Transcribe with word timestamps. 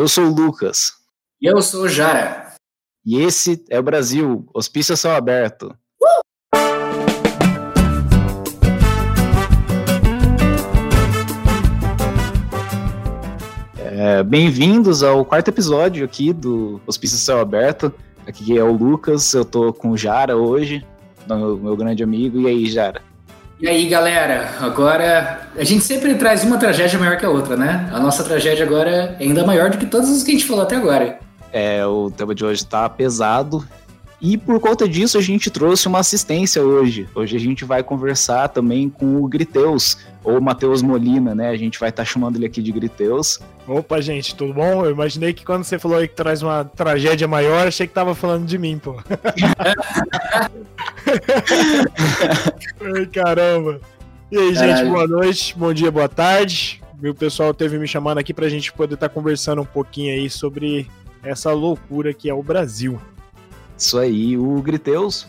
Eu 0.00 0.08
sou 0.08 0.24
o 0.28 0.34
Lucas. 0.34 0.94
E 1.42 1.46
eu 1.46 1.60
sou 1.60 1.82
o 1.82 1.88
Jara. 1.88 2.54
E 3.04 3.20
esse 3.20 3.62
é 3.68 3.78
o 3.78 3.82
Brasil. 3.82 4.48
Hospício 4.54 4.96
Céu 4.96 5.10
Aberto. 5.10 5.76
É, 13.76 14.22
Bem-vindos 14.22 15.02
ao 15.02 15.22
quarto 15.22 15.48
episódio 15.48 16.02
aqui 16.02 16.32
do 16.32 16.80
Hospício 16.86 17.18
Céu 17.18 17.38
Aberto. 17.38 17.92
Aqui 18.26 18.56
é 18.56 18.64
o 18.64 18.72
Lucas, 18.72 19.34
eu 19.34 19.44
tô 19.44 19.70
com 19.70 19.90
o 19.90 19.98
Jara 19.98 20.34
hoje, 20.34 20.82
meu 21.28 21.76
grande 21.76 22.02
amigo. 22.02 22.40
E 22.40 22.46
aí, 22.46 22.70
Jara? 22.70 23.09
E 23.60 23.68
aí, 23.68 23.86
galera, 23.88 24.54
agora 24.58 25.46
a 25.54 25.64
gente 25.64 25.84
sempre 25.84 26.14
traz 26.14 26.42
uma 26.44 26.56
tragédia 26.56 26.98
maior 26.98 27.18
que 27.18 27.26
a 27.26 27.28
outra, 27.28 27.58
né? 27.58 27.90
A 27.92 28.00
nossa 28.00 28.24
tragédia 28.24 28.64
agora 28.64 29.14
é 29.20 29.22
ainda 29.22 29.44
maior 29.44 29.68
do 29.68 29.76
que 29.76 29.84
todas 29.84 30.08
as 30.08 30.22
que 30.22 30.30
a 30.30 30.34
gente 30.34 30.46
falou 30.46 30.62
até 30.62 30.76
agora. 30.76 31.18
É, 31.52 31.84
o 31.84 32.10
tema 32.10 32.34
de 32.34 32.42
hoje 32.42 32.64
tá 32.64 32.88
pesado. 32.88 33.62
E 34.20 34.36
por 34.36 34.60
conta 34.60 34.86
disso 34.86 35.16
a 35.16 35.22
gente 35.22 35.50
trouxe 35.50 35.88
uma 35.88 36.00
assistência 36.00 36.62
hoje. 36.62 37.08
Hoje 37.14 37.36
a 37.36 37.40
gente 37.40 37.64
vai 37.64 37.82
conversar 37.82 38.48
também 38.48 38.90
com 38.90 39.22
o 39.22 39.26
Griteus, 39.26 39.96
ou 40.22 40.38
Matheus 40.40 40.82
Molina, 40.82 41.34
né? 41.34 41.48
A 41.48 41.56
gente 41.56 41.80
vai 41.80 41.88
estar 41.88 42.02
tá 42.02 42.06
chamando 42.06 42.36
ele 42.36 42.44
aqui 42.44 42.60
de 42.60 42.70
Griteus. 42.70 43.40
Opa, 43.66 43.98
gente, 44.02 44.34
tudo 44.34 44.52
bom? 44.52 44.84
Eu 44.84 44.90
imaginei 44.90 45.32
que 45.32 45.42
quando 45.44 45.64
você 45.64 45.78
falou 45.78 45.96
aí 45.96 46.06
que 46.06 46.14
traz 46.14 46.42
uma 46.42 46.64
tragédia 46.64 47.26
maior, 47.26 47.66
achei 47.66 47.86
que 47.86 47.94
tava 47.94 48.14
falando 48.14 48.44
de 48.44 48.58
mim, 48.58 48.78
pô. 48.78 48.96
Ai, 52.94 53.06
caramba. 53.06 53.80
E 54.30 54.38
aí, 54.38 54.52
Caralho. 54.52 54.76
gente, 54.76 54.90
boa 54.90 55.06
noite, 55.06 55.56
bom 55.56 55.72
dia, 55.72 55.90
boa 55.90 56.08
tarde. 56.08 56.82
O 57.02 57.14
pessoal 57.14 57.54
teve 57.54 57.78
me 57.78 57.88
chamando 57.88 58.18
aqui 58.18 58.34
pra 58.34 58.50
gente 58.50 58.70
poder 58.72 58.94
estar 58.94 59.08
tá 59.08 59.14
conversando 59.14 59.62
um 59.62 59.66
pouquinho 59.66 60.12
aí 60.12 60.28
sobre 60.28 60.86
essa 61.22 61.52
loucura 61.52 62.12
que 62.12 62.28
é 62.28 62.34
o 62.34 62.42
Brasil. 62.42 63.00
Isso 63.80 63.98
aí, 63.98 64.36
o 64.36 64.60
Griteus, 64.60 65.26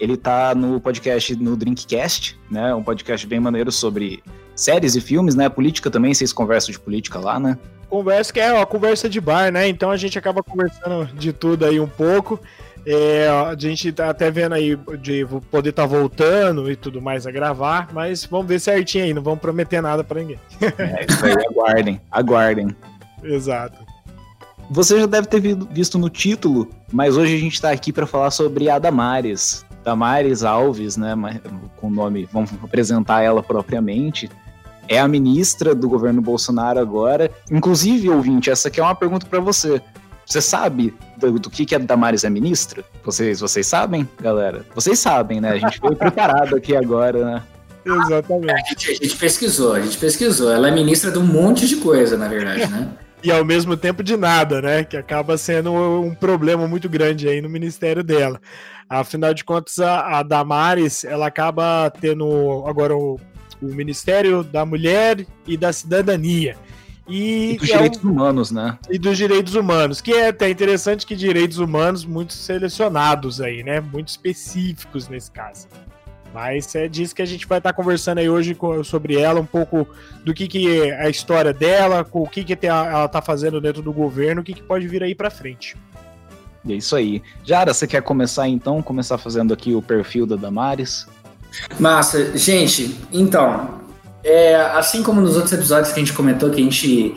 ele 0.00 0.16
tá 0.16 0.56
no 0.56 0.80
podcast 0.80 1.36
no 1.36 1.56
Drinkcast, 1.56 2.36
né? 2.50 2.74
Um 2.74 2.82
podcast 2.82 3.24
bem 3.28 3.38
maneiro 3.38 3.70
sobre 3.70 4.24
séries 4.56 4.96
e 4.96 5.00
filmes, 5.00 5.36
né? 5.36 5.48
Política 5.48 5.88
também, 5.88 6.12
vocês 6.12 6.32
conversam 6.32 6.72
de 6.72 6.80
política 6.80 7.20
lá, 7.20 7.38
né? 7.38 7.56
Conversa 7.88 8.32
que 8.32 8.40
é 8.40 8.52
uma 8.52 8.66
conversa 8.66 9.08
de 9.08 9.20
bar, 9.20 9.52
né? 9.52 9.68
Então 9.68 9.92
a 9.92 9.96
gente 9.96 10.18
acaba 10.18 10.42
conversando 10.42 11.06
de 11.14 11.32
tudo 11.32 11.64
aí 11.64 11.78
um 11.78 11.86
pouco. 11.86 12.40
É, 12.84 13.28
a 13.28 13.54
gente 13.56 13.92
tá 13.92 14.10
até 14.10 14.32
vendo 14.32 14.56
aí 14.56 14.76
de 15.00 15.24
poder 15.48 15.70
estar 15.70 15.82
tá 15.82 15.88
voltando 15.88 16.68
e 16.68 16.74
tudo 16.74 17.00
mais 17.00 17.24
a 17.24 17.30
gravar, 17.30 17.88
mas 17.92 18.24
vamos 18.24 18.48
ver 18.48 18.58
certinho 18.58 19.04
aí, 19.04 19.14
não 19.14 19.22
vamos 19.22 19.40
prometer 19.40 19.80
nada 19.80 20.02
para 20.02 20.20
ninguém. 20.20 20.40
É, 20.60 21.06
isso 21.08 21.24
aí, 21.24 21.34
aguardem, 21.48 22.00
aguardem. 22.10 22.76
Exato. 23.22 23.85
Você 24.70 25.00
já 25.00 25.06
deve 25.06 25.28
ter 25.28 25.40
visto 25.70 25.98
no 25.98 26.10
título, 26.10 26.68
mas 26.92 27.16
hoje 27.16 27.34
a 27.34 27.38
gente 27.38 27.54
está 27.54 27.70
aqui 27.70 27.92
para 27.92 28.06
falar 28.06 28.30
sobre 28.30 28.68
a 28.68 28.78
Damares. 28.78 29.64
Damares 29.84 30.42
Alves, 30.42 30.96
né, 30.96 31.14
com 31.76 31.86
o 31.86 31.90
nome, 31.90 32.28
vamos 32.32 32.50
apresentar 32.62 33.22
ela 33.22 33.42
propriamente. 33.42 34.28
É 34.88 34.98
a 34.98 35.06
ministra 35.06 35.74
do 35.74 35.88
governo 35.88 36.20
Bolsonaro 36.20 36.80
agora. 36.80 37.30
Inclusive, 37.50 38.10
ouvinte, 38.10 38.50
essa 38.50 38.68
aqui 38.68 38.80
é 38.80 38.82
uma 38.82 38.94
pergunta 38.94 39.26
para 39.26 39.40
você. 39.40 39.80
Você 40.24 40.40
sabe 40.40 40.92
do, 41.16 41.38
do, 41.38 41.48
que, 41.48 41.64
que 41.64 41.74
a 41.74 41.78
Damares 41.78 42.24
é 42.24 42.30
ministra? 42.30 42.84
Vocês, 43.04 43.38
vocês 43.38 43.66
sabem, 43.66 44.08
galera? 44.20 44.66
Vocês 44.74 44.98
sabem, 44.98 45.40
né? 45.40 45.50
A 45.50 45.58
gente 45.58 45.78
foi 45.78 45.94
preparado 45.94 46.56
aqui 46.56 46.74
agora, 46.74 47.24
né? 47.24 47.42
Exatamente. 47.84 48.50
A 48.50 48.68
gente, 48.68 48.90
a 48.90 48.94
gente, 48.94 49.16
pesquisou, 49.16 49.74
a 49.74 49.80
gente 49.80 49.96
pesquisou. 49.98 50.50
Ela 50.50 50.68
é 50.68 50.70
ministra 50.72 51.12
de 51.12 51.18
um 51.18 51.26
monte 51.26 51.68
de 51.68 51.76
coisa, 51.76 52.16
na 52.16 52.26
verdade, 52.26 52.66
né? 52.66 52.90
E 53.26 53.32
ao 53.32 53.44
mesmo 53.44 53.76
tempo 53.76 54.04
de 54.04 54.16
nada, 54.16 54.62
né? 54.62 54.84
Que 54.84 54.96
acaba 54.96 55.36
sendo 55.36 55.72
um 55.72 56.14
problema 56.14 56.68
muito 56.68 56.88
grande 56.88 57.28
aí 57.28 57.40
no 57.42 57.48
ministério 57.48 58.04
dela. 58.04 58.40
Afinal 58.88 59.34
de 59.34 59.42
contas, 59.42 59.80
a, 59.80 60.18
a 60.18 60.22
Damares, 60.22 61.04
ela 61.04 61.26
acaba 61.26 61.90
tendo 61.90 62.64
agora 62.66 62.96
o, 62.96 63.18
o 63.60 63.66
Ministério 63.66 64.44
da 64.44 64.64
Mulher 64.64 65.26
e 65.44 65.56
da 65.56 65.72
Cidadania. 65.72 66.56
E, 67.08 67.54
e 67.54 67.56
dos 67.56 67.68
é 67.68 67.72
direitos 67.72 68.04
um, 68.04 68.10
humanos, 68.10 68.50
né? 68.52 68.78
E 68.88 68.98
dos 68.98 69.16
direitos 69.16 69.54
humanos, 69.56 70.00
que 70.00 70.12
é 70.12 70.28
até 70.28 70.48
interessante 70.48 71.04
que 71.04 71.16
direitos 71.16 71.58
humanos 71.58 72.04
muito 72.04 72.32
selecionados 72.32 73.40
aí, 73.40 73.64
né? 73.64 73.80
Muito 73.80 74.08
específicos 74.08 75.08
nesse 75.08 75.32
caso. 75.32 75.66
Mas 76.36 76.74
é 76.74 76.86
disso 76.86 77.14
que 77.14 77.22
a 77.22 77.26
gente 77.26 77.46
vai 77.46 77.56
estar 77.56 77.72
conversando 77.72 78.18
aí 78.18 78.28
hoje 78.28 78.54
sobre 78.84 79.18
ela, 79.18 79.40
um 79.40 79.46
pouco 79.46 79.88
do 80.22 80.34
que, 80.34 80.46
que 80.46 80.82
é 80.82 81.06
a 81.06 81.08
história 81.08 81.50
dela, 81.50 82.06
o 82.12 82.28
que, 82.28 82.44
que 82.44 82.66
ela 82.66 83.06
está 83.06 83.22
fazendo 83.22 83.58
dentro 83.58 83.80
do 83.80 83.90
governo, 83.90 84.42
o 84.42 84.44
que, 84.44 84.52
que 84.52 84.62
pode 84.62 84.86
vir 84.86 85.02
aí 85.02 85.14
para 85.14 85.30
frente. 85.30 85.78
E 86.62 86.74
é 86.74 86.76
isso 86.76 86.94
aí. 86.94 87.22
Jara, 87.42 87.72
você 87.72 87.86
quer 87.86 88.02
começar 88.02 88.46
então? 88.46 88.82
Começar 88.82 89.16
fazendo 89.16 89.54
aqui 89.54 89.74
o 89.74 89.80
perfil 89.80 90.26
da 90.26 90.36
Damares? 90.36 91.06
Massa. 91.80 92.36
Gente, 92.36 93.00
então, 93.10 93.80
é, 94.22 94.56
assim 94.56 95.02
como 95.02 95.22
nos 95.22 95.36
outros 95.36 95.54
episódios 95.54 95.90
que 95.90 95.98
a 95.98 96.04
gente 96.04 96.12
comentou, 96.12 96.50
que 96.50 96.60
a 96.60 96.64
gente 96.64 97.16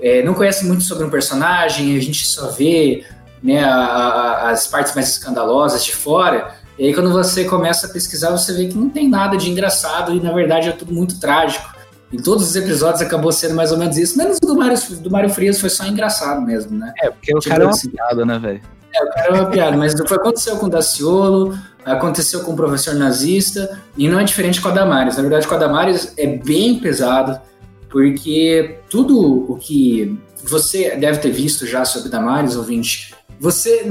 é, 0.00 0.22
não 0.22 0.32
conhece 0.32 0.64
muito 0.64 0.84
sobre 0.84 1.04
um 1.04 1.10
personagem, 1.10 1.96
a 1.96 2.00
gente 2.00 2.24
só 2.24 2.52
vê 2.52 3.04
né, 3.42 3.64
a, 3.64 3.74
a, 3.74 4.50
as 4.50 4.68
partes 4.68 4.94
mais 4.94 5.08
escandalosas 5.08 5.84
de 5.84 5.92
fora. 5.92 6.59
E 6.80 6.86
aí, 6.86 6.94
quando 6.94 7.12
você 7.12 7.44
começa 7.44 7.86
a 7.86 7.90
pesquisar, 7.90 8.30
você 8.30 8.54
vê 8.54 8.66
que 8.66 8.74
não 8.74 8.88
tem 8.88 9.06
nada 9.06 9.36
de 9.36 9.50
engraçado 9.50 10.14
e, 10.14 10.20
na 10.20 10.32
verdade, 10.32 10.70
é 10.70 10.72
tudo 10.72 10.94
muito 10.94 11.20
trágico. 11.20 11.70
Em 12.10 12.16
todos 12.16 12.48
os 12.48 12.56
episódios 12.56 13.02
acabou 13.02 13.30
sendo 13.32 13.54
mais 13.54 13.70
ou 13.70 13.76
menos 13.76 13.98
isso, 13.98 14.16
menos 14.16 14.38
o 14.42 14.46
do 14.46 14.56
Mário, 14.56 14.78
do 14.98 15.10
Mário 15.10 15.28
Frias 15.28 15.60
foi 15.60 15.68
só 15.68 15.84
engraçado 15.84 16.40
mesmo, 16.40 16.78
né? 16.78 16.94
É, 17.02 17.10
porque 17.10 17.36
o 17.36 17.38
tipo 17.38 17.50
cara 17.50 17.64
é 17.64 17.66
uma 17.66 17.74
assim. 17.74 17.90
piada, 17.90 18.24
né, 18.24 18.38
velho? 18.38 18.62
É, 18.94 19.04
o 19.04 19.10
cara 19.10 19.26
é 19.26 19.30
uma 19.32 19.50
piada, 19.50 19.76
mas 19.76 19.92
foi, 19.92 20.16
aconteceu 20.16 20.56
com 20.56 20.66
o 20.66 20.68
Daciolo, 20.70 21.58
aconteceu 21.84 22.40
com 22.40 22.52
o 22.52 22.56
professor 22.56 22.94
nazista, 22.94 23.78
e 23.94 24.08
não 24.08 24.18
é 24.18 24.24
diferente 24.24 24.58
com 24.58 24.68
a 24.68 24.72
Damares. 24.72 25.16
Na 25.16 25.22
verdade, 25.22 25.46
com 25.46 25.54
a 25.54 25.58
Damares 25.58 26.14
é 26.16 26.26
bem 26.26 26.80
pesado, 26.80 27.38
porque 27.90 28.78
tudo 28.88 29.52
o 29.52 29.58
que 29.58 30.18
você 30.42 30.96
deve 30.96 31.18
ter 31.18 31.30
visto 31.30 31.66
já 31.66 31.84
sobre 31.84 32.08
Damares, 32.08 32.56
ouvinte, 32.56 33.14
você, 33.40 33.86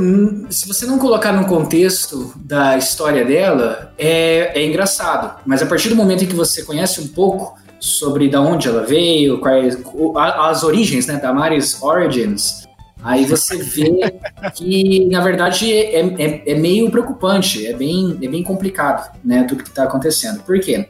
se 0.52 0.68
você 0.68 0.86
não 0.86 1.00
colocar 1.00 1.34
no 1.34 1.48
contexto 1.48 2.32
da 2.36 2.78
história 2.78 3.26
dela, 3.26 3.92
é, 3.98 4.62
é 4.62 4.64
engraçado. 4.64 5.42
Mas 5.44 5.64
a 5.64 5.66
partir 5.66 5.90
do 5.90 5.96
momento 5.96 6.24
em 6.24 6.28
que 6.28 6.36
você 6.36 6.62
conhece 6.62 7.02
um 7.02 7.08
pouco 7.08 7.58
sobre 7.80 8.30
da 8.30 8.40
onde 8.40 8.68
ela 8.68 8.86
veio, 8.86 9.40
quais 9.40 9.76
as 10.16 10.64
origens, 10.64 11.08
né, 11.08 11.16
da 11.16 11.34
Maris 11.34 11.82
Origins, 11.82 12.68
aí 13.02 13.26
você 13.26 13.58
vê 13.58 14.14
que 14.54 15.08
na 15.08 15.22
verdade 15.22 15.74
é, 15.74 16.00
é, 16.00 16.44
é, 16.46 16.54
meio 16.54 16.92
preocupante, 16.92 17.66
é 17.66 17.74
bem, 17.74 18.20
é 18.22 18.28
bem 18.28 18.44
complicado, 18.44 19.18
né, 19.24 19.46
tudo 19.46 19.64
que 19.64 19.70
está 19.70 19.86
acontecendo. 19.86 20.44
Por 20.44 20.60
quê? 20.60 20.88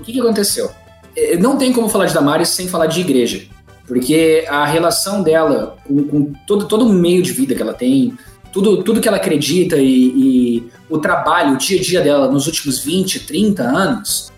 O 0.00 0.02
que, 0.02 0.12
que 0.12 0.20
aconteceu? 0.20 0.72
É, 1.16 1.36
não 1.36 1.56
tem 1.56 1.72
como 1.72 1.88
falar 1.88 2.06
de 2.06 2.14
Damares 2.14 2.48
sem 2.48 2.66
falar 2.66 2.86
de 2.86 3.00
igreja. 3.00 3.46
Porque 3.86 4.44
a 4.48 4.64
relação 4.64 5.22
dela 5.22 5.76
com, 5.86 6.04
com 6.04 6.32
todo, 6.46 6.66
todo 6.66 6.86
o 6.86 6.92
meio 6.92 7.22
de 7.22 7.32
vida 7.32 7.54
que 7.54 7.62
ela 7.62 7.74
tem, 7.74 8.16
tudo, 8.52 8.82
tudo 8.82 9.00
que 9.00 9.08
ela 9.08 9.16
acredita 9.16 9.76
e, 9.76 9.86
e, 9.86 10.70
o 10.88 10.98
trabalho, 10.98 11.54
o 11.54 11.56
dia 11.56 11.80
a 11.80 11.82
dia 11.82 12.00
dela 12.00 12.30
nos 12.30 12.46
últimos 12.46 12.78
20, 12.84 13.20
30 13.26 13.62
anos 13.62 14.30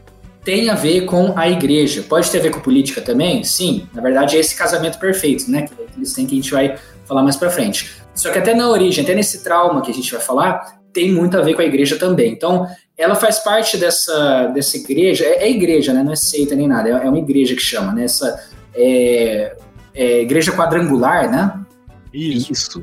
tem 0.44 0.69
a 0.69 0.75
ver 0.75 1.06
com 1.06 1.33
a 1.37 1.49
igreja. 1.49 2.03
Pode 2.03 2.31
ter 2.31 2.38
a 2.38 2.43
ver 2.43 2.50
com 2.50 2.60
política 2.60 3.00
também? 3.00 3.43
Sim. 3.43 3.88
Na 3.94 4.03
verdade, 4.03 4.37
é 4.37 4.41
esse 4.41 4.54
casamento 4.54 4.99
perfeito, 4.99 5.50
né? 5.50 5.62
Que 5.62 5.72
eles 5.97 6.12
têm 6.12 6.27
que 6.27 6.34
a 6.34 6.37
gente 6.37 6.50
vai 6.50 6.77
falar 7.06 7.22
mais 7.22 7.37
pra 7.37 7.50
frente. 7.50 7.91
Só 8.15 8.31
que 8.31 8.38
até 8.38 8.54
na 8.54 8.69
origem, 8.69 9.03
até 9.03 9.15
nesse 9.15 9.43
trauma 9.43 9.81
que 9.81 9.91
a 9.91 9.94
gente 9.94 10.12
vai 10.12 10.21
falar, 10.21 10.78
tem 10.93 11.10
muito 11.10 11.37
a 11.37 11.41
ver 11.41 11.54
com 11.54 11.62
a 11.62 11.65
igreja 11.65 11.97
também. 11.97 12.33
Então, 12.33 12.66
ela 12.97 13.15
faz 13.15 13.41
parte 13.41 13.77
dessa, 13.77 14.47
dessa 14.54 14.77
igreja, 14.77 15.25
é, 15.25 15.44
é 15.44 15.50
igreja, 15.50 15.93
né? 15.93 16.03
Não 16.03 16.12
é 16.12 16.16
seita 16.16 16.54
nem 16.54 16.69
nada, 16.69 16.88
é, 16.88 16.93
é 16.93 17.09
uma 17.09 17.19
igreja 17.19 17.54
que 17.54 17.62
chama, 17.62 17.93
né? 17.93 18.04
Essa, 18.04 18.41
é, 18.75 19.57
é, 19.95 20.21
igreja 20.23 20.53
quadrangular, 20.53 21.31
né? 21.31 21.65
Isso. 22.12 22.53
Isso. 22.53 22.83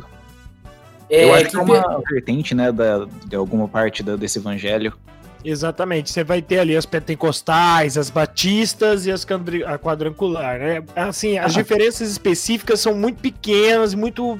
É, 1.09 1.25
Eu 1.25 1.33
acho 1.33 1.49
que 1.49 1.57
é 1.57 1.61
uma 1.61 2.01
vertente, 2.09 2.55
né, 2.55 2.71
da, 2.71 3.05
de 3.25 3.35
alguma 3.35 3.67
parte 3.67 4.01
da, 4.01 4.15
desse 4.15 4.39
evangelho. 4.39 4.93
Exatamente, 5.43 6.11
você 6.11 6.23
vai 6.23 6.41
ter 6.41 6.59
ali 6.59 6.77
as 6.77 6.85
pentecostais, 6.85 7.97
as 7.97 8.09
batistas 8.09 9.07
e 9.07 9.11
as 9.11 9.25
quadrangular, 9.25 10.59
né? 10.59 10.83
Assim, 10.95 11.37
as 11.37 11.55
ah. 11.55 11.59
diferenças 11.59 12.11
específicas 12.11 12.79
são 12.79 12.93
muito 12.93 13.19
pequenas, 13.19 13.95
muito 13.95 14.39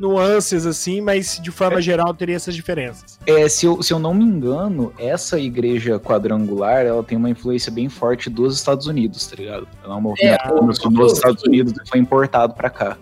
nuances, 0.00 0.66
assim, 0.66 1.00
mas 1.00 1.38
de 1.40 1.50
forma 1.50 1.78
é. 1.78 1.82
geral 1.82 2.12
teria 2.14 2.36
essas 2.36 2.54
diferenças. 2.54 3.18
É, 3.26 3.48
se 3.48 3.66
eu, 3.66 3.82
se 3.82 3.92
eu 3.92 3.98
não 3.98 4.14
me 4.14 4.24
engano, 4.24 4.92
essa 4.98 5.38
igreja 5.38 5.98
quadrangular, 5.98 6.84
ela 6.86 7.02
tem 7.02 7.18
uma 7.18 7.30
influência 7.30 7.70
bem 7.70 7.88
forte 7.88 8.30
dos 8.30 8.56
Estados 8.56 8.86
Unidos, 8.86 9.26
tá 9.26 9.36
ligado? 9.36 9.68
Ela 9.84 9.94
é 9.94 9.98
uma 9.98 10.14
é, 10.18 10.38
começou 10.48 10.90
nos 10.90 11.12
Estados 11.12 11.42
Unidos 11.44 11.72
e 11.72 11.88
foi 11.88 12.00
importado 12.00 12.54
para 12.54 12.70
cá. 12.70 12.96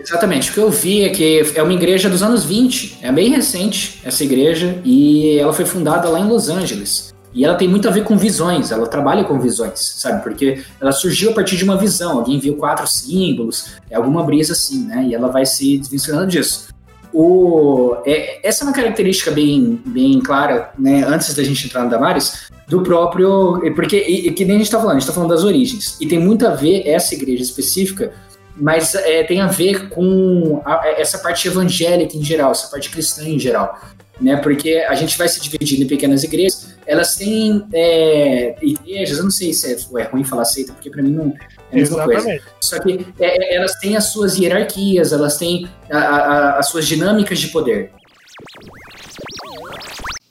Exatamente. 0.00 0.50
O 0.50 0.54
que 0.54 0.60
eu 0.60 0.70
vi 0.70 1.02
é 1.02 1.08
que 1.08 1.52
é 1.54 1.62
uma 1.62 1.72
igreja 1.72 2.08
dos 2.08 2.22
anos 2.22 2.44
20. 2.44 2.98
É 3.02 3.10
bem 3.10 3.28
recente 3.30 4.00
essa 4.04 4.22
igreja 4.22 4.80
e 4.84 5.38
ela 5.38 5.52
foi 5.52 5.64
fundada 5.64 6.08
lá 6.08 6.20
em 6.20 6.28
Los 6.28 6.48
Angeles. 6.48 7.12
E 7.38 7.44
ela 7.44 7.54
tem 7.54 7.68
muito 7.68 7.86
a 7.86 7.92
ver 7.92 8.02
com 8.02 8.18
visões, 8.18 8.72
ela 8.72 8.84
trabalha 8.88 9.22
com 9.22 9.38
visões, 9.38 9.78
sabe? 9.78 10.24
Porque 10.24 10.60
ela 10.80 10.90
surgiu 10.90 11.30
a 11.30 11.32
partir 11.32 11.56
de 11.56 11.62
uma 11.62 11.76
visão, 11.76 12.18
alguém 12.18 12.40
viu 12.40 12.56
quatro 12.56 12.84
símbolos, 12.84 13.76
é 13.88 13.94
alguma 13.94 14.24
brisa 14.24 14.54
assim, 14.54 14.84
né? 14.86 15.06
E 15.08 15.14
ela 15.14 15.28
vai 15.28 15.46
se 15.46 15.78
desvencilhando 15.78 16.26
disso. 16.26 16.66
O, 17.12 17.96
é, 18.04 18.40
essa 18.46 18.64
é 18.64 18.66
uma 18.66 18.72
característica 18.72 19.30
bem, 19.30 19.80
bem 19.86 20.18
clara, 20.18 20.72
né, 20.76 21.04
antes 21.06 21.32
da 21.32 21.44
gente 21.44 21.64
entrar 21.64 21.84
no 21.84 21.90
Damares, 21.90 22.48
do 22.66 22.82
próprio. 22.82 23.60
Porque, 23.72 23.98
e, 23.98 24.32
que 24.32 24.44
nem 24.44 24.56
a 24.56 24.58
gente 24.58 24.66
está 24.66 24.78
falando, 24.78 24.96
a 24.96 24.98
gente 24.98 25.02
está 25.02 25.14
falando 25.14 25.30
das 25.30 25.44
origens. 25.44 25.96
E 26.00 26.08
tem 26.08 26.18
muito 26.18 26.44
a 26.44 26.50
ver 26.50 26.88
essa 26.88 27.14
igreja 27.14 27.44
específica, 27.44 28.12
mas 28.56 28.96
é, 28.96 29.22
tem 29.22 29.40
a 29.40 29.46
ver 29.46 29.90
com 29.90 30.60
a, 30.64 30.88
essa 30.88 31.18
parte 31.18 31.46
evangélica 31.46 32.16
em 32.16 32.24
geral, 32.24 32.50
essa 32.50 32.66
parte 32.66 32.90
cristã 32.90 33.22
em 33.22 33.38
geral. 33.38 33.80
Né, 34.20 34.34
porque 34.38 34.84
a 34.88 34.96
gente 34.96 35.16
vai 35.16 35.28
se 35.28 35.40
dividindo 35.40 35.84
em 35.84 35.86
pequenas 35.86 36.24
igrejas, 36.24 36.76
elas 36.88 37.14
têm 37.14 37.66
é, 37.74 38.56
igrejas, 38.62 39.18
eu 39.18 39.24
não 39.24 39.30
sei 39.30 39.52
se 39.52 39.70
é, 39.70 40.00
é 40.00 40.04
ruim 40.04 40.24
falar 40.24 40.46
seita, 40.46 40.72
porque 40.72 40.88
para 40.88 41.02
mim 41.02 41.12
não, 41.12 41.34
é 41.70 41.72
a 41.72 41.76
mesma 41.76 41.98
Exatamente. 41.98 42.24
coisa. 42.24 42.42
Só 42.62 42.80
que 42.80 43.06
é, 43.20 43.54
é, 43.54 43.56
elas 43.56 43.78
têm 43.78 43.94
as 43.94 44.10
suas 44.10 44.38
hierarquias, 44.38 45.12
elas 45.12 45.36
têm 45.36 45.68
a, 45.90 45.98
a, 45.98 46.58
as 46.58 46.70
suas 46.70 46.86
dinâmicas 46.88 47.38
de 47.38 47.48
poder. 47.48 47.92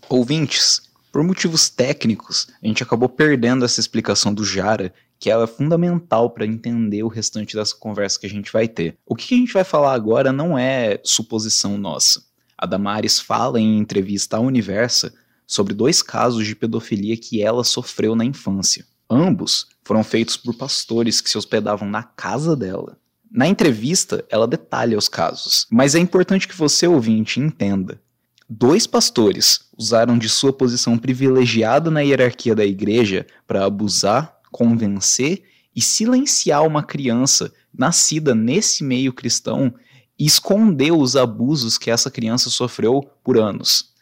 Ouvintes, 0.10 0.82
por 1.12 1.24
motivos 1.24 1.70
técnicos, 1.70 2.48
a 2.62 2.66
gente 2.66 2.82
acabou 2.82 3.08
perdendo 3.08 3.64
essa 3.64 3.80
explicação 3.80 4.34
do 4.34 4.44
Jara, 4.44 4.92
que 5.20 5.30
ela 5.30 5.44
é 5.44 5.48
fundamental 5.48 6.32
para 6.32 6.46
entender 6.46 7.04
o 7.04 7.08
restante 7.08 7.56
dessa 7.56 7.76
conversa 7.76 8.20
que 8.20 8.26
a 8.26 8.30
gente 8.30 8.52
vai 8.52 8.68
ter. 8.68 8.98
O 9.06 9.16
que 9.16 9.36
a 9.36 9.38
gente 9.38 9.54
vai 9.54 9.64
falar 9.64 9.94
agora 9.94 10.32
não 10.32 10.58
é 10.58 11.00
suposição 11.04 11.78
nossa. 11.78 12.20
A 12.58 12.66
Damares 12.66 13.20
fala 13.20 13.60
em 13.60 13.78
entrevista 13.78 14.38
à 14.38 14.40
Universa 14.40 15.14
sobre 15.48 15.74
dois 15.74 16.04
casos 16.04 16.46
de 16.46 16.56
pedofilia 16.56 17.16
que 17.16 17.42
ela 17.42 17.64
sofreu 17.64 18.16
na 18.16 18.26
infância. 18.26 18.86
Ambos 19.10 19.68
foram 19.84 20.04
feitos 20.04 20.36
por 20.36 20.54
pastores 20.54 21.22
que 21.22 21.30
se 21.30 21.38
hospedavam 21.38 21.90
na 21.90 22.04
casa 22.04 22.56
dela. 22.56 22.98
Na 23.32 23.48
entrevista, 23.48 24.26
ela 24.30 24.48
detalha 24.48 24.98
os 24.98 25.08
casos, 25.08 25.66
mas 25.72 25.96
é 25.96 26.00
importante 26.00 26.48
que 26.48 26.56
você, 26.56 26.86
ouvinte, 26.86 27.40
entenda. 27.40 28.02
Dois 28.50 28.86
pastores 28.88 29.62
usaram 29.78 30.18
de 30.18 30.30
sua 30.30 30.54
posição 30.54 30.98
privilegiada 30.98 31.90
na 31.90 32.02
hierarquia 32.02 32.56
da 32.56 32.66
igreja 32.66 33.26
para 33.46 33.66
abusar, 33.66 34.38
convencer 34.52 35.44
e 35.76 35.82
silenciar 35.82 36.66
uma 36.66 36.82
criança 36.82 37.54
nascida 37.74 38.34
nesse 38.34 38.84
meio 38.84 39.14
cristão 39.14 39.74
e 40.18 40.26
esconder 40.26 40.92
os 40.92 41.16
abusos 41.16 41.78
que 41.78 41.92
essa 41.92 42.10
criança 42.10 42.50
sofreu 42.50 43.10
por 43.24 43.38
anos. 43.38 43.94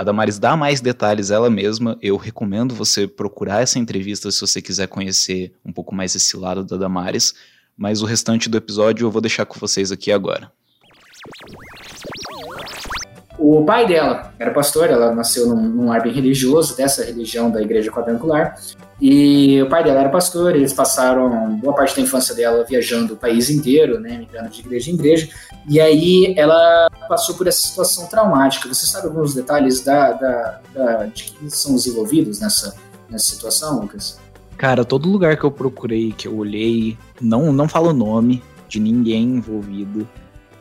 A 0.00 0.02
Damares 0.02 0.38
dá 0.38 0.56
mais 0.56 0.80
detalhes 0.80 1.30
ela 1.30 1.50
mesma. 1.50 1.98
Eu 2.00 2.16
recomendo 2.16 2.74
você 2.74 3.06
procurar 3.06 3.60
essa 3.60 3.78
entrevista 3.78 4.30
se 4.30 4.40
você 4.40 4.62
quiser 4.62 4.86
conhecer 4.86 5.52
um 5.62 5.70
pouco 5.70 5.94
mais 5.94 6.14
esse 6.14 6.38
lado 6.38 6.64
da 6.64 6.78
Damares. 6.78 7.34
Mas 7.76 8.00
o 8.00 8.06
restante 8.06 8.48
do 8.48 8.56
episódio 8.56 9.04
eu 9.04 9.10
vou 9.10 9.20
deixar 9.20 9.44
com 9.44 9.60
vocês 9.60 9.92
aqui 9.92 10.10
agora. 10.10 10.50
O 13.38 13.62
pai 13.66 13.86
dela 13.86 14.32
era 14.38 14.54
pastor, 14.54 14.88
ela 14.88 15.14
nasceu 15.14 15.46
num, 15.46 15.68
num 15.68 15.92
ar 15.92 16.02
bem 16.02 16.14
religioso, 16.14 16.74
dessa 16.74 17.04
religião 17.04 17.50
da 17.50 17.60
igreja 17.60 17.92
quadrangular. 17.92 18.58
E 19.00 19.62
o 19.62 19.68
pai 19.68 19.82
dela 19.82 20.00
era 20.00 20.08
pastor, 20.10 20.54
eles 20.54 20.74
passaram 20.74 21.56
boa 21.56 21.74
parte 21.74 21.96
da 21.96 22.02
infância 22.02 22.34
dela 22.34 22.64
viajando 22.68 23.14
o 23.14 23.16
país 23.16 23.48
inteiro, 23.48 23.98
né, 23.98 24.18
migrando 24.18 24.50
de 24.50 24.60
igreja 24.60 24.90
em 24.90 24.94
igreja. 24.94 25.28
E 25.66 25.80
aí 25.80 26.34
ela 26.36 26.90
passou 27.08 27.34
por 27.34 27.46
essa 27.46 27.66
situação 27.66 28.06
traumática. 28.06 28.68
Você 28.68 28.84
sabe 28.84 29.06
alguns 29.06 29.34
detalhes 29.34 29.80
da, 29.80 30.12
da, 30.12 30.60
da 30.74 31.06
de 31.06 31.24
que 31.24 31.50
são 31.50 31.74
os 31.74 31.86
envolvidos 31.86 32.40
nessa, 32.40 32.76
nessa 33.08 33.24
situação, 33.24 33.80
Lucas? 33.80 34.20
Cara, 34.58 34.84
todo 34.84 35.08
lugar 35.08 35.38
que 35.38 35.44
eu 35.44 35.50
procurei, 35.50 36.12
que 36.12 36.28
eu 36.28 36.36
olhei, 36.36 36.98
não, 37.18 37.50
não 37.50 37.66
fala 37.66 37.88
o 37.88 37.94
nome 37.94 38.42
de 38.68 38.78
ninguém 38.78 39.24
envolvido. 39.24 40.06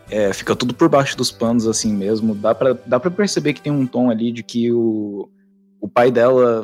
É, 0.09 0.31
fica 0.31 0.55
tudo 0.55 0.73
por 0.73 0.87
baixo 0.87 1.17
dos 1.17 1.29
panos 1.29 1.67
assim 1.67 1.93
mesmo. 1.93 2.33
Dá 2.33 2.55
pra, 2.55 2.77
dá 2.85 2.99
pra 2.99 3.11
perceber 3.11 3.53
que 3.53 3.61
tem 3.61 3.71
um 3.71 3.85
tom 3.85 4.09
ali 4.09 4.31
de 4.31 4.41
que 4.41 4.71
o, 4.71 5.27
o 5.81 5.87
pai 5.87 6.11
dela 6.11 6.63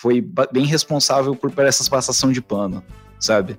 foi 0.00 0.24
bem 0.52 0.64
responsável 0.64 1.34
por, 1.34 1.50
por 1.50 1.64
essa 1.64 1.88
passação 1.88 2.30
de 2.30 2.40
pano, 2.40 2.82
sabe? 3.18 3.56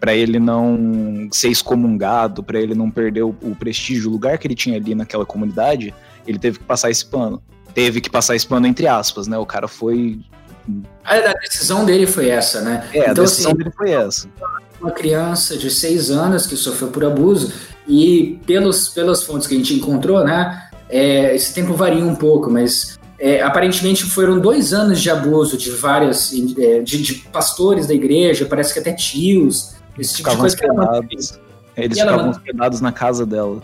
Para 0.00 0.14
ele 0.14 0.38
não 0.38 1.28
ser 1.32 1.48
excomungado, 1.48 2.42
para 2.42 2.60
ele 2.60 2.74
não 2.74 2.90
perder 2.90 3.22
o, 3.22 3.34
o, 3.42 3.56
prestígio, 3.56 4.08
o 4.08 4.12
lugar 4.12 4.38
que 4.38 4.46
ele 4.46 4.54
tinha 4.54 4.76
ali 4.76 4.94
naquela 4.94 5.24
comunidade, 5.24 5.94
ele 6.26 6.38
teve 6.38 6.58
que 6.58 6.64
passar 6.64 6.90
esse 6.90 7.04
pano. 7.06 7.42
Teve 7.74 8.00
que 8.00 8.10
passar 8.10 8.36
esse 8.36 8.46
pano 8.46 8.66
entre 8.66 8.86
aspas, 8.86 9.26
né? 9.26 9.36
O 9.38 9.46
cara 9.46 9.66
foi. 9.66 10.20
A, 11.04 11.16
a 11.16 11.32
decisão 11.34 11.84
dele 11.84 12.06
foi 12.06 12.28
essa, 12.28 12.60
né? 12.60 12.88
É, 12.92 13.10
então, 13.10 13.24
a 13.24 13.26
decisão 13.26 13.52
assim, 13.52 13.58
dele 13.58 13.72
foi 13.76 13.90
essa. 13.90 14.28
Uma 14.80 14.90
criança 14.92 15.56
de 15.56 15.70
seis 15.70 16.10
anos 16.10 16.46
que 16.46 16.56
sofreu 16.56 16.90
por 16.90 17.04
abuso, 17.04 17.52
e 17.86 18.40
pelos, 18.46 18.88
pelas 18.88 19.22
fontes 19.22 19.46
que 19.46 19.54
a 19.54 19.58
gente 19.58 19.74
encontrou, 19.74 20.24
né? 20.24 20.68
É, 20.88 21.34
esse 21.34 21.52
tempo 21.52 21.74
varia 21.74 22.04
um 22.04 22.14
pouco, 22.14 22.50
mas 22.50 22.93
é, 23.24 23.40
aparentemente 23.40 24.04
foram 24.04 24.38
dois 24.38 24.74
anos 24.74 25.00
de 25.00 25.08
abuso 25.08 25.56
de 25.56 25.70
várias 25.70 26.30
é, 26.58 26.80
de, 26.80 27.00
de, 27.00 27.14
pastores 27.32 27.86
da 27.86 27.94
igreja, 27.94 28.44
parece 28.44 28.74
que 28.74 28.78
até 28.78 28.92
tios, 28.92 29.76
esse 29.98 30.16
tipo 30.16 30.28
ficavam 30.28 30.46
de 30.46 30.56
coisa. 30.58 30.74
Hospedados. 30.74 31.40
Eles 31.74 31.98
ficavam 31.98 32.28
hospedados 32.28 32.80
na 32.82 32.92
casa 32.92 33.24
dela. 33.24 33.62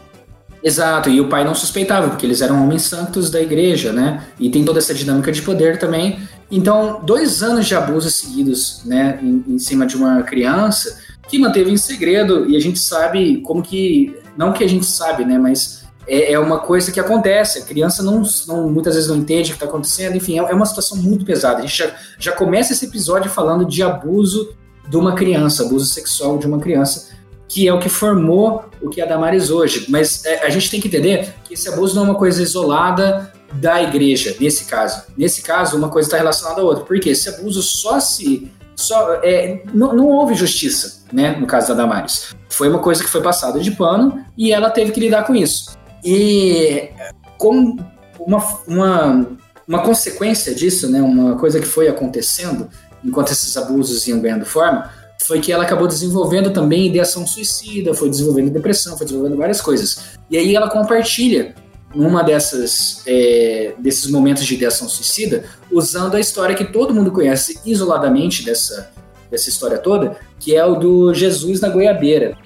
Exato, 0.64 1.10
e 1.10 1.20
o 1.20 1.28
pai 1.28 1.44
não 1.44 1.54
suspeitava, 1.54 2.08
porque 2.08 2.24
eles 2.24 2.40
eram 2.40 2.64
homens 2.64 2.82
santos 2.82 3.28
da 3.28 3.38
igreja, 3.38 3.92
né? 3.92 4.26
E 4.38 4.48
tem 4.48 4.64
toda 4.64 4.78
essa 4.78 4.94
dinâmica 4.94 5.30
de 5.30 5.42
poder 5.42 5.78
também. 5.78 6.18
Então, 6.50 7.02
dois 7.04 7.42
anos 7.42 7.66
de 7.66 7.74
abuso 7.74 8.10
seguidos, 8.10 8.80
né, 8.86 9.18
em, 9.22 9.44
em 9.46 9.58
cima 9.58 9.84
de 9.84 9.94
uma 9.94 10.22
criança 10.22 10.98
que 11.28 11.38
manteve 11.38 11.70
em 11.70 11.76
segredo, 11.76 12.48
e 12.48 12.56
a 12.56 12.60
gente 12.60 12.78
sabe 12.78 13.42
como 13.42 13.62
que. 13.62 14.16
Não 14.38 14.54
que 14.54 14.64
a 14.64 14.68
gente 14.68 14.86
sabe, 14.86 15.22
né, 15.26 15.38
mas 15.38 15.79
é, 16.06 16.32
é 16.32 16.38
uma 16.38 16.58
coisa 16.58 16.90
que 16.90 17.00
acontece. 17.00 17.58
A 17.58 17.62
criança 17.62 18.02
não, 18.02 18.22
não, 18.46 18.68
muitas 18.70 18.94
vezes 18.94 19.08
não 19.08 19.16
entende 19.16 19.50
o 19.50 19.52
que 19.52 19.56
está 19.62 19.66
acontecendo. 19.66 20.16
Enfim, 20.16 20.38
é, 20.38 20.42
é, 20.42 20.54
uma 20.54 20.66
situação 20.66 20.96
muito 20.96 21.24
pesada. 21.24 21.58
A 21.58 21.62
gente 21.62 21.76
já, 21.76 21.94
já 22.18 22.32
começa 22.32 22.72
esse 22.72 22.86
episódio 22.86 23.30
falando 23.30 23.64
de 23.64 23.82
abuso 23.82 24.54
de 24.88 24.96
uma 24.96 25.14
criança, 25.14 25.64
abuso 25.64 25.86
sexual 25.86 26.38
de 26.38 26.46
uma 26.46 26.58
criança, 26.58 27.10
que 27.48 27.68
é 27.68 27.72
o 27.72 27.78
que 27.78 27.88
formou 27.88 28.64
o 28.82 28.88
que 28.88 29.00
é 29.00 29.04
a 29.04 29.06
Damares 29.06 29.50
hoje. 29.50 29.86
Mas 29.88 30.24
é, 30.24 30.44
a 30.44 30.50
gente 30.50 30.70
tem 30.70 30.80
que 30.80 30.88
entender 30.88 31.34
que 31.44 31.54
esse 31.54 31.68
abuso 31.68 31.94
não 31.94 32.02
é 32.02 32.06
uma 32.06 32.18
coisa 32.18 32.42
isolada 32.42 33.32
da 33.52 33.82
igreja, 33.82 34.36
nesse 34.40 34.64
caso. 34.64 35.02
Nesse 35.16 35.42
caso, 35.42 35.76
uma 35.76 35.88
coisa 35.88 36.06
está 36.06 36.16
relacionada 36.16 36.60
à 36.60 36.64
outra. 36.64 36.84
Porque 36.84 37.10
esse 37.10 37.28
abuso 37.28 37.62
só 37.62 38.00
se 38.00 38.50
só, 38.80 39.20
é, 39.22 39.62
não, 39.74 39.94
não, 39.94 40.06
houve 40.06 40.34
justiça, 40.34 41.02
né, 41.12 41.36
no 41.38 41.46
caso 41.46 41.68
da 41.68 41.74
Damares. 41.74 42.34
Foi 42.48 42.68
uma 42.68 42.78
coisa 42.78 43.04
que 43.04 43.10
foi 43.10 43.22
passada 43.22 43.60
de 43.60 43.70
pano 43.72 44.24
e 44.36 44.52
ela 44.52 44.70
teve 44.70 44.90
que 44.90 45.00
lidar 45.00 45.24
com 45.24 45.34
isso. 45.34 45.78
E 46.04 46.90
como 47.38 47.78
uma, 48.18 48.38
uma, 48.66 49.26
uma 49.66 49.82
consequência 49.82 50.54
disso, 50.54 50.90
né, 50.90 51.00
uma 51.00 51.36
coisa 51.36 51.60
que 51.60 51.66
foi 51.66 51.88
acontecendo 51.88 52.68
enquanto 53.04 53.32
esses 53.32 53.56
abusos 53.56 54.06
iam 54.06 54.20
ganhando 54.20 54.44
forma, 54.44 54.90
foi 55.22 55.40
que 55.40 55.52
ela 55.52 55.64
acabou 55.64 55.86
desenvolvendo 55.86 56.50
também 56.50 56.86
ideação 56.86 57.26
suicida, 57.26 57.94
foi 57.94 58.08
desenvolvendo 58.08 58.50
depressão, 58.50 58.96
foi 58.96 59.06
desenvolvendo 59.06 59.38
várias 59.38 59.60
coisas. 59.60 60.18
E 60.30 60.36
aí 60.36 60.54
ela 60.54 60.68
compartilha 60.68 61.54
numa 61.94 62.22
dessas 62.22 63.02
é, 63.06 63.74
desses 63.78 64.08
momentos 64.10 64.46
de 64.46 64.54
ideação 64.54 64.88
suicida, 64.88 65.44
usando 65.70 66.14
a 66.14 66.20
história 66.20 66.54
que 66.54 66.64
todo 66.64 66.94
mundo 66.94 67.10
conhece 67.10 67.60
isoladamente 67.66 68.44
dessa, 68.44 68.90
dessa 69.30 69.48
história 69.48 69.78
toda, 69.78 70.16
que 70.38 70.54
é 70.54 70.64
o 70.64 70.76
do 70.76 71.12
Jesus 71.12 71.60
na 71.60 71.68
goiabeira. 71.68 72.36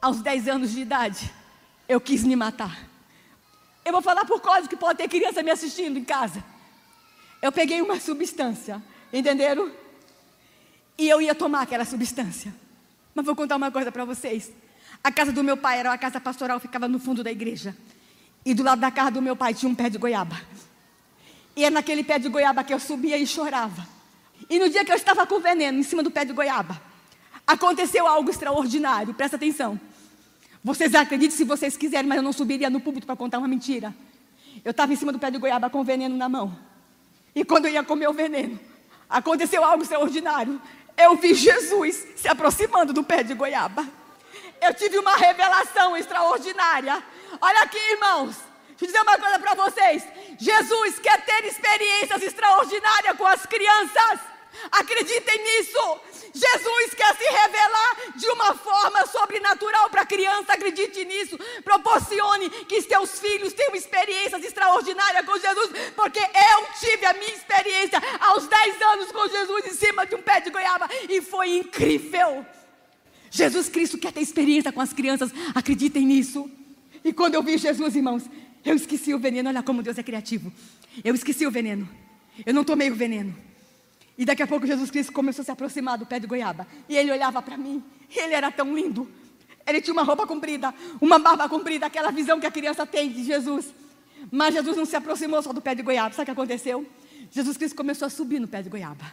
Aos 0.00 0.20
10 0.20 0.48
anos 0.48 0.72
de 0.72 0.80
idade, 0.80 1.30
eu 1.88 2.00
quis 2.00 2.24
me 2.24 2.34
matar. 2.34 2.88
Eu 3.84 3.92
vou 3.92 4.02
falar 4.02 4.24
por 4.24 4.40
código 4.40 4.68
que 4.68 4.76
pode 4.76 4.98
ter 4.98 5.08
criança 5.08 5.42
me 5.42 5.50
assistindo 5.50 5.98
em 5.98 6.04
casa. 6.04 6.42
Eu 7.42 7.50
peguei 7.50 7.80
uma 7.80 7.98
substância, 7.98 8.82
entenderam? 9.12 9.70
E 10.96 11.08
eu 11.08 11.20
ia 11.20 11.34
tomar 11.34 11.62
aquela 11.62 11.84
substância. 11.84 12.54
Mas 13.14 13.24
vou 13.24 13.34
contar 13.34 13.56
uma 13.56 13.70
coisa 13.70 13.90
para 13.90 14.04
vocês. 14.04 14.52
A 15.02 15.10
casa 15.10 15.32
do 15.32 15.42
meu 15.42 15.56
pai 15.56 15.78
era 15.78 15.90
uma 15.90 15.98
casa 15.98 16.20
pastoral, 16.20 16.60
ficava 16.60 16.86
no 16.86 16.98
fundo 16.98 17.24
da 17.24 17.30
igreja. 17.30 17.76
E 18.44 18.54
do 18.54 18.62
lado 18.62 18.80
da 18.80 18.90
casa 18.90 19.10
do 19.10 19.22
meu 19.22 19.34
pai 19.34 19.54
tinha 19.54 19.70
um 19.70 19.74
pé 19.74 19.88
de 19.88 19.98
goiaba. 19.98 20.40
E 21.56 21.64
é 21.64 21.70
naquele 21.70 22.04
pé 22.04 22.18
de 22.18 22.28
goiaba 22.28 22.62
que 22.62 22.72
eu 22.72 22.78
subia 22.78 23.18
e 23.18 23.26
chorava. 23.26 23.86
E 24.48 24.58
no 24.58 24.68
dia 24.68 24.84
que 24.84 24.92
eu 24.92 24.96
estava 24.96 25.26
com 25.26 25.40
veneno 25.40 25.78
em 25.78 25.82
cima 25.82 26.02
do 26.02 26.10
pé 26.10 26.24
de 26.24 26.32
goiaba, 26.32 26.80
aconteceu 27.50 28.06
algo 28.06 28.30
extraordinário, 28.30 29.12
presta 29.12 29.36
atenção. 29.36 29.80
Vocês 30.62 30.94
acreditam 30.94 31.36
se 31.36 31.44
vocês 31.44 31.76
quiserem, 31.76 32.06
mas 32.06 32.18
eu 32.18 32.22
não 32.22 32.32
subiria 32.32 32.70
no 32.70 32.80
púlpito 32.80 33.06
para 33.06 33.16
contar 33.16 33.38
uma 33.38 33.48
mentira. 33.48 33.94
Eu 34.64 34.70
estava 34.70 34.92
em 34.92 34.96
cima 34.96 35.10
do 35.10 35.18
pé 35.18 35.30
de 35.30 35.38
goiaba 35.38 35.68
com 35.68 35.82
veneno 35.82 36.16
na 36.16 36.28
mão. 36.28 36.56
E 37.34 37.44
quando 37.44 37.66
eu 37.66 37.72
ia 37.72 37.82
comer 37.82 38.08
o 38.08 38.12
veneno, 38.12 38.58
aconteceu 39.08 39.64
algo 39.64 39.82
extraordinário. 39.82 40.60
Eu 40.96 41.16
vi 41.16 41.34
Jesus 41.34 42.06
se 42.14 42.28
aproximando 42.28 42.92
do 42.92 43.02
pé 43.02 43.22
de 43.22 43.34
goiaba. 43.34 43.84
Eu 44.60 44.72
tive 44.74 44.98
uma 44.98 45.16
revelação 45.16 45.96
extraordinária. 45.96 47.02
Olha 47.40 47.62
aqui, 47.62 47.78
irmãos. 47.92 48.36
Deixa 48.68 48.84
eu 48.84 48.86
dizer 48.86 49.02
uma 49.02 49.18
coisa 49.18 49.38
para 49.38 49.54
vocês. 49.54 50.04
Jesus 50.38 50.98
quer 51.00 51.24
ter 51.24 51.44
experiências 51.46 52.22
extraordinárias 52.22 53.16
com 53.16 53.26
as 53.26 53.44
crianças. 53.46 54.20
Acreditem 54.70 55.42
nisso. 55.42 56.00
Jesus 56.32 56.94
quer 56.94 57.16
se 57.16 57.24
revelar 57.24 58.12
de 58.16 58.28
uma 58.28 58.54
forma 58.54 59.06
sobrenatural 59.06 59.90
para 59.90 60.02
a 60.02 60.06
criança. 60.06 60.52
Acredite 60.52 61.04
nisso. 61.04 61.38
Proporcione 61.64 62.48
que 62.66 62.80
seus 62.82 63.18
filhos 63.18 63.52
tenham 63.52 63.74
experiências 63.74 64.42
extraordinárias 64.44 65.26
com 65.26 65.38
Jesus. 65.38 65.70
Porque 65.94 66.20
eu 66.20 66.66
tive 66.78 67.06
a 67.06 67.12
minha 67.14 67.34
experiência 67.34 68.00
aos 68.20 68.46
10 68.46 68.82
anos 68.82 69.12
com 69.12 69.28
Jesus 69.28 69.66
em 69.66 69.74
cima 69.74 70.06
de 70.06 70.14
um 70.14 70.22
pé 70.22 70.40
de 70.40 70.50
goiaba. 70.50 70.88
E 71.08 71.20
foi 71.20 71.58
incrível. 71.58 72.46
Jesus 73.30 73.68
Cristo 73.68 73.98
quer 73.98 74.12
ter 74.12 74.20
experiência 74.20 74.72
com 74.72 74.80
as 74.80 74.92
crianças. 74.92 75.30
Acreditem 75.54 76.06
nisso. 76.06 76.50
E 77.04 77.12
quando 77.12 77.34
eu 77.34 77.42
vi 77.42 77.56
Jesus, 77.58 77.96
irmãos, 77.96 78.24
eu 78.64 78.74
esqueci 78.74 79.14
o 79.14 79.18
veneno. 79.18 79.48
Olha 79.48 79.62
como 79.62 79.82
Deus 79.82 79.98
é 79.98 80.02
criativo. 80.02 80.52
Eu 81.04 81.14
esqueci 81.14 81.46
o 81.46 81.50
veneno. 81.50 81.88
Eu 82.44 82.54
não 82.54 82.64
tomei 82.64 82.90
o 82.90 82.94
veneno. 82.94 83.49
E 84.20 84.24
daqui 84.26 84.42
a 84.42 84.46
pouco 84.46 84.66
Jesus 84.66 84.90
Cristo 84.90 85.14
começou 85.14 85.40
a 85.40 85.44
se 85.46 85.50
aproximar 85.50 85.96
do 85.96 86.04
pé 86.04 86.20
de 86.20 86.26
goiaba. 86.26 86.66
E 86.86 86.94
ele 86.94 87.10
olhava 87.10 87.40
para 87.40 87.56
mim. 87.56 87.82
Ele 88.14 88.34
era 88.34 88.52
tão 88.52 88.76
lindo. 88.76 89.10
Ele 89.66 89.80
tinha 89.80 89.94
uma 89.94 90.02
roupa 90.02 90.26
comprida, 90.26 90.74
uma 91.00 91.18
barba 91.18 91.48
comprida, 91.48 91.86
aquela 91.86 92.10
visão 92.10 92.38
que 92.38 92.44
a 92.44 92.50
criança 92.50 92.84
tem 92.84 93.10
de 93.10 93.24
Jesus. 93.24 93.72
Mas 94.30 94.52
Jesus 94.52 94.76
não 94.76 94.84
se 94.84 94.94
aproximou 94.94 95.42
só 95.42 95.54
do 95.54 95.62
pé 95.62 95.74
de 95.74 95.82
goiaba. 95.82 96.10
Sabe 96.10 96.24
o 96.24 96.24
que 96.26 96.30
aconteceu? 96.32 96.86
Jesus 97.30 97.56
Cristo 97.56 97.74
começou 97.74 98.04
a 98.04 98.10
subir 98.10 98.38
no 98.38 98.46
pé 98.46 98.60
de 98.60 98.68
goiaba. 98.68 99.10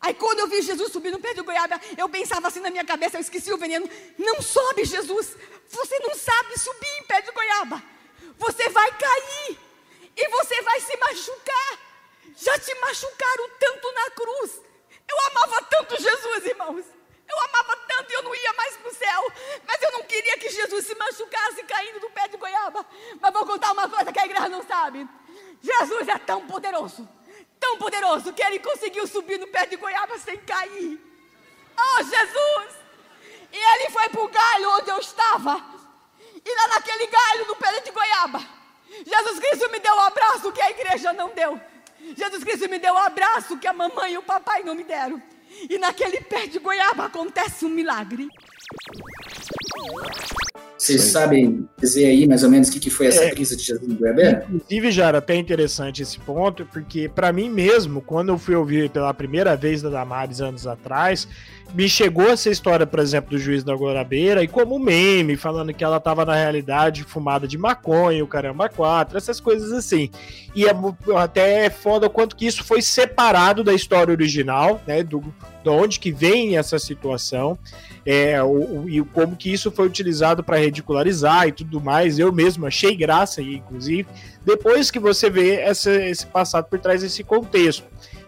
Aí 0.00 0.14
quando 0.14 0.38
eu 0.38 0.46
vi 0.46 0.62
Jesus 0.62 0.92
subir 0.92 1.10
no 1.10 1.18
pé 1.18 1.34
de 1.34 1.42
goiaba, 1.42 1.80
eu 1.98 2.08
pensava 2.08 2.46
assim 2.46 2.60
na 2.60 2.70
minha 2.70 2.84
cabeça, 2.84 3.16
eu 3.16 3.20
esqueci 3.20 3.52
o 3.52 3.58
veneno. 3.58 3.90
Não 4.16 4.40
sobe, 4.40 4.84
Jesus. 4.84 5.36
Você 5.68 5.98
não 5.98 6.14
sabe 6.14 6.56
subir 6.56 7.00
em 7.00 7.06
pé 7.08 7.20
de 7.20 7.32
goiaba. 7.32 7.82
Você 8.38 8.68
vai 8.68 8.92
cair. 8.92 9.58
E 10.16 10.28
você 10.28 10.62
vai 10.62 10.80
se 10.80 10.96
machucar. 10.98 11.93
Já 12.36 12.58
te 12.58 12.74
machucaram 12.74 13.50
tanto 13.58 13.92
na 13.92 14.10
cruz. 14.10 14.60
Eu 15.08 15.20
amava 15.26 15.62
tanto 15.64 16.00
Jesus, 16.00 16.46
irmãos. 16.46 16.84
Eu 17.28 17.40
amava 17.40 17.76
tanto 17.88 18.10
e 18.10 18.14
eu 18.14 18.22
não 18.22 18.34
ia 18.34 18.52
mais 18.54 18.76
para 18.76 18.90
o 18.90 18.94
céu. 18.94 19.32
Mas 19.66 19.82
eu 19.82 19.92
não 19.92 20.02
queria 20.02 20.38
que 20.38 20.50
Jesus 20.50 20.86
se 20.86 20.94
machucasse 20.94 21.62
caindo 21.64 22.00
do 22.00 22.10
pé 22.10 22.28
de 22.28 22.36
goiaba. 22.36 22.84
Mas 23.20 23.32
vou 23.32 23.46
contar 23.46 23.72
uma 23.72 23.88
coisa 23.88 24.12
que 24.12 24.18
a 24.18 24.24
igreja 24.24 24.48
não 24.48 24.62
sabe. 24.62 25.08
Jesus 25.62 26.08
é 26.08 26.18
tão 26.18 26.46
poderoso, 26.46 27.08
tão 27.58 27.78
poderoso, 27.78 28.32
que 28.32 28.42
ele 28.42 28.58
conseguiu 28.58 29.06
subir 29.06 29.38
no 29.38 29.46
pé 29.46 29.66
de 29.66 29.76
goiaba 29.76 30.18
sem 30.18 30.36
cair. 30.38 31.00
Oh, 31.76 32.02
Jesus! 32.02 32.74
E 33.50 33.56
ele 33.56 33.90
foi 33.90 34.08
para 34.08 34.20
o 34.20 34.28
galho 34.28 34.70
onde 34.72 34.90
eu 34.90 34.98
estava. 34.98 35.64
E 36.44 36.54
lá 36.56 36.68
naquele 36.68 37.06
galho, 37.06 37.46
no 37.46 37.56
pé 37.56 37.80
de 37.80 37.90
goiaba, 37.90 38.40
Jesus 39.06 39.38
Cristo 39.38 39.70
me 39.70 39.78
deu 39.78 39.94
um 39.94 40.00
abraço 40.00 40.52
que 40.52 40.60
a 40.60 40.70
igreja 40.70 41.12
não 41.12 41.30
deu. 41.30 41.60
Jesus 42.16 42.44
Cristo 42.44 42.68
me 42.68 42.78
deu 42.78 42.92
um 42.92 42.98
abraço 42.98 43.58
que 43.58 43.66
a 43.66 43.72
mamãe 43.72 44.12
e 44.12 44.18
o 44.18 44.22
papai 44.22 44.62
não 44.62 44.74
me 44.74 44.84
deram. 44.84 45.22
E 45.70 45.78
naquele 45.78 46.20
pé 46.20 46.46
de 46.46 46.58
goiaba 46.58 47.06
acontece 47.06 47.64
um 47.64 47.70
milagre. 47.70 48.28
Vocês 50.84 51.00
sabem 51.00 51.66
dizer 51.78 52.04
aí 52.04 52.28
mais 52.28 52.44
ou 52.44 52.50
menos 52.50 52.68
o 52.68 52.72
que, 52.72 52.78
que 52.78 52.90
foi 52.90 53.06
essa 53.06 53.24
é, 53.24 53.30
crise 53.30 53.56
de 53.56 53.62
Jesus 53.62 53.88
no 53.88 53.94
Goiabeira? 53.94 54.46
Inclusive, 54.52 54.92
Jara, 54.92 55.16
até 55.16 55.34
interessante 55.34 56.02
esse 56.02 56.18
ponto, 56.18 56.66
porque 56.66 57.08
para 57.08 57.32
mim 57.32 57.48
mesmo, 57.48 58.02
quando 58.02 58.28
eu 58.28 58.36
fui 58.36 58.54
ouvir 58.54 58.90
pela 58.90 59.14
primeira 59.14 59.56
vez 59.56 59.80
da 59.80 59.88
Damares 59.88 60.42
anos 60.42 60.66
atrás, 60.66 61.26
me 61.72 61.88
chegou 61.88 62.28
essa 62.28 62.50
história, 62.50 62.86
por 62.86 62.98
exemplo, 62.98 63.30
do 63.30 63.38
juiz 63.38 63.64
da 63.64 63.74
Goiabeira 63.74 64.44
e 64.44 64.48
como 64.48 64.78
meme, 64.78 65.38
falando 65.38 65.72
que 65.72 65.82
ela 65.82 65.96
estava 65.96 66.22
na 66.26 66.34
realidade 66.34 67.02
fumada 67.02 67.48
de 67.48 67.56
maconha, 67.56 68.22
o 68.22 68.28
caramba 68.28 68.68
quatro, 68.68 69.16
essas 69.16 69.40
coisas 69.40 69.72
assim. 69.72 70.10
E 70.54 70.66
é 70.66 70.72
até 71.16 71.64
é 71.64 71.70
foda 71.70 72.08
o 72.08 72.10
quanto 72.10 72.36
que 72.36 72.46
isso 72.46 72.62
foi 72.62 72.82
separado 72.82 73.64
da 73.64 73.72
história 73.72 74.12
original, 74.12 74.82
né, 74.86 75.02
do, 75.02 75.24
de 75.64 75.70
onde 75.70 75.98
que 75.98 76.12
vem 76.12 76.58
essa 76.58 76.78
situação 76.78 77.58
é, 78.04 78.40
o, 78.42 78.86
e 78.86 79.02
como 79.02 79.34
que 79.34 79.50
isso 79.50 79.70
foi 79.70 79.86
utilizado 79.86 80.44
para 80.44 80.58
ridicularizar 80.58 81.48
e 81.48 81.52
tudo 81.52 81.80
mais. 81.80 82.18
Eu 82.18 82.30
mesmo 82.30 82.66
achei 82.66 82.94
graça, 82.94 83.40
inclusive, 83.40 84.06
depois 84.44 84.90
que 84.90 84.98
você 84.98 85.30
vê 85.30 85.54
essa, 85.54 85.90
esse 85.90 86.26
passado 86.26 86.66
por 86.66 86.78
trás 86.78 87.00
desse 87.00 87.24
contexto. 87.24 87.84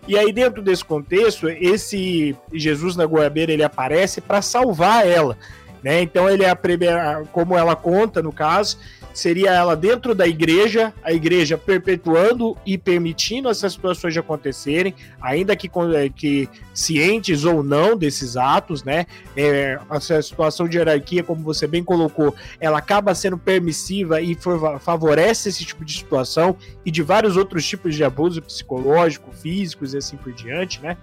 E 0.08 0.16
aí, 0.16 0.32
dentro 0.32 0.62
desse 0.62 0.84
contexto, 0.84 1.48
esse 1.48 2.34
Jesus 2.52 2.96
na 2.96 3.04
goiabeira 3.04 3.52
ele 3.52 3.64
aparece 3.64 4.20
para 4.20 4.40
salvar 4.40 5.06
ela. 5.06 5.36
Né? 5.82 6.00
Então, 6.00 6.30
ele 6.30 6.42
é 6.42 6.48
a 6.48 6.56
primeira, 6.56 7.24
como 7.32 7.56
ela 7.56 7.76
conta 7.76 8.22
no 8.22 8.32
caso, 8.32 8.78
seria 9.16 9.50
ela 9.50 9.74
dentro 9.74 10.14
da 10.14 10.26
igreja, 10.26 10.92
a 11.02 11.10
igreja 11.10 11.56
perpetuando 11.56 12.54
e 12.66 12.76
permitindo 12.76 13.48
essas 13.48 13.72
situações 13.72 14.12
de 14.12 14.20
acontecerem, 14.20 14.94
ainda 15.18 15.56
que, 15.56 15.70
é, 15.94 16.10
que 16.10 16.46
cientes 16.74 17.46
ou 17.46 17.62
não 17.62 17.96
desses 17.96 18.36
atos, 18.36 18.84
né? 18.84 19.06
É, 19.34 19.78
essa 19.90 20.20
situação 20.20 20.68
de 20.68 20.76
hierarquia, 20.76 21.24
como 21.24 21.42
você 21.42 21.66
bem 21.66 21.82
colocou, 21.82 22.34
ela 22.60 22.76
acaba 22.76 23.14
sendo 23.14 23.38
permissiva 23.38 24.20
e 24.20 24.36
favorece 24.80 25.48
esse 25.48 25.64
tipo 25.64 25.82
de 25.82 25.94
situação 25.94 26.54
e 26.84 26.90
de 26.90 27.02
vários 27.02 27.38
outros 27.38 27.66
tipos 27.66 27.94
de 27.94 28.04
abuso 28.04 28.42
psicológico, 28.42 29.32
físicos 29.32 29.94
e 29.94 29.96
assim 29.96 30.18
por 30.18 30.34
diante, 30.34 30.82
né? 30.82 30.94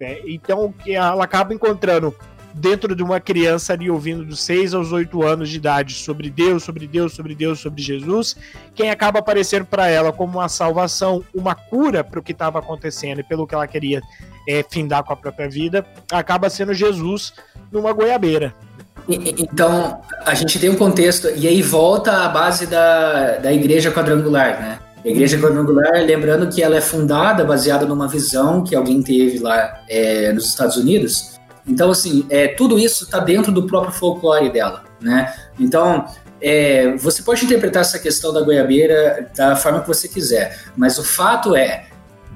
É, 0.00 0.20
então, 0.26 0.74
ela 0.84 1.22
acaba 1.22 1.54
encontrando 1.54 2.12
dentro 2.54 2.94
de 2.94 3.02
uma 3.02 3.20
criança 3.20 3.72
ali 3.72 3.90
ouvindo 3.90 4.24
dos 4.24 4.40
6 4.42 4.74
aos 4.74 4.92
8 4.92 5.22
anos 5.22 5.48
de 5.48 5.56
idade 5.56 5.94
sobre 5.94 6.30
Deus, 6.30 6.62
sobre 6.62 6.86
Deus, 6.86 7.14
sobre 7.14 7.34
Deus, 7.34 7.60
sobre 7.60 7.82
Jesus, 7.82 8.36
quem 8.74 8.90
acaba 8.90 9.18
aparecendo 9.18 9.64
para 9.64 9.88
ela 9.88 10.12
como 10.12 10.38
uma 10.38 10.48
salvação, 10.48 11.24
uma 11.34 11.54
cura 11.54 12.02
para 12.04 12.20
o 12.20 12.22
que 12.22 12.32
estava 12.32 12.58
acontecendo 12.58 13.20
e 13.20 13.24
pelo 13.24 13.46
que 13.46 13.54
ela 13.54 13.66
queria 13.66 14.02
é, 14.48 14.64
findar 14.68 15.04
com 15.04 15.12
a 15.12 15.16
própria 15.16 15.48
vida, 15.48 15.84
acaba 16.10 16.50
sendo 16.50 16.74
Jesus 16.74 17.32
numa 17.70 17.92
goiabeira. 17.92 18.54
Então, 19.08 20.00
a 20.24 20.34
gente 20.34 20.58
tem 20.58 20.70
um 20.70 20.76
contexto, 20.76 21.28
e 21.34 21.48
aí 21.48 21.60
volta 21.60 22.24
a 22.24 22.28
base 22.28 22.66
da, 22.66 23.38
da 23.38 23.52
igreja 23.52 23.90
quadrangular, 23.90 24.60
né? 24.60 24.78
A 25.04 25.08
igreja 25.08 25.36
quadrangular, 25.38 26.04
lembrando 26.04 26.48
que 26.48 26.62
ela 26.62 26.76
é 26.76 26.80
fundada 26.80 27.44
baseada 27.44 27.84
numa 27.84 28.06
visão 28.06 28.62
que 28.62 28.76
alguém 28.76 29.02
teve 29.02 29.40
lá 29.40 29.82
é, 29.88 30.32
nos 30.32 30.46
Estados 30.46 30.76
Unidos, 30.76 31.40
então, 31.66 31.90
assim, 31.90 32.26
é, 32.28 32.48
tudo 32.48 32.78
isso 32.78 33.04
está 33.04 33.18
dentro 33.18 33.52
do 33.52 33.66
próprio 33.66 33.92
folclore 33.92 34.50
dela, 34.50 34.84
né? 35.00 35.32
Então, 35.58 36.06
é, 36.40 36.96
você 36.96 37.22
pode 37.22 37.44
interpretar 37.44 37.82
essa 37.82 37.98
questão 37.98 38.32
da 38.32 38.42
goiabeira 38.42 39.30
da 39.36 39.54
forma 39.54 39.80
que 39.80 39.88
você 39.88 40.08
quiser, 40.08 40.60
mas 40.76 40.98
o 40.98 41.04
fato 41.04 41.54
é, 41.54 41.86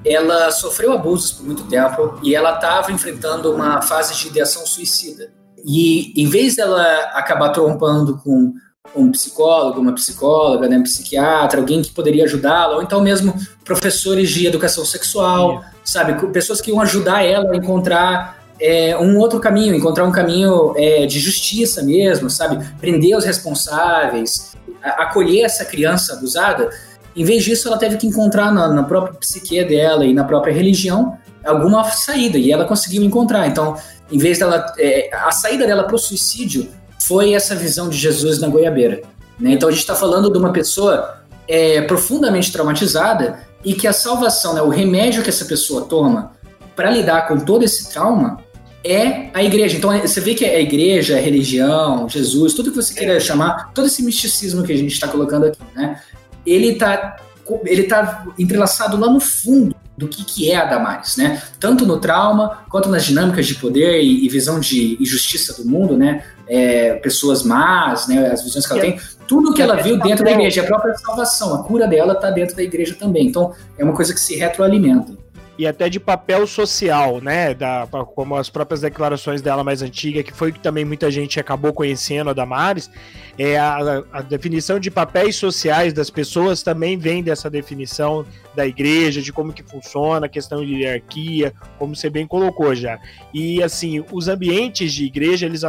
ela 0.04 0.52
sofreu 0.52 0.92
abusos 0.92 1.32
por 1.32 1.44
muito 1.44 1.64
tempo 1.64 2.18
e 2.22 2.34
ela 2.34 2.54
estava 2.54 2.92
enfrentando 2.92 3.52
uma 3.52 3.82
fase 3.82 4.14
de 4.14 4.28
ideação 4.28 4.64
suicida. 4.64 5.32
E 5.64 6.12
em 6.20 6.28
vez 6.28 6.54
dela 6.54 6.84
acabar 7.14 7.48
trompando 7.48 8.18
com 8.18 8.54
um 8.94 9.10
psicólogo, 9.10 9.80
uma 9.80 9.92
psicóloga, 9.92 10.68
né, 10.68 10.78
um 10.78 10.84
psiquiatra, 10.84 11.58
alguém 11.58 11.82
que 11.82 11.90
poderia 11.90 12.24
ajudá-la, 12.24 12.76
ou 12.76 12.82
então 12.82 13.00
mesmo 13.00 13.34
professores 13.64 14.30
de 14.30 14.46
educação 14.46 14.84
sexual, 14.84 15.64
sabe, 15.84 16.14
pessoas 16.28 16.60
que 16.60 16.70
iam 16.70 16.80
ajudar 16.80 17.24
ela 17.24 17.52
a 17.52 17.56
encontrar 17.56 18.35
é, 18.60 18.96
um 18.96 19.18
outro 19.18 19.40
caminho, 19.40 19.74
encontrar 19.74 20.04
um 20.04 20.12
caminho 20.12 20.74
é, 20.76 21.06
de 21.06 21.18
justiça 21.18 21.82
mesmo, 21.82 22.30
sabe? 22.30 22.64
Prender 22.80 23.16
os 23.16 23.24
responsáveis, 23.24 24.52
acolher 24.82 25.42
essa 25.42 25.64
criança 25.64 26.14
abusada. 26.14 26.70
Em 27.14 27.24
vez 27.24 27.44
disso, 27.44 27.68
ela 27.68 27.78
teve 27.78 27.96
que 27.96 28.06
encontrar 28.06 28.52
na, 28.52 28.68
na 28.68 28.82
própria 28.82 29.14
psique 29.14 29.62
dela 29.64 30.04
e 30.04 30.12
na 30.12 30.24
própria 30.24 30.52
religião 30.52 31.16
alguma 31.44 31.84
saída, 31.84 32.38
e 32.38 32.50
ela 32.50 32.64
conseguiu 32.64 33.02
encontrar. 33.02 33.46
Então, 33.46 33.76
em 34.10 34.18
vez 34.18 34.38
dela. 34.38 34.72
É, 34.78 35.10
a 35.12 35.30
saída 35.30 35.66
dela 35.66 35.84
para 35.84 35.96
o 35.96 35.98
suicídio 35.98 36.68
foi 37.06 37.34
essa 37.34 37.54
visão 37.54 37.88
de 37.88 37.96
Jesus 37.96 38.38
na 38.38 38.48
goiabeira. 38.48 39.02
Né? 39.38 39.52
Então, 39.52 39.68
a 39.68 39.72
gente 39.72 39.80
está 39.80 39.94
falando 39.94 40.30
de 40.30 40.38
uma 40.38 40.52
pessoa 40.52 41.20
é, 41.48 41.82
profundamente 41.82 42.50
traumatizada 42.50 43.40
e 43.64 43.74
que 43.74 43.86
a 43.86 43.92
salvação, 43.92 44.54
né, 44.54 44.62
o 44.62 44.68
remédio 44.68 45.22
que 45.22 45.28
essa 45.28 45.44
pessoa 45.44 45.84
toma 45.84 46.32
para 46.74 46.90
lidar 46.90 47.26
com 47.26 47.38
todo 47.38 47.64
esse 47.64 47.90
trauma 47.90 48.38
é 48.84 49.30
a 49.34 49.42
igreja. 49.42 49.76
Então 49.76 49.96
você 49.98 50.20
vê 50.20 50.34
que 50.34 50.44
é 50.44 50.56
a 50.56 50.60
igreja, 50.60 51.16
a 51.16 51.20
religião, 51.20 52.08
Jesus, 52.08 52.54
tudo 52.54 52.70
que 52.70 52.76
você 52.76 52.94
queira 52.94 53.16
é. 53.16 53.20
chamar, 53.20 53.72
todo 53.72 53.86
esse 53.86 54.02
misticismo 54.02 54.62
que 54.62 54.72
a 54.72 54.76
gente 54.76 54.92
está 54.92 55.08
colocando 55.08 55.46
aqui, 55.46 55.58
né? 55.74 56.00
Ele 56.44 56.72
está 56.72 57.16
ele 57.64 57.84
tá 57.84 58.26
entrelaçado 58.38 58.96
lá 58.96 59.08
no 59.08 59.20
fundo 59.20 59.74
do 59.96 60.08
que, 60.08 60.24
que 60.24 60.50
é 60.50 60.56
a 60.56 60.64
Damares, 60.64 61.16
né? 61.16 61.42
Tanto 61.58 61.86
no 61.86 61.98
trauma, 61.98 62.64
quanto 62.68 62.88
nas 62.88 63.04
dinâmicas 63.04 63.46
de 63.46 63.54
poder 63.54 64.02
e, 64.02 64.26
e 64.26 64.28
visão 64.28 64.60
de 64.60 64.96
injustiça 65.00 65.54
do 65.54 65.68
mundo, 65.68 65.96
né? 65.96 66.22
É, 66.46 66.94
pessoas 66.94 67.42
más, 67.42 68.06
né? 68.06 68.30
As 68.30 68.42
visões 68.42 68.66
que 68.66 68.72
ela 68.72 68.82
tem, 68.82 69.00
tudo 69.26 69.54
que 69.54 69.62
ela 69.62 69.76
viu 69.76 69.98
dentro 69.98 70.24
da 70.24 70.32
igreja, 70.32 70.62
a 70.62 70.64
própria 70.64 70.94
salvação, 70.98 71.54
a 71.54 71.64
cura 71.64 71.86
dela 71.86 72.12
está 72.12 72.30
dentro 72.30 72.54
da 72.54 72.62
igreja 72.62 72.94
também. 72.94 73.26
Então, 73.26 73.54
é 73.78 73.84
uma 73.84 73.94
coisa 73.94 74.12
que 74.12 74.20
se 74.20 74.36
retroalimenta. 74.36 75.12
E 75.58 75.66
até 75.66 75.88
de 75.88 75.98
papel 75.98 76.46
social, 76.46 77.20
né? 77.20 77.54
Da, 77.54 77.86
como 78.14 78.36
as 78.36 78.50
próprias 78.50 78.80
declarações 78.80 79.40
dela 79.40 79.64
mais 79.64 79.82
antiga, 79.82 80.22
que 80.22 80.32
foi 80.32 80.52
que 80.52 80.60
também 80.60 80.84
muita 80.84 81.10
gente 81.10 81.40
acabou 81.40 81.72
conhecendo 81.72 82.30
a 82.30 82.32
Damares, 82.32 82.90
é 83.38 83.58
a, 83.58 84.02
a 84.12 84.22
definição 84.22 84.78
de 84.78 84.90
papéis 84.90 85.36
sociais 85.36 85.92
das 85.92 86.10
pessoas 86.10 86.62
também 86.62 86.98
vem 86.98 87.22
dessa 87.22 87.48
definição 87.48 88.24
da 88.54 88.66
igreja, 88.66 89.22
de 89.22 89.32
como 89.32 89.52
que 89.52 89.62
funciona, 89.62 90.26
a 90.26 90.28
questão 90.28 90.64
de 90.64 90.74
hierarquia, 90.74 91.54
como 91.78 91.94
você 91.94 92.10
bem 92.10 92.26
colocou 92.26 92.74
já. 92.74 92.98
E 93.32 93.62
assim, 93.62 94.04
os 94.12 94.28
ambientes 94.28 94.92
de 94.92 95.04
igreja, 95.04 95.46
eles 95.46 95.62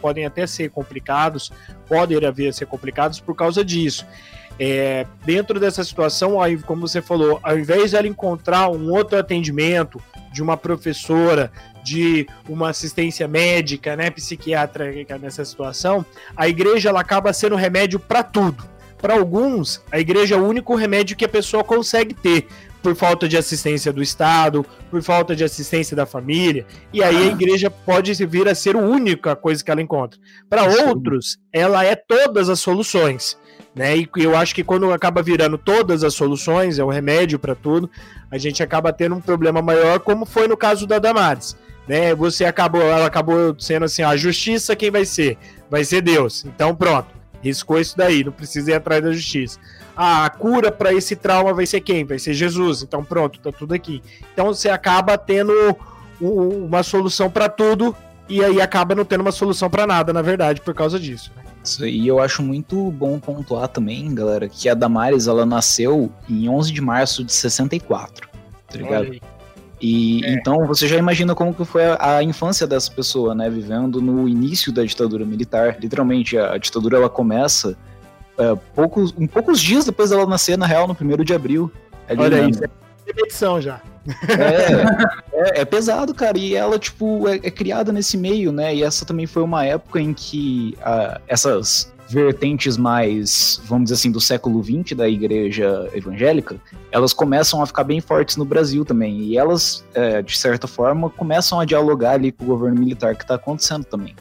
podem 0.00 0.26
até 0.26 0.46
ser 0.46 0.70
complicados, 0.70 1.50
podem 1.86 2.24
haver 2.24 2.52
ser 2.52 2.66
complicados 2.66 3.20
por 3.20 3.34
causa 3.34 3.64
disso. 3.64 4.06
É, 4.58 5.06
dentro 5.24 5.60
dessa 5.60 5.84
situação, 5.84 6.36
como 6.66 6.86
você 6.86 7.00
falou, 7.00 7.38
ao 7.42 7.58
invés 7.58 7.90
de 7.90 7.96
ela 7.96 8.08
encontrar 8.08 8.68
um 8.68 8.90
outro 8.90 9.18
atendimento 9.18 10.00
de 10.32 10.42
uma 10.42 10.56
professora, 10.56 11.52
de 11.84 12.26
uma 12.48 12.70
assistência 12.70 13.28
médica, 13.28 13.94
né, 13.96 14.10
psiquiátrica 14.10 15.16
nessa 15.16 15.44
situação, 15.44 16.04
a 16.36 16.48
igreja 16.48 16.88
ela 16.88 17.00
acaba 17.00 17.32
sendo 17.32 17.54
remédio 17.54 18.00
para 18.00 18.22
tudo. 18.22 18.64
Para 19.00 19.14
alguns, 19.14 19.80
a 19.92 20.00
igreja 20.00 20.34
é 20.34 20.38
o 20.38 20.44
único 20.44 20.74
remédio 20.74 21.16
que 21.16 21.24
a 21.24 21.28
pessoa 21.28 21.62
consegue 21.62 22.12
ter, 22.14 22.48
por 22.82 22.94
falta 22.94 23.28
de 23.28 23.36
assistência 23.36 23.92
do 23.92 24.02
Estado, 24.02 24.64
por 24.90 25.02
falta 25.02 25.34
de 25.34 25.44
assistência 25.44 25.96
da 25.96 26.06
família, 26.06 26.66
e 26.92 27.02
aí 27.02 27.16
a 27.16 27.32
igreja 27.32 27.70
pode 27.70 28.12
vir 28.26 28.48
a 28.48 28.54
ser 28.54 28.76
a 28.76 28.80
única 28.80 29.34
coisa 29.36 29.62
que 29.64 29.70
ela 29.70 29.82
encontra. 29.82 30.18
Para 30.48 30.64
outros, 30.64 31.38
ela 31.52 31.84
é 31.84 31.94
todas 31.94 32.48
as 32.48 32.60
soluções. 32.60 33.38
Né? 33.78 33.96
E 33.96 34.08
eu 34.16 34.36
acho 34.36 34.52
que 34.52 34.64
quando 34.64 34.92
acaba 34.92 35.22
virando 35.22 35.56
todas 35.56 36.02
as 36.02 36.12
soluções, 36.12 36.80
é 36.80 36.84
o 36.84 36.88
remédio 36.88 37.38
para 37.38 37.54
tudo, 37.54 37.88
a 38.28 38.36
gente 38.36 38.60
acaba 38.60 38.92
tendo 38.92 39.14
um 39.14 39.20
problema 39.20 39.62
maior, 39.62 40.00
como 40.00 40.26
foi 40.26 40.48
no 40.48 40.56
caso 40.56 40.84
da 40.84 40.98
Damares. 40.98 41.56
Né? 41.86 42.12
Você 42.12 42.44
acabou, 42.44 42.82
ela 42.82 43.06
acabou 43.06 43.54
sendo 43.56 43.84
assim, 43.84 44.02
a 44.02 44.16
justiça 44.16 44.74
quem 44.74 44.90
vai 44.90 45.04
ser? 45.04 45.38
Vai 45.70 45.84
ser 45.84 46.00
Deus. 46.00 46.44
Então 46.44 46.74
pronto, 46.74 47.06
riscou 47.40 47.78
isso 47.78 47.96
daí, 47.96 48.24
não 48.24 48.32
precisa 48.32 48.72
ir 48.72 48.74
atrás 48.74 49.00
da 49.00 49.12
justiça. 49.12 49.60
Ah, 49.96 50.24
a 50.24 50.30
cura 50.30 50.72
para 50.72 50.92
esse 50.92 51.14
trauma 51.14 51.54
vai 51.54 51.64
ser 51.64 51.80
quem? 51.80 52.04
Vai 52.04 52.18
ser 52.18 52.34
Jesus. 52.34 52.82
Então 52.82 53.04
pronto, 53.04 53.38
tá 53.38 53.52
tudo 53.52 53.74
aqui. 53.74 54.02
Então 54.32 54.46
você 54.46 54.68
acaba 54.68 55.16
tendo 55.16 55.52
uma 56.20 56.82
solução 56.82 57.30
para 57.30 57.48
tudo 57.48 57.94
e 58.28 58.42
aí 58.42 58.60
acaba 58.60 58.96
não 58.96 59.04
tendo 59.04 59.20
uma 59.20 59.30
solução 59.30 59.70
para 59.70 59.86
nada, 59.86 60.12
na 60.12 60.20
verdade, 60.20 60.60
por 60.60 60.74
causa 60.74 60.98
disso. 60.98 61.30
Né? 61.36 61.47
E 61.80 62.06
eu 62.06 62.20
acho 62.20 62.42
muito 62.42 62.90
bom 62.90 63.18
pontuar 63.18 63.68
também, 63.68 64.14
galera, 64.14 64.48
que 64.48 64.68
a 64.68 64.74
Damares 64.74 65.26
ela 65.26 65.44
nasceu 65.44 66.10
em 66.28 66.48
11 66.48 66.72
de 66.72 66.80
março 66.80 67.24
de 67.24 67.32
64, 67.32 68.28
tá 68.68 68.78
ligado? 68.78 69.18
E 69.80 70.24
é. 70.24 70.32
então 70.32 70.66
você 70.66 70.88
já 70.88 70.96
imagina 70.96 71.34
como 71.34 71.54
que 71.54 71.64
foi 71.64 71.84
a, 71.84 72.16
a, 72.16 72.22
infância 72.22 72.66
dessa 72.66 72.90
pessoa, 72.90 73.34
né? 73.34 73.48
Vivendo 73.48 74.00
no 74.00 74.28
início 74.28 74.72
da 74.72 74.84
ditadura 74.84 75.24
militar. 75.24 75.78
Literalmente, 75.80 76.36
a, 76.36 76.54
a 76.54 76.58
ditadura 76.58 76.96
ela 76.96 77.08
começa 77.08 77.76
é, 78.36 78.56
poucos, 78.74 79.14
um 79.16 79.26
poucos 79.26 79.60
dias 79.60 79.84
depois 79.84 80.10
dela 80.10 80.26
nascer, 80.26 80.56
na 80.56 80.66
real, 80.66 80.86
no 80.86 80.94
primeiro 80.94 81.24
de 81.24 81.32
abril. 81.32 81.70
Olha 82.08 82.48
isso, 82.48 82.64
é 82.64 82.68
edição 83.20 83.60
já. 83.60 83.80
É, 84.28 85.58
é, 85.58 85.60
é, 85.60 85.64
pesado, 85.64 86.14
cara. 86.14 86.38
E 86.38 86.54
ela, 86.54 86.78
tipo, 86.78 87.28
é, 87.28 87.36
é, 87.36 87.50
criada 87.50 87.92
nesse 87.92 88.16
meio, 88.16 88.50
né? 88.52 88.74
E 88.74 88.82
essa 88.82 89.04
também 89.04 89.26
foi 89.26 89.42
uma 89.42 89.64
época 89.64 90.00
em 90.00 90.14
que 90.14 90.76
uh, 90.80 91.20
essas 91.26 91.92
vertentes 92.08 92.78
mais, 92.78 93.60
vamos 93.64 93.84
dizer 93.84 93.96
assim, 93.96 94.10
do 94.10 94.20
século 94.20 94.64
XX 94.64 94.96
da 94.96 95.06
igreja 95.06 95.88
evangélica, 95.92 96.56
elas 96.90 97.12
começam 97.12 97.62
a 97.62 97.66
ficar 97.66 97.84
bem 97.84 98.00
fortes 98.00 98.36
no 98.36 98.44
Brasil 98.46 98.84
também. 98.84 99.18
E 99.20 99.36
elas, 99.36 99.84
é, 99.92 100.22
de 100.22 100.36
certa 100.36 100.66
forma, 100.66 101.10
começam 101.10 101.60
a 101.60 101.66
dialogar 101.66 102.12
ali 102.12 102.32
com 102.32 102.44
o 102.44 102.46
governo 102.46 102.80
militar 102.80 103.14
que 103.14 103.24
está 103.24 103.34
acontecendo 103.34 103.84
também. 103.84 104.16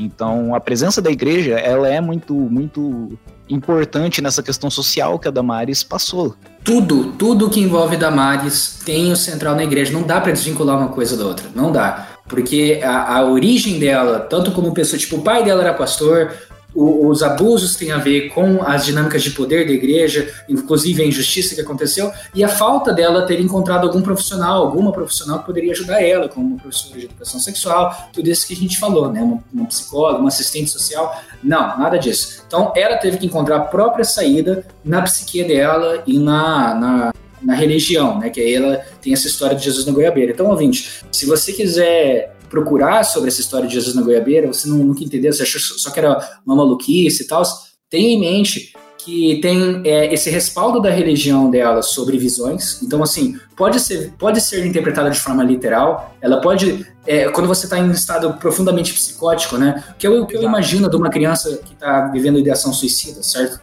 Então, 0.00 0.54
a 0.54 0.60
presença 0.60 1.02
da 1.02 1.10
igreja, 1.10 1.58
ela 1.58 1.86
é 1.86 2.00
muito, 2.00 2.34
muito 2.34 3.18
importante 3.48 4.22
nessa 4.22 4.42
questão 4.42 4.70
social 4.70 5.18
que 5.18 5.28
a 5.28 5.30
Damares 5.30 5.82
passou. 5.82 6.34
Tudo, 6.64 7.12
tudo 7.12 7.50
que 7.50 7.60
envolve 7.60 7.96
Damares 7.98 8.80
tem 8.84 9.12
o 9.12 9.16
central 9.16 9.54
na 9.54 9.64
igreja. 9.64 9.92
Não 9.92 10.02
dá 10.02 10.18
para 10.20 10.32
desvincular 10.32 10.78
uma 10.78 10.88
coisa 10.88 11.16
da 11.16 11.26
outra. 11.26 11.46
Não 11.54 11.70
dá. 11.70 12.08
Porque 12.26 12.80
a, 12.82 13.18
a 13.18 13.26
origem 13.26 13.78
dela, 13.78 14.20
tanto 14.20 14.52
como 14.52 14.72
pessoa, 14.72 14.98
tipo, 14.98 15.16
o 15.16 15.22
pai 15.22 15.44
dela 15.44 15.62
era 15.62 15.74
pastor, 15.74 16.32
o, 16.74 17.08
os 17.08 17.22
abusos 17.22 17.76
têm 17.76 17.92
a 17.92 17.98
ver 17.98 18.28
com 18.30 18.62
as 18.62 18.84
dinâmicas 18.84 19.22
de 19.22 19.30
poder 19.30 19.66
da 19.66 19.72
igreja, 19.72 20.32
inclusive 20.48 21.02
a 21.02 21.06
injustiça 21.06 21.54
que 21.54 21.60
aconteceu, 21.60 22.12
e 22.34 22.44
a 22.44 22.48
falta 22.48 22.92
dela 22.92 23.26
ter 23.26 23.40
encontrado 23.40 23.86
algum 23.86 24.02
profissional, 24.02 24.62
alguma 24.62 24.92
profissional 24.92 25.40
que 25.40 25.46
poderia 25.46 25.72
ajudar 25.72 26.02
ela, 26.02 26.28
como 26.28 26.46
uma 26.46 26.58
professora 26.58 26.98
de 26.98 27.06
educação 27.06 27.40
sexual, 27.40 28.10
tudo 28.12 28.28
isso 28.28 28.46
que 28.46 28.54
a 28.54 28.56
gente 28.56 28.78
falou, 28.78 29.10
né? 29.12 29.22
Uma, 29.22 29.42
uma 29.52 29.66
psicóloga, 29.66 30.18
uma 30.18 30.28
assistente 30.28 30.70
social. 30.70 31.14
Não, 31.42 31.78
nada 31.78 31.98
disso. 31.98 32.42
Então 32.46 32.72
ela 32.76 32.96
teve 32.96 33.18
que 33.18 33.26
encontrar 33.26 33.56
a 33.56 33.60
própria 33.60 34.04
saída 34.04 34.64
na 34.84 35.02
psique 35.02 35.44
dela 35.44 36.02
e 36.06 36.18
na, 36.18 36.74
na 36.74 37.12
na 37.42 37.54
religião, 37.54 38.18
né? 38.18 38.28
Que 38.28 38.38
aí 38.38 38.54
ela 38.54 38.84
tem 39.00 39.14
essa 39.14 39.26
história 39.26 39.56
de 39.56 39.64
Jesus 39.64 39.86
na 39.86 39.92
goiabeira. 39.92 40.32
Então, 40.32 40.46
ouvinte, 40.50 41.02
se 41.10 41.24
você 41.24 41.54
quiser 41.54 42.36
procurar 42.50 43.04
sobre 43.04 43.28
essa 43.28 43.40
história 43.40 43.66
de 43.66 43.72
Jesus 43.72 43.94
na 43.94 44.02
goiabeira, 44.02 44.48
você 44.48 44.68
não, 44.68 44.78
nunca 44.78 45.02
entendeu, 45.02 45.32
você 45.32 45.44
achou 45.44 45.60
só 45.60 45.90
que 45.90 46.00
era 46.00 46.18
uma 46.44 46.56
maluquice 46.56 47.22
e 47.22 47.26
tal, 47.26 47.42
tenha 47.88 48.10
em 48.10 48.20
mente 48.20 48.74
que 48.98 49.40
tem 49.40 49.80
é, 49.84 50.12
esse 50.12 50.28
respaldo 50.28 50.80
da 50.80 50.90
religião 50.90 51.50
dela 51.50 51.80
sobre 51.80 52.18
visões. 52.18 52.82
Então, 52.82 53.02
assim, 53.02 53.38
pode 53.56 53.80
ser, 53.80 54.12
pode 54.18 54.40
ser 54.42 54.66
interpretada 54.66 55.10
de 55.10 55.18
forma 55.18 55.42
literal. 55.42 56.14
Ela 56.20 56.40
pode, 56.40 56.86
é, 57.06 57.28
quando 57.30 57.46
você 57.46 57.64
está 57.64 57.78
em 57.78 57.84
um 57.84 57.92
estado 57.92 58.34
profundamente 58.34 58.92
psicótico, 58.92 59.56
né? 59.56 59.82
Que 59.98 60.06
é 60.06 60.10
o 60.10 60.26
que 60.26 60.36
eu 60.36 60.42
imagino 60.42 60.90
de 60.90 60.96
uma 60.96 61.08
criança 61.08 61.60
que 61.64 61.72
está 61.72 62.08
vivendo 62.08 62.38
ideação 62.38 62.74
suicida, 62.74 63.22
certo? 63.22 63.60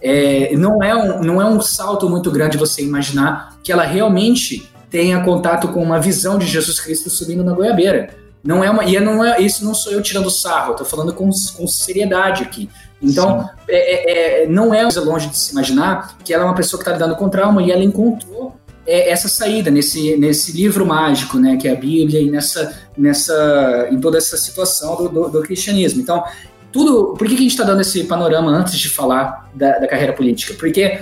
É, 0.00 0.56
não, 0.56 0.82
é 0.82 0.94
um, 0.94 1.22
não 1.22 1.42
é 1.42 1.44
um 1.44 1.60
salto 1.60 2.08
muito 2.08 2.30
grande 2.30 2.56
você 2.56 2.82
imaginar 2.82 3.58
que 3.62 3.70
ela 3.70 3.84
realmente 3.84 4.70
tenha 4.88 5.22
contato 5.22 5.68
com 5.68 5.82
uma 5.82 6.00
visão 6.00 6.38
de 6.38 6.46
Jesus 6.46 6.80
Cristo 6.80 7.10
subindo 7.10 7.44
na 7.44 7.52
goiabeira. 7.52 8.16
Não 8.42 8.62
é 8.62 8.70
uma, 8.70 8.84
e 8.84 8.98
não 9.00 9.24
é, 9.24 9.40
isso 9.40 9.64
não 9.64 9.74
sou 9.74 9.92
eu 9.92 10.00
tirando 10.00 10.30
sarro, 10.30 10.72
eu 10.72 10.76
tô 10.76 10.84
falando 10.84 11.12
com, 11.12 11.28
com 11.56 11.66
seriedade 11.66 12.42
aqui. 12.42 12.68
Então, 13.00 13.48
é, 13.68 13.76
é, 13.76 14.42
é, 14.42 14.46
não 14.46 14.74
é 14.74 14.82
longe 15.00 15.28
de 15.28 15.38
se 15.38 15.52
imaginar 15.52 16.16
que 16.24 16.32
ela 16.32 16.44
é 16.44 16.46
uma 16.46 16.54
pessoa 16.54 16.78
que 16.78 16.88
está 16.88 16.92
lidando 16.92 17.16
com 17.16 17.28
trauma 17.28 17.62
e 17.62 17.70
ela 17.70 17.82
encontrou 17.82 18.56
é, 18.86 19.10
essa 19.10 19.28
saída 19.28 19.70
nesse, 19.70 20.16
nesse 20.16 20.52
livro 20.52 20.86
mágico, 20.86 21.38
né, 21.38 21.56
que 21.56 21.68
é 21.68 21.72
a 21.72 21.76
Bíblia, 21.76 22.20
e 22.20 22.30
nessa, 22.30 22.74
nessa, 22.96 23.88
em 23.90 24.00
toda 24.00 24.18
essa 24.18 24.36
situação 24.36 24.96
do, 24.96 25.08
do, 25.08 25.28
do 25.28 25.42
cristianismo. 25.42 26.00
Então, 26.00 26.24
tudo. 26.72 27.14
Por 27.16 27.26
que, 27.26 27.34
que 27.34 27.40
a 27.40 27.42
gente 27.42 27.52
está 27.52 27.64
dando 27.64 27.80
esse 27.80 28.04
panorama 28.04 28.50
antes 28.50 28.78
de 28.78 28.88
falar 28.88 29.50
da, 29.54 29.78
da 29.78 29.88
carreira 29.88 30.12
política? 30.12 30.54
Porque 30.54 31.00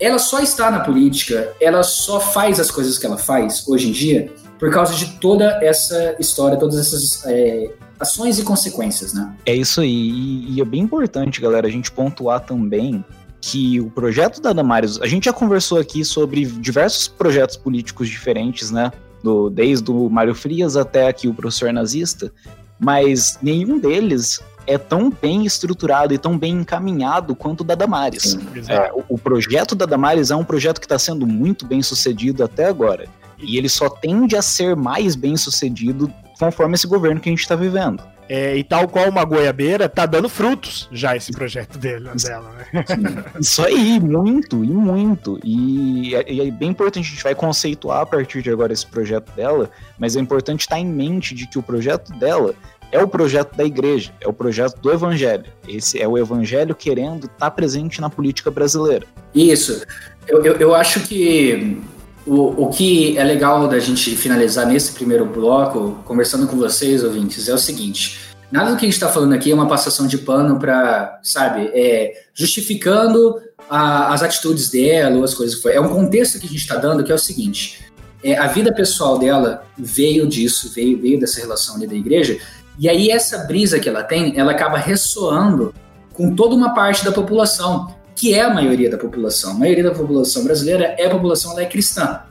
ela 0.00 0.18
só 0.18 0.40
está 0.40 0.70
na 0.70 0.80
política, 0.80 1.52
ela 1.60 1.82
só 1.82 2.20
faz 2.20 2.60
as 2.60 2.70
coisas 2.70 2.98
que 2.98 3.06
ela 3.06 3.16
faz 3.16 3.66
hoje 3.66 3.88
em 3.88 3.92
dia 3.92 4.30
por 4.58 4.70
causa 4.70 4.94
de 4.94 5.18
toda 5.18 5.58
essa 5.62 6.16
história, 6.18 6.58
todas 6.58 6.78
essas 6.78 7.24
é, 7.26 7.70
ações 7.98 8.38
e 8.38 8.42
consequências, 8.42 9.12
né? 9.12 9.34
É 9.44 9.54
isso 9.54 9.80
aí, 9.80 9.88
e, 9.88 10.54
e, 10.54 10.60
é 10.60 10.64
bem 10.64 10.82
importante, 10.82 11.40
galera, 11.40 11.66
a 11.66 11.70
gente 11.70 11.90
pontuar 11.90 12.40
também 12.40 13.04
que 13.40 13.80
o 13.80 13.90
projeto 13.90 14.40
da 14.40 14.52
Damares, 14.52 15.00
a 15.00 15.06
gente 15.06 15.24
já 15.26 15.32
conversou 15.32 15.78
aqui 15.78 16.04
sobre 16.04 16.44
diversos 16.44 17.06
projetos 17.06 17.56
políticos 17.56 18.08
diferentes, 18.08 18.70
né? 18.70 18.90
Do, 19.22 19.50
desde 19.50 19.90
o 19.90 20.08
Mário 20.08 20.34
Frias 20.34 20.76
até 20.76 21.08
aqui 21.08 21.26
o 21.26 21.34
professor 21.34 21.72
nazista, 21.72 22.32
mas 22.78 23.38
nenhum 23.42 23.78
deles 23.78 24.40
é 24.66 24.76
tão 24.76 25.10
bem 25.10 25.46
estruturado 25.46 26.12
e 26.12 26.18
tão 26.18 26.36
bem 26.36 26.54
encaminhado 26.54 27.34
quanto 27.34 27.60
o 27.60 27.64
da 27.64 27.74
Damares. 27.74 28.36
É, 28.68 28.92
o, 28.92 29.04
o, 29.10 29.18
projeto 29.18 29.74
da 29.74 29.86
Damares 29.86 30.30
é 30.30 30.36
um 30.36 30.44
projeto 30.44 30.80
que 30.80 30.86
está 30.86 30.98
sendo 30.98 31.26
muito 31.26 31.64
bem 31.64 31.82
sucedido 31.82 32.42
até 32.44 32.66
agora. 32.66 33.08
E 33.38 33.56
ele 33.56 33.68
só 33.68 33.88
tende 33.88 34.36
a 34.36 34.42
ser 34.42 34.76
mais 34.76 35.14
bem 35.14 35.36
sucedido 35.36 36.12
conforme 36.38 36.74
esse 36.74 36.86
governo 36.86 37.20
que 37.20 37.28
a 37.28 37.32
gente 37.32 37.40
está 37.40 37.56
vivendo. 37.56 38.02
É, 38.28 38.56
e 38.56 38.64
tal 38.64 38.88
qual 38.88 39.08
uma 39.08 39.24
goiabeira, 39.24 39.88
tá 39.88 40.04
dando 40.04 40.28
frutos 40.28 40.88
já 40.90 41.14
esse 41.14 41.30
projeto 41.30 41.78
dele, 41.78 42.10
dela, 42.22 42.50
né? 42.72 42.84
Isso 43.40 43.62
aí, 43.62 44.00
muito, 44.00 44.64
e 44.64 44.68
muito. 44.68 45.38
E 45.44 46.12
é, 46.14 46.48
é, 46.48 46.50
bem 46.50 46.70
importante, 46.70 47.06
a 47.06 47.10
gente 47.10 47.22
vai 47.22 47.36
conceituar 47.36 48.00
a 48.00 48.06
partir 48.06 48.42
de 48.42 48.50
agora 48.50 48.72
esse 48.72 48.86
projeto 48.86 49.30
dela, 49.36 49.70
mas 49.96 50.16
é 50.16 50.20
importante 50.20 50.62
estar 50.62 50.78
em 50.78 50.86
mente 50.86 51.36
de 51.36 51.46
que 51.46 51.56
o 51.56 51.62
projeto 51.62 52.12
dela 52.18 52.52
é 52.90 53.00
o 53.00 53.06
projeto 53.06 53.56
da 53.56 53.64
igreja, 53.64 54.12
é 54.20 54.28
o 54.28 54.32
projeto 54.32 54.80
do 54.80 54.90
evangelho. 54.90 55.44
Esse 55.68 56.00
é 56.00 56.08
o 56.08 56.18
evangelho 56.18 56.74
querendo 56.74 57.26
estar 57.26 57.50
presente 57.52 58.00
na 58.00 58.10
política 58.10 58.50
brasileira. 58.50 59.06
Isso. 59.34 59.84
Eu, 60.26 60.44
eu, 60.44 60.56
eu 60.56 60.74
acho 60.74 61.00
que 61.00 61.78
o, 62.26 62.64
o 62.64 62.70
que 62.70 63.16
é 63.16 63.22
legal 63.22 63.68
da 63.68 63.78
gente 63.78 64.16
finalizar 64.16 64.66
nesse 64.66 64.92
primeiro 64.92 65.24
bloco, 65.24 66.00
conversando 66.04 66.46
com 66.46 66.56
vocês, 66.56 67.04
ouvintes, 67.04 67.48
é 67.48 67.54
o 67.54 67.58
seguinte: 67.58 68.18
nada 68.50 68.70
do 68.70 68.76
que 68.76 68.84
a 68.84 68.88
gente 68.88 68.94
está 68.94 69.08
falando 69.08 69.32
aqui 69.32 69.50
é 69.50 69.54
uma 69.54 69.68
passação 69.68 70.06
de 70.06 70.18
pano 70.18 70.58
para, 70.58 71.20
sabe, 71.22 71.70
é, 71.72 72.12
justificando 72.34 73.36
a, 73.70 74.12
as 74.12 74.22
atitudes 74.22 74.68
dela 74.68 75.16
ou 75.16 75.24
as 75.24 75.34
coisas 75.34 75.56
que 75.56 75.62
foi. 75.62 75.74
É 75.74 75.80
um 75.80 75.88
contexto 75.88 76.40
que 76.40 76.46
a 76.46 76.50
gente 76.50 76.60
está 76.60 76.76
dando 76.76 77.04
que 77.04 77.12
é 77.12 77.14
o 77.14 77.18
seguinte: 77.18 77.84
é, 78.24 78.36
a 78.36 78.48
vida 78.48 78.74
pessoal 78.74 79.18
dela 79.18 79.64
veio 79.78 80.26
disso, 80.26 80.72
veio, 80.74 81.00
veio 81.00 81.20
dessa 81.20 81.40
relação 81.40 81.76
ali 81.76 81.86
da 81.86 81.94
igreja, 81.94 82.38
e 82.78 82.88
aí 82.88 83.10
essa 83.10 83.38
brisa 83.38 83.78
que 83.78 83.88
ela 83.88 84.02
tem, 84.02 84.36
ela 84.36 84.50
acaba 84.50 84.76
ressoando 84.76 85.72
com 86.12 86.34
toda 86.34 86.54
uma 86.54 86.74
parte 86.74 87.04
da 87.04 87.12
população, 87.12 87.94
que 88.16 88.34
é 88.34 88.42
a 88.42 88.52
maioria 88.52 88.90
da 88.90 88.96
população. 88.96 89.52
A 89.52 89.54
maioria 89.54 89.84
da 89.84 89.92
população 89.92 90.42
brasileira 90.42 90.96
é 90.98 91.06
a 91.06 91.10
população 91.10 91.52
ela 91.52 91.62
é 91.62 91.66
cristã. 91.66 92.22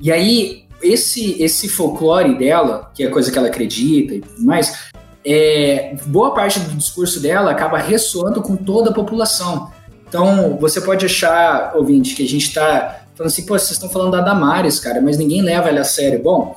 E 0.00 0.10
aí 0.10 0.64
esse 0.82 1.42
esse 1.42 1.68
folclore 1.68 2.38
dela, 2.38 2.90
que 2.94 3.02
é 3.02 3.06
a 3.08 3.10
coisa 3.10 3.30
que 3.30 3.36
ela 3.36 3.48
acredita 3.48 4.14
e 4.14 4.20
tudo 4.20 4.42
mais, 4.42 4.92
é, 5.24 5.96
boa 6.06 6.34
parte 6.34 6.60
do 6.60 6.76
discurso 6.76 7.20
dela 7.20 7.50
acaba 7.50 7.78
ressoando 7.78 8.40
com 8.42 8.56
toda 8.56 8.90
a 8.90 8.92
população. 8.92 9.72
Então, 10.06 10.56
você 10.60 10.80
pode 10.80 11.04
achar, 11.06 11.72
ouvinte, 11.74 12.14
que 12.14 12.22
a 12.22 12.28
gente 12.28 12.46
está 12.46 13.00
falando 13.14 13.32
assim, 13.32 13.46
pô, 13.46 13.58
vocês 13.58 13.72
estão 13.72 13.88
falando 13.88 14.12
da 14.12 14.20
Damares, 14.20 14.78
cara, 14.78 15.00
mas 15.00 15.16
ninguém 15.16 15.42
leva 15.42 15.68
ela 15.68 15.80
a 15.80 15.84
sério. 15.84 16.22
Bom, 16.22 16.54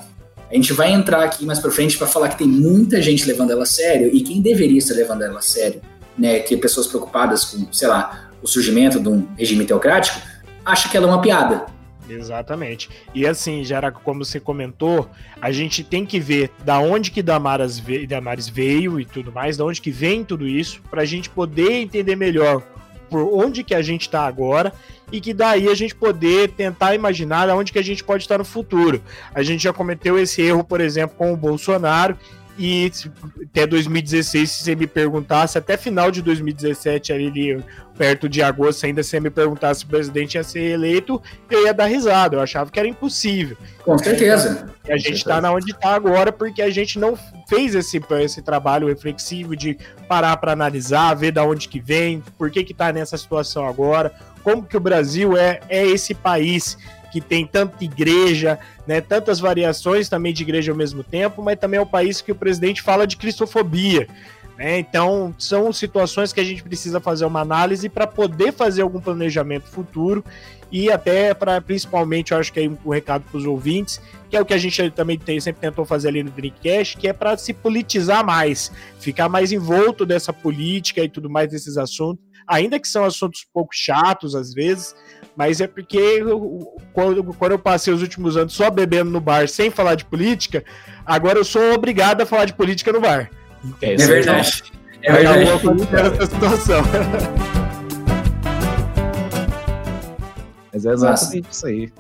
a 0.52 0.54
gente 0.54 0.74
vai 0.74 0.92
entrar 0.92 1.24
aqui 1.24 1.46
mais 1.46 1.60
para 1.60 1.72
frente 1.72 1.98
para 1.98 2.08
falar 2.08 2.30
que 2.30 2.38
tem 2.38 2.48
muita 2.48 3.02
gente 3.02 3.26
levando 3.26 3.52
ela 3.52 3.64
a 3.64 3.66
sério 3.66 4.10
e 4.14 4.22
quem 4.22 4.42
deveria 4.42 4.78
estar 4.78 4.94
levando 4.94 5.24
ela 5.24 5.40
a 5.40 5.42
sério, 5.42 5.82
né? 6.18 6.40
Que 6.40 6.56
pessoas 6.58 6.88
preocupadas 6.88 7.46
com, 7.46 7.72
sei 7.72 7.88
lá, 7.88 8.27
o 8.42 8.48
surgimento 8.48 9.00
de 9.00 9.10
um 9.10 9.28
regime 9.38 9.66
teocrático, 9.66 10.20
acha 10.66 10.90
que 10.90 10.98
ela 10.98 11.08
é 11.08 11.10
uma 11.10 11.22
piada. 11.22 11.66
Exatamente. 12.10 12.90
E 13.14 13.28
assim, 13.28 13.64
Jara, 13.64 13.92
como 13.92 14.24
você 14.24 14.40
comentou, 14.40 15.10
a 15.42 15.52
gente 15.52 15.84
tem 15.84 16.06
que 16.06 16.20
ver 16.20 16.52
da 16.64 16.80
onde 16.80 17.12
que 17.12 17.22
Damares 17.22 17.78
veio, 17.78 18.08
Damares 18.08 18.48
veio 18.48 19.00
e 19.00 19.06
tudo 19.06 19.32
mais, 19.32 19.58
da 19.58 19.66
onde 19.66 19.82
que 19.82 19.92
vem 19.92 20.24
tudo 20.24 20.48
isso, 20.48 20.82
para 20.90 21.02
a 21.02 21.06
gente 21.06 21.30
poder 21.30 21.74
entender 21.74 22.16
melhor 22.16 22.64
por 23.10 23.22
onde 23.22 23.64
que 23.64 23.74
a 23.74 23.82
gente 23.82 24.02
está 24.02 24.26
agora 24.26 24.74
e 25.12 25.22
que 25.22 25.34
daí 25.34 25.70
a 25.70 25.76
gente 25.76 25.96
poder 25.96 26.52
tentar 26.52 26.94
imaginar 26.94 27.50
onde 27.50 27.72
que 27.72 27.80
a 27.80 27.84
gente 27.84 28.04
pode 28.04 28.24
estar 28.24 28.38
no 28.38 28.46
futuro. 28.46 29.02
A 29.34 29.42
gente 29.44 29.64
já 29.64 29.74
cometeu 29.74 30.20
esse 30.20 30.42
erro, 30.42 30.64
por 30.64 30.82
exemplo, 30.82 31.16
com 31.18 31.32
o 31.32 31.38
Bolsonaro 31.38 32.18
e 32.58 32.92
até 33.44 33.68
2016, 33.68 34.50
se 34.50 34.64
você 34.64 34.76
me 34.76 34.88
perguntasse, 34.88 35.58
até 35.58 35.78
final 35.78 36.10
de 36.10 36.22
2017, 36.22 37.14
ali 37.14 37.64
perto 37.98 38.28
de 38.30 38.42
agosto, 38.42 38.86
ainda 38.86 39.04
se 39.04 39.10
você 39.10 39.20
me 39.20 39.30
perguntasse 39.30 39.82
se 39.82 39.86
o 39.86 39.90
presidente 39.90 40.36
ia 40.36 40.44
ser 40.44 40.62
eleito, 40.62 41.22
eu 41.50 41.66
ia 41.66 41.74
dar 41.74 41.86
risada, 41.86 42.36
eu 42.36 42.42
achava 42.42 42.70
que 42.72 42.80
era 42.80 42.88
impossível. 42.88 43.58
Com 43.84 43.98
certeza. 43.98 44.68
E 44.88 44.92
a 44.92 44.98
gente 44.98 45.18
está 45.18 45.42
na 45.42 45.52
onde 45.52 45.72
está 45.72 45.94
agora 45.94 46.32
porque 46.32 46.62
a 46.62 46.70
gente 46.70 47.00
não 47.00 47.18
fez 47.48 47.76
esse, 47.76 48.02
esse 48.22 48.42
trabalho 48.42 48.88
reflexivo 48.88 49.56
de 49.56 49.78
parar 50.08 50.38
para 50.38 50.52
analisar, 50.52 51.14
ver 51.16 51.32
da 51.32 51.44
onde 51.44 51.68
que 51.68 51.80
vem, 51.80 52.24
por 52.38 52.50
que 52.52 52.64
que 52.64 52.72
está 52.72 52.92
nessa 52.92 53.18
situação 53.18 53.68
agora, 53.68 54.12
como 54.44 54.64
que 54.64 54.78
o 54.78 54.80
Brasil 54.80 55.36
é, 55.36 55.60
é 55.68 55.86
esse 55.86 56.14
país 56.14 56.78
que 57.12 57.22
tem 57.22 57.46
tanta 57.46 57.84
igreja, 57.84 58.60
né, 58.86 59.02
tantas 59.02 59.40
variações 59.40 60.10
também 60.10 60.34
de 60.34 60.44
igreja 60.44 60.72
ao 60.72 60.78
mesmo 60.78 61.04
tempo, 61.04 61.42
mas 61.42 61.60
também 61.60 61.78
é 61.78 61.82
o 61.82 61.86
país 61.86 62.22
que 62.22 62.32
o 62.32 62.36
presidente 62.36 62.82
fala 62.82 63.06
de 63.08 63.18
cristofobia. 63.18 64.08
Né? 64.58 64.80
Então, 64.80 65.34
são 65.38 65.72
situações 65.72 66.34
que 66.34 66.40
a 66.40 66.44
gente 66.44 66.64
precisa 66.64 67.00
fazer 67.00 67.26
uma 67.26 67.42
análise 67.42 67.88
para 67.88 68.08
poder 68.08 68.52
fazer 68.52 68.82
algum 68.82 69.00
planejamento 69.00 69.68
futuro 69.68 70.24
e 70.72 70.92
até 70.92 71.34
para, 71.34 71.62
principalmente, 71.62 72.32
eu 72.32 72.38
acho 72.38 72.52
que 72.52 72.60
é 72.60 72.70
um 72.70 72.90
recado 72.90 73.24
para 73.24 73.38
os 73.38 73.46
ouvintes, 73.46 74.02
que 74.30 74.36
é 74.36 74.42
o 74.42 74.46
que 74.46 74.54
a 74.54 74.58
gente 74.58 74.92
também 74.92 75.18
tem, 75.18 75.40
sempre 75.40 75.62
tentou 75.62 75.86
fazer 75.86 76.10
ali 76.10 76.24
no 76.24 76.32
Drinkcast, 76.32 76.98
que 76.98 77.08
é 77.08 77.14
para 77.14 77.38
se 77.38 77.54
politizar 77.54 78.26
mais, 78.26 78.72
ficar 79.00 79.30
mais 79.30 79.52
envolto 79.52 80.06
dessa 80.06 80.34
política 80.34 81.02
e 81.02 81.08
tudo 81.08 81.30
mais 81.30 81.50
desses 81.50 81.78
assuntos, 81.78 82.22
ainda 82.48 82.80
que 82.80 82.88
são 82.88 83.04
assuntos 83.04 83.46
um 83.48 83.52
pouco 83.54 83.72
chatos 83.74 84.34
às 84.36 84.54
vezes, 84.54 84.96
mas 85.36 85.60
é 85.62 85.68
porque 85.68 85.98
eu, 85.98 86.76
quando, 86.94 87.24
quando 87.34 87.52
eu 87.52 87.60
passei 87.60 87.94
os 87.94 88.02
últimos 88.02 88.38
anos 88.38 88.54
só 88.54 88.70
bebendo 88.70 89.12
no 89.12 89.20
bar 89.20 89.48
sem 89.48 89.70
falar 89.70 89.96
de 89.96 90.06
política, 90.06 90.64
agora 91.06 91.38
eu 91.38 91.46
sou 91.46 91.74
obrigado 91.74 92.22
a 92.22 92.26
falar 92.26 92.46
de 92.46 92.54
política 92.54 92.92
no 92.92 93.02
bar. 93.02 93.30
É, 93.82 93.94
é 93.94 93.98
verdade. 93.98 94.64
É 95.04 95.12
verdade. 95.12 95.50
essa 96.14 96.26
situação. 96.26 96.82
Mas 100.74 100.86
é 100.86 100.92
exatamente 100.92 101.48
isso 101.52 101.66
aí. 101.66 101.92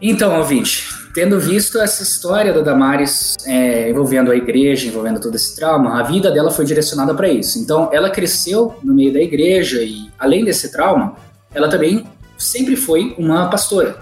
Então, 0.00 0.36
ouvinte, 0.36 0.86
tendo 1.16 1.40
visto 1.40 1.80
essa 1.80 2.02
história 2.02 2.52
da 2.52 2.60
Damares 2.60 3.36
é, 3.46 3.88
envolvendo 3.88 4.30
a 4.30 4.36
igreja, 4.36 4.86
envolvendo 4.86 5.18
todo 5.18 5.34
esse 5.34 5.56
trauma, 5.56 5.98
a 5.98 6.02
vida 6.02 6.30
dela 6.30 6.50
foi 6.50 6.66
direcionada 6.66 7.14
para 7.14 7.26
isso. 7.26 7.58
Então, 7.58 7.88
ela 7.90 8.10
cresceu 8.10 8.74
no 8.84 8.92
meio 8.92 9.10
da 9.14 9.18
igreja 9.18 9.80
e, 9.82 10.10
além 10.18 10.44
desse 10.44 10.70
trauma, 10.70 11.16
ela 11.54 11.70
também 11.70 12.06
sempre 12.36 12.76
foi 12.76 13.14
uma 13.16 13.48
pastora. 13.48 13.96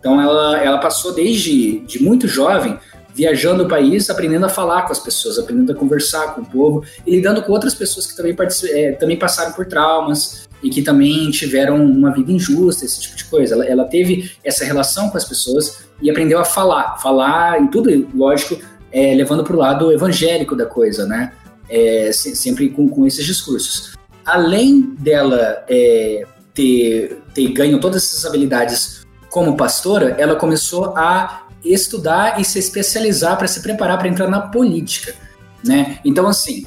Então 0.00 0.20
ela, 0.20 0.58
ela 0.58 0.78
passou 0.78 1.14
desde 1.14 1.78
de 1.80 2.02
muito 2.02 2.26
jovem 2.26 2.76
viajando 3.14 3.62
o 3.62 3.68
país, 3.68 4.10
aprendendo 4.10 4.46
a 4.46 4.48
falar 4.48 4.82
com 4.82 4.92
as 4.92 4.98
pessoas, 4.98 5.38
aprendendo 5.38 5.70
a 5.70 5.74
conversar 5.76 6.34
com 6.34 6.40
o 6.40 6.44
povo 6.44 6.84
e 7.06 7.10
lidando 7.12 7.40
com 7.42 7.52
outras 7.52 7.74
pessoas 7.74 8.06
que 8.06 8.16
também, 8.16 8.36
é, 8.70 8.92
também 8.92 9.16
passaram 9.16 9.52
por 9.52 9.66
traumas 9.66 10.47
e 10.62 10.70
que 10.70 10.82
também 10.82 11.30
tiveram 11.30 11.84
uma 11.84 12.12
vida 12.12 12.32
injusta, 12.32 12.84
esse 12.84 13.00
tipo 13.00 13.16
de 13.16 13.24
coisa. 13.24 13.54
Ela, 13.54 13.66
ela 13.66 13.84
teve 13.84 14.32
essa 14.42 14.64
relação 14.64 15.10
com 15.10 15.16
as 15.16 15.24
pessoas 15.24 15.84
e 16.00 16.10
aprendeu 16.10 16.38
a 16.38 16.44
falar, 16.44 16.96
falar 16.98 17.62
e 17.62 17.68
tudo, 17.68 18.08
lógico, 18.14 18.58
é, 18.92 19.14
levando 19.14 19.44
para 19.44 19.54
o 19.54 19.58
lado 19.58 19.92
evangélico 19.92 20.56
da 20.56 20.66
coisa, 20.66 21.06
né? 21.06 21.32
É, 21.68 22.10
sempre 22.12 22.70
com, 22.70 22.88
com 22.88 23.06
esses 23.06 23.24
discursos. 23.24 23.94
Além 24.24 24.94
dela 24.98 25.64
é, 25.68 26.26
ter, 26.54 27.18
ter 27.34 27.48
ganho 27.52 27.78
todas 27.78 28.02
essas 28.04 28.24
habilidades 28.24 29.06
como 29.30 29.56
pastora, 29.56 30.16
ela 30.18 30.36
começou 30.36 30.96
a 30.96 31.46
estudar 31.64 32.40
e 32.40 32.44
se 32.44 32.58
especializar 32.58 33.36
para 33.36 33.46
se 33.46 33.60
preparar 33.60 33.98
para 33.98 34.08
entrar 34.08 34.28
na 34.28 34.40
política, 34.40 35.14
né? 35.64 35.98
Então, 36.04 36.26
assim, 36.26 36.66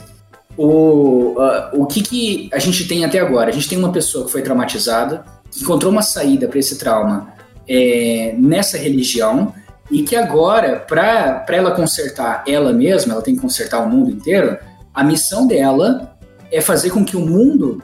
o, 0.63 1.35
uh, 1.37 1.81
o 1.81 1.85
que, 1.87 2.01
que 2.01 2.49
a 2.53 2.59
gente 2.59 2.87
tem 2.87 3.03
até 3.03 3.19
agora? 3.19 3.49
A 3.49 3.53
gente 3.53 3.67
tem 3.67 3.77
uma 3.77 3.91
pessoa 3.91 4.25
que 4.25 4.31
foi 4.31 4.41
traumatizada, 4.41 5.25
que 5.49 5.63
encontrou 5.63 5.91
uma 5.91 6.03
saída 6.03 6.47
para 6.47 6.59
esse 6.59 6.77
trauma 6.77 7.33
é, 7.67 8.35
nessa 8.37 8.77
religião 8.77 9.53
e 9.89 10.03
que 10.03 10.15
agora, 10.15 10.79
para 10.79 11.43
ela 11.49 11.71
consertar 11.71 12.43
ela 12.47 12.71
mesma, 12.71 13.13
ela 13.13 13.21
tem 13.21 13.35
que 13.35 13.41
consertar 13.41 13.79
o 13.83 13.89
mundo 13.89 14.11
inteiro, 14.11 14.57
a 14.93 15.03
missão 15.03 15.47
dela 15.47 16.15
é 16.51 16.61
fazer 16.61 16.91
com 16.91 17.03
que 17.03 17.17
o 17.17 17.21
mundo 17.21 17.81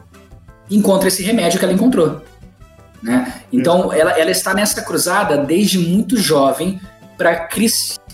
encontra 0.69 1.07
esse 1.07 1.23
remédio 1.23 1.57
que 1.57 1.65
ela 1.65 1.73
encontrou. 1.73 2.21
Né? 3.01 3.33
Então, 3.51 3.91
ela, 3.91 4.11
ela 4.11 4.31
está 4.31 4.53
nessa 4.53 4.81
cruzada 4.81 5.37
desde 5.37 5.79
muito 5.79 6.15
jovem 6.15 6.79
para 7.17 7.35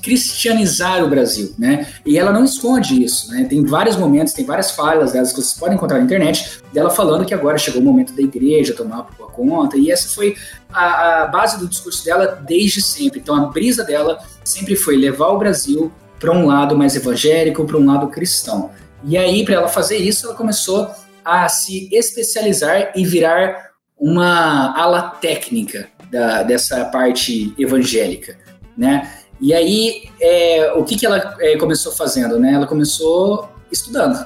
cristianizar 0.04 1.02
o 1.02 1.10
Brasil, 1.10 1.56
né? 1.58 1.88
E 2.06 2.20
ela 2.20 2.32
não 2.32 2.44
esconde 2.44 3.02
isso, 3.02 3.32
né? 3.32 3.46
Tem 3.46 3.64
vários 3.64 3.96
momentos, 3.96 4.34
tem 4.34 4.46
várias 4.46 4.72
falas 4.72 5.14
delas 5.14 5.32
que 5.32 5.42
vocês 5.42 5.58
podem 5.58 5.76
encontrar 5.76 5.98
na 5.98 6.04
internet, 6.04 6.62
dela 6.74 6.90
falando 6.90 7.26
que 7.26 7.34
agora 7.34 7.58
chegou 7.58 7.82
o 7.82 7.86
momento 7.86 8.14
da 8.14 8.22
igreja 8.22 8.74
tomar 8.74 9.04
por 9.04 9.32
conta, 9.32 9.78
e 9.78 9.90
essa 9.90 10.14
foi 10.14 10.36
a, 10.72 11.24
a 11.24 11.28
base 11.28 11.58
do 11.58 11.68
discurso 11.68 12.04
dela 12.04 12.28
desde 12.46 12.82
sempre. 12.82 13.22
Então, 13.22 13.34
a 13.34 13.46
brisa 13.46 13.86
dela 13.86 14.20
sempre 14.44 14.76
foi 14.76 14.98
levar 14.98 15.30
o 15.30 15.38
Brasil 15.38 15.90
para 16.20 16.34
um 16.34 16.46
lado 16.46 16.78
mais 16.78 16.96
evangélico, 16.98 17.66
para 17.66 17.78
um 17.78 17.86
lado 17.86 18.08
cristão. 18.08 18.72
E 19.06 19.18
aí, 19.18 19.46
para 19.46 19.56
ela 19.56 19.68
fazer 19.70 19.98
isso, 19.98 20.28
ela 20.28 20.36
começou 20.36 20.90
a 21.24 21.48
se 21.48 21.90
especializar 21.94 22.92
e 22.94 23.06
virar 23.06 23.72
uma 23.98 24.78
ala 24.78 25.02
técnica 25.22 25.88
da, 26.12 26.44
dessa 26.44 26.84
parte 26.86 27.54
evangélica, 27.58 28.38
né? 28.78 29.23
E 29.44 29.54
aí, 29.54 30.10
é, 30.22 30.72
o 30.72 30.86
que, 30.86 30.96
que 30.96 31.06
ela 31.06 31.36
é, 31.42 31.58
começou 31.58 31.92
fazendo, 31.92 32.40
né? 32.40 32.54
Ela 32.54 32.66
começou 32.66 33.50
estudando. 33.70 34.18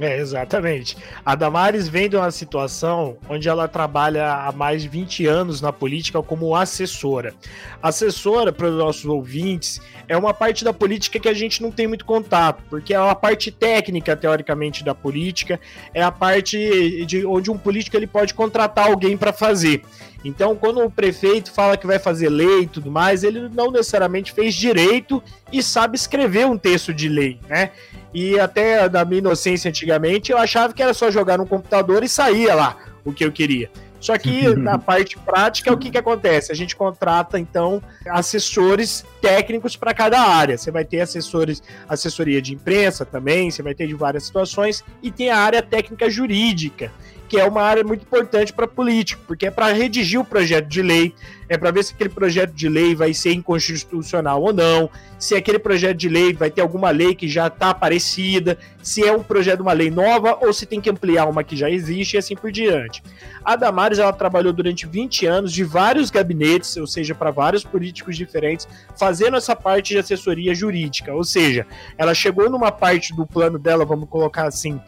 É, 0.00 0.20
exatamente. 0.20 0.96
A 1.26 1.34
Damares 1.34 1.88
vem 1.88 2.08
de 2.08 2.16
uma 2.16 2.30
situação 2.30 3.16
onde 3.28 3.48
ela 3.48 3.66
trabalha 3.66 4.32
há 4.32 4.52
mais 4.52 4.82
de 4.82 4.88
20 4.88 5.26
anos 5.26 5.60
na 5.60 5.72
política 5.72 6.22
como 6.22 6.54
assessora. 6.54 7.34
Assessora, 7.82 8.52
para 8.52 8.68
os 8.68 8.76
nossos 8.76 9.04
ouvintes, 9.04 9.80
é 10.06 10.16
uma 10.16 10.32
parte 10.32 10.62
da 10.62 10.72
política 10.72 11.18
que 11.18 11.28
a 11.28 11.34
gente 11.34 11.60
não 11.60 11.72
tem 11.72 11.88
muito 11.88 12.04
contato, 12.04 12.62
porque 12.70 12.94
é 12.94 12.96
a 12.96 13.14
parte 13.16 13.50
técnica, 13.50 14.16
teoricamente, 14.16 14.84
da 14.84 14.94
política, 14.94 15.58
é 15.92 16.02
a 16.04 16.12
parte 16.12 17.04
de 17.04 17.26
onde 17.26 17.50
um 17.50 17.58
político 17.58 17.96
ele 17.96 18.06
pode 18.06 18.32
contratar 18.32 18.86
alguém 18.86 19.16
para 19.16 19.32
fazer. 19.32 19.82
Então, 20.24 20.56
quando 20.56 20.82
o 20.82 20.90
prefeito 20.90 21.52
fala 21.52 21.76
que 21.76 21.86
vai 21.86 21.98
fazer 21.98 22.30
lei 22.30 22.62
e 22.62 22.66
tudo 22.66 22.90
mais, 22.90 23.22
ele 23.22 23.48
não 23.50 23.70
necessariamente 23.70 24.32
fez 24.32 24.54
direito 24.54 25.22
e 25.52 25.62
sabe 25.62 25.96
escrever 25.96 26.46
um 26.46 26.56
texto 26.56 26.94
de 26.94 27.08
lei, 27.08 27.38
né? 27.48 27.70
E 28.12 28.38
até 28.38 28.88
da 28.88 29.04
minha 29.04 29.18
inocência 29.18 29.68
antigamente, 29.68 30.32
eu 30.32 30.38
achava 30.38 30.72
que 30.72 30.82
era 30.82 30.94
só 30.94 31.10
jogar 31.10 31.36
no 31.36 31.46
computador 31.46 32.02
e 32.02 32.08
saía 32.08 32.54
lá 32.54 32.76
o 33.04 33.12
que 33.12 33.24
eu 33.24 33.30
queria. 33.30 33.70
Só 34.04 34.18
que 34.18 34.48
na 34.56 34.78
parte 34.78 35.18
prática, 35.18 35.72
o 35.72 35.78
que, 35.78 35.90
que 35.90 35.98
acontece? 35.98 36.52
A 36.52 36.54
gente 36.54 36.76
contrata, 36.76 37.38
então, 37.38 37.82
assessores 38.06 39.04
técnicos 39.20 39.76
para 39.76 39.94
cada 39.94 40.20
área. 40.20 40.56
Você 40.58 40.70
vai 40.70 40.84
ter 40.84 41.00
assessores, 41.00 41.62
assessoria 41.88 42.40
de 42.40 42.54
imprensa 42.54 43.04
também, 43.04 43.50
você 43.50 43.62
vai 43.62 43.74
ter 43.74 43.86
de 43.86 43.94
várias 43.94 44.24
situações, 44.24 44.84
e 45.02 45.10
tem 45.10 45.30
a 45.30 45.38
área 45.38 45.62
técnica 45.62 46.08
jurídica, 46.08 46.92
que 47.34 47.40
é 47.40 47.44
uma 47.44 47.62
área 47.62 47.82
muito 47.82 48.02
importante 48.02 48.52
para 48.52 48.68
político, 48.68 49.20
porque 49.26 49.46
é 49.46 49.50
para 49.50 49.72
redigir 49.72 50.20
o 50.20 50.24
projeto 50.24 50.68
de 50.68 50.80
lei, 50.80 51.12
é 51.48 51.58
para 51.58 51.72
ver 51.72 51.82
se 51.82 51.92
aquele 51.92 52.08
projeto 52.08 52.52
de 52.52 52.68
lei 52.68 52.94
vai 52.94 53.12
ser 53.12 53.32
inconstitucional 53.32 54.40
ou 54.40 54.52
não, 54.52 54.88
se 55.18 55.34
aquele 55.34 55.58
projeto 55.58 55.96
de 55.96 56.08
lei 56.08 56.32
vai 56.32 56.48
ter 56.48 56.60
alguma 56.60 56.90
lei 56.90 57.12
que 57.12 57.28
já 57.28 57.48
está 57.48 57.70
aparecida, 57.70 58.56
se 58.80 59.04
é 59.04 59.10
um 59.10 59.20
projeto 59.20 59.56
de 59.56 59.62
uma 59.62 59.72
lei 59.72 59.90
nova 59.90 60.38
ou 60.42 60.52
se 60.52 60.64
tem 60.64 60.80
que 60.80 60.88
ampliar 60.88 61.26
uma 61.26 61.42
que 61.42 61.56
já 61.56 61.68
existe 61.68 62.14
e 62.14 62.18
assim 62.18 62.36
por 62.36 62.52
diante. 62.52 63.02
A 63.44 63.56
Damares 63.56 63.98
ela 63.98 64.12
trabalhou 64.12 64.52
durante 64.52 64.86
20 64.86 65.26
anos 65.26 65.52
de 65.52 65.64
vários 65.64 66.10
gabinetes, 66.10 66.76
ou 66.76 66.86
seja, 66.86 67.16
para 67.16 67.32
vários 67.32 67.64
políticos 67.64 68.16
diferentes, 68.16 68.68
fazendo 68.96 69.36
essa 69.36 69.56
parte 69.56 69.88
de 69.88 69.98
assessoria 69.98 70.54
jurídica, 70.54 71.12
ou 71.12 71.24
seja, 71.24 71.66
ela 71.98 72.14
chegou 72.14 72.48
numa 72.48 72.70
parte 72.70 73.12
do 73.14 73.26
plano 73.26 73.58
dela, 73.58 73.84
vamos 73.84 74.08
colocar 74.08 74.46
assim, 74.46 74.80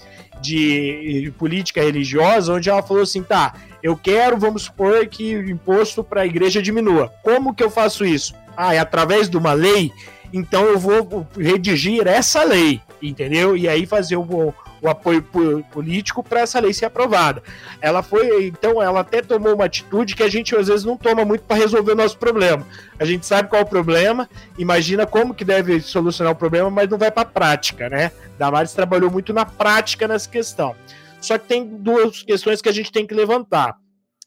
de 0.46 1.32
política 1.38 1.82
religiosa, 1.82 2.52
onde 2.52 2.70
ela 2.70 2.82
falou 2.82 3.02
assim: 3.02 3.22
tá, 3.22 3.54
eu 3.82 3.96
quero, 3.96 4.38
vamos 4.38 4.62
supor, 4.62 5.06
que 5.06 5.36
o 5.36 5.48
imposto 5.48 6.02
para 6.02 6.22
a 6.22 6.26
igreja 6.26 6.62
diminua. 6.62 7.12
Como 7.22 7.54
que 7.54 7.62
eu 7.62 7.70
faço 7.70 8.04
isso? 8.04 8.34
Ah, 8.56 8.74
é 8.74 8.78
através 8.78 9.28
de 9.28 9.36
uma 9.36 9.52
lei? 9.52 9.92
Então 10.32 10.64
eu 10.64 10.78
vou 10.78 11.26
redigir 11.38 12.06
essa 12.06 12.42
lei, 12.44 12.80
entendeu? 13.00 13.56
E 13.56 13.68
aí 13.68 13.86
fazer 13.86 14.16
o, 14.16 14.54
o 14.80 14.88
apoio 14.88 15.22
político 15.70 16.22
para 16.22 16.40
essa 16.40 16.60
lei 16.60 16.72
ser 16.72 16.86
aprovada. 16.86 17.42
Ela 17.80 18.02
foi, 18.02 18.46
então, 18.46 18.82
ela 18.82 19.00
até 19.00 19.22
tomou 19.22 19.54
uma 19.54 19.64
atitude 19.64 20.14
que 20.14 20.22
a 20.22 20.28
gente 20.28 20.54
às 20.54 20.68
vezes 20.68 20.84
não 20.84 20.96
toma 20.96 21.24
muito 21.24 21.44
para 21.44 21.56
resolver 21.56 21.92
o 21.92 21.96
nosso 21.96 22.18
problema. 22.18 22.66
A 22.98 23.04
gente 23.04 23.26
sabe 23.26 23.48
qual 23.48 23.60
é 23.60 23.64
o 23.64 23.68
problema, 23.68 24.28
imagina 24.58 25.06
como 25.06 25.34
que 25.34 25.44
deve 25.44 25.80
solucionar 25.80 26.32
o 26.32 26.36
problema, 26.36 26.70
mas 26.70 26.88
não 26.88 26.98
vai 26.98 27.10
para 27.10 27.22
a 27.22 27.30
prática, 27.30 27.88
né? 27.88 28.12
Damares 28.38 28.72
trabalhou 28.72 29.10
muito 29.10 29.32
na 29.32 29.44
prática 29.44 30.06
nessa 30.06 30.28
questão. 30.28 30.74
Só 31.20 31.38
que 31.38 31.46
tem 31.46 31.66
duas 31.66 32.22
questões 32.22 32.60
que 32.60 32.68
a 32.68 32.72
gente 32.72 32.92
tem 32.92 33.06
que 33.06 33.14
levantar. 33.14 33.76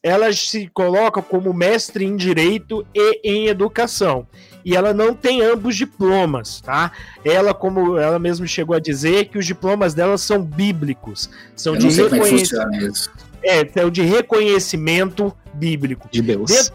Ela 0.02 0.32
se 0.32 0.68
coloca 0.68 1.20
como 1.20 1.52
mestre 1.52 2.04
em 2.04 2.16
direito 2.16 2.86
e 2.94 3.20
em 3.22 3.48
educação 3.48 4.26
e 4.64 4.76
ela 4.76 4.92
não 4.92 5.14
tem 5.14 5.42
ambos 5.42 5.76
diplomas, 5.76 6.60
tá? 6.60 6.92
Ela, 7.24 7.54
como 7.54 7.98
ela 7.98 8.18
mesma 8.18 8.46
chegou 8.46 8.74
a 8.74 8.80
dizer, 8.80 9.26
que 9.26 9.38
os 9.38 9.46
diplomas 9.46 9.94
dela 9.94 10.18
são 10.18 10.42
bíblicos, 10.42 11.30
são 11.56 11.74
Eu 11.74 11.80
de 11.80 12.00
é 12.00 12.02
reconhecimento. 12.04 13.10
É, 13.42 13.66
são 13.68 13.90
de 13.90 14.02
reconhecimento 14.02 15.34
bíblico. 15.54 16.08
De 16.10 16.22
Deus. 16.22 16.50
Dentro... 16.50 16.74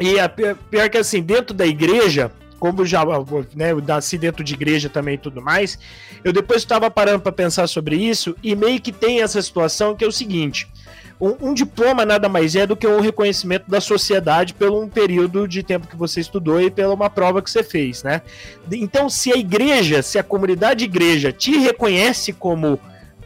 E 0.00 0.18
a, 0.18 0.28
pior 0.28 0.88
que 0.88 0.98
assim, 0.98 1.22
dentro 1.22 1.54
da 1.54 1.66
igreja, 1.66 2.32
como 2.58 2.84
já 2.86 3.04
né, 3.54 3.74
nasci 3.86 4.16
dentro 4.16 4.42
de 4.42 4.54
igreja 4.54 4.88
também 4.88 5.14
e 5.14 5.18
tudo 5.18 5.42
mais, 5.42 5.78
eu 6.24 6.32
depois 6.32 6.62
estava 6.62 6.90
parando 6.90 7.20
para 7.20 7.32
pensar 7.32 7.66
sobre 7.66 7.96
isso 7.96 8.34
e 8.42 8.56
meio 8.56 8.80
que 8.80 8.90
tem 8.90 9.20
essa 9.20 9.40
situação 9.42 9.94
que 9.94 10.02
é 10.02 10.08
o 10.08 10.12
seguinte: 10.12 10.66
um, 11.22 11.50
um, 11.50 11.54
diploma 11.54 12.04
nada 12.04 12.28
mais 12.28 12.56
é 12.56 12.66
do 12.66 12.74
que 12.74 12.84
um 12.84 12.98
reconhecimento 12.98 13.70
da 13.70 13.80
sociedade 13.80 14.52
pelo 14.54 14.82
um 14.82 14.88
período 14.88 15.46
de 15.46 15.62
tempo 15.62 15.86
que 15.86 15.94
você 15.94 16.18
estudou 16.18 16.60
e 16.60 16.68
pela 16.68 16.92
uma 16.92 17.08
prova 17.08 17.40
que 17.40 17.48
você 17.48 17.62
fez, 17.62 18.02
né? 18.02 18.22
Então, 18.72 19.08
se 19.08 19.32
a 19.32 19.36
igreja, 19.36 20.02
se 20.02 20.18
a 20.18 20.24
comunidade 20.24 20.84
igreja 20.84 21.30
te 21.30 21.56
reconhece 21.58 22.32
como 22.32 22.76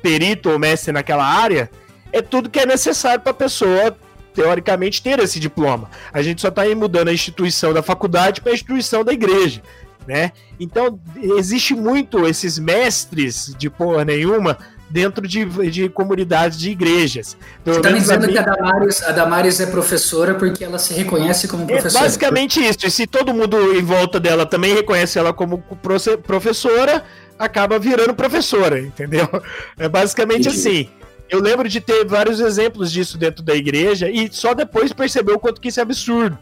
perito 0.02 0.50
ou 0.50 0.58
mestre 0.58 0.92
naquela 0.92 1.24
área, 1.24 1.70
é 2.12 2.20
tudo 2.20 2.50
que 2.50 2.58
é 2.58 2.66
necessário 2.66 3.22
para 3.22 3.30
a 3.30 3.34
pessoa 3.34 3.96
teoricamente 4.34 5.02
ter 5.02 5.18
esse 5.18 5.40
diploma. 5.40 5.90
A 6.12 6.20
gente 6.20 6.42
só 6.42 6.48
está 6.48 6.66
mudando 6.74 7.08
a 7.08 7.14
instituição 7.14 7.72
da 7.72 7.82
faculdade 7.82 8.42
para 8.42 8.52
a 8.52 8.54
instituição 8.54 9.02
da 9.02 9.14
igreja. 9.14 9.62
Né? 10.06 10.32
Então, 10.60 11.00
existe 11.38 11.74
muito 11.74 12.26
esses 12.26 12.58
mestres 12.58 13.54
de 13.58 13.70
porra 13.70 14.04
nenhuma 14.04 14.58
dentro 14.88 15.26
de, 15.26 15.44
de 15.70 15.88
comunidades 15.88 16.58
de 16.58 16.70
igrejas. 16.70 17.36
Pelo 17.64 17.76
Você 17.76 17.80
está 17.80 17.90
me 17.90 18.00
dizendo 18.00 18.28
que 18.28 18.38
a 18.38 18.42
Damares, 18.42 19.02
a 19.02 19.12
Damares 19.12 19.60
é 19.60 19.66
professora 19.66 20.34
porque 20.34 20.64
ela 20.64 20.78
se 20.78 20.94
reconhece 20.94 21.48
como 21.48 21.64
é 21.64 21.66
professora. 21.66 22.04
É 22.04 22.06
basicamente 22.06 22.60
isso. 22.60 22.86
E 22.86 22.90
se 22.90 23.06
todo 23.06 23.34
mundo 23.34 23.56
em 23.76 23.82
volta 23.82 24.20
dela 24.20 24.46
também 24.46 24.74
reconhece 24.74 25.18
ela 25.18 25.32
como 25.32 25.62
professora, 26.22 27.04
acaba 27.38 27.78
virando 27.78 28.14
professora, 28.14 28.80
entendeu? 28.80 29.28
É 29.78 29.88
basicamente 29.88 30.48
Entendi. 30.48 30.58
assim. 30.58 30.90
Eu 31.28 31.40
lembro 31.40 31.68
de 31.68 31.80
ter 31.80 32.04
vários 32.04 32.40
exemplos 32.40 32.90
disso 32.90 33.18
dentro 33.18 33.42
da 33.42 33.54
igreja 33.54 34.08
e 34.08 34.28
só 34.32 34.54
depois 34.54 34.92
percebeu 34.92 35.36
o 35.36 35.38
quanto 35.38 35.60
que 35.60 35.68
isso 35.68 35.80
é 35.80 35.82
absurdo 35.82 36.38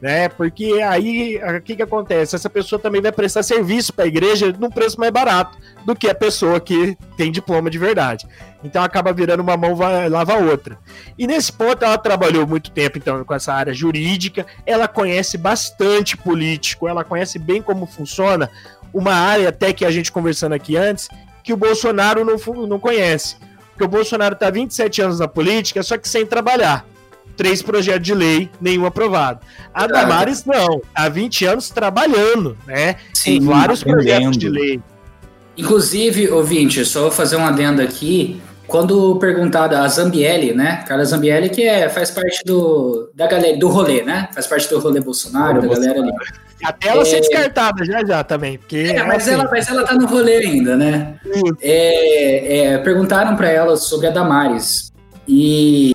né? 0.00 0.28
Porque 0.28 0.80
aí 0.82 1.40
o 1.58 1.60
que, 1.62 1.76
que 1.76 1.82
acontece? 1.82 2.36
Essa 2.36 2.50
pessoa 2.50 2.78
também 2.78 3.00
vai 3.00 3.12
prestar 3.12 3.42
serviço 3.42 3.92
para 3.92 4.04
a 4.04 4.08
igreja 4.08 4.54
num 4.58 4.70
preço 4.70 4.98
mais 5.00 5.12
barato 5.12 5.56
do 5.84 5.94
que 5.94 6.08
a 6.08 6.14
pessoa 6.14 6.60
que 6.60 6.96
tem 7.16 7.32
diploma 7.32 7.70
de 7.70 7.78
verdade. 7.78 8.26
Então 8.62 8.82
acaba 8.82 9.12
virando 9.12 9.40
uma 9.40 9.56
mão 9.56 9.74
vai, 9.74 10.08
lava 10.08 10.34
a 10.34 10.38
outra. 10.38 10.78
E 11.18 11.26
nesse 11.26 11.52
ponto 11.52 11.84
ela 11.84 11.98
trabalhou 11.98 12.46
muito 12.46 12.70
tempo 12.70 12.98
então 12.98 13.24
com 13.24 13.34
essa 13.34 13.52
área 13.52 13.72
jurídica, 13.72 14.46
ela 14.64 14.88
conhece 14.88 15.38
bastante 15.38 16.16
político, 16.16 16.88
ela 16.88 17.04
conhece 17.04 17.38
bem 17.38 17.62
como 17.62 17.86
funciona 17.86 18.50
uma 18.92 19.14
área 19.14 19.48
até 19.48 19.72
que 19.72 19.84
a 19.84 19.90
gente 19.90 20.12
conversando 20.12 20.54
aqui 20.54 20.76
antes 20.76 21.08
que 21.42 21.52
o 21.52 21.56
Bolsonaro 21.56 22.24
não, 22.24 22.36
não 22.66 22.78
conhece. 22.78 23.36
Porque 23.70 23.84
o 23.84 23.88
Bolsonaro 23.88 24.34
está 24.34 24.50
27 24.50 25.02
anos 25.02 25.20
na 25.20 25.28
política, 25.28 25.82
só 25.82 25.96
que 25.96 26.08
sem 26.08 26.26
trabalhar 26.26 26.84
três 27.36 27.62
projetos 27.62 28.06
de 28.06 28.14
lei, 28.14 28.50
nenhum 28.60 28.86
aprovado. 28.86 29.40
A 29.72 29.86
Damares 29.86 30.44
não, 30.44 30.80
há 30.94 31.08
20 31.08 31.44
anos 31.44 31.68
trabalhando, 31.70 32.56
né? 32.66 32.96
Sim, 33.12 33.36
em 33.36 33.40
vários 33.40 33.82
projetos 33.82 34.36
de 34.36 34.48
lei. 34.48 34.80
Inclusive, 35.56 36.28
ouvinte, 36.30 36.84
só 36.84 37.02
vou 37.02 37.10
fazer 37.10 37.36
um 37.36 37.46
adendo 37.46 37.80
aqui. 37.80 38.40
Quando 38.66 39.16
perguntada 39.20 39.80
a 39.80 39.88
Zambielli, 39.88 40.52
né? 40.52 40.84
Carla 40.88 41.04
Zambielli, 41.04 41.48
que 41.48 41.62
é, 41.62 41.88
faz 41.88 42.10
parte 42.10 42.42
do, 42.44 43.10
da 43.14 43.26
galera, 43.26 43.56
do 43.56 43.68
rolê, 43.68 44.02
né? 44.02 44.28
Faz 44.34 44.46
parte 44.46 44.68
do 44.68 44.80
rolê 44.80 45.00
Bolsonaro, 45.00 45.62
da 45.62 45.68
galera 45.68 46.00
ali. 46.00 46.10
Até 46.64 46.88
ela 46.88 47.02
é... 47.02 47.04
ser 47.04 47.20
descartada 47.20 47.84
já 47.84 48.04
já 48.04 48.24
também. 48.24 48.58
Porque 48.58 48.76
é, 48.76 49.02
mas, 49.04 49.22
assim... 49.22 49.34
ela, 49.34 49.48
mas 49.50 49.68
ela 49.68 49.84
tá 49.84 49.94
no 49.94 50.06
rolê 50.06 50.38
ainda, 50.38 50.76
né? 50.76 51.14
É, 51.62 52.58
é, 52.58 52.78
perguntaram 52.78 53.36
para 53.36 53.48
ela 53.48 53.76
sobre 53.76 54.08
a 54.08 54.10
Damares. 54.10 54.92
E 55.28 55.94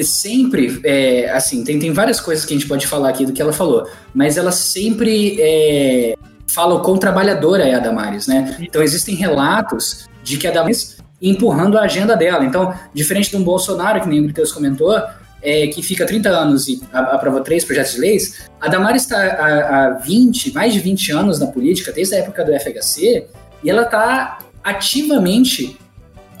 sempre, 0.00 0.80
é, 0.84 1.30
assim, 1.30 1.64
tem, 1.64 1.78
tem 1.78 1.92
várias 1.92 2.20
coisas 2.20 2.44
que 2.44 2.54
a 2.54 2.56
gente 2.56 2.68
pode 2.68 2.86
falar 2.86 3.10
aqui 3.10 3.26
do 3.26 3.32
que 3.32 3.42
ela 3.42 3.52
falou, 3.52 3.86
mas 4.14 4.36
ela 4.36 4.52
sempre 4.52 5.36
é, 5.40 6.14
fala 6.48 6.74
o 6.74 6.80
quão 6.80 6.98
trabalhadora 6.98 7.64
é 7.64 7.74
a 7.74 7.78
Damares, 7.78 8.26
né? 8.26 8.56
Então 8.60 8.82
existem 8.82 9.14
relatos 9.14 10.08
de 10.22 10.36
que 10.36 10.46
a 10.46 10.50
Damares 10.50 10.96
empurrando 11.20 11.78
a 11.78 11.82
agenda 11.82 12.16
dela. 12.16 12.44
Então, 12.44 12.74
diferente 12.92 13.30
de 13.30 13.36
um 13.36 13.44
Bolsonaro, 13.44 14.00
que 14.00 14.08
nem 14.08 14.20
o 14.20 14.26
Matheus 14.26 14.52
comentou, 14.52 15.00
é, 15.40 15.66
que 15.68 15.82
fica 15.82 16.04
30 16.06 16.28
anos 16.28 16.68
e 16.68 16.82
aprova 16.92 17.40
três 17.40 17.64
projetos 17.64 17.92
de 17.92 18.00
leis, 18.00 18.48
a 18.60 18.68
Damares 18.68 19.02
está 19.02 19.18
há, 19.18 19.86
há 19.86 19.90
20, 19.98 20.52
mais 20.52 20.72
de 20.72 20.80
20 20.80 21.12
anos 21.12 21.38
na 21.38 21.46
política, 21.46 21.92
desde 21.92 22.14
a 22.14 22.18
época 22.18 22.44
do 22.44 22.52
FHC, 22.52 23.26
e 23.62 23.70
ela 23.70 23.82
está 23.82 24.38
ativamente 24.62 25.78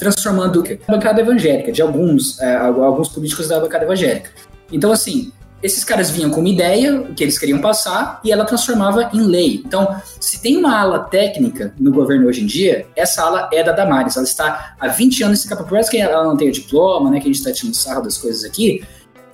transformando 0.02 0.64
a 0.88 0.92
bancada 0.92 1.20
evangélica, 1.20 1.70
de 1.70 1.80
alguns, 1.80 2.40
é, 2.40 2.56
alguns 2.56 3.08
políticos 3.08 3.48
da 3.48 3.60
bancada 3.60 3.84
evangélica. 3.84 4.30
Então, 4.70 4.90
assim, 4.90 5.32
esses 5.62 5.84
caras 5.84 6.10
vinham 6.10 6.30
com 6.30 6.40
uma 6.40 6.48
ideia, 6.48 7.00
o 7.00 7.14
que 7.14 7.22
eles 7.22 7.38
queriam 7.38 7.60
passar, 7.60 8.20
e 8.24 8.32
ela 8.32 8.44
transformava 8.44 9.10
em 9.14 9.20
lei. 9.20 9.62
Então, 9.64 9.96
se 10.20 10.42
tem 10.42 10.56
uma 10.56 10.76
ala 10.76 10.98
técnica 10.98 11.72
no 11.78 11.92
governo 11.92 12.26
hoje 12.26 12.42
em 12.42 12.46
dia, 12.46 12.86
essa 12.96 13.22
ala 13.22 13.48
é 13.52 13.62
da 13.62 13.70
Damares. 13.70 14.16
Ela 14.16 14.26
está 14.26 14.74
há 14.80 14.88
20 14.88 15.22
anos 15.22 15.38
nesse 15.38 15.48
capa. 15.48 15.62
Por 15.62 15.74
mais 15.74 15.88
que 15.88 15.98
ela 15.98 16.24
não 16.24 16.36
tenha 16.36 16.50
diploma, 16.50 17.10
né, 17.10 17.18
que 17.20 17.24
a 17.24 17.32
gente 17.32 17.36
está 17.36 17.52
tirando 17.52 17.74
sarro 17.74 18.02
das 18.02 18.18
coisas 18.18 18.42
aqui, 18.42 18.82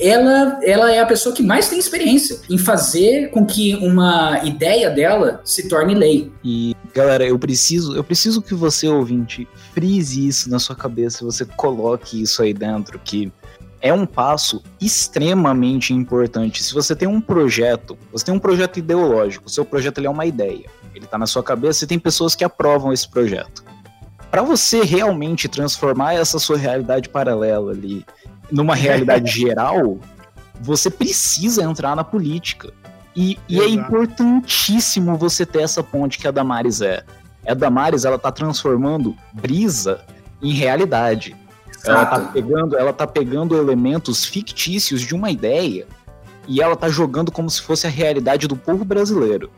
ela, 0.01 0.61
ela 0.63 0.93
é 0.93 1.01
a 1.01 1.07
pessoa 1.07 1.35
que 1.35 1.43
mais 1.43 1.69
tem 1.69 1.79
experiência 1.79 2.41
em 2.49 2.57
fazer 2.57 3.31
com 3.31 3.45
que 3.45 3.75
uma 3.77 4.41
ideia 4.45 4.91
dela 4.91 5.41
se 5.45 5.69
torne 5.69 5.95
lei. 5.95 6.33
E, 6.45 6.75
galera, 6.95 7.25
eu 7.25 7.39
preciso, 7.39 7.97
eu 7.97 8.05
preciso 8.05 8.41
que 8.41 8.55
você, 8.55 8.89
ouvinte, 8.89 9.49
frise 9.73 10.27
isso 10.27 10.49
na 10.51 10.59
sua 10.59 10.77
cabeça, 10.77 11.25
você 11.25 11.45
coloque 11.45 12.23
isso 12.23 12.43
aí 12.43 12.55
dentro, 12.55 12.99
que 12.99 13.33
é 13.81 13.93
um 13.93 14.07
passo 14.07 14.63
extremamente 14.81 15.93
importante. 15.93 16.63
Se 16.63 16.75
você 16.75 16.95
tem 16.95 17.09
um 17.09 17.21
projeto, 17.21 17.97
você 18.13 18.25
tem 18.25 18.35
um 18.35 18.39
projeto 18.39 18.79
ideológico, 18.79 19.51
seu 19.51 19.65
projeto 19.65 20.05
é 20.05 20.09
uma 20.09 20.27
ideia, 20.27 20.67
ele 20.95 21.05
está 21.05 21.19
na 21.19 21.27
sua 21.27 21.43
cabeça 21.43 21.85
e 21.85 21.89
tem 21.89 21.99
pessoas 21.99 22.35
que 22.35 22.45
aprovam 22.45 22.93
esse 22.93 23.09
projeto. 23.09 23.65
Para 24.31 24.43
você 24.43 24.83
realmente 24.83 25.49
transformar 25.49 26.15
essa 26.15 26.39
sua 26.39 26.59
realidade 26.59 27.09
paralela 27.09 27.73
ali 27.73 28.05
numa 28.51 28.75
realidade 28.75 29.31
geral, 29.31 29.99
você 30.61 30.91
precisa 30.91 31.63
entrar 31.63 31.95
na 31.95 32.05
política. 32.05 32.73
E, 33.15 33.39
e, 33.49 33.61
é 33.61 33.69
importantíssimo 33.69 35.17
você 35.17 35.45
ter 35.45 35.63
essa 35.63 35.83
ponte 35.83 36.19
que 36.19 36.29
a 36.29 36.31
Damares 36.31 36.81
é. 36.81 37.05
A 37.47 37.55
Damares, 37.55 38.05
ela 38.05 38.19
tá 38.19 38.31
transformando 38.31 39.17
brisa 39.33 40.01
em 40.43 40.53
realidade. 40.53 41.37
Ela 41.85 42.07
tá, 42.07 42.21
pegando, 42.21 42.77
ela 42.77 42.93
tá 42.93 43.07
pegando 43.07 43.57
elementos 43.57 44.25
fictícios 44.25 45.01
de 45.01 45.15
uma 45.15 45.31
ideia 45.31 45.87
e 46.47 46.61
ela 46.61 46.77
tá 46.77 46.89
jogando 46.89 47.31
como 47.31 47.49
se 47.49 47.63
fosse 47.63 47.87
a 47.87 47.91
realidade 47.91 48.47
do 48.49 48.57
povo 48.57 48.85
brasileiro. 48.85 49.51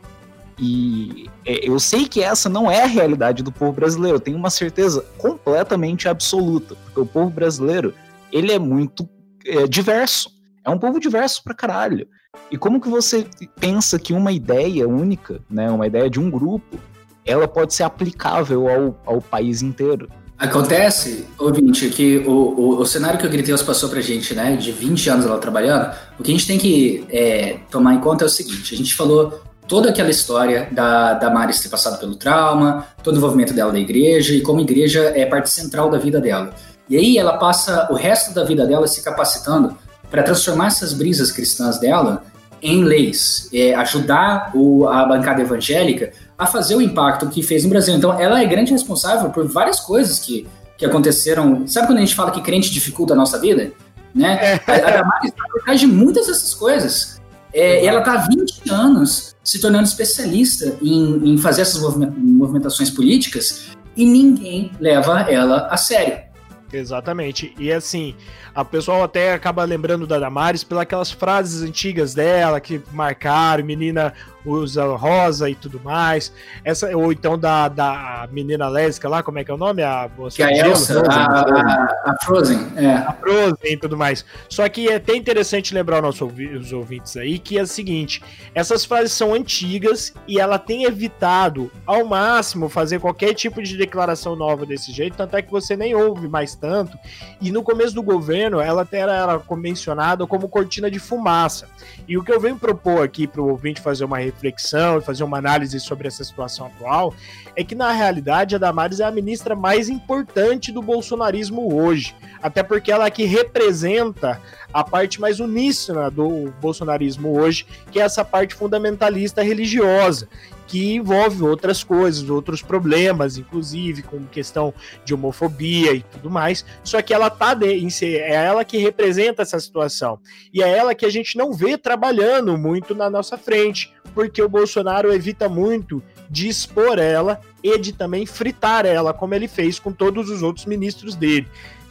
E 0.59 1.29
é, 1.45 1.67
eu 1.67 1.79
sei 1.79 2.07
que 2.07 2.21
essa 2.21 2.47
não 2.47 2.69
é 2.69 2.83
a 2.83 2.87
realidade 2.87 3.41
do 3.41 3.51
povo 3.51 3.71
brasileiro, 3.71 4.17
eu 4.17 4.21
tenho 4.21 4.37
uma 4.37 4.49
certeza 4.49 5.03
completamente 5.17 6.07
absoluta, 6.07 6.75
porque 6.75 6.99
o 6.99 7.05
povo 7.05 7.29
brasileiro 7.29 7.93
ele 8.31 8.51
é 8.51 8.59
muito 8.59 9.07
é, 9.45 9.67
diverso. 9.67 10.29
É 10.63 10.69
um 10.69 10.77
povo 10.77 10.99
diverso 10.99 11.43
pra 11.43 11.53
caralho. 11.53 12.07
E 12.49 12.57
como 12.57 12.79
que 12.79 12.89
você 12.89 13.25
pensa 13.59 13.97
que 13.99 14.13
uma 14.13 14.31
ideia 14.31 14.87
única, 14.87 15.41
né, 15.49 15.69
uma 15.69 15.87
ideia 15.87 16.09
de 16.09 16.19
um 16.19 16.29
grupo, 16.29 16.77
ela 17.25 17.47
pode 17.47 17.73
ser 17.73 17.83
aplicável 17.83 18.67
ao, 18.69 18.99
ao 19.05 19.21
país 19.21 19.61
inteiro? 19.61 20.09
Acontece, 20.37 21.27
ouvinte, 21.37 21.89
que 21.89 22.17
o, 22.19 22.31
o, 22.31 22.79
o 22.79 22.85
cenário 22.85 23.19
que 23.19 23.27
o 23.27 23.29
Griteus 23.29 23.61
passou 23.61 23.89
pra 23.89 24.01
gente, 24.01 24.33
né, 24.33 24.55
de 24.55 24.71
20 24.71 25.09
anos 25.09 25.25
lá 25.25 25.37
trabalhando, 25.37 25.93
o 26.17 26.23
que 26.23 26.31
a 26.31 26.33
gente 26.33 26.47
tem 26.47 26.57
que 26.57 27.05
é, 27.09 27.59
tomar 27.69 27.93
em 27.93 27.99
conta 27.99 28.25
é 28.25 28.27
o 28.27 28.29
seguinte: 28.29 28.73
a 28.73 28.77
gente 28.77 28.95
falou 28.95 29.39
toda 29.67 29.89
aquela 29.89 30.09
história 30.09 30.67
da, 30.71 31.13
da 31.13 31.29
Maris 31.29 31.61
ter 31.61 31.69
passado 31.69 31.99
pelo 31.99 32.15
trauma, 32.15 32.87
todo 33.03 33.13
o 33.13 33.17
envolvimento 33.17 33.53
dela 33.53 33.71
da 33.71 33.79
igreja 33.79 34.33
e 34.33 34.41
como 34.41 34.59
a 34.59 34.63
igreja 34.63 35.13
é 35.15 35.25
parte 35.25 35.49
central 35.49 35.89
da 35.91 35.99
vida 35.99 36.19
dela. 36.19 36.53
E 36.91 36.97
aí 36.97 37.17
ela 37.17 37.37
passa 37.37 37.87
o 37.89 37.95
resto 37.95 38.33
da 38.33 38.43
vida 38.43 38.67
dela 38.67 38.85
se 38.85 39.01
capacitando 39.01 39.77
para 40.09 40.23
transformar 40.23 40.67
essas 40.67 40.91
brisas 40.91 41.31
cristãs 41.31 41.79
dela 41.79 42.21
em 42.61 42.83
leis, 42.83 43.49
é, 43.53 43.73
ajudar 43.75 44.51
o, 44.53 44.85
a 44.85 45.05
bancada 45.05 45.41
evangélica 45.41 46.11
a 46.37 46.45
fazer 46.45 46.75
o 46.75 46.81
impacto 46.81 47.29
que 47.29 47.41
fez 47.41 47.63
no 47.63 47.69
Brasil. 47.69 47.95
Então, 47.95 48.19
ela 48.19 48.41
é 48.41 48.45
grande 48.45 48.73
responsável 48.73 49.29
por 49.29 49.47
várias 49.47 49.79
coisas 49.79 50.19
que, 50.19 50.45
que 50.77 50.85
aconteceram. 50.85 51.65
Sabe 51.65 51.87
quando 51.87 51.99
a 51.99 52.01
gente 52.01 52.13
fala 52.13 52.29
que 52.29 52.41
crente 52.41 52.69
dificulta 52.69 53.13
a 53.13 53.15
nossa 53.15 53.39
vida? 53.39 53.71
Né? 54.13 54.59
É. 54.67 54.71
A, 54.71 54.75
a 54.75 54.91
Damares 54.97 55.31
está 55.31 55.43
por 55.49 55.63
trás 55.63 55.79
de 55.79 55.87
muitas 55.87 56.27
dessas 56.27 56.53
coisas. 56.53 57.21
É, 57.53 57.85
ela 57.85 57.99
está 57.99 58.15
há 58.15 58.27
20 58.27 58.69
anos 58.69 59.33
se 59.41 59.61
tornando 59.61 59.85
especialista 59.85 60.75
em, 60.81 61.33
em 61.33 61.37
fazer 61.37 61.61
essas 61.61 61.81
movimentações 61.81 62.89
políticas 62.89 63.69
e 63.95 64.05
ninguém 64.05 64.73
leva 64.77 65.21
ela 65.21 65.69
a 65.71 65.77
sério. 65.77 66.30
Exatamente. 66.73 67.53
E 67.57 67.71
assim, 67.71 68.15
a 68.53 68.65
pessoa 68.65 69.05
até 69.05 69.33
acaba 69.33 69.63
lembrando 69.63 70.05
da 70.05 70.19
Damares 70.19 70.63
pelas 70.63 71.11
frases 71.11 71.61
antigas 71.61 72.13
dela 72.13 72.59
que 72.59 72.81
marcaram, 72.91 73.63
menina 73.63 74.13
usa 74.45 74.85
rosa 74.95 75.49
e 75.49 75.55
tudo 75.55 75.79
mais. 75.79 76.33
Essa, 76.63 76.95
ou 76.95 77.11
então 77.11 77.37
da, 77.37 77.67
da 77.67 78.27
menina 78.31 78.67
lésbica 78.67 79.07
lá, 79.07 79.23
como 79.23 79.39
é 79.39 79.43
que 79.43 79.51
é 79.51 79.53
o 79.53 79.57
nome? 79.57 79.83
A, 79.83 80.09
que 80.33 80.43
a 80.43 80.51
Elsa, 80.51 81.01
a, 81.07 81.25
a, 81.25 82.11
a, 82.11 82.15
Frozen. 82.23 82.59
É. 82.75 82.93
A 82.93 83.13
Frozen 83.13 83.73
e 83.73 83.77
tudo 83.77 83.97
mais. 83.97 84.25
Só 84.49 84.67
que 84.67 84.89
é 84.89 84.95
até 84.95 85.15
interessante 85.15 85.73
lembrar 85.73 85.97
os 85.97 86.19
nossos 86.19 86.73
ouvintes 86.73 87.17
aí 87.17 87.39
que 87.39 87.57
é 87.57 87.61
o 87.61 87.67
seguinte: 87.67 88.21
essas 88.53 88.85
frases 88.85 89.11
são 89.11 89.33
antigas 89.33 90.13
e 90.27 90.39
ela 90.39 90.57
tem 90.57 90.83
evitado 90.85 91.71
ao 91.85 92.05
máximo 92.05 92.69
fazer 92.69 92.99
qualquer 92.99 93.33
tipo 93.33 93.61
de 93.61 93.77
declaração 93.77 94.35
nova 94.35 94.65
desse 94.65 94.91
jeito, 94.91 95.17
tanto 95.17 95.35
é 95.35 95.41
que 95.41 95.51
você 95.51 95.75
nem 95.75 95.95
ouve 95.95 96.27
mais 96.27 96.55
tanto. 96.55 96.97
E 97.39 97.51
no 97.51 97.63
começo 97.63 97.93
do 97.93 98.03
governo, 98.03 98.40
ela 98.41 98.81
até 98.81 98.99
era 98.99 99.41
mencionada 99.51 100.25
como 100.25 100.49
cortina 100.49 100.89
de 100.89 100.99
fumaça. 100.99 101.67
E 102.07 102.17
o 102.17 102.23
que 102.23 102.31
eu 102.31 102.39
venho 102.39 102.57
propor 102.57 103.03
aqui 103.03 103.27
para 103.27 103.41
o 103.41 103.49
ouvinte 103.49 103.81
fazer 103.81 104.05
uma 104.05 104.17
reflexão 104.17 104.97
e 104.97 105.01
fazer 105.01 105.23
uma 105.23 105.37
análise 105.37 105.79
sobre 105.79 106.07
essa 106.07 106.23
situação 106.23 106.67
atual 106.67 107.13
é 107.55 107.63
que, 107.63 107.75
na 107.75 107.91
realidade, 107.91 108.55
a 108.55 108.57
Damares 108.57 108.99
é 108.99 109.03
a 109.03 109.11
ministra 109.11 109.55
mais 109.55 109.89
importante 109.89 110.71
do 110.71 110.81
bolsonarismo 110.81 111.73
hoje. 111.75 112.15
Até 112.41 112.63
porque 112.63 112.91
ela 112.91 113.05
é 113.05 113.11
que 113.11 113.25
representa 113.25 114.41
a 114.73 114.83
parte 114.83 115.19
mais 115.19 115.39
uníssona 115.39 116.09
do 116.09 116.51
bolsonarismo 116.61 117.37
hoje, 117.39 117.65
que 117.91 117.99
é 117.99 118.03
essa 118.03 118.23
parte 118.23 118.55
fundamentalista 118.55 119.41
religiosa 119.41 120.27
que 120.71 120.93
envolve 120.93 121.43
outras 121.43 121.83
coisas, 121.83 122.29
outros 122.29 122.61
problemas, 122.61 123.37
inclusive 123.37 124.03
com 124.03 124.25
questão 124.27 124.73
de 125.03 125.13
homofobia 125.13 125.91
e 125.91 126.01
tudo 126.01 126.29
mais. 126.29 126.63
Só 126.81 127.01
que 127.01 127.13
ela 127.13 127.29
tá 127.29 127.53
de, 127.53 127.85
é 128.05 128.33
ela 128.33 128.63
que 128.63 128.77
representa 128.77 129.41
essa 129.41 129.59
situação 129.59 130.17
e 130.53 130.63
é 130.63 130.77
ela 130.77 130.95
que 130.95 131.05
a 131.05 131.09
gente 131.09 131.37
não 131.37 131.51
vê 131.51 131.77
trabalhando 131.77 132.57
muito 132.57 132.95
na 132.95 133.09
nossa 133.09 133.37
frente, 133.37 133.93
porque 134.13 134.41
o 134.41 134.47
Bolsonaro 134.47 135.13
evita 135.13 135.49
muito 135.49 136.01
de 136.29 136.47
expor 136.47 136.97
ela 136.99 137.41
e 137.61 137.77
de 137.77 137.91
também 137.91 138.25
fritar 138.25 138.85
ela, 138.85 139.13
como 139.13 139.35
ele 139.35 139.49
fez 139.49 139.77
com 139.77 139.91
todos 139.91 140.29
os 140.29 140.41
outros 140.41 140.65
ministros 140.65 141.17
dele. 141.17 141.49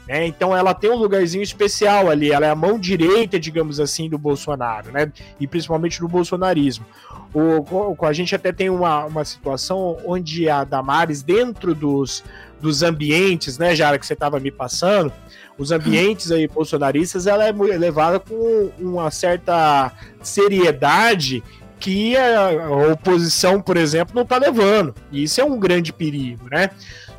Né? 0.09 0.27
Então 0.27 0.57
ela 0.57 0.75
tem 0.75 0.91
um 0.91 0.97
lugarzinho 0.97 1.43
especial 1.43 2.11
ali, 2.11 2.33
ela 2.33 2.47
é 2.47 2.51
a 2.51 2.55
mão 2.55 2.79
direita, 2.79 3.39
digamos 3.39 3.79
assim, 3.79 4.09
do 4.09 4.19
Bolsonaro, 4.19 4.91
né? 4.91 5.13
E 5.39 5.47
principalmente 5.47 6.01
do 6.01 6.09
bolsonarismo. 6.09 6.85
O, 7.33 7.97
a 8.05 8.13
gente 8.13 8.35
até 8.35 8.51
tem 8.51 8.69
uma, 8.69 9.05
uma 9.05 9.25
situação 9.25 9.99
onde 10.05 10.49
a 10.49 10.65
Damares, 10.65 11.23
dentro 11.23 11.75
dos, 11.75 12.25
dos 12.61 12.83
ambientes, 12.83 13.57
né, 13.57 13.75
Jara, 13.77 13.99
que 13.99 14.07
você 14.07 14.15
estava 14.15 14.41
me 14.41 14.51
passando, 14.51 15.13
os 15.57 15.71
ambientes 15.71 16.33
aí 16.33 16.49
bolsonaristas, 16.49 17.27
ela 17.27 17.47
é 17.47 17.53
levada 17.53 18.19
com 18.19 18.71
uma 18.79 19.11
certa 19.11 19.93
seriedade 20.23 21.43
que 21.79 22.17
a, 22.17 22.69
oposição, 22.93 23.61
por 23.61 23.77
exemplo, 23.77 24.15
não 24.15 24.23
está 24.23 24.37
levando. 24.37 24.95
E 25.13 25.23
isso 25.23 25.41
é 25.41 25.45
um 25.45 25.59
grande 25.59 25.93
perigo, 25.93 26.49
né? 26.51 26.71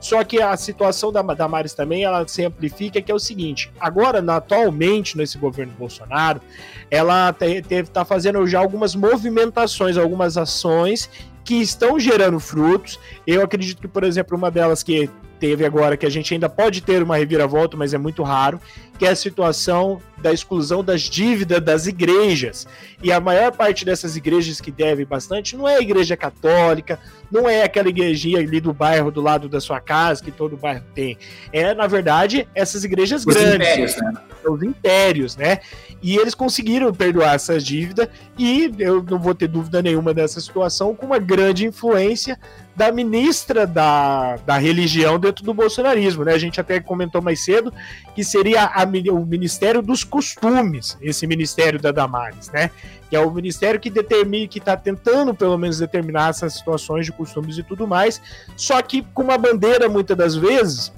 Só 0.02 0.24
que 0.24 0.42
a 0.42 0.58
situação 0.58 1.12
da 1.12 1.22
Damares 1.22 1.74
também 1.74 2.04
ela 2.04 2.28
se 2.28 2.44
amplifica, 2.44 3.00
que 3.02 3.12
é 3.12 3.16
o 3.16 3.20
seguinte: 3.20 3.72
agora, 3.80 4.20
atualmente, 4.36 5.16
nesse 5.16 5.38
governo 5.38 5.72
Bolsonaro, 5.78 6.42
ela 6.90 7.34
está 7.70 8.04
fazendo 8.04 8.46
já 8.48 8.60
algumas 8.60 8.96
movimentações, 8.96 9.98
algumas 9.98 10.38
ações 10.38 11.08
que 11.46 11.56
estão 11.56 12.00
gerando 12.00 12.40
frutos. 12.40 13.00
Eu 13.26 13.44
acredito 13.44 13.80
que, 13.80 13.88
por 13.88 14.04
exemplo, 14.04 14.36
uma 14.36 14.50
delas 14.50 14.82
que 14.82 15.10
teve 15.40 15.66
agora, 15.66 15.96
que 15.98 16.06
a 16.06 16.10
gente 16.10 16.34
ainda 16.34 16.50
pode 16.50 16.82
ter 16.82 17.02
uma 17.02 17.18
reviravolta, 17.18 17.78
mas 17.78 17.94
é 17.94 17.98
muito 17.98 18.22
raro, 18.22 18.60
que 19.02 19.06
é 19.08 19.10
a 19.10 19.16
situação 19.16 20.00
da 20.22 20.32
exclusão 20.32 20.84
das 20.84 21.02
dívidas 21.02 21.60
das 21.60 21.88
igrejas. 21.88 22.68
E 23.02 23.12
a 23.12 23.20
maior 23.20 23.52
parte 23.52 23.84
dessas 23.84 24.16
igrejas 24.16 24.62
que 24.62 24.70
devem 24.70 25.08
bastante 25.08 25.58
não 25.58 25.68
é 25.68 25.78
a 25.78 25.82
igreja 25.82 26.16
católica, 26.16 27.00
não 27.32 27.50
é 27.50 27.64
aquela 27.64 27.90
igrejinha 27.90 28.38
ali 28.38 28.62
do 28.62 28.72
bairro 28.72 29.10
do 29.10 29.20
lado 29.20 29.50
da 29.50 29.60
sua 29.60 29.80
casa, 29.80 30.24
que 30.24 30.30
todo 30.30 30.56
bairro 30.56 30.84
tem. 30.94 31.18
É, 31.52 31.74
na 31.74 31.88
verdade, 31.88 32.48
essas 32.54 32.84
igrejas 32.84 33.26
Os 33.26 33.34
grandes. 33.34 33.56
Impérios, 33.56 33.96
né? 33.98 34.14
Os 34.48 34.62
impérios, 34.62 35.36
né? 35.36 35.60
E 36.00 36.18
eles 36.18 36.36
conseguiram 36.36 36.94
perdoar 36.94 37.34
essas 37.34 37.64
dívidas, 37.64 38.08
e 38.38 38.72
eu 38.78 39.02
não 39.02 39.18
vou 39.18 39.34
ter 39.34 39.48
dúvida 39.48 39.82
nenhuma 39.82 40.14
dessa 40.14 40.40
situação, 40.40 40.94
com 40.94 41.08
uma 41.08 41.18
grande 41.18 41.66
influência 41.66 42.38
da 42.76 42.92
ministra 42.92 43.68
da, 43.68 44.38
da 44.38 44.58
religião 44.58 45.20
dentro 45.20 45.44
do 45.44 45.54
bolsonarismo, 45.54 46.24
né? 46.24 46.34
A 46.34 46.38
gente 46.38 46.60
até 46.60 46.80
comentou 46.80 47.22
mais 47.22 47.44
cedo 47.44 47.74
que 48.16 48.24
seria 48.24 48.66
a, 48.66 48.84
o 49.12 49.26
Ministério 49.26 49.82
dos 49.82 50.04
Costumes, 50.04 50.98
esse 51.02 51.26
Ministério 51.26 51.80
da 51.80 51.92
Damares, 51.92 52.50
né? 52.52 52.72
Que 53.10 53.16
é 53.16 53.20
o 53.20 53.30
ministério 53.32 53.80
que 53.80 53.90
determina, 53.90 54.48
que 54.48 54.60
está 54.60 54.78
tentando 54.78 55.34
pelo 55.34 55.58
menos 55.58 55.80
determinar 55.80 56.30
essas 56.30 56.54
situações 56.54 57.06
de 57.06 57.12
costumes 57.12 57.58
e 57.58 57.64
tudo 57.64 57.86
mais, 57.86 58.22
só 58.56 58.82
que 58.82 59.02
com 59.14 59.24
uma 59.24 59.38
bandeira 59.38 59.90
muitas 59.90 60.18
das 60.18 60.36
vezes 60.36 60.94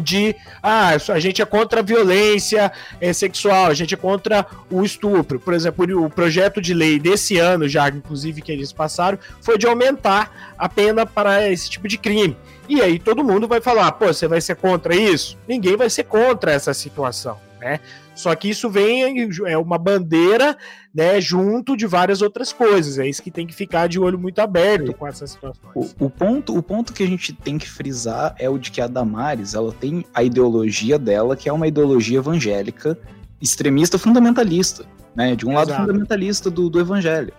de 0.00 0.34
ah, 0.62 0.90
a 1.08 1.18
gente 1.18 1.42
é 1.42 1.44
contra 1.44 1.80
a 1.80 1.82
violência 1.82 2.70
é, 3.00 3.12
sexual, 3.12 3.66
a 3.66 3.74
gente 3.74 3.94
é 3.94 3.96
contra 3.96 4.46
o 4.70 4.84
estupro. 4.84 5.40
Por 5.40 5.54
exemplo, 5.54 6.04
o 6.04 6.10
projeto 6.10 6.60
de 6.60 6.72
lei 6.72 6.98
desse 6.98 7.38
ano, 7.38 7.68
já 7.68 7.88
inclusive 7.88 8.40
que 8.40 8.52
eles 8.52 8.72
passaram, 8.72 9.18
foi 9.40 9.58
de 9.58 9.66
aumentar 9.66 10.54
a 10.56 10.68
pena 10.68 11.04
para 11.04 11.50
esse 11.50 11.68
tipo 11.68 11.88
de 11.88 11.98
crime. 11.98 12.36
E 12.68 12.82
aí 12.82 12.98
todo 12.98 13.24
mundo 13.24 13.48
vai 13.48 13.60
falar, 13.60 13.90
pô, 13.92 14.06
você 14.06 14.28
vai 14.28 14.40
ser 14.40 14.56
contra 14.56 14.94
isso? 14.94 15.38
Ninguém 15.48 15.76
vai 15.76 15.88
ser 15.88 16.04
contra 16.04 16.52
essa 16.52 16.74
situação, 16.74 17.38
né? 17.58 17.80
Só 18.14 18.34
que 18.34 18.50
isso 18.50 18.68
vem 18.68 19.30
é 19.46 19.56
uma 19.56 19.78
bandeira, 19.78 20.56
né, 20.92 21.20
junto 21.20 21.76
de 21.76 21.86
várias 21.86 22.20
outras 22.20 22.52
coisas. 22.52 22.98
É 22.98 23.06
isso 23.06 23.22
que 23.22 23.30
tem 23.30 23.46
que 23.46 23.54
ficar 23.54 23.88
de 23.88 24.00
olho 24.00 24.18
muito 24.18 24.40
aberto 24.40 24.92
com 24.92 25.06
essas 25.06 25.30
situações. 25.30 25.72
O, 25.72 26.06
o, 26.06 26.10
ponto, 26.10 26.56
o 26.56 26.60
ponto 26.60 26.92
que 26.92 27.04
a 27.04 27.06
gente 27.06 27.32
tem 27.32 27.56
que 27.56 27.70
frisar 27.70 28.34
é 28.36 28.50
o 28.50 28.58
de 28.58 28.72
que 28.72 28.80
a 28.80 28.88
Damares, 28.88 29.54
ela 29.54 29.72
tem 29.72 30.04
a 30.12 30.24
ideologia 30.24 30.98
dela, 30.98 31.36
que 31.36 31.48
é 31.48 31.52
uma 31.52 31.68
ideologia 31.68 32.18
evangélica 32.18 32.98
extremista 33.40 33.96
fundamentalista, 33.98 34.84
né, 35.14 35.36
de 35.36 35.46
um 35.46 35.52
Exato. 35.52 35.70
lado 35.70 35.80
fundamentalista 35.80 36.50
do, 36.50 36.68
do 36.68 36.80
evangelho. 36.80 37.32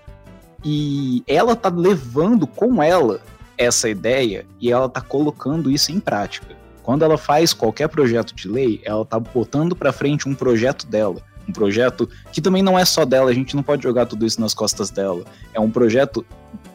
E 0.64 1.24
ela 1.28 1.58
tá 1.58 1.68
levando 1.70 2.48
com 2.48 2.82
ela 2.82 3.20
essa 3.60 3.90
ideia 3.90 4.46
e 4.60 4.72
ela 4.72 4.88
tá 4.88 5.02
colocando 5.02 5.70
isso 5.70 5.92
em 5.92 6.00
prática. 6.00 6.58
Quando 6.82 7.04
ela 7.04 7.18
faz 7.18 7.54
qualquer 7.54 7.90
projeto 7.90 8.34
de 8.34 8.48
lei, 8.48 8.82
ela 8.84 9.06
tá 9.06 9.20
botando 9.20 9.76
para 9.76 9.92
frente 9.92 10.28
um 10.28 10.34
projeto 10.34 10.88
dela. 10.88 11.22
Um 11.48 11.52
projeto 11.52 12.10
que 12.32 12.42
também 12.42 12.64
não 12.64 12.80
é 12.80 12.86
só 12.86 13.04
dela, 13.04 13.30
a 13.30 13.34
gente 13.34 13.56
não 13.56 13.62
pode 13.62 13.84
jogar 13.84 14.06
tudo 14.06 14.26
isso 14.26 14.40
nas 14.40 14.54
costas 14.54 14.90
dela. 14.90 15.26
É 15.54 15.60
um 15.60 15.70
projeto 15.70 16.26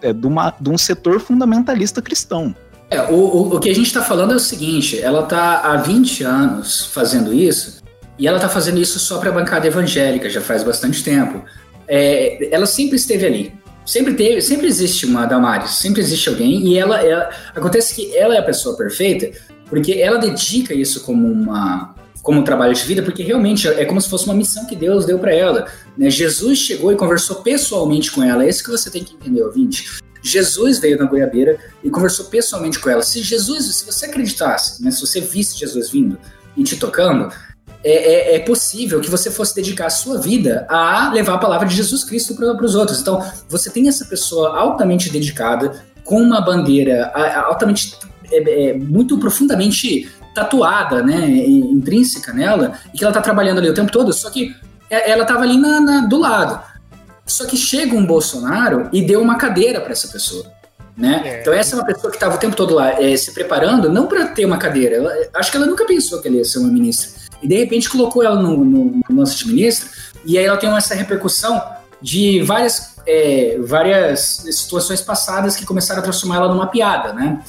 é, 0.02 0.12
de, 0.12 0.26
uma, 0.26 0.54
de 0.60 0.68
um 0.68 0.76
setor 0.76 1.18
fundamentalista 1.20 2.02
cristão. 2.02 2.54
É, 2.90 3.00
o, 3.10 3.14
o, 3.14 3.56
o 3.56 3.60
que 3.60 3.70
a 3.70 3.74
gente 3.74 3.86
está 3.86 4.02
falando 4.02 4.32
é 4.32 4.36
o 4.36 4.40
seguinte: 4.40 5.00
ela 5.00 5.24
está 5.24 5.60
há 5.60 5.76
20 5.78 6.22
anos 6.22 6.86
fazendo 6.86 7.32
isso, 7.32 7.82
e 8.18 8.28
ela 8.28 8.36
está 8.36 8.48
fazendo 8.48 8.78
isso 8.78 8.98
só 8.98 9.18
para 9.18 9.30
a 9.30 9.32
bancada 9.32 9.66
evangélica, 9.66 10.28
já 10.28 10.40
faz 10.40 10.62
bastante 10.62 11.02
tempo. 11.02 11.42
É, 11.88 12.54
ela 12.54 12.66
sempre 12.66 12.96
esteve 12.96 13.26
ali. 13.26 13.63
Sempre 13.84 14.14
teve, 14.14 14.40
sempre 14.40 14.66
existe 14.66 15.04
uma 15.06 15.26
Damares, 15.26 15.72
sempre 15.72 16.00
existe 16.00 16.28
alguém, 16.28 16.66
e 16.66 16.78
ela, 16.78 17.02
ela 17.02 17.28
acontece 17.54 17.94
que 17.94 18.16
ela 18.16 18.34
é 18.34 18.38
a 18.38 18.42
pessoa 18.42 18.76
perfeita 18.76 19.30
porque 19.66 19.92
ela 19.92 20.18
dedica 20.18 20.74
isso 20.74 21.02
como 21.02 21.26
uma 21.26 21.94
como 22.22 22.40
um 22.40 22.44
trabalho 22.44 22.72
de 22.72 22.82
vida, 22.84 23.02
porque 23.02 23.22
realmente 23.22 23.68
é 23.68 23.84
como 23.84 24.00
se 24.00 24.08
fosse 24.08 24.24
uma 24.24 24.32
missão 24.32 24.64
que 24.64 24.74
Deus 24.74 25.04
deu 25.04 25.18
para 25.18 25.34
ela. 25.34 25.66
Né? 25.94 26.08
Jesus 26.08 26.58
chegou 26.58 26.90
e 26.90 26.96
conversou 26.96 27.42
pessoalmente 27.42 28.10
com 28.10 28.22
ela. 28.22 28.46
É 28.46 28.48
isso 28.48 28.64
que 28.64 28.70
você 28.70 28.90
tem 28.90 29.04
que 29.04 29.14
entender, 29.14 29.42
ouvinte. 29.42 29.98
Jesus 30.22 30.78
veio 30.78 30.96
na 30.96 31.04
goiabeira 31.04 31.58
e 31.82 31.90
conversou 31.90 32.24
pessoalmente 32.26 32.78
com 32.78 32.88
ela. 32.88 33.02
Se 33.02 33.22
Jesus, 33.22 33.76
se 33.76 33.84
você 33.84 34.06
acreditasse, 34.06 34.82
né, 34.82 34.90
se 34.90 35.02
você 35.02 35.20
visse 35.20 35.58
Jesus 35.58 35.90
vindo 35.90 36.18
e 36.56 36.64
te 36.64 36.78
tocando, 36.78 37.30
é, 37.84 38.32
é, 38.32 38.36
é, 38.36 38.38
possível 38.38 38.98
que 38.98 39.10
você 39.10 39.30
fosse 39.30 39.54
dedicar 39.54 39.86
a 39.86 39.90
sua 39.90 40.18
vida 40.18 40.66
a 40.70 41.12
levar 41.12 41.34
a 41.34 41.38
palavra 41.38 41.68
de 41.68 41.76
Jesus 41.76 42.02
Cristo 42.02 42.34
para 42.34 42.64
os 42.64 42.74
outros. 42.74 43.00
Então, 43.00 43.22
você 43.46 43.68
tem 43.68 43.88
essa 43.88 44.06
pessoa 44.06 44.58
altamente 44.58 45.10
dedicada, 45.10 45.84
com 46.02 46.20
uma 46.20 46.40
bandeira 46.40 47.12
altamente, 47.46 47.96
é, 48.32 48.70
é, 48.70 48.74
muito 48.74 49.18
profundamente 49.18 50.10
tatuada, 50.34 51.02
né, 51.02 51.26
intrínseca 51.28 52.32
nela, 52.32 52.72
e 52.92 52.98
que 52.98 53.04
ela 53.04 53.10
está 53.10 53.20
trabalhando 53.20 53.58
ali 53.58 53.68
o 53.68 53.74
tempo 53.74 53.92
todo, 53.92 54.12
só 54.12 54.30
que 54.30 54.54
é, 54.90 55.10
ela 55.10 55.22
estava 55.22 55.42
ali 55.42 55.58
na, 55.58 55.80
na, 55.80 56.00
do 56.06 56.18
lado. 56.18 56.60
Só 57.26 57.46
que 57.46 57.56
chega 57.56 57.94
um 57.94 58.04
Bolsonaro 58.04 58.88
e 58.92 59.02
deu 59.02 59.20
uma 59.20 59.36
cadeira 59.36 59.80
para 59.80 59.92
essa 59.92 60.08
pessoa. 60.08 60.44
Né? 60.96 61.22
É. 61.24 61.40
Então 61.40 61.52
essa 61.52 61.74
é 61.74 61.78
uma 61.78 61.84
pessoa 61.84 62.10
que 62.10 62.16
estava 62.16 62.36
o 62.36 62.38
tempo 62.38 62.54
todo 62.54 62.74
lá 62.74 63.02
é, 63.02 63.16
se 63.16 63.32
preparando, 63.32 63.90
não 63.90 64.06
para 64.06 64.26
ter 64.26 64.44
uma 64.44 64.58
cadeira. 64.58 64.96
Ela, 64.96 65.12
acho 65.34 65.50
que 65.50 65.56
ela 65.56 65.66
nunca 65.66 65.84
pensou 65.86 66.20
que 66.20 66.28
ela 66.28 66.36
ia 66.36 66.44
ser 66.44 66.58
uma 66.58 66.70
ministra. 66.70 67.23
E 67.44 67.46
de 67.46 67.58
repente 67.58 67.90
colocou 67.90 68.24
ela 68.24 68.40
no, 68.40 68.64
no, 68.64 68.84
no 69.06 69.16
lance 69.16 69.36
de 69.36 69.46
ministra, 69.46 69.90
e 70.24 70.38
aí 70.38 70.46
ela 70.46 70.56
tem 70.56 70.74
essa 70.74 70.94
repercussão 70.94 71.62
de 72.00 72.40
várias, 72.40 72.96
é, 73.06 73.58
várias 73.60 74.46
situações 74.50 75.02
passadas 75.02 75.54
que 75.54 75.66
começaram 75.66 76.00
a 76.00 76.02
transformar 76.02 76.36
ela 76.36 76.48
numa 76.48 76.66
piada, 76.68 77.12
né? 77.12 77.44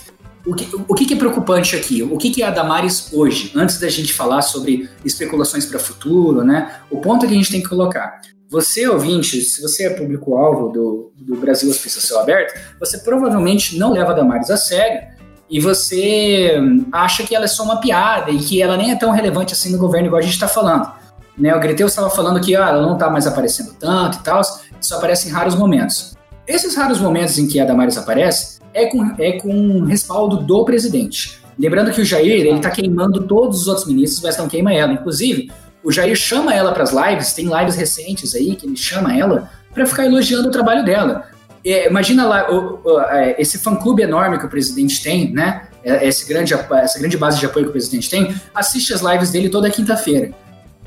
O 0.46 0.54
que, 0.54 0.70
o 0.76 0.94
que 0.94 1.14
é 1.14 1.18
preocupante 1.18 1.78
aqui? 1.78 2.04
O 2.04 2.18
que 2.18 2.44
é 2.44 2.46
a 2.46 2.52
Damares 2.52 3.10
hoje? 3.14 3.54
Antes 3.56 3.80
da 3.80 3.88
gente 3.88 4.14
falar 4.14 4.42
sobre 4.42 4.90
especulações 5.04 5.66
para 5.66 5.78
o 5.78 5.80
futuro, 5.80 6.44
né? 6.44 6.82
O 6.92 7.00
ponto 7.00 7.26
que 7.26 7.34
a 7.34 7.38
gente 7.38 7.50
tem 7.50 7.64
que 7.64 7.70
colocar. 7.70 8.20
Você, 8.50 8.88
ouvinte, 8.88 9.42
se 9.42 9.62
você 9.62 9.86
é 9.86 9.90
público-alvo 9.92 10.70
do, 10.70 11.14
do 11.18 11.36
Brasil 11.38 11.74
Céu 11.74 12.20
Aberto, 12.20 12.54
você 12.80 12.98
provavelmente 12.98 13.80
não 13.80 13.94
leva 13.94 14.12
a 14.12 14.16
Damares 14.16 14.52
a 14.52 14.58
sério 14.58 15.15
e 15.50 15.60
você 15.60 16.60
acha 16.92 17.24
que 17.24 17.36
ela 17.36 17.46
é 17.46 17.48
só 17.48 17.64
uma 17.64 17.80
piada 17.80 18.32
e 18.32 18.40
que 18.40 18.62
ela 18.62 18.76
nem 18.76 18.92
é 18.92 18.96
tão 18.96 19.12
relevante 19.12 19.54
assim 19.54 19.72
no 19.72 19.78
governo 19.78 20.08
igual 20.08 20.20
a 20.20 20.24
gente 20.24 20.34
está 20.34 20.48
falando. 20.48 20.90
Né, 21.38 21.54
o 21.54 21.60
Greteu 21.60 21.86
estava 21.86 22.10
falando 22.10 22.40
que 22.40 22.56
ah, 22.56 22.70
ela 22.70 22.82
não 22.82 22.94
está 22.94 23.10
mais 23.10 23.28
aparecendo 23.28 23.74
tanto 23.78 24.20
e 24.20 24.24
tal, 24.24 24.42
só 24.80 24.98
aparece 24.98 25.28
em 25.28 25.32
raros 25.32 25.56
momentos. 25.56 26.16
Esses 26.48 26.76
raros 26.76 27.00
momentos 27.00 27.38
em 27.38 27.48
que 27.48 27.60
a 27.60 27.66
Damares 27.66 27.98
aparece 27.98 28.60
é 28.74 28.86
com, 28.86 29.16
é 29.18 29.34
com 29.34 29.84
respaldo 29.84 30.38
do 30.38 30.64
presidente. 30.64 31.40
Lembrando 31.58 31.92
que 31.92 32.02
o 32.02 32.06
Jair 32.06 32.46
ele 32.46 32.58
está 32.58 32.70
queimando 32.70 33.24
todos 33.24 33.62
os 33.62 33.68
outros 33.68 33.88
ministros, 33.88 34.22
mas 34.22 34.38
não 34.38 34.48
queima 34.48 34.74
ela. 34.74 34.94
Inclusive, 34.94 35.52
o 35.84 35.92
Jair 35.92 36.16
chama 36.16 36.54
ela 36.54 36.74
para 36.74 36.84
as 36.84 36.92
lives, 36.92 37.34
tem 37.34 37.48
lives 37.48 37.76
recentes 37.76 38.34
aí 38.36 38.56
que 38.56 38.66
ele 38.66 38.76
chama 38.76 39.18
ela 39.18 39.50
para 39.74 39.86
ficar 39.86 40.06
elogiando 40.06 40.48
o 40.48 40.52
trabalho 40.52 40.84
dela. 40.84 41.28
É, 41.66 41.88
imagina 41.90 42.28
lá 42.28 42.52
o, 42.52 42.80
o, 42.84 43.00
é, 43.02 43.36
esse 43.40 43.58
fã-clube 43.58 44.04
enorme 44.04 44.38
que 44.38 44.46
o 44.46 44.50
presidente 44.50 45.02
tem, 45.02 45.32
né? 45.34 45.68
É, 45.84 46.08
esse 46.08 46.28
grande, 46.28 46.54
essa 46.54 47.00
grande 47.00 47.18
base 47.18 47.40
de 47.40 47.46
apoio 47.46 47.66
que 47.66 47.70
o 47.70 47.74
presidente 47.74 48.10
tem, 48.10 48.36
assiste 48.54 48.94
as 48.94 49.02
lives 49.02 49.32
dele 49.32 49.50
toda 49.50 49.70
quinta-feira. 49.70 50.32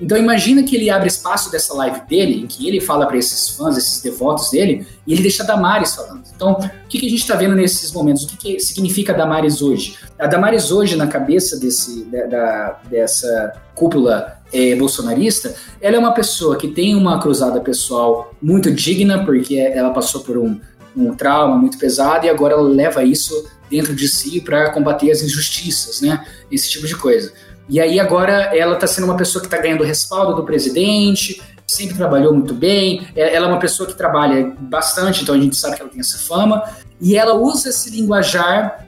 Então 0.00 0.16
imagina 0.16 0.62
que 0.62 0.76
ele 0.76 0.90
abre 0.90 1.08
espaço 1.08 1.50
dessa 1.50 1.74
live 1.74 2.02
dele, 2.08 2.42
em 2.42 2.46
que 2.46 2.68
ele 2.68 2.80
fala 2.80 3.06
para 3.06 3.16
esses 3.16 3.48
fãs, 3.48 3.76
esses 3.76 4.00
devotos 4.00 4.50
dele, 4.50 4.86
e 5.06 5.12
ele 5.12 5.22
deixa 5.22 5.42
a 5.42 5.46
Damares 5.46 5.94
falando. 5.96 6.22
Então, 6.34 6.52
o 6.52 6.88
que, 6.88 7.00
que 7.00 7.06
a 7.06 7.10
gente 7.10 7.20
está 7.20 7.34
vendo 7.34 7.56
nesses 7.56 7.92
momentos? 7.92 8.22
O 8.22 8.28
que, 8.28 8.36
que 8.36 8.60
significa 8.60 9.12
a 9.12 9.16
Damares 9.16 9.60
hoje? 9.60 9.96
A 10.18 10.26
Damares 10.26 10.70
hoje, 10.70 10.94
na 10.94 11.08
cabeça 11.08 11.58
desse, 11.58 12.04
da, 12.04 12.80
dessa 12.88 13.60
cúpula 13.74 14.38
é, 14.52 14.76
bolsonarista, 14.76 15.54
ela 15.80 15.96
é 15.96 15.98
uma 15.98 16.12
pessoa 16.12 16.56
que 16.56 16.68
tem 16.68 16.94
uma 16.94 17.20
cruzada 17.20 17.60
pessoal 17.60 18.32
muito 18.40 18.70
digna, 18.70 19.24
porque 19.24 19.56
ela 19.56 19.90
passou 19.90 20.22
por 20.22 20.38
um, 20.38 20.60
um 20.98 21.14
trauma 21.14 21.56
muito 21.56 21.78
pesado 21.78 22.26
e 22.26 22.28
agora 22.28 22.54
ela 22.54 22.62
leva 22.62 23.04
isso 23.04 23.48
dentro 23.70 23.94
de 23.94 24.08
si 24.08 24.40
para 24.40 24.70
combater 24.70 25.10
as 25.10 25.22
injustiças, 25.22 26.00
né? 26.00 26.24
Esse 26.50 26.68
tipo 26.68 26.86
de 26.86 26.96
coisa. 26.96 27.32
E 27.68 27.80
aí 27.80 28.00
agora 28.00 28.56
ela 28.56 28.74
está 28.74 28.86
sendo 28.86 29.04
uma 29.04 29.16
pessoa 29.16 29.42
que 29.42 29.46
está 29.46 29.58
ganhando 29.58 29.84
respaldo 29.84 30.34
do 30.34 30.44
presidente, 30.44 31.42
sempre 31.66 31.96
trabalhou 31.96 32.32
muito 32.32 32.54
bem. 32.54 33.06
É, 33.14 33.34
ela 33.34 33.46
é 33.46 33.50
uma 33.50 33.58
pessoa 33.58 33.86
que 33.86 33.94
trabalha 33.94 34.54
bastante, 34.58 35.22
então 35.22 35.34
a 35.34 35.38
gente 35.38 35.56
sabe 35.56 35.76
que 35.76 35.82
ela 35.82 35.90
tem 35.90 36.00
essa 36.00 36.18
fama. 36.18 36.64
E 37.00 37.16
ela 37.16 37.34
usa 37.34 37.68
esse 37.68 37.90
linguajar 37.90 38.86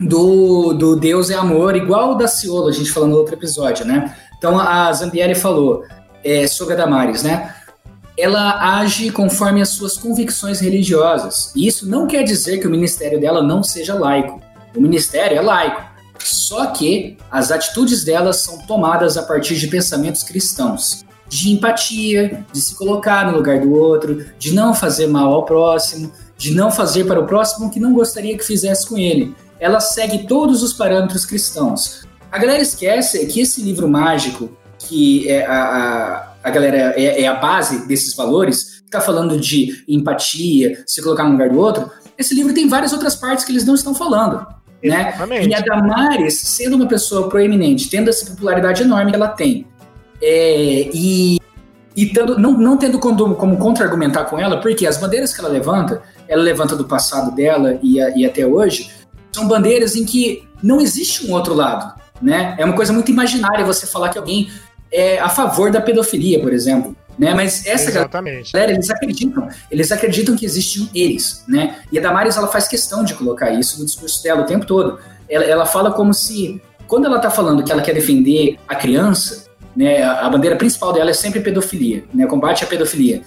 do, 0.00 0.72
do 0.74 0.96
Deus 0.96 1.30
é 1.30 1.34
amor, 1.34 1.76
igual 1.76 2.12
o 2.12 2.14
da 2.16 2.28
Ciolo, 2.28 2.68
a 2.68 2.72
gente 2.72 2.90
falou 2.90 3.08
no 3.08 3.16
outro 3.16 3.34
episódio, 3.34 3.86
né? 3.86 4.14
Então 4.36 4.58
a 4.58 4.92
Zambieri 4.92 5.34
falou 5.34 5.84
é, 6.22 6.46
sobre 6.46 6.74
a 6.74 6.76
Damares, 6.76 7.22
né? 7.22 7.54
Ela 8.18 8.78
age 8.78 9.10
conforme 9.10 9.60
as 9.60 9.70
suas 9.70 9.96
convicções 9.96 10.60
religiosas. 10.60 11.52
E 11.54 11.66
isso 11.66 11.88
não 11.88 12.06
quer 12.06 12.22
dizer 12.22 12.58
que 12.58 12.66
o 12.66 12.70
ministério 12.70 13.20
dela 13.20 13.42
não 13.42 13.62
seja 13.62 13.94
laico. 13.94 14.40
O 14.74 14.80
ministério 14.80 15.36
é 15.36 15.40
laico. 15.40 15.82
Só 16.18 16.66
que 16.66 17.16
as 17.30 17.50
atitudes 17.50 18.04
delas 18.04 18.38
são 18.38 18.58
tomadas 18.66 19.16
a 19.16 19.22
partir 19.22 19.56
de 19.56 19.68
pensamentos 19.68 20.22
cristãos, 20.22 21.04
de 21.28 21.50
empatia, 21.52 22.44
de 22.52 22.60
se 22.60 22.74
colocar 22.74 23.30
no 23.30 23.36
lugar 23.36 23.60
do 23.60 23.72
outro, 23.72 24.26
de 24.38 24.52
não 24.52 24.74
fazer 24.74 25.06
mal 25.06 25.32
ao 25.32 25.44
próximo, 25.44 26.10
de 26.36 26.52
não 26.52 26.70
fazer 26.70 27.04
para 27.04 27.20
o 27.20 27.26
próximo 27.26 27.66
o 27.66 27.70
que 27.70 27.80
não 27.80 27.92
gostaria 27.92 28.36
que 28.36 28.44
fizesse 28.44 28.88
com 28.88 28.98
ele. 28.98 29.34
Ela 29.58 29.80
segue 29.80 30.26
todos 30.26 30.62
os 30.62 30.72
parâmetros 30.72 31.24
cristãos. 31.24 32.06
A 32.30 32.38
galera 32.38 32.62
esquece 32.62 33.24
que 33.26 33.40
esse 33.40 33.62
livro 33.62 33.88
mágico, 33.88 34.50
que 34.78 35.28
é 35.28 35.46
a, 35.46 35.62
a, 35.62 36.25
a 36.46 36.50
galera 36.50 36.94
é, 36.96 37.22
é, 37.22 37.26
a 37.26 37.34
base 37.34 37.88
desses 37.88 38.14
valores, 38.14 38.80
está 38.84 39.00
falando 39.00 39.36
de 39.36 39.82
empatia, 39.88 40.84
se 40.86 41.02
colocar 41.02 41.24
no 41.24 41.32
lugar 41.32 41.50
do 41.50 41.58
outro, 41.58 41.90
esse 42.16 42.36
livro 42.36 42.54
tem 42.54 42.68
várias 42.68 42.92
outras 42.92 43.16
partes 43.16 43.44
que 43.44 43.50
eles 43.50 43.64
não 43.66 43.74
estão 43.74 43.92
falando. 43.92 44.46
Né? 44.80 45.12
E 45.44 45.52
a 45.52 45.58
Damares, 45.58 46.38
sendo 46.38 46.76
uma 46.76 46.86
pessoa 46.86 47.28
proeminente, 47.28 47.90
tendo 47.90 48.08
essa 48.08 48.30
popularidade 48.30 48.84
enorme 48.84 49.10
que 49.10 49.16
ela 49.16 49.26
tem, 49.26 49.66
é, 50.22 50.88
e, 50.94 51.40
e 51.96 52.06
tendo, 52.06 52.38
não, 52.38 52.52
não 52.52 52.76
tendo 52.76 53.00
como, 53.00 53.34
como 53.34 53.56
contra-argumentar 53.56 54.26
com 54.26 54.38
ela, 54.38 54.60
porque 54.60 54.86
as 54.86 54.98
bandeiras 54.98 55.34
que 55.34 55.40
ela 55.40 55.48
levanta, 55.48 56.00
ela 56.28 56.44
levanta 56.44 56.76
do 56.76 56.84
passado 56.84 57.34
dela 57.34 57.76
e, 57.82 58.00
a, 58.00 58.16
e 58.16 58.24
até 58.24 58.46
hoje, 58.46 58.88
são 59.32 59.48
bandeiras 59.48 59.96
em 59.96 60.04
que 60.04 60.46
não 60.62 60.80
existe 60.80 61.26
um 61.26 61.32
outro 61.32 61.54
lado. 61.54 61.92
Né? 62.22 62.54
É 62.56 62.64
uma 62.64 62.76
coisa 62.76 62.92
muito 62.92 63.10
imaginária 63.10 63.64
você 63.64 63.84
falar 63.84 64.10
que 64.10 64.18
alguém 64.18 64.48
é 64.92 65.18
a 65.18 65.28
favor 65.28 65.70
da 65.70 65.80
pedofilia, 65.80 66.40
por 66.40 66.52
exemplo 66.52 66.96
né? 67.18 67.34
Mas 67.34 67.66
essa 67.66 67.90
Exatamente. 67.90 68.52
galera, 68.52 68.72
eles 68.72 68.90
acreditam, 68.90 69.48
eles 69.70 69.92
acreditam 69.92 70.36
que 70.36 70.44
existem 70.44 70.88
eles, 70.94 71.44
né? 71.48 71.76
E 71.90 71.98
a 71.98 72.02
Damares, 72.02 72.36
ela 72.36 72.48
faz 72.48 72.68
questão 72.68 73.04
de 73.04 73.14
colocar 73.14 73.50
isso 73.50 73.78
no 73.78 73.86
discurso 73.86 74.22
dela 74.22 74.42
o 74.42 74.46
tempo 74.46 74.66
todo. 74.66 74.98
Ela, 75.28 75.44
ela 75.44 75.66
fala 75.66 75.92
como 75.92 76.12
se, 76.12 76.60
quando 76.86 77.06
ela 77.06 77.18
tá 77.18 77.30
falando 77.30 77.64
que 77.64 77.72
ela 77.72 77.82
quer 77.82 77.94
defender 77.94 78.58
a 78.68 78.74
criança, 78.74 79.46
né? 79.74 80.02
A, 80.02 80.26
a 80.26 80.30
bandeira 80.30 80.56
principal 80.56 80.92
dela 80.92 81.10
é 81.10 81.14
sempre 81.14 81.40
pedofilia, 81.40 82.04
né? 82.12 82.26
Combate 82.26 82.64
à 82.64 82.66
pedofilia. 82.66 83.22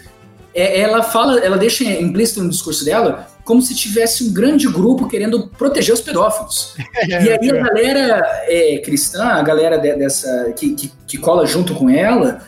É, 0.53 0.79
ela 0.79 1.01
fala, 1.01 1.39
ela 1.39 1.57
deixa 1.57 1.83
implícito 1.83 2.43
no 2.43 2.49
discurso 2.49 2.85
dela 2.85 3.27
como 3.49 3.63
se 3.63 3.73
tivesse 3.73 4.25
um 4.25 4.31
grande 4.31 4.67
grupo 4.67 5.07
querendo 5.07 5.47
proteger 5.47 5.91
os 5.91 6.01
pedófilos. 6.01 6.75
É, 6.99 7.23
e 7.23 7.29
aí 7.29 7.49
a 7.49 7.63
galera 7.63 8.43
é, 8.43 8.77
cristã, 8.79 9.23
a 9.23 9.41
galera 9.41 9.77
de, 9.77 9.95
dessa 9.95 10.53
que, 10.55 10.73
que, 10.73 10.91
que 11.07 11.17
cola 11.17 11.45
junto 11.45 11.73
com 11.73 11.89
ela, 11.89 12.41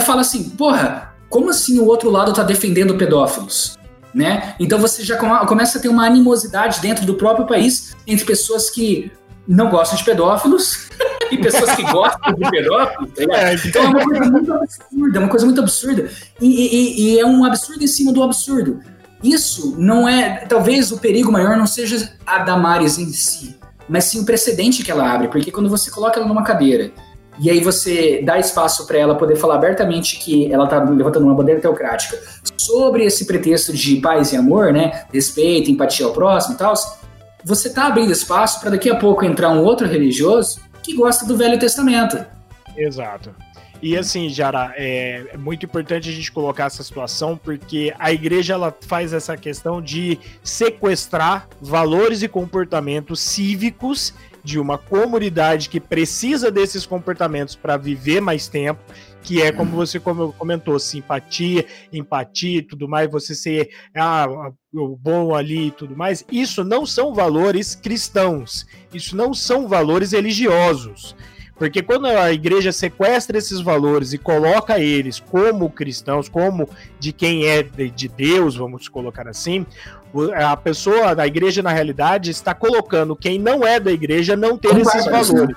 fala 0.00 0.22
assim, 0.22 0.48
porra, 0.50 1.14
como 1.28 1.50
assim 1.50 1.78
o 1.78 1.84
outro 1.84 2.10
lado 2.10 2.32
tá 2.32 2.42
defendendo 2.42 2.96
pedófilos? 2.96 3.78
Né? 4.12 4.54
Então 4.58 4.78
você 4.78 5.04
já 5.04 5.16
começa 5.46 5.78
a 5.78 5.80
ter 5.80 5.88
uma 5.88 6.06
animosidade 6.06 6.80
dentro 6.80 7.04
do 7.04 7.14
próprio 7.14 7.46
país 7.46 7.94
entre 8.06 8.24
pessoas 8.24 8.70
que 8.70 9.12
não 9.46 9.68
gostam 9.70 9.98
de 9.98 10.04
pedófilos 10.04 10.88
e 11.30 11.36
pessoas 11.36 11.76
que 11.76 11.82
gostam 11.82 12.32
de 12.32 12.50
pedófilos. 12.50 13.10
Tá 13.12 13.22
é, 13.38 13.54
então 13.54 13.82
é 13.82 13.86
uma 13.88 14.04
coisa 14.04 14.30
muito 14.30 14.52
absurda, 14.52 15.18
é 15.18 15.20
uma 15.20 15.28
coisa 15.28 15.46
muito 15.46 15.60
absurda. 15.60 16.10
E, 16.40 16.46
e, 16.46 17.02
e, 17.02 17.20
é 17.20 17.26
um 17.26 17.44
absurdo 17.44 17.84
em 17.84 17.88
cima 17.88 18.12
do 18.12 18.22
absurdo. 18.22 18.80
Isso 19.24 19.74
não 19.78 20.06
é. 20.06 20.44
Talvez 20.46 20.92
o 20.92 20.98
perigo 20.98 21.32
maior 21.32 21.56
não 21.56 21.66
seja 21.66 22.12
a 22.26 22.40
Damares 22.40 22.98
em 22.98 23.06
si, 23.06 23.58
mas 23.88 24.04
sim 24.04 24.20
o 24.20 24.26
precedente 24.26 24.84
que 24.84 24.90
ela 24.90 25.10
abre. 25.10 25.28
Porque 25.28 25.50
quando 25.50 25.70
você 25.70 25.90
coloca 25.90 26.20
ela 26.20 26.28
numa 26.28 26.44
cadeira 26.44 26.92
e 27.38 27.50
aí 27.50 27.58
você 27.58 28.22
dá 28.22 28.38
espaço 28.38 28.86
para 28.86 28.98
ela 28.98 29.14
poder 29.16 29.36
falar 29.36 29.54
abertamente 29.54 30.18
que 30.18 30.52
ela 30.52 30.64
está 30.64 30.78
levantando 30.84 31.24
uma 31.24 31.34
bandeira 31.34 31.60
teocrática 31.60 32.20
sobre 32.56 33.04
esse 33.04 33.24
pretexto 33.24 33.72
de 33.72 33.96
paz 33.96 34.32
e 34.32 34.36
amor, 34.36 34.72
né? 34.72 35.06
Respeito, 35.10 35.70
empatia 35.70 36.04
ao 36.04 36.12
próximo 36.12 36.54
e 36.54 36.58
tal. 36.58 36.74
Você 37.42 37.68
está 37.68 37.86
abrindo 37.86 38.12
espaço 38.12 38.60
para 38.60 38.70
daqui 38.70 38.90
a 38.90 38.96
pouco 38.96 39.24
entrar 39.24 39.48
um 39.48 39.62
outro 39.64 39.88
religioso 39.88 40.60
que 40.82 40.94
gosta 40.94 41.24
do 41.26 41.36
Velho 41.36 41.58
Testamento. 41.58 42.24
Exato. 42.76 43.34
E 43.84 43.98
assim, 43.98 44.30
Jara, 44.30 44.72
é, 44.78 45.26
é 45.34 45.36
muito 45.36 45.66
importante 45.66 46.08
a 46.08 46.12
gente 46.12 46.32
colocar 46.32 46.64
essa 46.64 46.82
situação 46.82 47.36
porque 47.36 47.94
a 47.98 48.10
igreja 48.10 48.54
ela 48.54 48.74
faz 48.80 49.12
essa 49.12 49.36
questão 49.36 49.82
de 49.82 50.18
sequestrar 50.42 51.46
valores 51.60 52.22
e 52.22 52.28
comportamentos 52.28 53.20
cívicos 53.20 54.14
de 54.42 54.58
uma 54.58 54.78
comunidade 54.78 55.68
que 55.68 55.78
precisa 55.78 56.50
desses 56.50 56.86
comportamentos 56.86 57.54
para 57.54 57.76
viver 57.76 58.22
mais 58.22 58.48
tempo, 58.48 58.80
que 59.22 59.42
é 59.42 59.52
como 59.52 59.72
você 59.72 60.00
comentou, 60.00 60.78
simpatia, 60.78 61.66
empatia 61.92 62.60
e 62.60 62.62
tudo 62.62 62.88
mais, 62.88 63.10
você 63.10 63.34
ser 63.34 63.68
ah, 63.94 64.26
o 64.72 64.96
bom 64.96 65.34
ali 65.34 65.66
e 65.66 65.70
tudo 65.70 65.94
mais. 65.94 66.24
Isso 66.32 66.64
não 66.64 66.86
são 66.86 67.12
valores 67.12 67.74
cristãos, 67.74 68.66
isso 68.94 69.14
não 69.14 69.34
são 69.34 69.68
valores 69.68 70.12
religiosos. 70.12 71.14
Porque 71.56 71.82
quando 71.82 72.06
a 72.06 72.32
igreja 72.32 72.72
sequestra 72.72 73.38
esses 73.38 73.60
valores 73.60 74.12
e 74.12 74.18
coloca 74.18 74.80
eles 74.80 75.20
como 75.20 75.70
cristãos, 75.70 76.28
como 76.28 76.68
de 76.98 77.12
quem 77.12 77.46
é 77.46 77.62
de 77.62 78.08
Deus, 78.08 78.56
vamos 78.56 78.88
colocar 78.88 79.28
assim, 79.28 79.64
a 80.34 80.56
pessoa 80.56 81.14
da 81.14 81.26
igreja, 81.26 81.62
na 81.62 81.72
realidade, 81.72 82.30
está 82.30 82.54
colocando 82.54 83.14
quem 83.14 83.38
não 83.38 83.64
é 83.64 83.78
da 83.78 83.92
igreja 83.92 84.36
não 84.36 84.58
ter 84.58 84.76
esses 84.78 85.04
valores. 85.04 85.56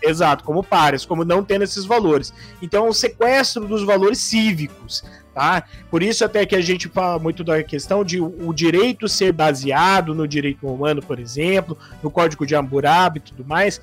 Exato, 0.00 0.42
como 0.42 0.64
pares, 0.64 1.04
como 1.04 1.24
não 1.24 1.44
tendo 1.44 1.62
esses 1.62 1.84
valores. 1.84 2.32
Então, 2.60 2.86
é 2.86 2.88
um 2.88 2.92
sequestro 2.92 3.66
dos 3.66 3.84
valores 3.84 4.18
cívicos, 4.18 5.04
tá? 5.34 5.64
Por 5.90 6.02
isso 6.02 6.24
até 6.24 6.44
que 6.44 6.54
a 6.54 6.60
gente 6.60 6.88
fala 6.88 7.18
muito 7.18 7.42
da 7.42 7.62
questão 7.62 8.04
de 8.04 8.20
o 8.20 8.52
direito 8.52 9.08
ser 9.08 9.32
baseado 9.32 10.14
no 10.14 10.26
direito 10.26 10.66
romano, 10.66 11.02
por 11.02 11.18
exemplo, 11.18 11.76
no 12.02 12.10
Código 12.10 12.46
de 12.46 12.54
Hammurabi 12.54 13.18
e 13.18 13.22
tudo 13.22 13.44
mais, 13.44 13.80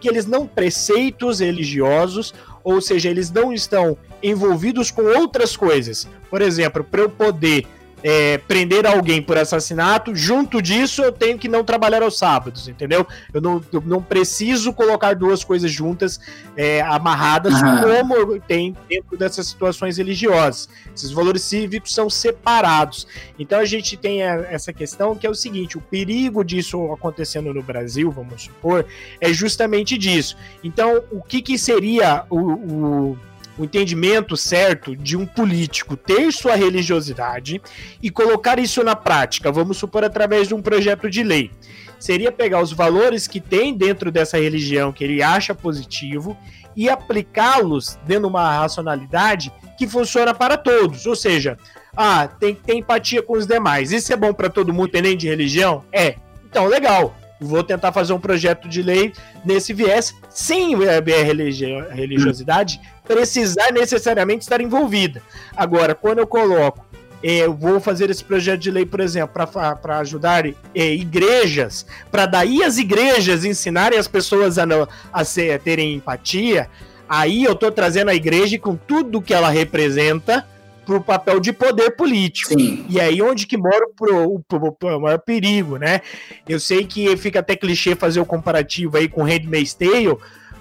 que 0.00 0.08
eles 0.08 0.26
não 0.26 0.46
preceitos 0.46 1.40
religiosos, 1.40 2.34
ou 2.64 2.80
seja, 2.80 3.08
eles 3.08 3.30
não 3.30 3.52
estão 3.52 3.96
envolvidos 4.22 4.90
com 4.90 5.02
outras 5.02 5.56
coisas. 5.56 6.08
Por 6.28 6.42
exemplo, 6.42 6.84
para 6.84 7.02
eu 7.02 7.10
poder 7.10 7.66
é, 8.02 8.38
prender 8.38 8.86
alguém 8.86 9.20
por 9.20 9.36
assassinato, 9.36 10.14
junto 10.14 10.62
disso 10.62 11.02
eu 11.02 11.12
tenho 11.12 11.38
que 11.38 11.48
não 11.48 11.64
trabalhar 11.64 12.02
aos 12.02 12.18
sábados, 12.18 12.68
entendeu? 12.68 13.06
Eu 13.32 13.40
não, 13.40 13.62
eu 13.72 13.82
não 13.84 14.02
preciso 14.02 14.72
colocar 14.72 15.14
duas 15.14 15.42
coisas 15.42 15.70
juntas, 15.70 16.20
é, 16.56 16.80
amarradas, 16.82 17.54
como 17.60 18.40
tem 18.40 18.76
dentro 18.88 19.16
dessas 19.16 19.46
situações 19.46 19.98
religiosas. 19.98 20.68
Esses 20.94 21.10
valores 21.10 21.42
cívicos 21.42 21.92
são 21.92 22.08
separados. 22.08 23.06
Então 23.38 23.58
a 23.58 23.64
gente 23.64 23.96
tem 23.96 24.22
essa 24.22 24.72
questão 24.72 25.14
que 25.14 25.26
é 25.26 25.30
o 25.30 25.34
seguinte: 25.34 25.76
o 25.76 25.80
perigo 25.80 26.44
disso 26.44 26.92
acontecendo 26.92 27.52
no 27.52 27.62
Brasil, 27.62 28.10
vamos 28.10 28.42
supor, 28.42 28.86
é 29.20 29.32
justamente 29.32 29.98
disso. 29.98 30.36
Então, 30.62 31.02
o 31.10 31.22
que, 31.22 31.42
que 31.42 31.58
seria 31.58 32.24
o, 32.30 32.38
o 32.38 33.18
o 33.58 33.64
entendimento 33.64 34.36
certo 34.36 34.94
de 34.94 35.16
um 35.16 35.26
político 35.26 35.96
ter 35.96 36.32
sua 36.32 36.54
religiosidade 36.54 37.60
e 38.02 38.10
colocar 38.10 38.58
isso 38.58 38.82
na 38.84 38.94
prática, 38.94 39.50
vamos 39.50 39.76
supor, 39.76 40.04
através 40.04 40.48
de 40.48 40.54
um 40.54 40.62
projeto 40.62 41.10
de 41.10 41.22
lei. 41.22 41.50
Seria 41.98 42.30
pegar 42.30 42.62
os 42.62 42.72
valores 42.72 43.26
que 43.26 43.40
tem 43.40 43.74
dentro 43.74 44.12
dessa 44.12 44.38
religião 44.38 44.92
que 44.92 45.02
ele 45.02 45.22
acha 45.22 45.54
positivo 45.54 46.38
e 46.76 46.88
aplicá-los 46.88 47.98
dentro 48.06 48.22
de 48.22 48.28
uma 48.28 48.58
racionalidade 48.58 49.52
que 49.76 49.88
funciona 49.88 50.32
para 50.32 50.56
todos. 50.56 51.06
Ou 51.06 51.16
seja, 51.16 51.58
ah, 51.96 52.28
tem 52.28 52.54
que 52.54 52.62
ter 52.62 52.76
empatia 52.76 53.20
com 53.20 53.32
os 53.32 53.46
demais. 53.46 53.90
Isso 53.90 54.12
é 54.12 54.16
bom 54.16 54.32
para 54.32 54.48
todo 54.48 54.72
mundo, 54.72 54.90
nem 55.02 55.16
de 55.16 55.26
religião? 55.26 55.84
É. 55.92 56.14
Então, 56.48 56.66
legal 56.66 57.14
vou 57.40 57.62
tentar 57.62 57.92
fazer 57.92 58.12
um 58.12 58.20
projeto 58.20 58.68
de 58.68 58.82
lei 58.82 59.12
nesse 59.44 59.72
viés, 59.72 60.14
sem 60.28 60.74
a 60.74 61.94
religiosidade 61.94 62.80
precisar 63.04 63.72
necessariamente 63.72 64.42
estar 64.42 64.60
envolvida. 64.60 65.22
Agora, 65.56 65.94
quando 65.94 66.18
eu 66.18 66.26
coloco, 66.26 66.86
é, 67.22 67.38
eu 67.38 67.54
vou 67.54 67.80
fazer 67.80 68.10
esse 68.10 68.22
projeto 68.22 68.60
de 68.60 68.70
lei, 68.70 68.86
por 68.86 69.00
exemplo, 69.00 69.34
para 69.82 69.98
ajudar 69.98 70.46
é, 70.46 70.54
igrejas, 70.74 71.86
para 72.10 72.26
daí 72.26 72.62
as 72.62 72.78
igrejas 72.78 73.44
ensinarem 73.44 73.98
as 73.98 74.06
pessoas 74.06 74.58
a, 74.58 74.66
não, 74.66 74.86
a, 75.12 75.24
ser, 75.24 75.52
a 75.52 75.58
terem 75.58 75.94
empatia, 75.94 76.68
aí 77.08 77.44
eu 77.44 77.52
estou 77.52 77.72
trazendo 77.72 78.10
a 78.10 78.14
igreja 78.14 78.58
com 78.58 78.76
tudo 78.76 79.22
que 79.22 79.34
ela 79.34 79.48
representa 79.48 80.46
para 80.88 80.96
o 80.96 81.04
papel 81.04 81.38
de 81.38 81.52
poder 81.52 81.90
político. 81.90 82.58
Sim. 82.58 82.86
E 82.88 82.98
aí 82.98 83.20
onde 83.20 83.46
que 83.46 83.58
mora 83.58 83.84
o, 84.00 84.36
o, 84.36 84.76
o, 84.82 85.00
maior 85.00 85.18
perigo, 85.18 85.76
né? 85.76 86.00
Eu 86.48 86.58
sei 86.58 86.86
que 86.86 87.14
fica 87.18 87.40
até 87.40 87.54
clichê 87.54 87.94
fazer 87.94 88.20
o 88.20 88.24
comparativo 88.24 88.96
aí 88.96 89.06
com 89.06 89.22
Handmaid's 89.22 89.74
Tale, 89.74 90.16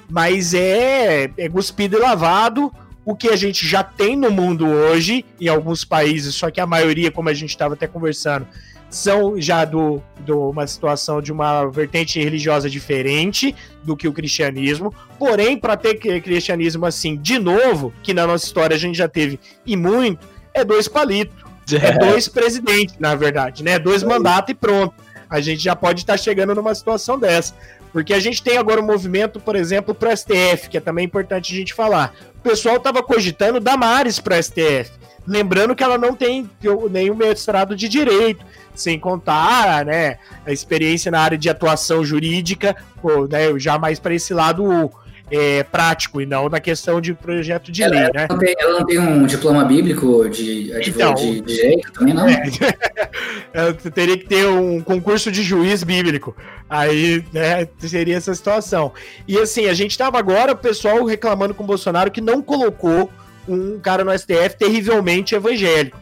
mas 0.09 0.53
é, 0.53 1.31
é 1.37 1.47
cuspido 1.47 1.95
e 1.95 1.99
lavado 2.01 2.69
o 3.05 3.15
que 3.15 3.29
a 3.29 3.37
gente 3.37 3.65
já 3.65 3.81
tem 3.85 4.17
no 4.17 4.29
mundo 4.29 4.67
hoje, 4.67 5.23
em 5.39 5.47
alguns 5.47 5.85
países, 5.85 6.35
só 6.35 6.51
que 6.51 6.59
a 6.59 6.67
maioria, 6.67 7.09
como 7.09 7.29
a 7.29 7.33
gente 7.33 7.51
estava 7.51 7.73
até 7.73 7.87
conversando, 7.87 8.45
são 8.89 9.39
já 9.39 9.65
do, 9.65 10.01
do 10.19 10.49
uma 10.49 10.65
situação 10.65 11.21
de 11.21 11.31
uma 11.31 11.65
vertente 11.65 12.19
religiosa 12.21 12.69
diferente 12.69 13.55
do 13.83 13.95
que 13.95 14.07
o 14.07 14.13
cristianismo. 14.13 14.93
Porém, 15.19 15.57
para 15.57 15.75
ter 15.75 15.95
cristianismo 15.95 16.85
assim, 16.85 17.17
de 17.17 17.37
novo, 17.37 17.93
que 18.01 18.13
na 18.13 18.25
nossa 18.25 18.45
história 18.45 18.75
a 18.75 18.79
gente 18.79 18.97
já 18.97 19.07
teve 19.07 19.39
e 19.65 19.75
muito, 19.75 20.27
é 20.53 20.63
dois 20.63 20.87
palitos. 20.87 21.45
É, 21.73 21.87
é 21.87 21.97
dois 21.97 22.29
presidentes, 22.29 22.95
na 22.97 23.13
verdade, 23.13 23.61
né? 23.61 23.77
Dois 23.77 24.01
mandatos 24.01 24.51
e 24.51 24.55
pronto. 24.55 24.93
A 25.29 25.41
gente 25.41 25.61
já 25.61 25.75
pode 25.75 26.01
estar 26.01 26.13
tá 26.13 26.17
chegando 26.17 26.55
numa 26.55 26.73
situação 26.73 27.19
dessa. 27.19 27.53
Porque 27.97 28.13
a 28.13 28.19
gente 28.19 28.43
tem 28.43 28.59
agora 28.59 28.79
um 28.79 28.85
movimento, 28.85 29.39
por 29.39 29.55
exemplo, 29.55 29.95
para 29.95 30.13
o 30.13 30.15
STF, 30.15 30.69
que 30.69 30.77
é 30.77 30.79
também 30.79 31.03
importante 31.03 31.51
a 31.51 31.57
gente 31.57 31.73
falar. 31.73 32.13
O 32.37 32.41
pessoal 32.41 32.75
estava 32.75 33.01
cogitando 33.01 33.59
Damares 33.59 34.19
para 34.19 34.37
o 34.37 34.43
STF. 34.43 34.91
Lembrando 35.25 35.75
que 35.75 35.83
ela 35.83 35.97
não 35.97 36.13
tem 36.13 36.47
nenhum 36.91 37.15
mestrado 37.15 37.75
de 37.75 37.89
direito, 37.89 38.45
sem 38.75 38.99
contar 38.99 39.83
né, 39.83 40.19
a 40.45 40.51
experiência 40.51 41.09
na 41.09 41.19
área 41.19 41.39
de 41.39 41.49
atuação 41.49 42.05
jurídica, 42.05 42.75
ou, 43.01 43.27
né, 43.27 43.57
já 43.57 43.79
mais 43.79 43.99
para 43.99 44.13
esse 44.13 44.31
lado 44.31 44.91
é, 45.29 45.63
prático 45.63 46.21
e 46.21 46.25
não 46.25 46.47
na 46.47 46.59
questão 46.59 47.01
de 47.01 47.13
projeto 47.13 47.71
de 47.71 47.83
ela, 47.83 47.93
lei, 47.93 48.09
né? 48.13 48.27
Não 48.29 48.37
tem, 48.37 48.55
ela 48.57 48.79
não 48.79 48.85
tem 48.85 48.99
um 48.99 49.25
diploma 49.25 49.65
bíblico 49.65 50.27
de, 50.29 50.71
então, 50.87 51.13
de, 51.13 51.41
de 51.41 51.55
direito 51.55 51.91
também, 51.91 52.13
não? 52.13 52.25
É, 53.53 53.59
ela 53.59 53.73
teria 53.73 54.17
que 54.17 54.25
ter 54.25 54.47
um 54.47 54.81
concurso 54.81 55.31
de 55.31 55.41
juiz 55.41 55.83
bíblico. 55.83 56.35
Aí, 56.69 57.23
né, 57.33 57.67
seria 57.79 58.17
essa 58.17 58.33
situação. 58.35 58.91
E 59.27 59.37
assim, 59.39 59.67
a 59.67 59.73
gente 59.73 59.91
estava 59.91 60.19
agora, 60.19 60.51
o 60.51 60.57
pessoal 60.57 61.03
reclamando 61.05 61.53
com 61.53 61.63
o 61.63 61.67
Bolsonaro 61.67 62.11
que 62.11 62.21
não 62.21 62.41
colocou 62.41 63.09
um 63.47 63.79
cara 63.79 64.03
no 64.03 64.17
STF 64.17 64.57
terrivelmente 64.57 65.33
evangélico. 65.33 65.97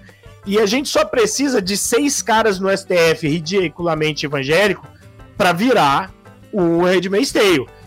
E 0.46 0.60
a 0.60 0.66
gente 0.66 0.90
só 0.90 1.06
precisa 1.06 1.62
de 1.62 1.78
seis 1.78 2.22
caras 2.22 2.60
no 2.60 2.76
STF 2.76 3.28
ridiculamente 3.28 4.26
evangélico 4.26 4.88
para 5.38 5.54
virar 5.54 6.12
o 6.52 6.84
Red. 6.84 7.04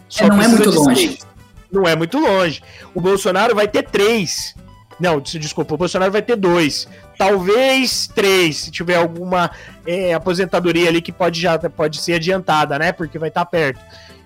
Só 0.09 0.25
é, 0.25 0.29
não 0.29 0.43
é 0.43 0.49
muito 0.49 0.71
longe. 0.71 1.09
Seis 1.09 1.28
não 1.71 1.87
é 1.87 1.95
muito 1.95 2.19
longe. 2.19 2.63
O 2.95 3.01
Bolsonaro 3.01 3.55
vai 3.55 3.69
ter 3.69 3.85
três. 3.85 4.55
Não, 4.99 5.21
desculpa, 5.21 5.75
o 5.75 5.79
Bolsonaro 5.79 6.11
vai 6.11 6.23
ter 6.23 6.37
dois. 6.37 6.89
Talvez 7.17 8.09
três, 8.09 8.57
se 8.57 8.71
tiver 8.71 8.97
alguma 8.97 9.51
é, 9.87 10.13
aposentadoria 10.13 10.89
ali 10.89 11.01
que 11.01 11.13
pode 11.13 11.41
já 11.41 11.57
pode 11.59 12.01
ser 12.01 12.15
adiantada, 12.15 12.79
né? 12.79 12.91
Porque 12.91 13.19
vai 13.19 13.29
estar 13.29 13.45
tá 13.45 13.51
perto. 13.51 13.81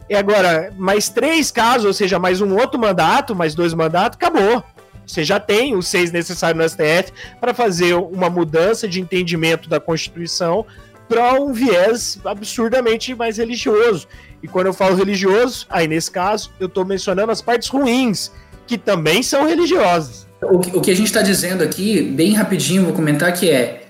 E 0.08 0.14
agora, 0.14 0.72
mais 0.76 1.08
três 1.08 1.50
casos, 1.50 1.86
ou 1.86 1.92
seja, 1.92 2.18
mais 2.18 2.40
um 2.40 2.56
outro 2.56 2.80
mandato, 2.80 3.34
mais 3.34 3.54
dois 3.54 3.74
mandatos, 3.74 4.16
acabou. 4.16 4.64
Você 5.06 5.24
já 5.24 5.38
tem 5.38 5.74
os 5.74 5.88
seis 5.88 6.10
necessários 6.10 6.62
no 6.62 6.68
STF 6.68 7.12
para 7.40 7.52
fazer 7.52 7.94
uma 7.94 8.30
mudança 8.30 8.88
de 8.88 9.00
entendimento 9.00 9.68
da 9.68 9.80
Constituição 9.80 10.64
para 11.08 11.34
um 11.34 11.52
viés 11.52 12.18
absurdamente 12.24 13.14
mais 13.14 13.36
religioso. 13.36 14.08
E 14.42 14.48
quando 14.48 14.66
eu 14.66 14.72
falo 14.72 14.96
religioso, 14.96 15.66
aí 15.70 15.86
nesse 15.86 16.10
caso, 16.10 16.50
eu 16.58 16.66
estou 16.66 16.84
mencionando 16.84 17.30
as 17.30 17.40
partes 17.40 17.68
ruins, 17.68 18.30
que 18.66 18.76
também 18.76 19.22
são 19.22 19.46
religiosas. 19.46 20.26
O 20.42 20.58
que, 20.58 20.76
o 20.76 20.80
que 20.80 20.90
a 20.90 20.96
gente 20.96 21.06
está 21.06 21.22
dizendo 21.22 21.62
aqui, 21.62 22.02
bem 22.02 22.32
rapidinho, 22.32 22.84
vou 22.84 22.92
comentar 22.92 23.32
que 23.32 23.48
é 23.50 23.82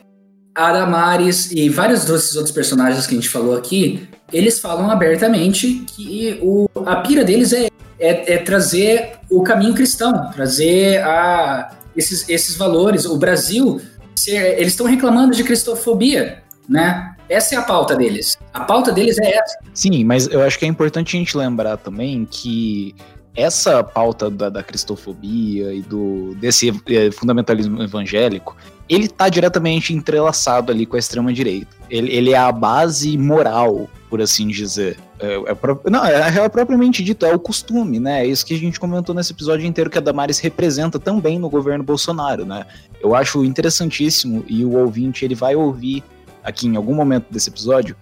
Adamares 0.55 1.51
e 1.51 1.71
vários 1.71 2.05
desses 2.05 2.37
outros 2.37 2.55
personagens 2.55 3.07
que 3.07 3.15
a 3.15 3.17
gente 3.17 3.29
falou 3.29 3.57
aqui, 3.57 4.07
eles 4.31 4.61
falam 4.61 4.91
abertamente 4.91 5.83
que 5.87 6.39
o, 6.43 6.69
a 6.85 6.97
pira 6.97 7.25
deles 7.25 7.55
é, 7.55 7.69
é, 7.99 8.35
é 8.35 8.39
trazer 8.39 9.13
o 9.31 9.43
caminho 9.43 9.73
cristão, 9.73 10.31
trazer 10.31 11.03
a, 11.03 11.75
esses, 11.97 12.29
esses 12.29 12.55
valores. 12.55 13.07
O 13.07 13.17
Brasil, 13.17 13.81
eles 14.29 14.73
estão 14.73 14.85
reclamando 14.85 15.35
de 15.35 15.43
cristofobia, 15.43 16.43
né? 16.69 17.12
Essa 17.33 17.55
é 17.55 17.59
a 17.59 17.63
pauta 17.63 17.97
deles. 17.97 18.39
A 18.53 18.61
pauta 18.61 18.93
deles 18.93 19.17
é 19.19 19.37
essa. 19.37 19.59
Sim, 19.73 20.05
mas 20.05 20.27
eu 20.29 20.43
acho 20.43 20.59
que 20.59 20.67
é 20.67 20.69
importante 20.69 21.17
a 21.17 21.19
gente 21.19 21.37
lembrar 21.37 21.79
também 21.79 22.27
que 22.31 22.95
essa 23.35 23.83
pauta 23.83 24.29
da, 24.29 24.51
da 24.51 24.63
cristofobia 24.63 25.73
e 25.73 25.81
do 25.81 26.35
desse 26.35 26.69
é, 26.87 27.11
fundamentalismo 27.11 27.83
evangélico, 27.83 28.55
ele 28.87 29.07
está 29.07 29.31
diretamente 29.31 29.95
entrelaçado 29.95 30.71
ali 30.71 30.85
com 30.85 30.97
a 30.97 30.99
extrema 30.99 31.33
direita. 31.33 31.75
Ele, 31.89 32.15
ele 32.15 32.33
é 32.33 32.37
a 32.37 32.53
base 32.53 33.17
moral, 33.17 33.89
por 34.11 34.21
assim 34.21 34.49
dizer. 34.49 34.99
É, 35.19 35.37
é, 35.37 35.91
não, 35.91 36.05
é, 36.05 36.45
é, 36.45 36.49
propriamente 36.51 37.03
dito, 37.03 37.25
é 37.25 37.35
o 37.35 37.39
costume, 37.39 37.99
né? 37.99 38.23
É 38.23 38.27
isso 38.27 38.45
que 38.45 38.55
a 38.55 38.59
gente 38.59 38.79
comentou 38.79 39.15
nesse 39.15 39.33
episódio 39.33 39.67
inteiro 39.67 39.89
que 39.89 39.97
a 39.97 40.03
Damares 40.03 40.39
representa 40.39 40.99
também 40.99 41.39
no 41.39 41.49
governo 41.49 41.83
Bolsonaro, 41.83 42.45
né? 42.45 42.67
Eu 43.01 43.15
acho 43.15 43.43
interessantíssimo 43.43 44.45
e 44.47 44.65
o 44.67 44.77
ouvinte 44.77 45.25
ele 45.25 45.35
vai 45.35 45.57
ouvir 45.57 46.05
aqui 46.43 46.67
em 46.67 46.77
algum 46.77 46.95
momento 46.95 47.27
desse 47.31 47.49
episódio, 47.49 47.97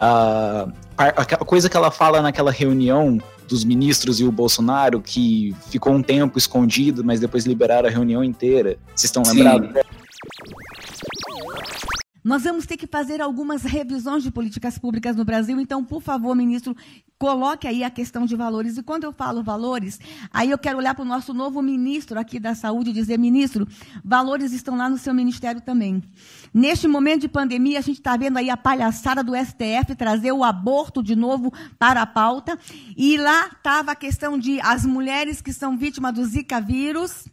a, 0.00 0.68
a 0.96 1.44
coisa 1.44 1.68
que 1.68 1.76
ela 1.76 1.90
fala 1.90 2.22
naquela 2.22 2.50
reunião 2.50 3.18
dos 3.48 3.64
ministros 3.64 4.20
e 4.20 4.24
o 4.24 4.30
Bolsonaro, 4.30 5.00
que 5.00 5.56
ficou 5.70 5.94
um 5.94 6.02
tempo 6.02 6.38
escondido, 6.38 7.02
mas 7.02 7.18
depois 7.18 7.46
liberaram 7.46 7.88
a 7.88 7.90
reunião 7.90 8.22
inteira. 8.22 8.78
Vocês 8.94 9.04
estão 9.04 9.22
lembrados? 9.22 9.70
Nós 12.22 12.42
vamos 12.42 12.66
ter 12.66 12.76
que 12.76 12.86
fazer 12.86 13.22
algumas 13.22 13.62
revisões 13.62 14.22
de 14.22 14.30
políticas 14.30 14.76
públicas 14.76 15.16
no 15.16 15.24
Brasil, 15.24 15.58
então, 15.58 15.82
por 15.82 16.02
favor, 16.02 16.34
ministro, 16.36 16.76
coloque 17.18 17.66
aí 17.66 17.82
a 17.82 17.88
questão 17.88 18.26
de 18.26 18.36
valores. 18.36 18.76
E 18.76 18.82
quando 18.82 19.04
eu 19.04 19.12
falo 19.12 19.42
valores, 19.42 19.98
aí 20.30 20.50
eu 20.50 20.58
quero 20.58 20.76
olhar 20.76 20.94
para 20.94 21.04
o 21.04 21.08
nosso 21.08 21.32
novo 21.32 21.62
ministro 21.62 22.20
aqui 22.20 22.38
da 22.38 22.54
Saúde 22.54 22.90
e 22.90 22.92
dizer, 22.92 23.18
ministro, 23.18 23.66
valores 24.04 24.52
estão 24.52 24.76
lá 24.76 24.90
no 24.90 24.98
seu 24.98 25.14
ministério 25.14 25.62
também. 25.62 26.02
Neste 26.52 26.88
momento 26.88 27.22
de 27.22 27.28
pandemia, 27.28 27.78
a 27.78 27.82
gente 27.82 27.98
está 27.98 28.16
vendo 28.16 28.38
aí 28.38 28.50
a 28.50 28.56
palhaçada 28.56 29.22
do 29.22 29.34
STF 29.34 29.94
trazer 29.96 30.32
o 30.32 30.44
aborto 30.44 31.02
de 31.02 31.14
novo 31.14 31.52
para 31.78 32.02
a 32.02 32.06
pauta. 32.06 32.58
E 32.96 33.16
lá 33.16 33.46
estava 33.46 33.92
a 33.92 33.96
questão 33.96 34.38
de 34.38 34.60
as 34.60 34.84
mulheres 34.84 35.40
que 35.40 35.52
são 35.52 35.76
vítimas 35.76 36.14
do 36.14 36.24
Zika 36.24 36.60
vírus 36.60 37.28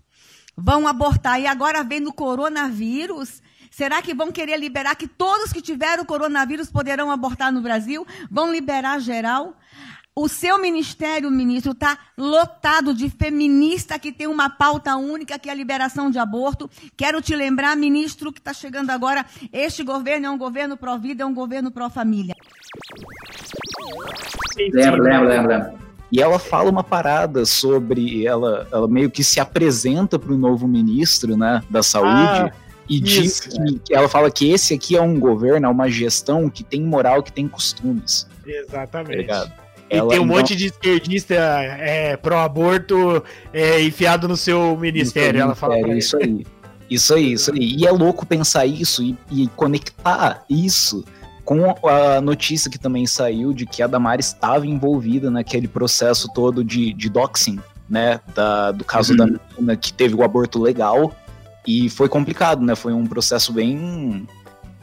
vão 0.55 0.87
abortar. 0.87 1.39
E 1.39 1.47
agora 1.47 1.83
vem 1.83 1.99
no 1.99 2.13
coronavírus 2.13 3.41
Será 3.75 4.01
que 4.01 4.13
vão 4.13 4.31
querer 4.31 4.57
liberar 4.57 4.95
que 4.95 5.05
todos 5.05 5.51
que 5.51 5.61
tiveram 5.61 6.03
o 6.03 6.05
coronavírus 6.05 6.71
poderão 6.71 7.11
abortar 7.11 7.51
no 7.51 7.61
Brasil? 7.61 8.07
Vão 8.31 8.49
liberar 8.49 8.99
geral? 8.99 9.53
O 10.17 10.29
seu 10.29 10.57
ministério, 10.57 11.29
ministro, 11.29 11.73
está 11.73 11.97
lotado 12.17 12.93
de 12.93 13.09
feminista 13.09 13.99
que 13.99 14.13
tem 14.13 14.27
uma 14.27 14.49
pauta 14.49 14.95
única, 14.95 15.37
que 15.37 15.49
é 15.49 15.51
a 15.51 15.55
liberação 15.55 16.09
de 16.09 16.17
aborto. 16.17 16.69
Quero 16.95 17.21
te 17.21 17.35
lembrar, 17.35 17.75
ministro, 17.75 18.31
que 18.31 18.39
está 18.39 18.53
chegando 18.53 18.91
agora, 18.91 19.25
este 19.51 19.83
governo 19.83 20.27
é 20.27 20.29
um 20.29 20.37
governo 20.37 20.77
pró-vida, 20.77 21.23
é 21.23 21.25
um 21.25 21.33
governo 21.33 21.69
pró-família. 21.69 22.33
Lembro, 24.57 25.03
lembro, 25.03 25.27
lembro, 25.27 25.47
lembro. 25.49 25.85
E 26.09 26.21
ela 26.21 26.39
fala 26.39 26.69
uma 26.69 26.83
parada 26.83 27.45
sobre. 27.45 28.25
Ela, 28.25 28.69
ela 28.71 28.87
meio 28.87 29.11
que 29.11 29.21
se 29.21 29.41
apresenta 29.41 30.17
para 30.17 30.31
o 30.31 30.37
novo 30.37 30.65
ministro 30.65 31.35
né, 31.35 31.61
da 31.69 31.83
saúde. 31.83 32.09
Ah 32.09 32.51
e 32.87 32.99
diz 32.99 33.39
que, 33.39 33.79
que, 33.79 33.95
ela 33.95 34.07
fala 34.07 34.29
que 34.29 34.51
esse 34.51 34.75
aqui 34.75 34.95
é 34.95 35.01
um 35.01 35.19
governo, 35.19 35.65
é 35.65 35.69
uma 35.69 35.89
gestão 35.89 36.47
que 36.51 36.63
tem 36.63 36.83
moral, 36.83 37.23
que 37.23 37.31
tem 37.31 37.47
costumes. 37.47 38.27
Exatamente. 38.45 39.25
Tá 39.25 39.64
e 39.89 39.97
ela, 39.97 40.09
tem 40.09 40.19
um 40.19 40.23
então, 40.23 40.35
monte 40.35 40.55
de 40.55 40.67
esquerdista 40.67 41.35
é, 41.35 42.17
pró-aborto 42.17 43.23
é, 43.53 43.81
enfiado 43.83 44.27
no 44.27 44.35
seu 44.35 44.75
ministério, 44.77 45.41
ela 45.41 45.55
fala 45.55 45.77
Isso 45.95 46.17
aí. 46.17 46.45
Isso 46.89 47.13
aí, 47.13 47.33
isso 47.33 47.51
aí. 47.51 47.75
E 47.77 47.87
é 47.87 47.91
louco 47.91 48.25
pensar 48.25 48.65
isso 48.65 49.01
e, 49.01 49.17
e 49.31 49.47
conectar 49.49 50.43
isso 50.49 51.03
com 51.43 51.75
a 51.87 52.19
notícia 52.21 52.69
que 52.69 52.77
também 52.77 53.05
saiu 53.05 53.53
de 53.53 53.65
que 53.65 53.81
a 53.83 53.87
Damares 53.87 54.27
estava 54.27 54.65
envolvida 54.65 55.29
naquele 55.29 55.67
processo 55.67 56.27
todo 56.33 56.63
de, 56.63 56.93
de 56.93 57.09
doxing, 57.09 57.59
né? 57.89 58.19
Da, 58.33 58.71
do 58.71 58.83
caso 58.83 59.11
uhum. 59.11 59.17
da 59.17 59.25
menina 59.25 59.75
que 59.75 59.93
teve 59.93 60.15
o 60.15 60.23
aborto 60.23 60.59
legal 60.59 61.15
e 61.67 61.89
foi 61.89 62.09
complicado, 62.09 62.63
né? 62.63 62.75
Foi 62.75 62.93
um 62.93 63.05
processo 63.05 63.53
bem. 63.53 64.27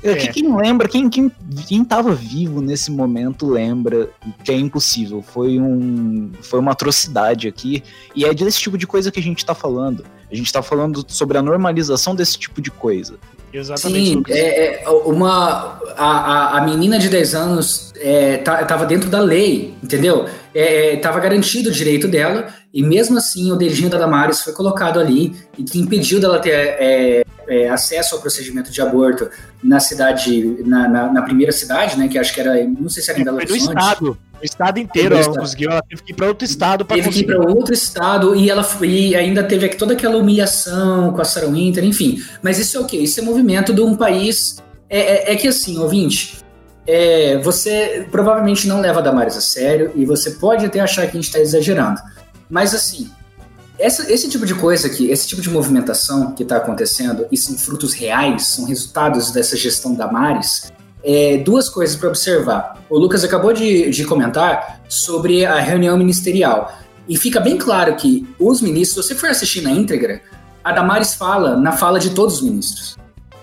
É. 0.03 0.15
Quem 0.15 0.55
lembra, 0.57 0.89
quem, 0.89 1.09
quem, 1.09 1.31
quem 1.67 1.85
tava 1.85 2.13
vivo 2.13 2.61
nesse 2.61 2.91
momento 2.91 3.49
lembra 3.49 4.11
que 4.45 4.51
é 4.51 4.57
impossível. 4.57 5.23
Foi, 5.23 5.61
um, 5.61 6.33
foi 6.43 6.59
uma 6.59 6.73
atrocidade 6.73 7.47
aqui. 7.47 7.83
E 8.15 8.25
é 8.25 8.35
desse 8.35 8.61
tipo 8.61 8.77
de 8.77 8.87
coisa 8.87 9.13
que 9.13 9.21
a 9.21 9.23
gente 9.23 9.45
tá 9.45 9.55
falando. 9.55 10.05
A 10.31 10.35
gente 10.35 10.53
tá 10.53 10.63
falando 10.63 11.05
sobre 11.09 11.39
a 11.39 11.43
normalização 11.43 12.15
desse 12.15 12.39
tipo 12.39 12.61
de 12.61 12.71
coisa. 12.71 13.15
Exatamente. 13.53 14.33
Sim, 14.33 14.39
é, 14.39 14.83
é, 14.83 14.89
uma, 14.89 15.79
a, 15.97 16.59
a 16.59 16.61
menina 16.63 16.99
de 16.99 17.09
10 17.09 17.35
anos 17.35 17.93
é, 17.97 18.39
tá, 18.39 18.65
tava 18.65 18.87
dentro 18.87 19.11
da 19.11 19.21
lei, 19.21 19.75
entendeu? 19.83 20.27
É, 20.55 20.95
é, 20.95 20.97
tava 20.97 21.19
garantido 21.19 21.71
o 21.71 21.73
direito 21.73 22.07
dela, 22.07 22.49
e 22.73 22.83
mesmo 22.83 23.19
assim 23.19 23.51
o 23.51 23.57
dedinho 23.57 23.89
da 23.89 23.99
Damares 23.99 24.41
foi 24.43 24.53
colocado 24.53 25.01
ali, 25.01 25.35
e 25.57 25.63
que 25.63 25.79
impediu 25.79 26.21
dela 26.21 26.39
ter 26.39 26.51
é, 26.51 27.25
é, 27.49 27.69
acesso 27.69 28.15
ao 28.15 28.21
procedimento 28.21 28.71
de 28.71 28.81
aborto 28.81 29.29
na 29.63 29.81
cidade, 29.81 30.63
na, 30.65 30.89
na, 30.89 31.13
na, 31.13 31.23
primeira 31.23 31.53
cidade, 31.53 31.99
né? 31.99 32.09
Que 32.09 32.19
acho 32.19 32.35
que 32.35 32.41
era, 32.41 32.65
não 32.65 32.89
sei 32.89 33.03
se 33.03 33.11
era 33.11 33.21
em 33.21 33.25
Belo 33.25 33.37
Horizonte. 33.37 33.61
estado. 33.61 34.19
O 34.41 34.45
estado 34.45 34.79
inteiro 34.81 35.17
ela 35.17 35.39
conseguiu, 35.39 35.71
ela 35.71 35.83
teve 35.89 36.03
que 36.03 36.13
ir 36.13 36.17
para 36.17 36.27
outro 36.27 36.45
estado 36.45 36.85
para 36.85 36.97
Teve 36.97 37.07
conseguir. 37.07 37.27
que 37.27 37.33
ir 37.33 37.37
para 37.37 37.49
outro 37.49 37.73
estado 37.73 38.35
e 38.35 38.51
ela 38.51 38.69
e 38.83 39.15
ainda 39.15 39.45
teve 39.45 39.69
toda 39.69 39.93
aquela 39.93 40.17
humilhação 40.17 41.13
com 41.13 41.21
a 41.21 41.25
Sarah 41.25 41.47
Winter, 41.47 41.85
enfim. 41.85 42.21
Mas 42.43 42.59
isso 42.59 42.77
é 42.77 42.81
o 42.81 42.85
quê? 42.85 42.97
Isso 42.97 43.21
é 43.21 43.23
movimento 43.23 43.73
de 43.73 43.81
um 43.81 43.95
país. 43.95 44.57
É, 44.91 45.31
é, 45.31 45.33
é 45.33 45.37
que 45.37 45.47
assim, 45.47 45.79
ouvinte, 45.79 46.42
é, 46.87 47.39
você 47.39 48.07
provavelmente 48.11 48.67
não 48.67 48.81
leva 48.81 49.01
a 49.01 49.03
Damares 49.03 49.37
a 49.37 49.41
sério 49.41 49.93
e 49.95 50.05
você 50.05 50.33
pode 50.33 50.67
até 50.67 50.81
achar 50.81 51.03
que 51.03 51.11
a 51.11 51.21
gente 51.21 51.27
está 51.27 51.39
exagerando. 51.39 52.01
Mas 52.51 52.75
assim, 52.75 53.11
essa, 53.79 54.11
esse 54.13 54.29
tipo 54.29 54.45
de 54.45 54.55
coisa 54.55 54.87
aqui, 54.87 55.11
esse 55.11 55.27
tipo 55.27 55.41
de 55.41 55.51
movimentação 55.51 56.33
que 56.33 56.43
está 56.43 56.57
acontecendo, 56.57 57.27
e 57.31 57.37
são 57.37 57.57
frutos 57.57 57.95
reais, 57.95 58.47
são 58.47 58.65
resultados 58.65 59.31
dessa 59.33 59.57
gestão 59.57 59.95
da 59.95 60.11
Mares, 60.11 60.73
é, 61.05 61.39
duas 61.39 61.69
coisas 61.69 61.97
para 61.97 62.09
observar. 62.09 62.81
O 62.89 62.99
Lucas 62.99 63.25
acabou 63.25 63.53
de, 63.53 63.91
de 63.91 64.05
comentar 64.05 64.81
sobre 64.89 65.45
a 65.45 65.59
reunião 65.59 65.97
ministerial. 65.97 66.73
E 67.09 67.17
fica 67.17 67.41
bem 67.41 67.59
claro 67.59 67.97
que 67.97 68.27
os 68.39 68.61
ministros, 68.61 69.07
se 69.07 69.15
você 69.15 69.19
for 69.19 69.31
assistir 69.31 69.63
na 69.63 69.71
íntegra, 69.71 70.23
a 70.63 70.71
Damares 70.73 71.15
fala 71.15 71.57
na 71.57 71.73
fala 71.73 71.99
de 71.99 72.11
todos 72.11 72.37
os 72.37 72.43
ministros. 72.43 72.97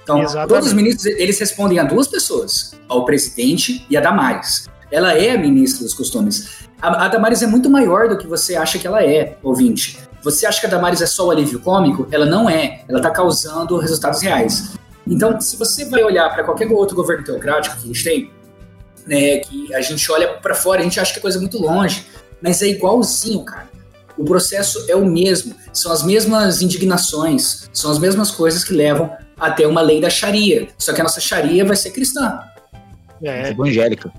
Então, 0.10 0.24
Exatamente. 0.24 0.50
todos 0.50 0.68
os 0.68 0.74
ministros, 0.74 1.06
eles 1.06 1.40
respondem 1.40 1.78
a 1.78 1.84
duas 1.84 2.08
pessoas, 2.08 2.74
ao 2.88 3.06
presidente 3.06 3.86
e 3.88 3.96
a 3.96 4.02
Damares. 4.02 4.68
Ela 4.92 5.14
é 5.14 5.36
a 5.36 5.38
ministra 5.38 5.84
dos 5.84 5.94
costumes. 5.94 6.68
A, 6.82 7.06
a 7.06 7.08
Damares 7.08 7.44
é 7.44 7.48
muito 7.48 7.70
maior 7.70 8.10
do 8.10 8.18
que 8.18 8.26
você 8.26 8.56
acha 8.56 8.80
que 8.80 8.88
ela 8.88 9.04
é, 9.04 9.38
ouvinte. 9.44 10.00
Você 10.24 10.48
acha 10.48 10.60
que 10.60 10.66
a 10.66 10.70
Damares 10.70 11.00
é 11.02 11.06
só 11.06 11.28
o 11.28 11.32
alívio 11.32 11.60
cômico? 11.60 12.08
Ela 12.12 12.26
não 12.26 12.50
é. 12.50 12.82
Ela 12.90 12.98
está 12.98 13.12
causando 13.12 13.78
resultados 13.78 14.22
reais. 14.24 14.74
Então, 15.06 15.40
se 15.40 15.56
você 15.56 15.86
vai 15.86 16.04
olhar 16.04 16.28
para 16.34 16.44
qualquer 16.44 16.68
outro 16.72 16.96
governo 16.96 17.24
teocrático 17.24 17.78
que 17.78 17.84
a 17.84 17.88
gente 17.88 18.04
tem, 18.04 18.32
né, 19.06 19.38
que 19.38 19.72
a 19.76 19.82
gente 19.82 20.12
olha 20.12 20.28
para 20.28 20.56
fora, 20.56 20.82
a 20.82 20.84
gente 20.84 21.00
acha 21.00 21.14
que 21.14 21.20
é 21.20 21.22
coisa 21.22 21.40
muito 21.40 21.62
longe, 21.62 22.08
mas 22.42 22.64
é 22.64 22.68
igualzinho, 22.68 23.44
cara. 23.44 23.70
O 24.18 24.26
processo 24.26 24.86
é 24.90 24.96
o 24.96 25.06
mesmo, 25.06 25.56
são 25.72 25.92
as 25.92 26.04
mesmas 26.04 26.62
indignações, 26.62 27.70
são 27.72 27.90
as 27.90 28.00
mesmas 28.00 28.32
coisas 28.32 28.64
que 28.64 28.74
levam 28.74 29.10
até 29.40 29.66
uma 29.68 29.82
lei 29.82 30.02
da 30.02 30.10
Sharia. 30.10 30.68
Só 30.78 30.94
que 30.94 31.02
a 31.02 31.04
nossa 31.04 31.22
Sharia 31.22 31.66
vai 31.66 31.76
ser 31.76 31.92
cristã. 31.92 32.40
É. 33.24 33.50
Evangélica. 33.50 34.12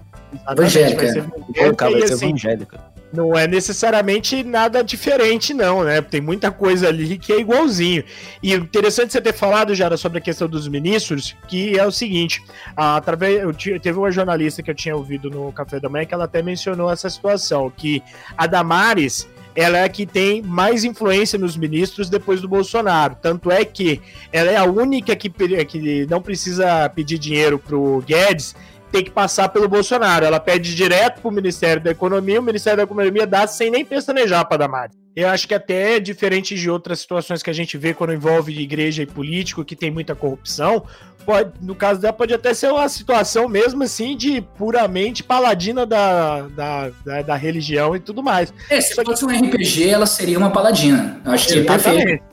Evangélica. 0.50 1.02
Vai 1.02 1.12
ser 1.12 1.18
evangélica. 1.18 1.90
Vai 1.90 2.06
ser 2.06 2.14
assim, 2.14 2.28
evangélica. 2.28 2.90
Não 3.12 3.36
é 3.36 3.48
necessariamente 3.48 4.44
nada 4.44 4.84
diferente, 4.84 5.52
não, 5.52 5.82
né? 5.82 6.00
Tem 6.00 6.20
muita 6.20 6.52
coisa 6.52 6.86
ali 6.86 7.18
que 7.18 7.32
é 7.32 7.40
igualzinho. 7.40 8.04
E 8.40 8.54
interessante 8.54 9.12
você 9.12 9.20
ter 9.20 9.32
falado, 9.32 9.74
Jara, 9.74 9.96
sobre 9.96 10.18
a 10.18 10.20
questão 10.20 10.48
dos 10.48 10.68
ministros, 10.68 11.36
que 11.48 11.76
é 11.76 11.84
o 11.84 11.90
seguinte: 11.90 12.40
através, 12.76 13.42
eu 13.42 13.52
teve 13.80 13.98
uma 13.98 14.12
jornalista 14.12 14.62
que 14.62 14.70
eu 14.70 14.74
tinha 14.76 14.94
ouvido 14.94 15.28
no 15.28 15.52
Café 15.52 15.80
da 15.80 15.88
Manhã 15.88 16.04
que 16.04 16.14
ela 16.14 16.24
até 16.24 16.40
mencionou 16.40 16.90
essa 16.90 17.10
situação, 17.10 17.68
que 17.76 18.00
a 18.36 18.46
Damares 18.46 19.28
ela 19.54 19.78
é 19.78 19.84
a 19.84 19.88
que 19.88 20.06
tem 20.06 20.42
mais 20.42 20.84
influência 20.84 21.38
nos 21.38 21.56
ministros 21.56 22.08
depois 22.08 22.40
do 22.40 22.48
Bolsonaro. 22.48 23.16
Tanto 23.20 23.50
é 23.50 23.64
que 23.64 24.00
ela 24.32 24.50
é 24.50 24.56
a 24.56 24.64
única 24.64 25.14
que, 25.16 25.28
que 25.28 26.06
não 26.06 26.22
precisa 26.22 26.88
pedir 26.88 27.18
dinheiro 27.18 27.58
pro 27.58 28.02
Guedes 28.06 28.54
tem 28.90 29.04
que 29.04 29.10
passar 29.10 29.48
pelo 29.48 29.68
Bolsonaro. 29.68 30.24
Ela 30.24 30.40
pede 30.40 30.74
direto 30.74 31.20
pro 31.20 31.30
Ministério 31.30 31.82
da 31.82 31.90
Economia, 31.90 32.40
o 32.40 32.42
Ministério 32.42 32.78
da 32.78 32.82
Economia 32.82 33.26
dá 33.26 33.46
sem 33.46 33.70
nem 33.70 33.84
pestanejar 33.84 34.46
para 34.46 34.58
Damares. 34.58 34.99
Eu 35.14 35.28
acho 35.28 35.48
que 35.48 35.54
até 35.54 35.96
é 35.96 36.00
diferente 36.00 36.54
de 36.54 36.70
outras 36.70 37.00
situações 37.00 37.42
que 37.42 37.50
a 37.50 37.52
gente 37.52 37.76
vê 37.76 37.92
quando 37.92 38.12
envolve 38.12 38.56
igreja 38.58 39.02
e 39.02 39.06
político, 39.06 39.64
que 39.64 39.74
tem 39.74 39.90
muita 39.90 40.14
corrupção, 40.14 40.84
pode, 41.26 41.52
no 41.60 41.74
caso 41.74 42.00
dela 42.00 42.12
pode 42.12 42.32
até 42.32 42.54
ser 42.54 42.70
uma 42.72 42.88
situação 42.88 43.48
mesmo 43.48 43.82
assim 43.82 44.16
de 44.16 44.40
puramente 44.40 45.22
paladina 45.22 45.84
da, 45.84 46.42
da, 46.42 46.90
da, 47.04 47.22
da 47.22 47.36
religião 47.36 47.96
e 47.96 48.00
tudo 48.00 48.22
mais. 48.22 48.52
É, 48.70 48.80
se 48.80 48.94
fosse 48.94 49.24
um 49.24 49.28
RPG, 49.28 49.88
ela 49.88 50.06
seria 50.06 50.38
uma 50.38 50.50
paladina. 50.50 51.20
Acho 51.24 51.48
que 51.48 51.58
é 51.58 51.64
perfeito. 51.64 52.24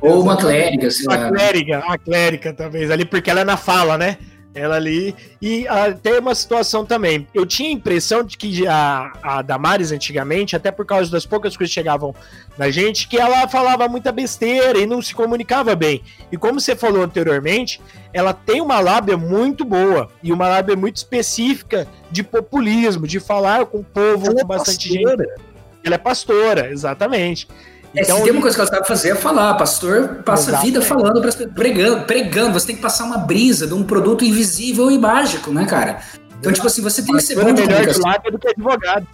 Ou 0.00 0.20
uma 0.20 0.36
clériga, 0.36 0.90
sei 0.90 1.06
lá. 1.06 1.26
A 1.26 1.30
clériga, 1.30 1.78
a 1.78 1.98
clériga 1.98 2.52
talvez, 2.52 2.90
ali, 2.90 3.04
porque 3.04 3.30
ela 3.30 3.40
é 3.40 3.44
na 3.44 3.56
fala, 3.56 3.96
né? 3.96 4.18
Ela 4.54 4.76
ali. 4.76 5.14
E 5.40 5.66
ah, 5.66 5.92
tem 5.92 6.18
uma 6.18 6.34
situação 6.34 6.84
também. 6.84 7.26
Eu 7.32 7.46
tinha 7.46 7.70
a 7.70 7.72
impressão 7.72 8.22
de 8.22 8.36
que 8.36 8.66
a, 8.66 9.12
a 9.22 9.42
Damares, 9.42 9.92
antigamente, 9.92 10.54
até 10.54 10.70
por 10.70 10.84
causa 10.84 11.10
das 11.10 11.24
poucas 11.24 11.56
coisas 11.56 11.72
que 11.72 11.80
chegavam 11.80 12.14
na 12.58 12.70
gente, 12.70 13.08
que 13.08 13.18
ela 13.18 13.48
falava 13.48 13.88
muita 13.88 14.12
besteira 14.12 14.78
e 14.78 14.86
não 14.86 15.00
se 15.00 15.14
comunicava 15.14 15.74
bem. 15.74 16.02
E 16.30 16.36
como 16.36 16.60
você 16.60 16.76
falou 16.76 17.02
anteriormente, 17.02 17.80
ela 18.12 18.34
tem 18.34 18.60
uma 18.60 18.78
lábia 18.78 19.16
muito 19.16 19.64
boa 19.64 20.10
e 20.22 20.32
uma 20.32 20.46
lábia 20.46 20.76
muito 20.76 20.96
específica 20.96 21.88
de 22.10 22.22
populismo, 22.22 23.06
de 23.06 23.18
falar 23.20 23.64
com 23.66 23.78
o 23.78 23.84
povo, 23.84 24.26
ela 24.26 24.34
com 24.34 24.40
é 24.40 24.44
bastante 24.44 24.92
pastora. 24.92 25.24
gente. 25.24 25.52
Ela 25.84 25.94
é 25.94 25.98
pastora, 25.98 26.70
exatamente. 26.70 27.48
É, 27.94 28.02
então, 28.02 28.16
se 28.18 28.22
tem 28.22 28.32
uma 28.32 28.40
coisa 28.40 28.56
que 28.56 28.60
ela 28.60 28.70
sabe 28.70 28.88
fazer 28.88 29.10
é 29.10 29.14
falar. 29.14 29.54
Pastor 29.54 30.22
passa 30.24 30.56
a 30.56 30.60
vida 30.60 30.80
falando, 30.80 31.20
pregando, 31.54 32.04
pregando. 32.04 32.52
Você 32.54 32.68
tem 32.68 32.76
que 32.76 32.82
passar 32.82 33.04
uma 33.04 33.18
brisa 33.18 33.66
de 33.66 33.74
um 33.74 33.84
produto 33.84 34.24
invisível 34.24 34.90
e 34.90 34.98
mágico, 34.98 35.52
né, 35.52 35.66
cara? 35.66 36.00
Então, 36.38 36.52
tipo 36.52 36.66
assim, 36.66 36.82
você 36.82 37.02
tem 37.02 37.14
que 37.14 37.22
ser 37.22 37.36
bom 37.36 37.52
de 37.52 37.62
melhor 37.62 37.86
de 37.86 38.30
do 38.30 38.38
que 38.38 38.48
advogado. 38.48 39.06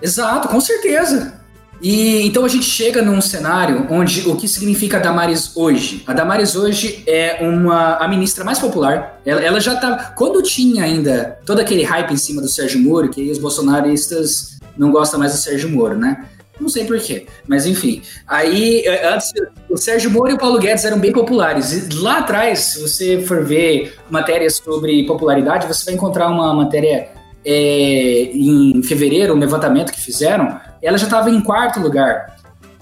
Exato, 0.00 0.48
com 0.48 0.60
certeza. 0.60 1.40
E 1.82 2.24
então 2.24 2.44
a 2.44 2.48
gente 2.48 2.64
chega 2.64 3.02
num 3.02 3.20
cenário 3.20 3.88
onde 3.90 4.28
o 4.28 4.36
que 4.36 4.46
significa 4.46 4.98
a 4.98 5.00
Damares 5.00 5.56
hoje? 5.56 6.04
A 6.06 6.12
Damares 6.12 6.54
hoje 6.54 7.02
é 7.08 7.38
uma 7.42 7.96
a 7.96 8.06
ministra 8.06 8.44
mais 8.44 8.60
popular. 8.60 9.20
Ela, 9.26 9.40
ela 9.40 9.60
já 9.60 9.74
tá 9.74 10.14
quando 10.16 10.40
tinha 10.42 10.84
ainda 10.84 11.38
todo 11.44 11.58
aquele 11.58 11.82
hype 11.82 12.12
em 12.12 12.16
cima 12.16 12.40
do 12.40 12.48
Sérgio 12.48 12.80
Moro, 12.80 13.08
que 13.08 13.28
os 13.30 13.38
bolsonaristas 13.38 14.58
não 14.78 14.92
gostam 14.92 15.18
mais 15.18 15.32
do 15.32 15.38
Sérgio 15.38 15.68
Moro, 15.68 15.96
né? 15.96 16.24
Não 16.60 16.68
sei 16.68 16.84
porquê, 16.84 17.26
mas 17.46 17.66
enfim. 17.66 18.02
Aí, 18.26 18.82
eh, 18.86 19.08
antes, 19.08 19.32
o 19.68 19.76
Sérgio 19.76 20.10
Moro 20.10 20.30
e 20.30 20.34
o 20.34 20.38
Paulo 20.38 20.58
Guedes 20.58 20.84
eram 20.84 20.98
bem 20.98 21.12
populares. 21.12 21.88
Lá 21.94 22.18
atrás, 22.18 22.58
se 22.60 22.80
você 22.80 23.20
for 23.22 23.44
ver 23.44 23.94
matérias 24.10 24.56
sobre 24.56 25.04
popularidade, 25.06 25.66
você 25.66 25.84
vai 25.86 25.94
encontrar 25.94 26.28
uma 26.28 26.54
matéria 26.54 27.08
é, 27.44 28.30
em 28.32 28.82
fevereiro, 28.82 29.34
um 29.34 29.38
levantamento 29.38 29.92
que 29.92 30.00
fizeram, 30.00 30.60
ela 30.80 30.98
já 30.98 31.04
estava 31.04 31.30
em 31.30 31.40
quarto 31.40 31.80
lugar. 31.80 32.36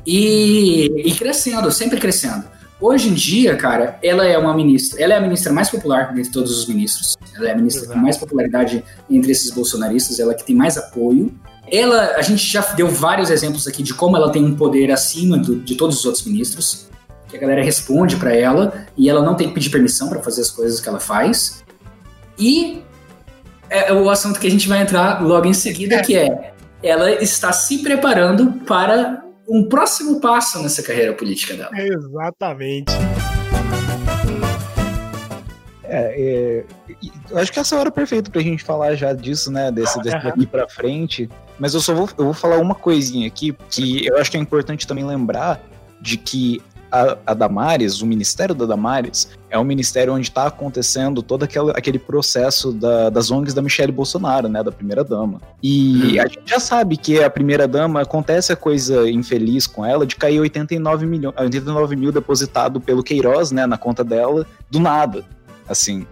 E, 0.06 0.86
e 1.04 1.14
crescendo, 1.14 1.70
sempre 1.70 2.00
crescendo. 2.00 2.44
Hoje 2.80 3.10
em 3.10 3.14
dia, 3.14 3.56
cara, 3.56 3.98
ela 4.02 4.26
é 4.26 4.38
uma 4.38 4.54
ministra, 4.54 5.02
ela 5.02 5.12
é 5.12 5.16
a 5.18 5.20
ministra 5.20 5.52
mais 5.52 5.68
popular 5.68 6.14
dentre 6.14 6.32
todos 6.32 6.58
os 6.58 6.66
ministros. 6.66 7.14
Ela 7.36 7.50
é 7.50 7.52
a 7.52 7.56
ministra 7.56 7.84
Exato. 7.84 7.98
com 7.98 8.02
mais 8.02 8.16
popularidade 8.16 8.82
entre 9.10 9.32
esses 9.32 9.50
bolsonaristas, 9.50 10.18
ela 10.18 10.34
que 10.34 10.44
tem 10.44 10.56
mais 10.56 10.78
apoio. 10.78 11.30
Ela, 11.70 12.14
a 12.16 12.22
gente 12.22 12.44
já 12.44 12.60
deu 12.72 12.88
vários 12.88 13.30
exemplos 13.30 13.66
aqui 13.66 13.82
de 13.82 13.94
como 13.94 14.16
ela 14.16 14.30
tem 14.30 14.44
um 14.44 14.56
poder 14.56 14.90
acima 14.90 15.38
do, 15.38 15.56
de 15.56 15.74
todos 15.74 15.98
os 15.98 16.04
outros 16.04 16.24
ministros, 16.24 16.88
que 17.28 17.36
a 17.36 17.40
galera 17.40 17.62
responde 17.62 18.16
para 18.16 18.34
ela 18.34 18.86
e 18.96 19.08
ela 19.08 19.22
não 19.22 19.34
tem 19.34 19.48
que 19.48 19.54
pedir 19.54 19.70
permissão 19.70 20.08
para 20.08 20.20
fazer 20.20 20.40
as 20.40 20.50
coisas 20.50 20.80
que 20.80 20.88
ela 20.88 20.98
faz. 20.98 21.64
E 22.38 22.82
é, 23.68 23.90
é 23.90 23.92
o 23.92 24.10
assunto 24.10 24.40
que 24.40 24.46
a 24.46 24.50
gente 24.50 24.68
vai 24.68 24.82
entrar 24.82 25.22
logo 25.22 25.46
em 25.46 25.54
seguida, 25.54 26.02
que 26.02 26.16
é 26.16 26.52
ela 26.82 27.10
está 27.10 27.52
se 27.52 27.78
preparando 27.78 28.52
para 28.66 29.22
um 29.48 29.64
próximo 29.68 30.20
passo 30.20 30.62
nessa 30.62 30.82
carreira 30.82 31.12
política 31.12 31.54
dela. 31.54 31.70
Exatamente. 31.74 32.92
É, 35.92 36.64
é, 37.34 37.40
acho 37.40 37.52
que 37.52 37.58
essa 37.58 37.74
é 37.74 37.78
hora 37.78 37.90
perfeita 37.90 38.30
pra 38.30 38.40
gente 38.40 38.62
falar 38.62 38.94
já 38.94 39.12
disso, 39.12 39.50
né? 39.50 39.72
Desse, 39.72 40.00
desse 40.00 40.22
daqui 40.22 40.46
pra 40.46 40.68
frente. 40.68 41.28
Mas 41.58 41.74
eu 41.74 41.80
só 41.80 41.92
vou, 41.92 42.08
eu 42.16 42.24
vou 42.26 42.34
falar 42.34 42.58
uma 42.58 42.76
coisinha 42.76 43.26
aqui, 43.26 43.54
que 43.68 44.06
eu 44.06 44.16
acho 44.18 44.30
que 44.30 44.36
é 44.36 44.40
importante 44.40 44.86
também 44.86 45.04
lembrar 45.04 45.60
de 46.00 46.16
que 46.16 46.62
a, 46.90 47.16
a 47.26 47.34
Damares, 47.34 48.00
o 48.02 48.06
Ministério 48.06 48.54
da 48.54 48.66
Damares, 48.66 49.30
é 49.48 49.58
um 49.58 49.64
ministério 49.64 50.12
onde 50.12 50.28
está 50.28 50.46
acontecendo 50.46 51.22
todo 51.22 51.44
aquele, 51.44 51.70
aquele 51.70 51.98
processo 51.98 52.72
da, 52.72 53.10
das 53.10 53.30
ONGs 53.30 53.54
da 53.54 53.62
Michelle 53.62 53.92
Bolsonaro, 53.92 54.48
né, 54.48 54.62
da 54.62 54.72
primeira-dama. 54.72 55.40
E 55.62 56.16
hum. 56.16 56.22
a 56.22 56.26
gente 56.26 56.42
já 56.46 56.58
sabe 56.58 56.96
que 56.96 57.22
a 57.22 57.30
primeira-dama 57.30 58.00
acontece 58.00 58.52
a 58.52 58.56
coisa 58.56 59.08
infeliz 59.10 59.66
com 59.66 59.84
ela 59.84 60.06
de 60.06 60.16
cair 60.16 60.40
89, 60.40 61.06
milhões, 61.06 61.34
89 61.38 61.96
mil 61.96 62.12
depositado 62.12 62.80
pelo 62.80 63.02
Queiroz, 63.02 63.52
né, 63.52 63.66
na 63.66 63.78
conta 63.78 64.02
dela, 64.02 64.46
do 64.70 64.78
nada, 64.78 65.24
assim 65.70 66.06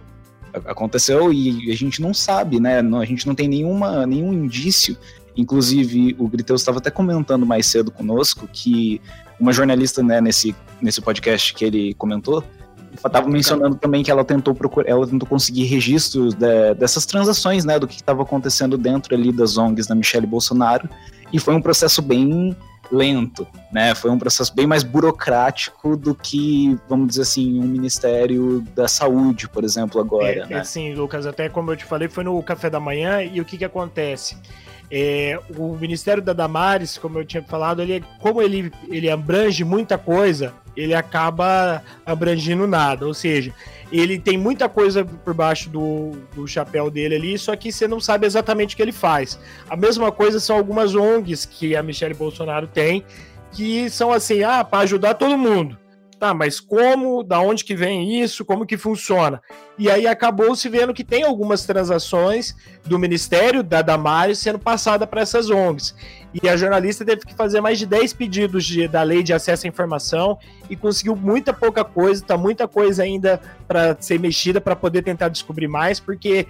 aconteceu 0.65 1.31
e 1.31 1.71
a 1.71 1.75
gente 1.75 2.01
não 2.01 2.13
sabe, 2.13 2.59
né? 2.59 2.79
A 2.79 3.05
gente 3.05 3.27
não 3.27 3.35
tem 3.35 3.47
nenhuma, 3.47 4.05
nenhum 4.07 4.33
indício. 4.33 4.97
Inclusive, 5.37 6.15
o 6.17 6.27
Griteus 6.27 6.61
estava 6.61 6.79
até 6.79 6.89
comentando 6.89 7.45
mais 7.45 7.67
cedo 7.67 7.91
conosco 7.91 8.49
que 8.51 8.99
uma 9.39 9.53
jornalista, 9.53 10.01
né, 10.01 10.19
nesse, 10.19 10.55
nesse 10.81 10.99
podcast 11.01 11.53
que 11.53 11.63
ele 11.63 11.93
comentou, 11.93 12.43
estava 12.93 13.29
mencionando 13.29 13.75
também 13.75 14.03
que 14.03 14.11
ela 14.11 14.25
tentou 14.25 14.53
procurar, 14.53 14.89
ela 14.89 15.07
tentou 15.07 15.27
conseguir 15.27 15.65
registros 15.65 16.33
de, 16.33 16.73
dessas 16.73 17.05
transações, 17.05 17.63
né, 17.63 17.79
do 17.79 17.87
que 17.87 17.95
estava 17.95 18.23
acontecendo 18.23 18.77
dentro 18.77 19.15
ali 19.15 19.31
das 19.31 19.57
ONGs 19.57 19.87
da 19.87 19.95
Michelle 19.95 20.27
Bolsonaro, 20.27 20.89
e 21.31 21.39
foi 21.39 21.53
um 21.53 21.61
processo 21.61 22.01
bem 22.01 22.55
lento, 22.91 23.47
né? 23.71 23.93
Foi 23.93 24.09
um 24.09 24.17
processo 24.17 24.53
bem 24.53 24.65
mais 24.65 24.83
burocrático 24.83 25.95
do 25.95 26.15
que, 26.15 26.77
vamos 26.87 27.09
dizer 27.09 27.21
assim, 27.21 27.59
um 27.59 27.67
Ministério 27.67 28.61
da 28.75 28.87
Saúde, 28.87 29.47
por 29.47 29.63
exemplo, 29.63 29.99
agora. 30.01 30.43
É, 30.43 30.45
né? 30.45 30.63
Sim, 30.63 30.93
Lucas, 30.93 31.25
até 31.25 31.49
como 31.49 31.71
eu 31.71 31.77
te 31.77 31.85
falei, 31.85 32.07
foi 32.07 32.23
no 32.23 32.41
café 32.41 32.69
da 32.69 32.79
manhã 32.79 33.21
e 33.21 33.39
o 33.39 33.45
que 33.45 33.57
que 33.57 33.65
acontece? 33.65 34.37
É, 34.91 35.39
o 35.55 35.75
Ministério 35.75 36.21
da 36.21 36.33
Damares, 36.33 36.97
como 36.97 37.19
eu 37.19 37.25
tinha 37.25 37.43
falado, 37.43 37.81
ele, 37.81 38.03
como 38.19 38.41
ele, 38.41 38.71
ele 38.89 39.09
abrange 39.09 39.63
muita 39.63 39.99
coisa, 39.99 40.51
ele 40.75 40.95
acaba 40.95 41.83
abrangindo 42.03 42.65
nada. 42.65 43.05
Ou 43.05 43.13
seja, 43.13 43.53
ele 43.91 44.19
tem 44.19 44.37
muita 44.37 44.69
coisa 44.69 45.03
por 45.03 45.33
baixo 45.33 45.69
do, 45.69 46.11
do 46.35 46.47
chapéu 46.47 46.89
dele 46.89 47.15
ali, 47.15 47.37
só 47.37 47.55
que 47.55 47.71
você 47.71 47.87
não 47.87 47.99
sabe 47.99 48.25
exatamente 48.25 48.73
o 48.73 48.77
que 48.77 48.81
ele 48.81 48.91
faz. 48.91 49.39
A 49.69 49.75
mesma 49.75 50.11
coisa 50.11 50.39
são 50.39 50.55
algumas 50.55 50.95
ONGs 50.95 51.45
que 51.45 51.75
a 51.75 51.81
Michelle 51.81 52.13
Bolsonaro 52.13 52.67
tem, 52.67 53.03
que 53.51 53.89
são 53.89 54.11
assim, 54.11 54.43
ah, 54.43 54.63
para 54.63 54.83
ajudar 54.83 55.15
todo 55.15 55.37
mundo. 55.37 55.77
Tá, 56.19 56.33
mas 56.33 56.59
como, 56.59 57.23
da 57.23 57.39
onde 57.39 57.63
que 57.63 57.73
vem 57.73 58.21
isso, 58.21 58.43
como 58.43 58.65
que 58.65 58.75
funciona? 58.75 59.41
E 59.77 59.89
aí 59.89 60.05
acabou 60.05 60.53
se 60.53 60.67
vendo 60.67 60.93
que 60.93 61.05
tem 61.05 61.23
algumas 61.23 61.65
transações 61.65 62.53
do 62.85 62.99
Ministério 62.99 63.63
da 63.63 63.81
Damares 63.81 64.37
sendo 64.39 64.59
passada 64.59 65.07
para 65.07 65.21
essas 65.21 65.49
ONGs. 65.49 65.95
E 66.33 66.47
a 66.47 66.57
jornalista 66.57 67.05
teve 67.05 67.21
que 67.21 67.33
fazer 67.33 67.61
mais 67.61 67.79
de 67.79 67.85
10 67.85 68.13
pedidos 68.13 68.65
de, 68.65 68.87
da 68.87 69.01
lei 69.01 69.23
de 69.23 69.33
acesso 69.33 69.65
à 69.65 69.69
informação 69.69 70.37
e 70.69 70.75
conseguiu 70.75 71.15
muita 71.15 71.53
pouca 71.53 71.83
coisa, 71.83 72.23
tá 72.23 72.37
muita 72.37 72.67
coisa 72.67 73.01
ainda 73.01 73.41
para 73.67 73.95
ser 73.99 74.19
mexida 74.19 74.61
para 74.61 74.75
poder 74.75 75.01
tentar 75.01 75.29
descobrir 75.29 75.67
mais, 75.67 75.99
porque 75.99 76.45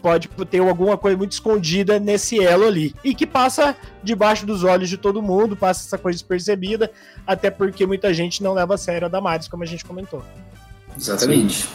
pode 0.00 0.28
ter 0.28 0.60
alguma 0.60 0.96
coisa 0.96 1.16
muito 1.16 1.32
escondida 1.32 1.98
nesse 1.98 2.42
elo 2.42 2.64
ali. 2.64 2.94
E 3.04 3.14
que 3.14 3.26
passa 3.26 3.76
debaixo 4.02 4.46
dos 4.46 4.64
olhos 4.64 4.88
de 4.88 4.96
todo 4.96 5.20
mundo, 5.20 5.56
passa 5.56 5.86
essa 5.86 5.98
coisa 5.98 6.16
despercebida, 6.16 6.90
até 7.26 7.50
porque 7.50 7.84
muita 7.84 8.14
gente 8.14 8.42
não 8.42 8.54
leva 8.54 8.74
a 8.74 8.78
sério 8.78 9.07
a 9.08 9.10
Damares, 9.10 9.48
como 9.48 9.62
a 9.62 9.66
gente 9.66 9.84
comentou. 9.84 10.22
Exatamente. 10.96 11.68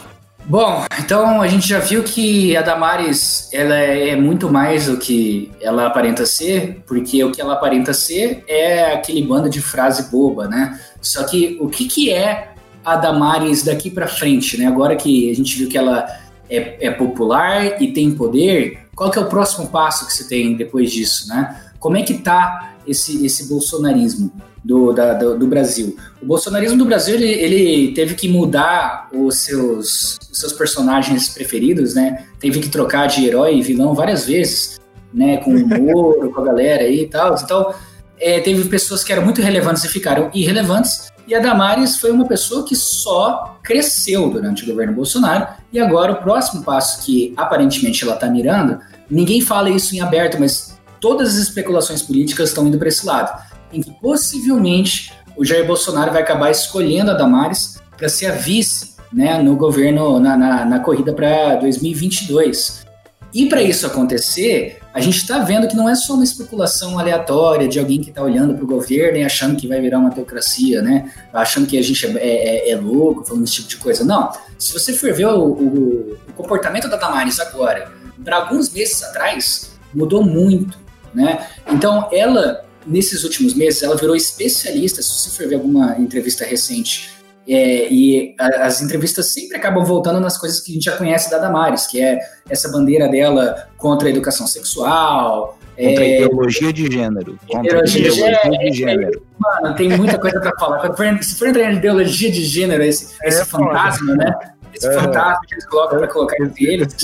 Bom, 0.46 0.84
então 0.98 1.40
a 1.40 1.48
gente 1.48 1.66
já 1.66 1.78
viu 1.78 2.02
que 2.02 2.54
a 2.54 2.60
Damares 2.60 3.48
ela 3.50 3.76
é 3.76 4.14
muito 4.14 4.50
mais 4.50 4.86
do 4.86 4.98
que 4.98 5.50
ela 5.58 5.86
aparenta 5.86 6.26
ser, 6.26 6.82
porque 6.86 7.24
o 7.24 7.32
que 7.32 7.40
ela 7.40 7.54
aparenta 7.54 7.94
ser 7.94 8.44
é 8.46 8.92
aquele 8.92 9.22
bando 9.22 9.48
de 9.48 9.62
frase 9.62 10.10
boba, 10.10 10.46
né? 10.46 10.78
Só 11.00 11.24
que 11.24 11.56
o 11.60 11.68
que, 11.68 11.86
que 11.86 12.12
é 12.12 12.52
a 12.84 12.96
Damares 12.96 13.62
daqui 13.62 13.90
para 13.90 14.06
frente, 14.06 14.58
né? 14.58 14.66
Agora 14.66 14.94
que 14.96 15.30
a 15.30 15.34
gente 15.34 15.56
viu 15.56 15.68
que 15.68 15.78
ela 15.78 16.06
é, 16.50 16.88
é, 16.88 16.90
popular 16.90 17.80
e 17.80 17.92
tem 17.92 18.10
poder, 18.10 18.86
qual 18.94 19.10
que 19.10 19.18
é 19.18 19.22
o 19.22 19.28
próximo 19.28 19.68
passo 19.68 20.06
que 20.06 20.12
você 20.12 20.28
tem 20.28 20.54
depois 20.54 20.92
disso, 20.92 21.26
né? 21.28 21.58
Como 21.78 21.96
é 21.96 22.02
que 22.02 22.14
tá 22.14 22.74
esse, 22.86 23.24
esse 23.24 23.48
bolsonarismo? 23.48 24.30
Do, 24.64 24.92
da, 24.92 25.12
do, 25.12 25.38
do, 25.38 25.46
Brasil. 25.46 25.94
O 26.22 26.26
bolsonarismo 26.26 26.78
do 26.78 26.86
Brasil 26.86 27.16
ele, 27.16 27.26
ele, 27.26 27.92
teve 27.92 28.14
que 28.14 28.28
mudar 28.28 29.10
os 29.12 29.38
seus, 29.40 30.18
os 30.32 30.40
seus 30.40 30.52
personagens 30.54 31.28
preferidos, 31.28 31.94
né? 31.94 32.24
Teve 32.40 32.60
que 32.60 32.70
trocar 32.70 33.06
de 33.06 33.26
herói 33.26 33.58
e 33.58 33.62
vilão 33.62 33.94
várias 33.94 34.24
vezes, 34.24 34.80
né? 35.12 35.36
Com 35.36 35.50
o 35.54 35.68
Moro, 35.68 36.30
com 36.30 36.40
a 36.40 36.44
galera 36.44 36.84
aí 36.84 37.02
e 37.02 37.06
tal. 37.06 37.34
Então, 37.34 37.74
é, 38.18 38.40
teve 38.40 38.66
pessoas 38.70 39.04
que 39.04 39.12
eram 39.12 39.22
muito 39.22 39.42
relevantes 39.42 39.84
e 39.84 39.88
ficaram 39.88 40.30
irrelevantes. 40.32 41.12
E 41.26 41.34
a 41.34 41.40
Damares 41.40 41.98
foi 41.98 42.10
uma 42.10 42.26
pessoa 42.26 42.64
que 42.64 42.74
só 42.74 43.58
cresceu 43.62 44.30
durante 44.30 44.62
o 44.62 44.66
governo 44.66 44.94
Bolsonaro. 44.94 45.46
E 45.70 45.78
agora 45.78 46.12
o 46.12 46.16
próximo 46.16 46.62
passo 46.62 47.04
que 47.04 47.34
aparentemente 47.36 48.02
ela 48.02 48.14
está 48.14 48.28
mirando, 48.28 48.78
ninguém 49.10 49.42
fala 49.42 49.68
isso 49.68 49.94
em 49.94 50.00
aberto, 50.00 50.38
mas 50.38 50.78
todas 51.00 51.34
as 51.34 51.34
especulações 51.36 52.00
políticas 52.00 52.48
estão 52.48 52.66
indo 52.66 52.78
para 52.78 52.88
esse 52.88 53.04
lado 53.04 53.53
em 53.74 53.82
que 53.82 53.90
possivelmente 54.00 55.12
o 55.36 55.44
Jair 55.44 55.66
Bolsonaro 55.66 56.12
vai 56.12 56.22
acabar 56.22 56.50
escolhendo 56.50 57.10
a 57.10 57.14
Damares 57.14 57.80
para 57.96 58.08
ser 58.08 58.26
a 58.26 58.32
vice 58.32 58.94
né, 59.12 59.38
no 59.38 59.56
governo, 59.56 60.18
na, 60.18 60.36
na, 60.36 60.64
na 60.64 60.78
corrida 60.80 61.12
para 61.12 61.56
2022. 61.56 62.84
E 63.32 63.46
para 63.46 63.60
isso 63.60 63.84
acontecer, 63.84 64.78
a 64.92 65.00
gente 65.00 65.16
está 65.16 65.40
vendo 65.40 65.66
que 65.66 65.74
não 65.74 65.88
é 65.88 65.94
só 65.96 66.14
uma 66.14 66.22
especulação 66.22 67.00
aleatória 67.00 67.66
de 67.66 67.80
alguém 67.80 68.00
que 68.00 68.10
está 68.10 68.22
olhando 68.22 68.54
para 68.54 68.62
o 68.62 68.66
governo 68.66 69.18
e 69.18 69.24
achando 69.24 69.56
que 69.56 69.66
vai 69.66 69.80
virar 69.80 69.98
uma 69.98 70.10
teocracia, 70.10 70.80
né? 70.80 71.12
Achando 71.32 71.66
que 71.66 71.76
a 71.76 71.82
gente 71.82 72.06
é, 72.06 72.20
é, 72.20 72.70
é, 72.70 72.76
louco 72.76 73.24
falando 73.24 73.42
esse 73.42 73.54
tipo 73.54 73.68
de 73.70 73.76
coisa. 73.78 74.04
Não. 74.04 74.30
Se 74.56 74.72
você 74.72 74.92
for 74.92 75.12
ver 75.12 75.26
o, 75.26 75.46
o, 75.46 76.18
o 76.28 76.32
comportamento 76.34 76.88
da 76.88 76.96
Damares 76.96 77.40
agora, 77.40 77.90
para 78.24 78.36
alguns 78.36 78.72
meses 78.72 79.02
atrás, 79.02 79.72
mudou 79.92 80.22
muito, 80.22 80.78
né? 81.12 81.44
Então, 81.68 82.08
ela 82.12 82.64
nesses 82.86 83.24
últimos 83.24 83.54
meses, 83.54 83.82
ela 83.82 83.96
virou 83.96 84.14
especialista. 84.14 85.02
Se 85.02 85.10
você 85.10 85.30
for 85.30 85.48
ver 85.48 85.56
alguma 85.56 85.98
entrevista 85.98 86.44
recente, 86.44 87.10
é, 87.46 87.92
e 87.92 88.34
a, 88.38 88.66
as 88.66 88.80
entrevistas 88.80 89.32
sempre 89.32 89.56
acabam 89.56 89.84
voltando 89.84 90.18
nas 90.18 90.38
coisas 90.38 90.60
que 90.60 90.70
a 90.70 90.74
gente 90.74 90.84
já 90.84 90.96
conhece 90.96 91.30
da 91.30 91.38
Damares, 91.38 91.86
que 91.86 92.00
é 92.00 92.18
essa 92.48 92.70
bandeira 92.70 93.08
dela 93.08 93.68
contra 93.76 94.08
a 94.08 94.10
educação 94.10 94.46
sexual. 94.46 95.58
Contra 95.76 96.04
é, 96.04 96.18
a 96.18 96.20
ideologia 96.20 96.72
de 96.72 96.90
gênero. 96.90 97.38
Contra 97.46 97.82
a 97.82 97.84
ideologia 97.84 98.70
de 98.70 98.72
gênero. 98.72 99.26
Mano, 99.38 99.74
tem 99.74 99.88
muita 99.90 100.18
coisa 100.18 100.40
para 100.40 100.52
falar. 100.58 100.94
Se 101.22 101.34
for 101.34 101.48
entrar 101.48 101.72
em 101.72 101.76
ideologia 101.76 102.30
de 102.30 102.44
gênero, 102.44 102.82
esse, 102.82 103.14
esse 103.24 103.42
é 103.42 103.44
fantasma, 103.44 104.14
né? 104.14 104.32
Esse 104.74 104.88
uhum. 104.88 105.00
fantasma 105.00 105.40
que 105.46 105.54
eles 105.54 105.66
colocam 105.66 105.98
pra 105.98 106.08
colocar 106.08 106.42
entre 106.42 106.64
eles. 106.64 106.94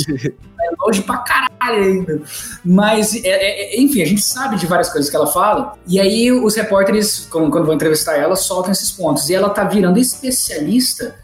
É 0.62 0.84
longe 0.84 1.02
pra 1.02 1.18
caralho 1.18 1.82
ainda. 1.82 2.20
Mas, 2.64 3.14
é, 3.14 3.28
é, 3.28 3.76
é, 3.76 3.80
enfim, 3.80 4.02
a 4.02 4.06
gente 4.06 4.20
sabe 4.20 4.56
de 4.56 4.66
várias 4.66 4.90
coisas 4.90 5.10
que 5.10 5.16
ela 5.16 5.26
fala. 5.26 5.72
E 5.86 5.98
aí 5.98 6.30
os 6.30 6.54
repórteres, 6.54 7.26
quando, 7.30 7.50
quando 7.50 7.64
vão 7.64 7.74
entrevistar 7.74 8.16
ela, 8.16 8.36
soltam 8.36 8.70
esses 8.70 8.90
pontos. 8.90 9.30
E 9.30 9.34
ela 9.34 9.48
tá 9.48 9.64
virando 9.64 9.98
especialista 9.98 11.14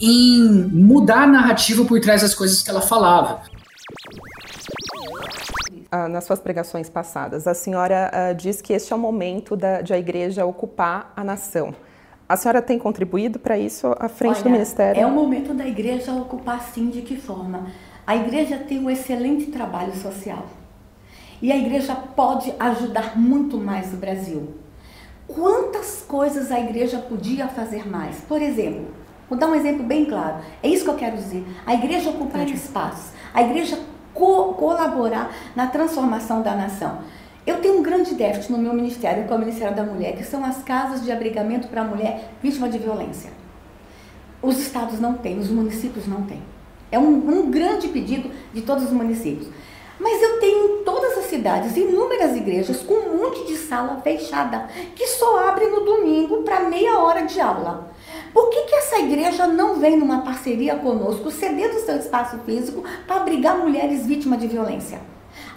em 0.00 0.42
mudar 0.72 1.22
a 1.22 1.26
narrativa 1.26 1.84
por 1.84 2.00
trás 2.00 2.22
das 2.22 2.34
coisas 2.34 2.62
que 2.62 2.70
ela 2.70 2.80
falava. 2.80 3.42
Ah, 5.92 6.08
nas 6.08 6.24
suas 6.24 6.38
pregações 6.38 6.88
passadas, 6.88 7.48
a 7.48 7.54
senhora 7.54 8.10
uh, 8.12 8.34
diz 8.34 8.62
que 8.62 8.72
este 8.72 8.92
é 8.92 8.96
o 8.96 8.98
momento 8.98 9.56
da, 9.56 9.80
de 9.80 9.92
a 9.92 9.98
igreja 9.98 10.46
ocupar 10.46 11.12
a 11.16 11.24
nação. 11.24 11.74
A 12.30 12.36
senhora 12.36 12.62
tem 12.62 12.78
contribuído 12.78 13.40
para 13.40 13.58
isso 13.58 13.92
à 13.98 14.08
frente 14.08 14.36
Olha, 14.36 14.44
do 14.44 14.50
ministério? 14.50 15.02
É 15.02 15.04
o 15.04 15.10
momento 15.10 15.52
da 15.52 15.66
igreja 15.66 16.12
ocupar 16.12 16.62
sim, 16.62 16.88
de 16.88 17.02
que 17.02 17.16
forma? 17.16 17.66
A 18.06 18.14
igreja 18.14 18.56
tem 18.56 18.78
um 18.78 18.88
excelente 18.88 19.46
trabalho 19.46 19.92
social. 19.96 20.46
E 21.42 21.50
a 21.50 21.56
igreja 21.56 21.92
pode 22.14 22.54
ajudar 22.56 23.18
muito 23.18 23.58
mais 23.58 23.92
o 23.92 23.96
Brasil. 23.96 24.54
Quantas 25.26 26.04
coisas 26.06 26.52
a 26.52 26.60
igreja 26.60 26.98
podia 27.00 27.48
fazer 27.48 27.84
mais? 27.90 28.20
Por 28.20 28.40
exemplo, 28.40 28.94
vou 29.28 29.36
dar 29.36 29.48
um 29.48 29.54
exemplo 29.56 29.82
bem 29.82 30.04
claro. 30.04 30.36
É 30.62 30.68
isso 30.68 30.84
que 30.84 30.90
eu 30.90 30.96
quero 30.96 31.16
dizer. 31.16 31.44
A 31.66 31.74
igreja 31.74 32.10
ocupar 32.10 32.48
espaços. 32.48 33.10
A 33.34 33.42
igreja 33.42 33.76
co 34.14 34.54
colaborar 34.54 35.34
na 35.56 35.66
transformação 35.66 36.42
da 36.42 36.54
nação. 36.54 37.00
Eu 37.46 37.60
tenho 37.60 37.78
um 37.78 37.82
grande 37.82 38.14
déficit 38.14 38.52
no 38.52 38.58
meu 38.58 38.74
ministério, 38.74 39.26
que 39.26 39.32
é 39.32 39.36
o 39.36 39.38
Ministério 39.38 39.74
da 39.74 39.82
Mulher, 39.82 40.16
que 40.16 40.24
são 40.24 40.44
as 40.44 40.62
casas 40.62 41.02
de 41.02 41.10
abrigamento 41.10 41.68
para 41.68 41.80
a 41.80 41.84
mulher 41.84 42.32
vítima 42.42 42.68
de 42.68 42.78
violência. 42.78 43.30
Os 44.42 44.58
estados 44.58 45.00
não 45.00 45.14
têm, 45.14 45.38
os 45.38 45.50
municípios 45.50 46.06
não 46.06 46.22
têm. 46.22 46.42
É 46.92 46.98
um, 46.98 47.08
um 47.08 47.50
grande 47.50 47.88
pedido 47.88 48.30
de 48.52 48.62
todos 48.62 48.84
os 48.84 48.92
municípios. 48.92 49.48
Mas 49.98 50.22
eu 50.22 50.40
tenho 50.40 50.80
em 50.80 50.84
todas 50.84 51.18
as 51.18 51.26
cidades 51.26 51.76
inúmeras 51.76 52.34
igrejas 52.36 52.82
com 52.82 52.94
um 52.94 53.18
monte 53.18 53.46
de 53.46 53.56
sala 53.56 54.00
fechada, 54.02 54.66
que 54.94 55.06
só 55.06 55.48
abre 55.48 55.66
no 55.66 55.80
domingo 55.80 56.42
para 56.42 56.68
meia 56.68 56.98
hora 56.98 57.22
de 57.22 57.38
aula. 57.40 57.90
Por 58.32 58.48
que, 58.48 58.62
que 58.62 58.74
essa 58.76 58.98
igreja 58.98 59.46
não 59.46 59.76
vem 59.76 59.98
numa 59.98 60.22
parceria 60.22 60.76
conosco, 60.76 61.30
cedendo 61.30 61.80
seu 61.80 61.96
espaço 61.96 62.38
físico 62.46 62.82
para 63.06 63.16
abrigar 63.16 63.58
mulheres 63.58 64.06
vítimas 64.06 64.40
de 64.40 64.46
violência? 64.46 65.00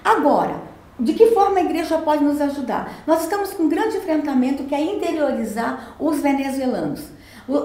Agora, 0.04 0.72
de 1.04 1.14
que 1.14 1.28
forma 1.32 1.60
a 1.60 1.64
igreja 1.64 1.97
pode 1.97 2.24
nos 2.24 2.39
ajudar? 2.39 3.04
Nós 3.06 3.24
estamos 3.24 3.54
com 3.54 3.64
um 3.64 3.70
grande 3.70 3.97
enfrentamento 3.97 4.64
que 4.64 4.74
é 4.74 4.82
interiorizar 4.82 5.95
os 5.99 6.20
venezuelanos. 6.22 7.01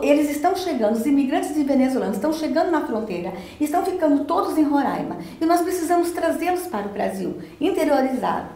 Eles 0.03 0.29
estão 0.29 0.57
chegando, 0.57 0.97
os 0.97 1.07
imigrantes 1.07 1.53
venezuelanos 1.57 2.17
estão 2.17 2.33
chegando 2.33 2.73
na 2.73 2.85
fronteira, 2.85 3.33
estão 3.61 3.85
ficando 3.85 4.25
todos 4.25 4.59
em 4.59 4.65
Roraima 4.65 5.19
e 5.41 5.47
nós 5.47 5.61
precisamos 5.61 6.11
trazê-los 6.11 6.67
para 6.67 6.87
o 6.87 6.91
Brasil, 6.91 7.37
interiorizar. 7.61 8.51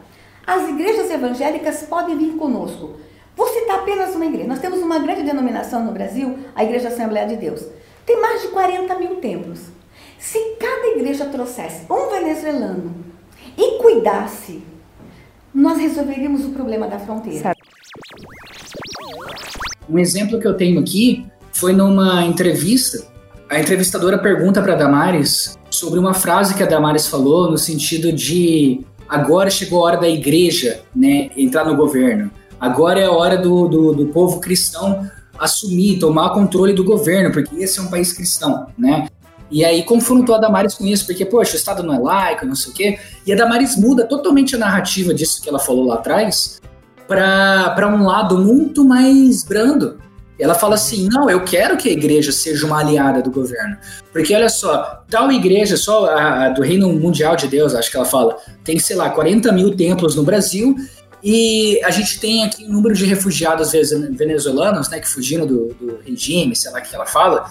As 0.44 0.68
igrejas 0.68 1.08
evangélicas 1.12 1.84
podem 1.84 2.18
vir 2.18 2.32
conosco. 2.36 2.96
Vou 3.36 3.46
citar 3.46 3.78
apenas 3.78 4.16
uma 4.16 4.26
igreja. 4.26 4.48
Nós 4.48 4.58
temos 4.58 4.80
uma 4.80 4.98
grande 4.98 5.22
denominação 5.22 5.84
no 5.84 5.92
Brasil, 5.92 6.36
a 6.56 6.64
Igreja 6.64 6.88
Assembleia 6.88 7.28
de 7.28 7.36
Deus. 7.36 7.64
Tem 8.04 8.20
mais 8.20 8.42
de 8.42 8.48
40 8.48 8.94
mil 8.96 9.16
templos. 9.16 9.60
Se 10.18 10.56
cada 10.58 10.88
igreja 10.88 11.26
trouxesse 11.26 11.86
um 11.88 12.10
venezuelano 12.10 12.94
e 13.56 13.78
cuidasse, 13.78 14.71
nós 15.54 15.78
resolveríamos 15.78 16.44
o 16.44 16.50
problema 16.50 16.86
da 16.86 16.98
fronteira. 16.98 17.52
Um 19.88 19.98
exemplo 19.98 20.40
que 20.40 20.46
eu 20.46 20.54
tenho 20.54 20.80
aqui 20.80 21.26
foi 21.52 21.72
numa 21.72 22.24
entrevista. 22.24 23.06
A 23.50 23.60
entrevistadora 23.60 24.18
pergunta 24.18 24.62
para 24.62 24.74
Damares 24.74 25.58
sobre 25.70 25.98
uma 25.98 26.14
frase 26.14 26.54
que 26.54 26.62
a 26.62 26.66
Damares 26.66 27.06
falou 27.06 27.50
no 27.50 27.58
sentido 27.58 28.12
de 28.12 28.80
agora 29.08 29.50
chegou 29.50 29.80
a 29.80 29.82
hora 29.82 29.96
da 29.98 30.08
igreja, 30.08 30.80
né, 30.96 31.30
entrar 31.36 31.64
no 31.64 31.76
governo. 31.76 32.30
Agora 32.58 33.00
é 33.00 33.04
a 33.04 33.10
hora 33.10 33.36
do, 33.36 33.68
do, 33.68 33.92
do 33.92 34.06
povo 34.06 34.40
cristão 34.40 35.10
assumir, 35.38 35.98
tomar 35.98 36.30
controle 36.30 36.72
do 36.72 36.84
governo, 36.84 37.32
porque 37.32 37.56
esse 37.56 37.78
é 37.78 37.82
um 37.82 37.88
país 37.88 38.12
cristão, 38.12 38.68
né? 38.78 39.08
E 39.52 39.64
aí 39.64 39.82
confrontou 39.84 40.34
a 40.34 40.38
Damares 40.38 40.74
com 40.74 40.86
isso, 40.86 41.04
porque, 41.04 41.26
poxa, 41.26 41.52
o 41.52 41.56
Estado 41.56 41.82
não 41.82 41.94
é 41.94 41.98
laico, 41.98 42.46
não 42.46 42.54
sei 42.54 42.72
o 42.72 42.74
quê. 42.74 42.98
E 43.26 43.32
a 43.32 43.36
Damares 43.36 43.76
muda 43.76 44.04
totalmente 44.04 44.56
a 44.56 44.58
narrativa 44.58 45.12
disso 45.12 45.42
que 45.42 45.48
ela 45.48 45.58
falou 45.58 45.86
lá 45.86 45.96
atrás 45.96 46.60
para 47.06 47.86
um 47.88 48.06
lado 48.06 48.38
muito 48.38 48.84
mais 48.84 49.44
brando. 49.44 49.98
Ela 50.38 50.54
fala 50.54 50.74
assim: 50.74 51.08
não, 51.12 51.28
eu 51.28 51.44
quero 51.44 51.76
que 51.76 51.88
a 51.88 51.92
igreja 51.92 52.32
seja 52.32 52.66
uma 52.66 52.80
aliada 52.80 53.20
do 53.20 53.30
governo. 53.30 53.76
Porque 54.10 54.34
olha 54.34 54.48
só, 54.48 55.04
tal 55.10 55.30
igreja, 55.30 55.76
só 55.76 56.06
a, 56.06 56.46
a 56.46 56.48
do 56.48 56.62
Reino 56.62 56.90
Mundial 56.90 57.36
de 57.36 57.46
Deus, 57.46 57.74
acho 57.74 57.90
que 57.90 57.96
ela 57.96 58.06
fala, 58.06 58.38
tem, 58.64 58.78
sei 58.78 58.96
lá, 58.96 59.10
40 59.10 59.52
mil 59.52 59.76
templos 59.76 60.16
no 60.16 60.22
Brasil 60.22 60.74
e 61.22 61.80
a 61.84 61.90
gente 61.90 62.18
tem 62.18 62.42
aqui 62.42 62.64
um 62.64 62.72
número 62.72 62.94
de 62.94 63.04
refugiados 63.04 63.70
venezuelanos, 63.70 64.88
né, 64.88 64.98
que 64.98 65.08
fugiram 65.08 65.46
do, 65.46 65.68
do 65.74 66.00
regime, 66.04 66.56
sei 66.56 66.72
lá 66.72 66.80
o 66.80 66.82
que 66.82 66.94
ela 66.94 67.06
fala, 67.06 67.48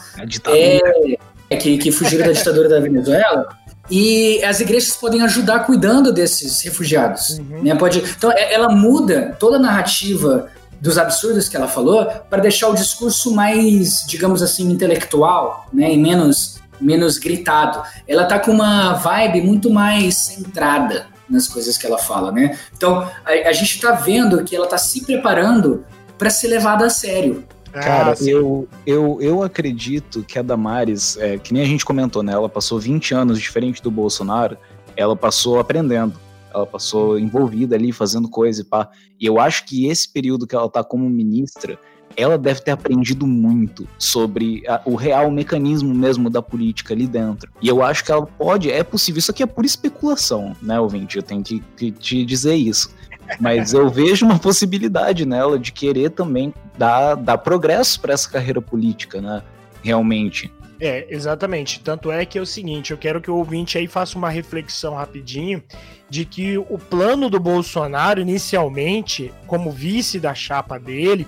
é, 0.47 1.13
é, 1.13 1.17
que, 1.57 1.77
que 1.77 1.91
fugiram 1.91 2.25
da 2.25 2.31
ditadura 2.31 2.69
da 2.69 2.79
Venezuela. 2.79 3.47
E 3.89 4.41
as 4.43 4.59
igrejas 4.61 4.95
podem 4.95 5.21
ajudar 5.21 5.65
cuidando 5.65 6.13
desses 6.13 6.61
refugiados. 6.61 7.39
Uhum. 7.39 7.63
Né? 7.63 7.75
Pode, 7.75 7.99
então, 7.99 8.31
é, 8.31 8.53
ela 8.53 8.69
muda 8.69 9.35
toda 9.39 9.57
a 9.57 9.59
narrativa 9.59 10.49
dos 10.79 10.97
absurdos 10.97 11.49
que 11.49 11.55
ela 11.55 11.67
falou 11.67 12.05
para 12.29 12.41
deixar 12.41 12.69
o 12.69 12.73
discurso 12.73 13.35
mais, 13.35 14.05
digamos 14.07 14.41
assim, 14.41 14.71
intelectual 14.71 15.67
né? 15.71 15.93
e 15.93 15.97
menos, 15.97 16.59
menos 16.79 17.17
gritado. 17.17 17.83
Ela 18.07 18.25
tá 18.25 18.39
com 18.39 18.51
uma 18.51 18.93
vibe 18.93 19.41
muito 19.41 19.69
mais 19.69 20.15
centrada 20.17 21.07
nas 21.29 21.47
coisas 21.47 21.77
que 21.77 21.85
ela 21.85 21.97
fala, 21.97 22.31
né? 22.31 22.57
Então, 22.75 23.09
a, 23.25 23.31
a 23.49 23.53
gente 23.53 23.75
está 23.75 23.93
vendo 23.93 24.43
que 24.43 24.55
ela 24.55 24.65
está 24.65 24.77
se 24.77 25.01
preparando 25.05 25.85
para 26.17 26.29
ser 26.29 26.47
levada 26.47 26.85
a 26.85 26.89
sério. 26.89 27.45
Cara, 27.72 28.13
ah, 28.13 28.24
eu, 28.24 28.67
eu, 28.86 29.17
eu 29.22 29.43
acredito 29.43 30.24
que 30.24 30.38
a 30.38 30.41
Damares, 30.41 31.17
é, 31.17 31.38
que 31.38 31.53
nem 31.53 31.63
a 31.63 31.65
gente 31.65 31.86
comentou, 31.86 32.22
né? 32.22 32.34
Ela 32.34 32.49
passou 32.49 32.80
20 32.80 33.13
anos 33.13 33.39
diferente 33.39 33.82
do 33.82 33.89
Bolsonaro, 33.89 34.57
ela 34.95 35.15
passou 35.15 35.59
aprendendo. 35.59 36.19
Ela 36.53 36.65
passou 36.65 37.17
envolvida 37.17 37.76
ali, 37.76 37.93
fazendo 37.93 38.30
coisa 38.30 38.61
e 38.61 38.65
pá. 38.65 38.89
E 39.19 39.26
eu 39.26 39.39
acho 39.39 39.65
que 39.65 39.88
esse 39.88 40.11
período 40.11 40.45
que 40.45 40.53
ela 40.53 40.69
tá 40.69 40.84
como 40.84 41.09
ministra, 41.09 41.80
ela 42.17 42.38
deve 42.38 42.61
ter 42.61 42.72
aprendido 42.72 43.26
muito 43.26 43.88
sobre 43.97 44.63
a, 44.67 44.82
o 44.86 44.95
real 44.95 45.32
mecanismo 45.32 45.93
mesmo 45.93 46.30
da 46.30 46.41
política 46.41 46.93
ali 46.93 47.07
dentro. 47.07 47.49
E 47.61 47.67
eu 47.67 47.82
acho 47.82 48.03
que 48.03 48.11
ela 48.11 48.26
pode, 48.26 48.69
é 48.69 48.84
possível, 48.84 49.19
isso 49.19 49.32
aqui 49.32 49.43
é 49.43 49.45
por 49.45 49.65
especulação, 49.65 50.55
né, 50.61 50.80
ouvinte? 50.80 51.17
Eu 51.17 51.24
tenho 51.24 51.41
que, 51.41 51.63
que 51.78 51.91
te 51.91 52.26
dizer 52.26 52.55
isso. 52.55 52.93
Mas 53.39 53.73
eu 53.73 53.89
vejo 53.89 54.25
uma 54.25 54.39
possibilidade 54.39 55.25
nela 55.25 55.57
de 55.57 55.71
querer 55.71 56.11
também 56.11 56.53
dar, 56.77 57.15
dar 57.15 57.38
progresso 57.38 57.99
para 57.99 58.13
essa 58.13 58.29
carreira 58.29 58.61
política, 58.61 59.21
né? 59.21 59.41
Realmente. 59.84 60.51
É, 60.79 61.05
exatamente. 61.09 61.79
Tanto 61.79 62.11
é 62.11 62.25
que 62.25 62.39
é 62.39 62.41
o 62.41 62.45
seguinte, 62.45 62.91
eu 62.91 62.97
quero 62.97 63.21
que 63.21 63.29
o 63.29 63.36
ouvinte 63.36 63.77
aí 63.77 63.88
faça 63.88 64.17
uma 64.17 64.32
reflexão 64.32 64.95
rapidinho 64.95 65.63
de 66.09 66.25
que 66.25 66.57
o 66.57 66.77
plano 66.77 67.29
do 67.29 67.39
Bolsonaro 67.39 68.19
inicialmente, 68.19 69.32
como 69.45 69.71
vice 69.71 70.19
da 70.19 70.34
chapa 70.34 70.79
dele, 70.79 71.27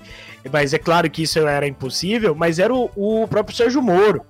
mas 0.51 0.73
é 0.73 0.79
claro 0.79 1.09
que 1.09 1.21
isso 1.21 1.39
era 1.39 1.67
impossível, 1.67 2.33
mas 2.35 2.57
era 2.57 2.73
o, 2.73 2.89
o 2.95 3.27
próprio 3.27 3.55
Sérgio 3.55 3.81
Moro. 3.81 4.25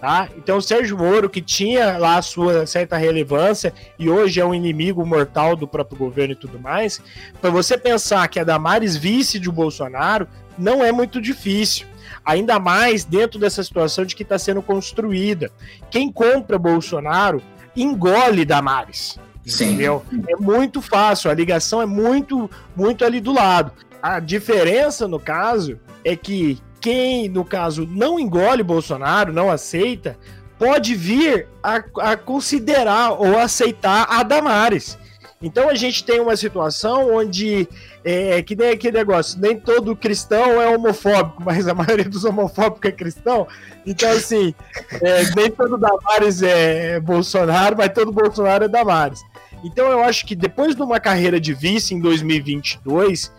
Tá? 0.00 0.28
Então 0.36 0.58
o 0.58 0.62
Sérgio 0.62 0.96
Moro, 0.96 1.28
que 1.28 1.42
tinha 1.42 1.98
lá 1.98 2.18
a 2.18 2.22
sua 2.22 2.66
certa 2.66 2.96
relevância 2.96 3.74
e 3.98 4.08
hoje 4.08 4.40
é 4.40 4.44
um 4.44 4.54
inimigo 4.54 5.04
mortal 5.04 5.56
do 5.56 5.66
próprio 5.66 5.98
governo 5.98 6.34
e 6.34 6.36
tudo 6.36 6.58
mais, 6.58 7.02
para 7.40 7.50
você 7.50 7.76
pensar 7.76 8.28
que 8.28 8.38
a 8.38 8.44
Damares 8.44 8.96
vice 8.96 9.40
de 9.40 9.50
Bolsonaro 9.50 10.28
não 10.56 10.84
é 10.84 10.92
muito 10.92 11.20
difícil. 11.20 11.86
Ainda 12.24 12.60
mais 12.60 13.04
dentro 13.04 13.40
dessa 13.40 13.62
situação 13.64 14.04
de 14.04 14.14
que 14.14 14.22
está 14.22 14.38
sendo 14.38 14.62
construída. 14.62 15.50
Quem 15.90 16.12
compra 16.12 16.58
Bolsonaro 16.58 17.42
engole 17.74 18.44
Damares. 18.44 19.18
Sim. 19.44 19.70
Entendeu? 19.70 20.04
É 20.28 20.36
muito 20.36 20.80
fácil, 20.80 21.30
a 21.30 21.34
ligação 21.34 21.82
é 21.82 21.86
muito, 21.86 22.48
muito 22.76 23.04
ali 23.04 23.20
do 23.20 23.32
lado. 23.32 23.72
A 24.00 24.20
diferença, 24.20 25.08
no 25.08 25.18
caso, 25.18 25.80
é 26.04 26.14
que 26.14 26.58
quem, 26.80 27.28
no 27.28 27.44
caso, 27.44 27.86
não 27.86 28.18
engole 28.18 28.62
Bolsonaro, 28.62 29.32
não 29.32 29.50
aceita, 29.50 30.16
pode 30.58 30.94
vir 30.94 31.46
a, 31.62 31.82
a 32.00 32.16
considerar 32.16 33.12
ou 33.12 33.38
aceitar 33.38 34.06
a 34.08 34.22
Damares. 34.22 34.98
Então 35.40 35.68
a 35.68 35.74
gente 35.74 36.02
tem 36.02 36.18
uma 36.18 36.36
situação 36.36 37.14
onde 37.14 37.68
é, 38.04 38.42
que 38.42 38.56
nem 38.56 38.70
aquele 38.70 38.98
negócio, 38.98 39.40
nem 39.40 39.58
todo 39.58 39.94
cristão 39.94 40.60
é 40.60 40.68
homofóbico, 40.68 41.42
mas 41.46 41.68
a 41.68 41.74
maioria 41.74 42.08
dos 42.08 42.24
homofóbicos 42.24 42.90
é 42.90 42.92
cristão. 42.92 43.46
Então, 43.86 44.10
assim, 44.10 44.52
é, 45.00 45.34
nem 45.36 45.50
todo 45.50 45.78
Damares 45.78 46.42
é 46.42 46.98
Bolsonaro, 46.98 47.76
mas 47.76 47.92
todo 47.92 48.10
Bolsonaro 48.10 48.64
é 48.64 48.68
Damares. 48.68 49.20
Então 49.64 49.90
eu 49.90 50.02
acho 50.02 50.26
que 50.26 50.36
depois 50.36 50.74
de 50.74 50.82
uma 50.82 51.00
carreira 51.00 51.40
de 51.40 51.52
vice 51.52 51.94
em 51.94 52.00
2022, 52.00 53.26
um, 53.28 53.38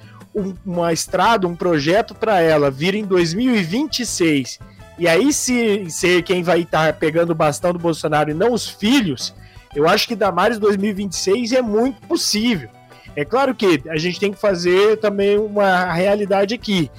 uma 0.66 0.94
estrada, 0.94 1.48
um 1.48 1.56
projeto 1.56 2.14
para 2.14 2.42
ela 2.42 2.70
vir 2.70 2.96
em 2.96 3.04
2026 3.04 4.60
E 4.98 5.08
aí, 5.08 5.34
se 5.34 5.90
ser 5.90 6.24
quem 6.24 6.44
vai 6.44 6.62
estar 6.62 6.94
pegando 6.94 7.32
o 7.32 7.36
bastão 7.36 7.74
do 7.74 7.80
Bolsonaro 7.80 8.32
e 8.32 8.34
não 8.34 8.54
os 8.54 8.68
filhos, 8.68 9.34
eu 9.76 9.88
acho 9.88 10.08
que 10.08 10.16
Damares 10.16 10.60
2026 10.60 11.54
é 11.54 11.62
muito 11.62 12.02
possível. 12.08 12.70
É 13.16 13.26
claro 13.26 13.54
que 13.56 13.82
a 13.90 13.98
gente 13.98 14.20
tem 14.20 14.32
que 14.32 14.40
fazer 14.40 14.98
também 14.98 15.38
uma 15.38 15.92
realidade 15.92 16.54
aqui. 16.54 16.90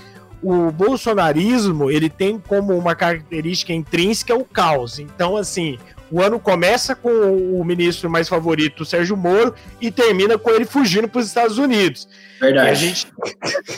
O 0.42 0.70
bolsonarismo, 0.70 1.90
ele 1.90 2.08
tem 2.08 2.38
como 2.38 2.76
uma 2.76 2.94
característica 2.94 3.72
intrínseca 3.72 4.34
o 4.34 4.44
caos. 4.44 4.98
Então, 4.98 5.36
assim, 5.36 5.78
o 6.10 6.20
ano 6.20 6.40
começa 6.40 6.94
com 6.94 7.08
o 7.08 7.64
ministro 7.64 8.10
mais 8.10 8.28
favorito, 8.28 8.84
Sérgio 8.84 9.16
Moro, 9.16 9.54
e 9.80 9.90
termina 9.90 10.36
com 10.36 10.50
ele 10.50 10.64
fugindo 10.64 11.08
para 11.08 11.20
os 11.20 11.26
Estados 11.26 11.56
Unidos. 11.56 12.08
Verdade. 12.40 12.68
E 12.68 12.70
a 12.70 12.74
gente. 12.74 13.06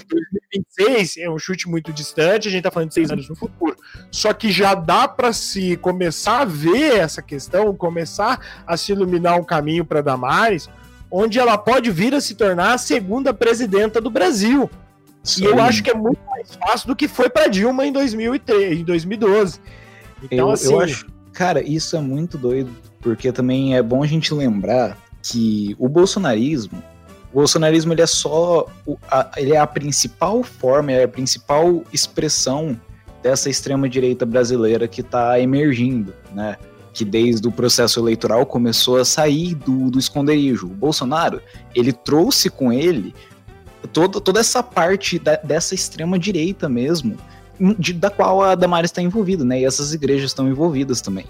2026 0.09 1.17
é 1.19 1.31
um 1.31 1.39
chute 1.39 1.69
muito 1.69 1.93
distante, 1.93 2.49
a 2.49 2.51
gente 2.51 2.61
está 2.61 2.71
falando 2.71 2.89
de 2.89 2.95
seis 2.95 3.11
anos 3.11 3.29
no 3.29 3.37
futuro. 3.37 3.77
Só 4.11 4.33
que 4.33 4.51
já 4.51 4.75
dá 4.75 5.07
para 5.07 5.33
se 5.33 5.77
começar 5.77 6.41
a 6.41 6.45
ver 6.45 6.99
essa 6.99 7.21
questão, 7.21 7.75
começar 7.75 8.41
a 8.67 8.77
se 8.77 8.93
iluminar 8.93 9.39
um 9.39 9.45
caminho 9.45 9.85
para 9.85 10.01
Damares, 10.01 10.69
onde 11.11 11.39
ela 11.39 11.59
pode 11.59 11.91
vir 11.91 12.15
a 12.15 12.21
se 12.21 12.35
tornar 12.35 12.75
a 12.75 12.79
segunda 12.79 13.35
presidenta 13.35 14.01
do 14.01 14.11
Brasil. 14.11 14.71
Sim. 15.23 15.45
E 15.45 15.47
eu 15.47 15.61
acho 15.61 15.83
que 15.83 15.91
é 15.91 15.95
muito 15.95 16.21
mais 16.29 16.55
fácil 16.55 16.89
do 16.89 16.97
que 16.97 17.07
foi 17.07 17.29
para 17.29 17.47
Dilma 17.47 17.87
em 17.87 17.93
2003, 17.93 18.81
em 18.81 18.85
2012. 18.85 19.61
Então, 20.23 20.49
eu, 20.49 20.51
assim. 20.51 20.73
Eu 20.73 20.81
acho 20.81 21.07
Cara, 21.33 21.63
isso 21.63 21.97
é 21.97 22.01
muito 22.01 22.37
doido, 22.37 22.71
porque 23.01 23.33
também 23.33 23.77
é 23.77 23.83
bom 23.83 24.03
a 24.03 24.07
gente 24.07 24.35
lembrar 24.35 24.99
que 25.23 25.75
o 25.79 25.89
bolsonarismo, 25.89 26.83
o 27.33 27.37
bolsonarismo 27.37 27.93
ele 27.93 28.03
é 28.03 28.07
só, 28.07 28.67
a, 29.11 29.31
ele 29.37 29.53
é 29.53 29.59
a 29.59 29.67
principal 29.67 30.43
forma, 30.43 30.93
é 30.93 31.05
a 31.05 31.09
principal 31.09 31.83
expressão 31.93 32.79
dessa 33.23 33.49
extrema 33.49 33.89
direita 33.89 34.27
brasileira 34.27 34.87
que 34.89 35.01
está 35.01 35.39
emergindo, 35.41 36.13
né? 36.35 36.57
Que 36.93 37.05
desde 37.05 37.49
o 37.49 37.53
processo 37.53 37.99
eleitoral 37.99 38.45
começou 38.45 38.99
a 38.99 39.05
sair 39.05 39.55
do, 39.55 39.91
do 39.91 39.99
esconderijo. 39.99 40.67
O 40.67 40.75
Bolsonaro, 40.75 41.41
ele 41.75 41.93
trouxe 41.93 42.51
com 42.51 42.71
ele 42.71 43.15
toda, 43.93 44.21
toda 44.21 44.41
essa 44.41 44.63
parte 44.63 45.19
da, 45.19 45.37
dessa 45.37 45.75
extrema 45.75 46.19
direita 46.19 46.69
mesmo, 46.69 47.17
de, 47.79 47.93
da 47.93 48.11
qual 48.11 48.43
a 48.43 48.55
Damares 48.55 48.91
está 48.91 49.01
envolvida, 49.01 49.45
né? 49.45 49.61
E 49.61 49.65
essas 49.65 49.95
igrejas 49.95 50.31
estão 50.31 50.49
envolvidas 50.49 51.01
também. 51.01 51.27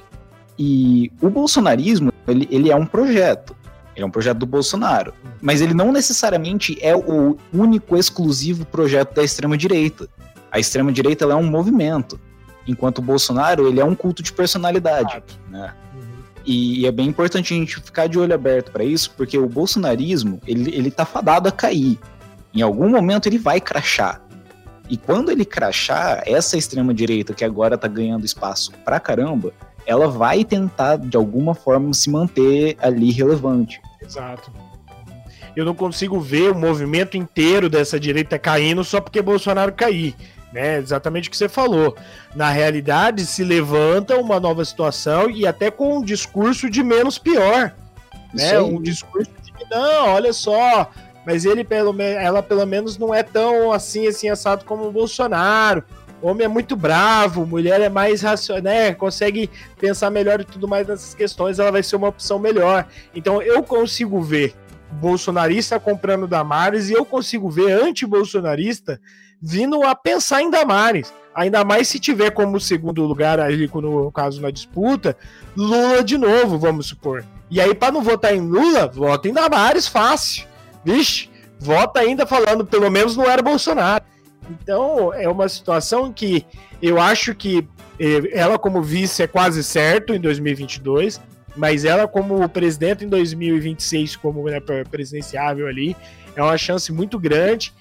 E 0.59 1.11
o 1.20 1.28
bolsonarismo, 1.28 2.12
ele, 2.26 2.49
ele 2.51 2.70
é 2.70 2.76
um 2.76 2.87
projeto. 2.87 3.57
Ele 3.95 4.05
é 4.05 4.07
um 4.07 4.11
projeto 4.11 4.39
do 4.39 4.47
Bolsonaro. 4.47 5.12
Mas 5.41 5.61
ele 5.61 5.74
não 5.74 5.93
necessariamente 5.93 6.78
é 6.80 6.95
o 6.97 7.37
único, 7.53 7.97
exclusivo 7.97 8.64
projeto 8.64 9.14
da 9.14 9.22
extrema-direita. 9.22 10.09
A 10.51 10.59
extrema-direita 10.59 11.24
é 11.24 11.35
um 11.35 11.49
movimento. 11.49 12.18
Enquanto 12.66 12.99
o 12.99 13.03
Bolsonaro, 13.03 13.66
ele 13.66 13.80
é 13.80 13.85
um 13.85 13.95
culto 13.95 14.22
de 14.22 14.33
personalidade. 14.33 15.22
Né? 15.51 15.74
E 16.45 16.87
é 16.87 16.93
bem 16.93 17.09
importante 17.09 17.55
a 17.55 17.57
gente 17.57 17.76
ficar 17.76 18.07
de 18.07 18.18
olho 18.18 18.35
aberto 18.35 18.70
para 18.72 18.85
isso, 18.85 19.12
porque 19.16 19.39
o 19.39 19.49
bolsonarismo, 19.49 20.41
ele, 20.47 20.74
ele 20.74 20.91
tá 20.91 21.05
fadado 21.05 21.49
a 21.49 21.53
cair. 21.53 21.99
Em 22.55 22.62
algum 22.62 22.89
momento 22.89 23.26
ele 23.26 23.39
vai 23.39 23.61
crachar. 23.61 24.22
E 24.93 24.97
quando 24.99 25.30
ele 25.30 25.47
crachar, 25.47 26.22
essa 26.26 26.55
extrema-direita 26.55 27.32
que 27.32 27.47
agora 27.47 27.78
tá 27.78 27.88
ganhando 27.88 28.26
espaço 28.26 28.72
pra 28.84 29.01
caramba, 29.01 29.51
ela 29.86 30.07
vai 30.07 30.45
tentar, 30.45 30.99
de 30.99 31.16
alguma 31.16 31.55
forma, 31.55 31.95
se 31.95 32.11
manter 32.11 32.76
ali 32.78 33.11
relevante. 33.11 33.80
Exato. 34.03 34.53
Eu 35.57 35.64
não 35.64 35.74
consigo 35.74 36.20
ver 36.20 36.51
o 36.51 36.55
movimento 36.55 37.16
inteiro 37.16 37.70
dessa 37.70 37.99
direita 37.99 38.38
caindo 38.38 38.84
só 38.84 39.01
porque 39.01 39.22
Bolsonaro 39.22 39.72
cair. 39.72 40.14
Né, 40.53 40.76
exatamente 40.76 41.30
o 41.30 41.30
que 41.30 41.38
você 41.38 41.49
falou. 41.49 41.97
Na 42.34 42.51
realidade, 42.51 43.24
se 43.24 43.43
levanta 43.43 44.18
uma 44.18 44.38
nova 44.38 44.62
situação 44.62 45.30
e 45.30 45.47
até 45.47 45.70
com 45.70 46.01
um 46.01 46.05
discurso 46.05 46.68
de 46.68 46.82
menos 46.82 47.16
pior. 47.16 47.74
Né? 48.34 48.61
Um 48.61 48.82
discurso 48.82 49.30
de 49.43 49.53
não, 49.70 50.11
olha 50.11 50.34
só, 50.34 50.90
mas 51.27 51.45
ele 51.45 51.64
pelo 51.64 52.01
ela 52.01 52.43
pelo 52.43 52.66
menos 52.66 52.99
não 52.99 53.14
é 53.14 53.23
tão 53.23 53.73
assim 53.73 54.07
assim 54.07 54.29
assado 54.29 54.64
como 54.64 54.87
o 54.87 54.93
Bolsonaro. 54.93 55.85
Homem 56.20 56.45
é 56.45 56.49
muito 56.49 56.77
bravo, 56.77 57.45
mulher 57.45 57.81
é 57.81 57.89
mais 57.89 58.23
racional, 58.23 58.62
né? 58.62 58.95
Consegue 58.95 59.51
pensar 59.79 60.09
melhor 60.09 60.41
e 60.41 60.45
tudo 60.45 60.68
mais 60.68 60.87
nessas 60.87 61.14
questões, 61.14 61.59
ela 61.59 61.73
vai 61.73 61.83
ser 61.83 61.97
uma 61.97 62.09
opção 62.09 62.39
melhor. 62.39 62.87
Então 63.12 63.43
eu 63.43 63.62
consigo 63.64 64.20
ver 64.20 64.55
bolsonarista 64.93 65.81
comprando 65.81 66.29
Damares 66.29 66.91
e 66.91 66.93
eu 66.93 67.05
consigo 67.05 67.51
ver 67.51 67.73
anti-bolsonarista 67.73 69.01
vindo 69.41 69.83
a 69.83 69.97
pensar 69.97 70.43
em 70.43 70.51
Damares. 70.51 71.12
Ainda 71.35 71.64
mais 71.64 71.89
se 71.89 71.99
tiver 71.99 72.31
como 72.31 72.61
segundo 72.61 73.03
lugar 73.05 73.41
ali, 73.41 73.68
no 73.73 74.12
caso 74.12 74.41
na 74.41 74.51
disputa, 74.51 75.16
Lula 75.57 76.05
de 76.05 76.16
novo, 76.18 76.59
vamos 76.59 76.87
supor. 76.87 77.25
E 77.51 77.61
aí, 77.61 77.75
para 77.75 77.93
não 77.93 78.03
votar 78.03 78.35
em 78.35 78.41
Lula, 78.41 78.87
vota 78.87 79.29
em 79.29 79.33
Damares 79.33 79.89
fácil 79.89 80.51
vixe, 80.85 81.28
vota 81.59 82.01
ainda 82.01 82.26
falando, 82.26 82.64
pelo 82.64 82.91
menos 82.91 83.16
não 83.16 83.24
era 83.24 83.43
Bolsonaro. 83.43 84.05
Então, 84.51 85.12
é 85.14 85.28
uma 85.28 85.49
situação 85.49 86.12
que 86.12 86.45
eu 86.80 87.01
acho 87.01 87.35
que 87.35 87.66
eh, 87.99 88.30
ela, 88.33 88.59
como 88.59 88.83
vice, 88.83 89.22
é 89.22 89.26
quase 89.26 89.62
certo 89.62 90.12
em 90.12 90.20
2022, 90.20 91.20
mas 91.57 91.85
ela, 91.85 92.09
como 92.09 92.49
presidente 92.49 93.05
em 93.05 93.09
2026, 93.09 94.16
como 94.16 94.43
né, 94.49 94.61
presidenciável 94.91 95.66
ali, 95.66 95.97
é 96.35 96.43
uma 96.43 96.59
chance 96.59 96.91
muito 96.93 97.18
grande. 97.18 97.72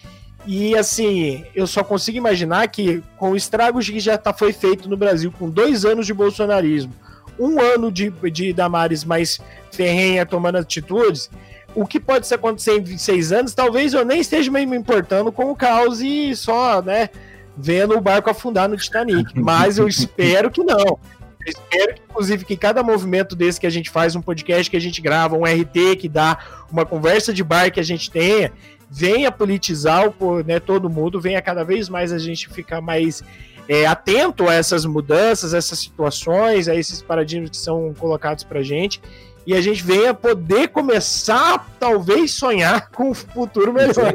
E 0.45 0.75
assim, 0.75 1.45
eu 1.55 1.67
só 1.67 1.83
consigo 1.83 2.17
imaginar 2.17 2.67
que, 2.67 3.03
com 3.17 3.31
o 3.31 3.35
estrago 3.35 3.79
que 3.79 3.99
já 3.99 4.17
tá, 4.17 4.33
foi 4.33 4.51
feito 4.51 4.89
no 4.89 4.97
Brasil, 4.97 5.31
com 5.31 5.49
dois 5.49 5.85
anos 5.85 6.05
de 6.05 6.13
bolsonarismo, 6.13 6.93
um 7.39 7.59
ano 7.59 7.91
de, 7.91 8.09
de 8.31 8.51
Damares 8.53 9.03
mais 9.03 9.39
ferrenha 9.71 10.25
tomando 10.25 10.57
atitudes, 10.57 11.29
o 11.75 11.85
que 11.85 11.99
pode 11.99 12.31
acontecer 12.33 12.77
em 12.77 12.83
26 12.83 13.31
anos, 13.31 13.53
talvez 13.53 13.93
eu 13.93 14.05
nem 14.05 14.19
esteja 14.19 14.51
me 14.51 14.61
importando 14.63 15.31
com 15.31 15.51
o 15.51 15.55
caos 15.55 16.01
e 16.01 16.35
só, 16.35 16.81
né, 16.81 17.09
vendo 17.57 17.95
o 17.95 18.01
barco 18.01 18.29
afundar 18.29 18.67
no 18.69 18.77
Titanic. 18.77 19.31
Mas 19.39 19.77
eu 19.77 19.87
espero 19.87 20.49
que 20.51 20.63
não. 20.63 20.99
Eu 21.43 21.47
espero 21.47 21.95
que, 21.95 22.01
inclusive, 22.09 22.45
que 22.45 22.55
cada 22.55 22.83
movimento 22.83 23.35
desse 23.35 23.59
que 23.59 23.65
a 23.65 23.71
gente 23.71 23.89
faz, 23.89 24.15
um 24.15 24.21
podcast 24.21 24.69
que 24.69 24.77
a 24.77 24.81
gente 24.81 25.01
grava, 25.01 25.35
um 25.35 25.43
RT 25.43 25.95
que 25.99 26.07
dá, 26.07 26.37
uma 26.71 26.85
conversa 26.85 27.33
de 27.33 27.43
bar 27.43 27.71
que 27.71 27.79
a 27.79 27.83
gente 27.83 28.11
tenha, 28.11 28.51
venha 28.89 29.31
politizar 29.31 30.13
o, 30.19 30.43
né, 30.43 30.59
todo 30.59 30.89
mundo, 30.89 31.19
venha 31.19 31.41
cada 31.41 31.63
vez 31.63 31.89
mais 31.89 32.11
a 32.11 32.19
gente 32.19 32.47
ficar 32.49 32.81
mais 32.81 33.23
é, 33.67 33.85
atento 33.87 34.47
a 34.47 34.53
essas 34.53 34.85
mudanças, 34.85 35.53
a 35.53 35.57
essas 35.57 35.79
situações, 35.79 36.67
a 36.67 36.75
esses 36.75 37.01
paradigmas 37.01 37.51
que 37.51 37.57
são 37.57 37.93
colocados 37.97 38.43
pra 38.43 38.61
gente 38.61 39.01
e 39.45 39.53
a 39.53 39.61
gente 39.61 39.83
venha 39.83 40.13
poder 40.13 40.69
começar, 40.69 41.67
talvez, 41.79 42.31
sonhar 42.31 42.89
com 42.93 43.11
um 43.11 43.13
futuro 43.13 43.73
melhor. 43.73 44.13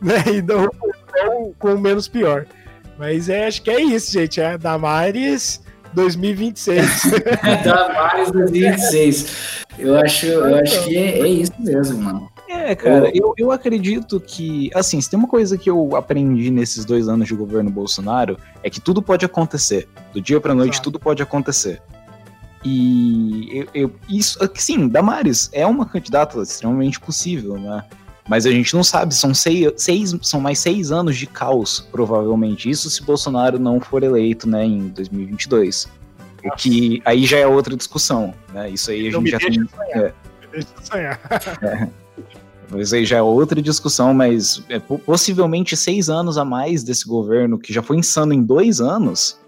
Né? 0.00 0.24
E 0.34 0.42
não, 0.42 0.68
com 1.58 1.74
o 1.74 1.78
menos 1.78 2.08
pior. 2.08 2.46
Mas 2.98 3.28
é, 3.28 3.46
acho 3.46 3.62
que 3.62 3.70
é 3.70 3.80
isso, 3.80 4.12
gente. 4.12 4.40
É 4.40 4.56
Damares 4.56 5.62
2026. 5.92 7.10
Damares 7.64 8.30
2026. 8.30 9.64
Eu 9.78 9.96
acho, 9.96 10.26
eu 10.26 10.56
acho 10.56 10.84
que 10.84 10.96
é, 10.96 11.20
é 11.20 11.28
isso 11.28 11.52
mesmo, 11.58 11.98
mano. 12.02 12.34
É, 12.48 12.74
cara, 12.74 13.10
eu, 13.12 13.34
eu 13.36 13.50
acredito 13.50 14.20
que, 14.20 14.70
assim, 14.74 15.00
se 15.00 15.10
tem 15.10 15.18
uma 15.18 15.28
coisa 15.28 15.58
que 15.58 15.68
eu 15.68 15.96
aprendi 15.96 16.50
nesses 16.50 16.84
dois 16.84 17.08
anos 17.08 17.26
de 17.26 17.34
governo 17.34 17.70
Bolsonaro, 17.70 18.38
é 18.62 18.70
que 18.70 18.80
tudo 18.80 19.02
pode 19.02 19.24
acontecer. 19.24 19.88
Do 20.12 20.20
dia 20.20 20.40
pra 20.40 20.54
noite, 20.54 20.74
Exato. 20.74 20.84
tudo 20.84 21.00
pode 21.00 21.22
acontecer. 21.22 21.82
E 22.64 23.50
eu, 23.52 23.68
eu, 23.74 23.94
isso, 24.08 24.38
sim, 24.54 24.88
Damares 24.88 25.50
é 25.52 25.66
uma 25.66 25.84
candidata 25.84 26.40
extremamente 26.40 26.98
possível, 26.98 27.58
né? 27.58 27.84
Mas 28.26 28.46
a 28.46 28.50
gente 28.50 28.74
não 28.74 28.82
sabe, 28.82 29.14
são 29.14 29.34
seis, 29.34 29.70
seis, 29.76 30.16
são 30.22 30.40
mais 30.40 30.58
seis 30.58 30.90
anos 30.90 31.16
de 31.16 31.26
caos, 31.26 31.86
provavelmente. 31.92 32.70
Isso 32.70 32.88
se 32.88 33.02
Bolsonaro 33.02 33.58
não 33.58 33.80
for 33.80 34.02
eleito, 34.02 34.48
né, 34.48 34.64
em 34.64 34.88
2022. 34.88 35.88
O 36.42 36.50
que 36.56 37.02
aí 37.04 37.26
já 37.26 37.38
é 37.38 37.46
outra 37.46 37.76
discussão, 37.76 38.34
né? 38.52 38.70
Isso 38.70 38.90
aí 38.90 39.08
a 39.08 39.10
gente 39.10 39.30
já 39.30 39.38
tem. 39.38 39.68
É. 39.90 40.12
Deixa 40.52 40.68
eu 40.76 40.84
sonhar. 40.84 41.20
É. 42.72 42.80
Isso 42.80 42.94
aí 42.94 43.04
já 43.04 43.18
é 43.18 43.22
outra 43.22 43.60
discussão, 43.60 44.14
mas 44.14 44.62
é, 44.70 44.78
possivelmente 44.78 45.76
seis 45.76 46.08
anos 46.08 46.38
a 46.38 46.44
mais 46.44 46.82
desse 46.82 47.06
governo, 47.06 47.58
que 47.58 47.72
já 47.72 47.82
foi 47.82 47.98
insano 47.98 48.32
em 48.32 48.42
dois 48.42 48.80
anos, 48.80 49.38
é, 49.38 49.43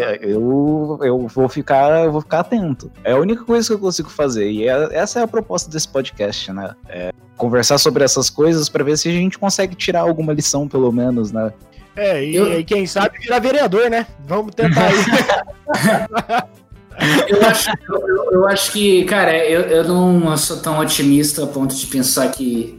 eu, 0.00 0.98
eu 1.02 1.26
vou 1.28 1.48
ficar 1.48 2.04
eu 2.04 2.12
vou 2.12 2.20
ficar 2.20 2.40
atento. 2.40 2.90
É 3.04 3.12
a 3.12 3.18
única 3.18 3.44
coisa 3.44 3.66
que 3.66 3.74
eu 3.74 3.78
consigo 3.78 4.10
fazer. 4.10 4.50
E 4.50 4.68
é, 4.68 4.88
essa 4.92 5.20
é 5.20 5.22
a 5.22 5.28
proposta 5.28 5.70
desse 5.70 5.88
podcast, 5.88 6.52
né? 6.52 6.74
É 6.88 7.12
conversar 7.40 7.78
sobre 7.78 8.04
essas 8.04 8.28
coisas 8.28 8.68
para 8.68 8.84
ver 8.84 8.98
se 8.98 9.08
a 9.08 9.12
gente 9.12 9.38
consegue 9.38 9.74
tirar 9.74 10.00
alguma 10.00 10.34
lição, 10.34 10.68
pelo 10.68 10.92
menos, 10.92 11.32
né? 11.32 11.50
É, 11.96 12.22
e, 12.22 12.36
eu... 12.36 12.60
e 12.60 12.62
quem 12.62 12.86
sabe 12.86 13.18
virar 13.18 13.38
vereador, 13.38 13.88
né? 13.88 14.06
Vamos 14.26 14.54
tentar 14.54 14.88
aí. 14.88 14.94
eu, 17.28 17.42
acho, 17.46 17.70
eu, 17.88 18.32
eu, 18.32 18.46
acho 18.46 18.72
que, 18.72 19.04
cara, 19.04 19.38
eu, 19.38 19.62
eu 19.62 19.84
não 19.84 20.36
sou 20.36 20.58
tão 20.58 20.78
otimista 20.78 21.44
a 21.44 21.46
ponto 21.46 21.74
de 21.74 21.86
pensar 21.86 22.28
que. 22.28 22.78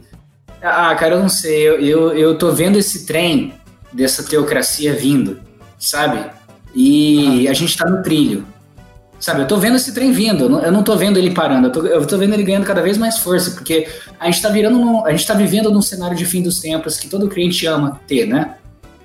Ah, 0.62 0.94
cara, 0.94 1.16
eu 1.16 1.20
não 1.20 1.28
sei. 1.28 1.68
Eu, 1.68 1.80
eu, 1.80 2.12
eu 2.16 2.38
tô 2.38 2.52
vendo 2.52 2.78
esse 2.78 3.04
trem 3.04 3.52
dessa 3.92 4.22
teocracia 4.22 4.94
vindo, 4.94 5.40
sabe? 5.76 6.24
E 6.74 7.46
a 7.48 7.52
gente 7.52 7.76
tá 7.76 7.88
no 7.88 8.02
trilho. 8.02 8.46
Sabe, 9.22 9.42
eu 9.42 9.46
tô 9.46 9.56
vendo 9.56 9.76
esse 9.76 9.94
trem 9.94 10.10
vindo, 10.10 10.58
eu 10.58 10.72
não, 10.72 10.82
tô 10.82 10.96
vendo 10.96 11.16
ele 11.16 11.30
parando, 11.30 11.68
eu 11.86 12.04
tô, 12.04 12.18
vendo 12.18 12.34
ele 12.34 12.42
ganhando 12.42 12.66
cada 12.66 12.82
vez 12.82 12.98
mais 12.98 13.18
força, 13.18 13.52
porque 13.52 13.86
a 14.18 14.28
gente 14.28 14.42
tá 14.42 14.48
virando, 14.48 14.78
num, 14.78 15.06
a 15.06 15.12
gente 15.12 15.24
tá 15.24 15.32
vivendo 15.32 15.70
num 15.70 15.80
cenário 15.80 16.16
de 16.16 16.26
fim 16.26 16.42
dos 16.42 16.60
tempos 16.60 16.98
que 16.98 17.08
todo 17.08 17.28
crente 17.28 17.64
ama 17.64 18.00
ter, 18.04 18.26
né? 18.26 18.56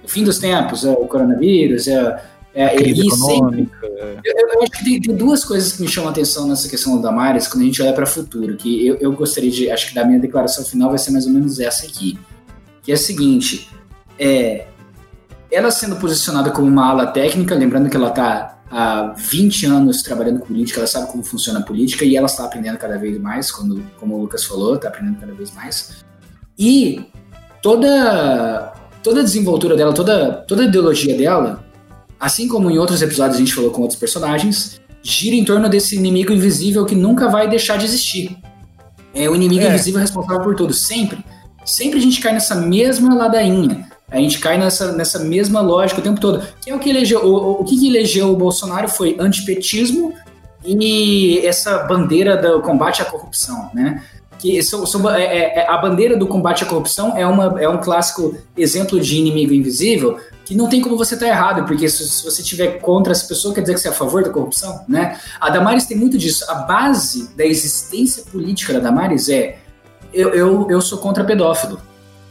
O 0.03 0.07
fim 0.07 0.23
dos 0.23 0.39
tempos, 0.39 0.83
é 0.83 0.89
o 0.89 1.05
coronavírus, 1.05 1.87
é, 1.87 2.19
é, 2.55 2.75
Crise 2.75 3.05
econômica. 3.05 3.77
eu, 3.85 4.33
eu 4.35 4.61
acho 4.63 4.71
que 4.71 4.83
tem, 4.83 4.99
tem 4.99 5.15
duas 5.15 5.45
coisas 5.45 5.73
que 5.73 5.83
me 5.83 5.87
chamam 5.87 6.09
a 6.09 6.11
atenção 6.11 6.47
nessa 6.47 6.67
questão 6.67 6.99
da 6.99 7.11
Damares 7.11 7.47
quando 7.47 7.61
a 7.61 7.65
gente 7.67 7.79
olha 7.83 7.93
para 7.93 8.05
o 8.05 8.07
futuro, 8.07 8.57
que 8.57 8.87
eu, 8.87 8.95
eu 8.95 9.11
gostaria 9.11 9.51
de, 9.51 9.69
acho 9.69 9.89
que 9.89 9.93
da 9.93 10.03
minha 10.03 10.17
declaração 10.17 10.65
final 10.65 10.89
vai 10.89 10.97
ser 10.97 11.11
mais 11.11 11.27
ou 11.27 11.31
menos 11.31 11.59
essa 11.59 11.85
aqui, 11.85 12.17
que 12.81 12.91
é 12.91 12.95
a 12.95 12.97
seguinte, 12.97 13.69
é, 14.17 14.65
ela 15.51 15.71
sendo 15.71 15.95
posicionada 15.97 16.51
como 16.51 16.67
uma 16.67 16.89
ala 16.89 17.07
técnica, 17.07 17.55
lembrando 17.55 17.89
que 17.89 17.95
ela 17.95 18.09
está 18.09 18.59
há 18.69 19.13
20 19.15 19.65
anos 19.65 20.01
trabalhando 20.01 20.39
com 20.39 20.47
política, 20.47 20.79
ela 20.79 20.87
sabe 20.87 21.09
como 21.11 21.23
funciona 21.23 21.59
a 21.59 21.63
política 21.63 22.03
e 22.03 22.17
ela 22.17 22.25
está 22.25 22.43
aprendendo 22.45 22.77
cada 22.77 22.97
vez 22.97 23.19
mais, 23.19 23.49
quando, 23.51 23.81
como 23.99 24.15
o 24.15 24.21
Lucas 24.21 24.43
falou, 24.43 24.75
está 24.75 24.89
aprendendo 24.89 25.19
cada 25.19 25.33
vez 25.33 25.53
mais. 25.53 26.05
E 26.59 27.05
toda, 27.61 28.73
toda 29.03 29.21
a 29.21 29.23
desenvoltura 29.23 29.75
dela, 29.75 29.93
toda, 29.93 30.33
toda 30.47 30.63
a 30.63 30.65
ideologia 30.65 31.17
dela, 31.17 31.63
assim 32.19 32.47
como 32.47 32.69
em 32.69 32.77
outros 32.77 33.01
episódios 33.01 33.35
a 33.35 33.39
gente 33.39 33.53
falou 33.53 33.71
com 33.71 33.81
outros 33.81 33.99
personagens, 33.99 34.81
gira 35.01 35.35
em 35.35 35.45
torno 35.45 35.69
desse 35.69 35.95
inimigo 35.95 36.33
invisível 36.33 36.85
que 36.85 36.95
nunca 36.95 37.29
vai 37.29 37.47
deixar 37.49 37.77
de 37.77 37.85
existir. 37.85 38.37
É 39.13 39.29
o 39.29 39.35
inimigo 39.35 39.63
É. 39.63 39.69
invisível 39.69 40.01
responsável 40.01 40.41
por 40.41 40.55
tudo, 40.55 40.73
sempre. 40.73 41.23
Sempre 41.63 41.99
a 41.99 42.01
gente 42.01 42.19
cai 42.19 42.33
nessa 42.33 42.55
mesma 42.55 43.15
ladainha. 43.15 43.86
A 44.09 44.17
gente 44.17 44.39
cai 44.39 44.57
nessa, 44.57 44.91
nessa 44.93 45.19
mesma 45.19 45.59
lógica 45.59 45.99
o 45.99 46.03
tempo 46.03 46.19
todo. 46.21 46.41
Que 46.61 46.69
é 46.71 46.75
o 46.75 46.79
que 46.79 46.89
elegeu. 46.89 47.25
O, 47.25 47.61
o- 47.61 47.63
que, 47.65 47.87
elegeu 47.87 48.31
o 48.31 48.35
Bolsonaro 48.37 48.87
foi 48.87 49.17
antipetismo 49.19 50.13
e 50.65 51.39
essa 51.45 51.79
bandeira 51.79 52.37
do 52.37 52.61
combate 52.61 53.01
à 53.01 53.05
corrupção, 53.05 53.69
né? 53.73 54.03
Que 54.39 54.61
são, 54.61 54.85
são- 54.85 55.09
é- 55.09 55.23
é- 55.23 55.59
é- 55.59 55.67
a 55.69 55.77
bandeira 55.77 56.15
do 56.15 56.25
combate 56.27 56.63
à 56.63 56.67
corrupção 56.67 57.17
é, 57.17 57.25
uma, 57.25 57.61
é 57.61 57.67
um 57.67 57.79
clássico 57.79 58.35
exemplo 58.55 58.99
de 58.99 59.17
inimigo 59.17 59.53
invisível 59.53 60.17
que 60.45 60.55
não 60.55 60.69
tem 60.69 60.79
como 60.81 60.95
você 60.95 61.15
estar 61.15 61.27
errado, 61.27 61.65
porque 61.65 61.89
se, 61.89 62.07
se 62.07 62.23
você 62.23 62.41
estiver 62.41 62.79
contra 62.79 63.11
essa 63.11 63.27
pessoa, 63.27 63.53
quer 63.53 63.59
dizer 63.61 63.73
que 63.73 63.79
você 63.81 63.89
é 63.89 63.91
a 63.91 63.93
favor 63.93 64.23
da 64.23 64.29
corrupção, 64.29 64.85
né? 64.87 65.19
A 65.41 65.49
Damares 65.49 65.85
tem 65.85 65.97
muito 65.97 66.17
disso. 66.17 66.45
A 66.49 66.55
base 66.55 67.29
da 67.35 67.45
existência 67.45 68.23
política 68.31 68.71
da 68.73 68.79
Damares 68.79 69.27
é 69.27 69.57
eu, 70.13 70.29
eu, 70.33 70.67
eu 70.69 70.79
sou 70.81 70.99
contra 70.99 71.25
pedófilo. 71.25 71.81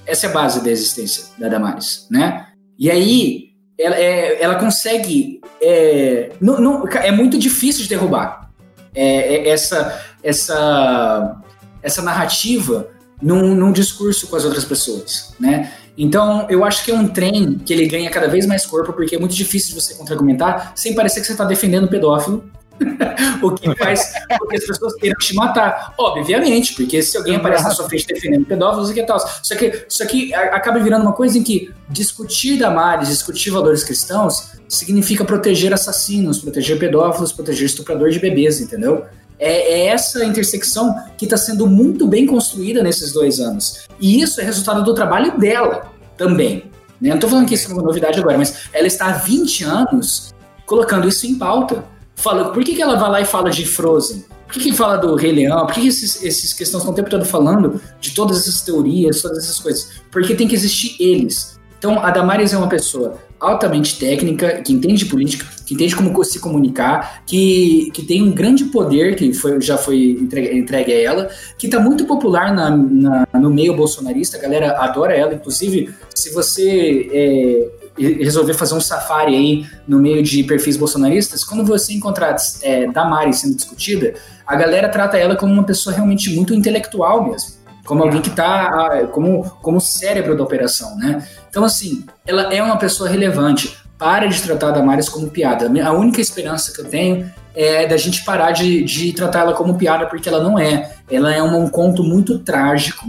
Essa 0.07 0.27
é 0.27 0.31
a 0.31 0.33
base 0.33 0.63
da 0.63 0.71
existência 0.71 1.25
da 1.39 1.49
Damares, 1.49 2.07
né? 2.11 2.47
E 2.79 2.91
aí 2.91 3.51
ela, 3.79 3.97
é- 3.97 4.43
ela 4.43 4.55
consegue. 4.57 5.41
É, 5.61 6.33
não- 6.41 6.61
não- 6.61 6.89
é 6.89 7.11
muito 7.11 7.39
difícil 7.39 7.83
de 7.83 7.89
derrubar 7.89 8.51
é, 8.95 9.35
é, 9.37 9.49
essa, 9.49 10.01
essa, 10.23 11.37
essa 11.83 12.03
narrativa 12.03 12.89
num, 13.21 13.55
num 13.55 13.73
discurso 13.73 14.27
com 14.27 14.37
as 14.37 14.45
outras 14.45 14.65
pessoas, 14.65 15.35
né? 15.41 15.73
Então, 15.99 16.47
eu 16.51 16.63
acho 16.63 16.85
que 16.85 16.91
é 16.91 16.95
um 16.95 17.09
trem 17.09 17.59
que 17.59 17.73
ele 17.73 17.87
ganha 17.87 18.11
cada 18.11 18.29
vez 18.29 18.45
mais 18.47 18.67
corpo, 18.67 18.93
porque 18.93 19.17
é 19.17 19.19
muito 19.19 19.35
difícil 19.35 19.75
de 19.75 19.81
você 19.81 19.95
contra-argumentar 19.95 20.73
sem 20.75 20.95
parecer 20.95 21.21
que 21.21 21.27
você 21.27 21.33
está 21.33 21.45
defendendo 21.45 21.85
o 21.85 21.89
pedófilo. 21.89 22.45
o 23.43 23.51
que 23.53 23.75
faz 23.77 24.13
com 24.39 24.47
que 24.47 24.57
as 24.57 24.65
pessoas 24.67 24.95
queiram 24.95 25.17
te 25.19 25.35
matar. 25.35 25.95
Obviamente, 25.99 26.75
porque 26.75 27.03
se 27.03 27.17
alguém 27.17 27.37
aparece 27.37 27.65
na 27.65 27.71
sua 27.71 27.89
frente 27.89 28.07
defendendo 28.07 28.45
pedófilos, 28.47 28.91
o 28.91 28.95
que 28.95 29.03
tal? 29.03 29.19
Só 29.43 29.55
que, 29.55 29.85
só 29.89 30.05
que 30.07 30.35
a- 30.35 30.57
acaba 30.57 30.79
virando 30.79 31.03
uma 31.03 31.13
coisa 31.13 31.39
em 31.39 31.43
que 31.43 31.73
discutir 31.89 32.59
Damares, 32.59 33.09
discutir 33.09 33.51
valores 33.51 33.85
cristãos, 33.85 34.53
significa 34.69 35.25
proteger 35.25 35.73
assassinos, 35.73 36.39
proteger 36.39 36.79
pedófilos, 36.79 37.33
proteger 37.33 37.67
estuprador 37.67 38.11
de 38.11 38.19
bebês, 38.19 38.61
entendeu? 38.61 39.05
É, 39.39 39.81
é 39.81 39.87
essa 39.89 40.25
intersecção 40.25 40.95
que 41.17 41.27
está 41.27 41.37
sendo 41.37 41.67
muito 41.67 42.07
bem 42.07 42.27
construída 42.27 42.83
nesses 42.83 43.13
dois 43.13 43.39
anos. 43.39 43.87
E 44.01 44.21
isso 44.21 44.41
é 44.41 44.45
resultado 44.45 44.83
do 44.83 44.95
trabalho 44.95 45.39
dela 45.39 45.91
também. 46.17 46.71
Né? 47.01 47.11
Não 47.11 47.17
estou 47.17 47.29
falando 47.29 47.47
que 47.47 47.55
isso 47.55 47.71
é 47.71 47.75
uma 47.75 47.83
novidade 47.83 48.19
agora, 48.19 48.39
mas 48.39 48.69
ela 48.73 48.87
está 48.87 49.07
há 49.07 49.13
20 49.13 49.65
anos 49.65 50.35
colocando 50.65 51.07
isso 51.07 51.27
em 51.27 51.35
pauta. 51.37 51.85
Fala, 52.17 52.51
por 52.53 52.65
que, 52.65 52.75
que 52.75 52.83
ela 52.83 52.97
vai 52.97 53.11
lá 53.11 53.21
e 53.21 53.25
fala 53.25 53.51
de 53.51 53.65
Frozen? 53.65 54.25
Por 54.47 54.55
que, 54.55 54.61
que 54.71 54.73
fala 54.73 54.97
do 54.97 55.15
Rei 55.17 55.33
Leão? 55.33 55.67
Por 55.67 55.75
que, 55.75 55.83
que 55.83 55.89
esses, 55.89 56.23
esses 56.23 56.53
questões 56.53 56.81
estão 56.83 56.93
o 56.93 56.97
tempo 56.97 57.11
todo 57.11 57.25
falando 57.25 57.81
de 58.01 58.15
todas 58.15 58.39
essas 58.39 58.63
teorias, 58.63 59.21
todas 59.21 59.39
essas 59.39 59.59
coisas? 59.59 59.91
Porque 60.11 60.35
tem 60.35 60.49
que 60.49 60.55
existir 60.55 60.97
eles. 61.01 61.59
Então, 61.79 61.99
a 62.01 62.11
Damares 62.11 62.53
é 62.53 62.57
uma 62.57 62.69
pessoa 62.69 63.19
altamente 63.39 63.99
técnica, 63.99 64.63
que 64.63 64.73
entende 64.73 65.05
política, 65.05 65.45
que 65.67 65.75
entende 65.75 65.95
como 65.95 66.25
se 66.25 66.39
comunicar, 66.39 67.23
que, 67.27 67.91
que 67.93 68.03
tem 68.03 68.23
um 68.23 68.33
grande 68.33 68.65
poder, 68.67 69.15
que 69.15 69.35
foi, 69.35 69.61
já 69.61 69.77
foi 69.77 70.13
entregue, 70.19 70.57
entregue 70.59 70.93
a 70.93 71.03
ela, 71.03 71.31
que 71.59 71.67
está 71.67 71.79
muito 71.79 72.07
popular 72.07 72.55
na, 72.55 72.71
na- 72.75 73.27
no 73.35 73.51
meio 73.51 73.77
bolsonarista, 73.77 74.39
a 74.39 74.41
galera 74.41 74.79
adora 74.79 75.15
ela, 75.15 75.35
inclusive, 75.35 75.91
se 76.15 76.33
você 76.33 77.11
é, 77.13 77.86
resolver 77.99 78.55
fazer 78.55 78.75
um 78.75 78.81
safari 78.81 79.35
aí 79.35 79.67
no 79.87 79.99
meio 79.99 80.23
de 80.23 80.43
perfis 80.45 80.77
bolsonaristas, 80.77 81.45
quando 81.45 81.65
você 81.65 81.93
encontrar 81.93 82.37
é, 82.63 82.87
sendo 83.33 83.57
discutida, 83.57 84.15
a 84.47 84.55
galera 84.55 84.89
trata 84.89 85.17
ela 85.17 85.37
como 85.37 85.53
uma 85.53 85.65
pessoa 85.65 85.95
realmente 85.95 86.35
muito 86.35 86.55
intelectual 86.55 87.29
mesmo. 87.29 87.57
Como 87.85 88.03
alguém 88.03 88.21
que 88.21 88.29
está 88.29 89.07
como, 89.13 89.49
como 89.63 89.81
cérebro 89.81 90.37
da 90.37 90.43
operação, 90.43 90.97
né? 90.97 91.25
Então, 91.49 91.65
assim, 91.65 92.05
ela 92.27 92.53
é 92.53 92.61
uma 92.63 92.77
pessoa 92.77 93.09
relevante. 93.09 93.77
Para 93.97 94.27
de 94.27 94.43
tratar 94.43 94.73
Damares 94.73 95.09
como 95.09 95.31
piada. 95.31 95.71
A 95.83 95.93
única 95.93 96.21
esperança 96.21 96.73
que 96.73 96.81
eu 96.81 96.85
tenho 96.85 97.33
é 97.55 97.87
da 97.87 97.97
gente 97.97 98.25
parar 98.25 98.51
de, 98.51 98.85
de 98.85 99.13
tratar 99.13 99.41
ela 99.41 99.55
como 99.55 99.79
piada, 99.79 100.05
porque 100.05 100.29
ela 100.29 100.43
não 100.43 100.59
é. 100.59 100.93
Ela 101.11 101.33
é 101.33 101.43
um 101.43 101.69
conto 101.71 102.03
muito 102.03 102.39
trágico 102.41 103.07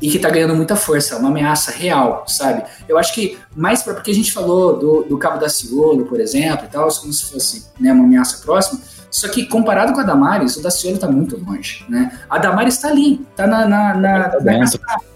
e 0.00 0.10
que 0.10 0.18
tá 0.18 0.30
ganhando 0.30 0.54
muita 0.54 0.76
força, 0.76 1.14
é 1.14 1.18
uma 1.18 1.28
ameaça 1.28 1.70
real, 1.70 2.24
sabe? 2.26 2.64
Eu 2.88 2.96
acho 2.98 3.14
que 3.14 3.38
mais 3.54 3.82
pra, 3.82 3.94
porque 3.94 4.10
a 4.10 4.14
gente 4.14 4.32
falou 4.32 4.78
do, 4.78 5.02
do 5.02 5.18
Cabo 5.18 5.38
da 5.38 5.48
Ciolo, 5.48 6.06
por 6.06 6.20
exemplo, 6.20 6.66
e 6.66 6.68
tal, 6.68 6.88
como 6.88 7.12
se 7.12 7.30
fosse 7.30 7.66
né, 7.78 7.92
uma 7.92 8.04
ameaça 8.04 8.42
próxima, 8.42 8.80
só 9.10 9.28
que 9.28 9.46
comparado 9.46 9.92
com 9.92 10.00
a 10.00 10.04
Damares, 10.04 10.56
o 10.56 10.62
Daciolo 10.62 10.98
tá 10.98 11.10
muito 11.10 11.36
longe, 11.36 11.84
né? 11.88 12.18
A 12.28 12.38
Damares 12.38 12.78
tá 12.78 12.88
ali, 12.88 13.18
tá 13.34 13.46
na, 13.46 13.66
na, 13.66 13.94
na, 13.94 14.28
Tá 14.28 14.40
na. 14.40 15.10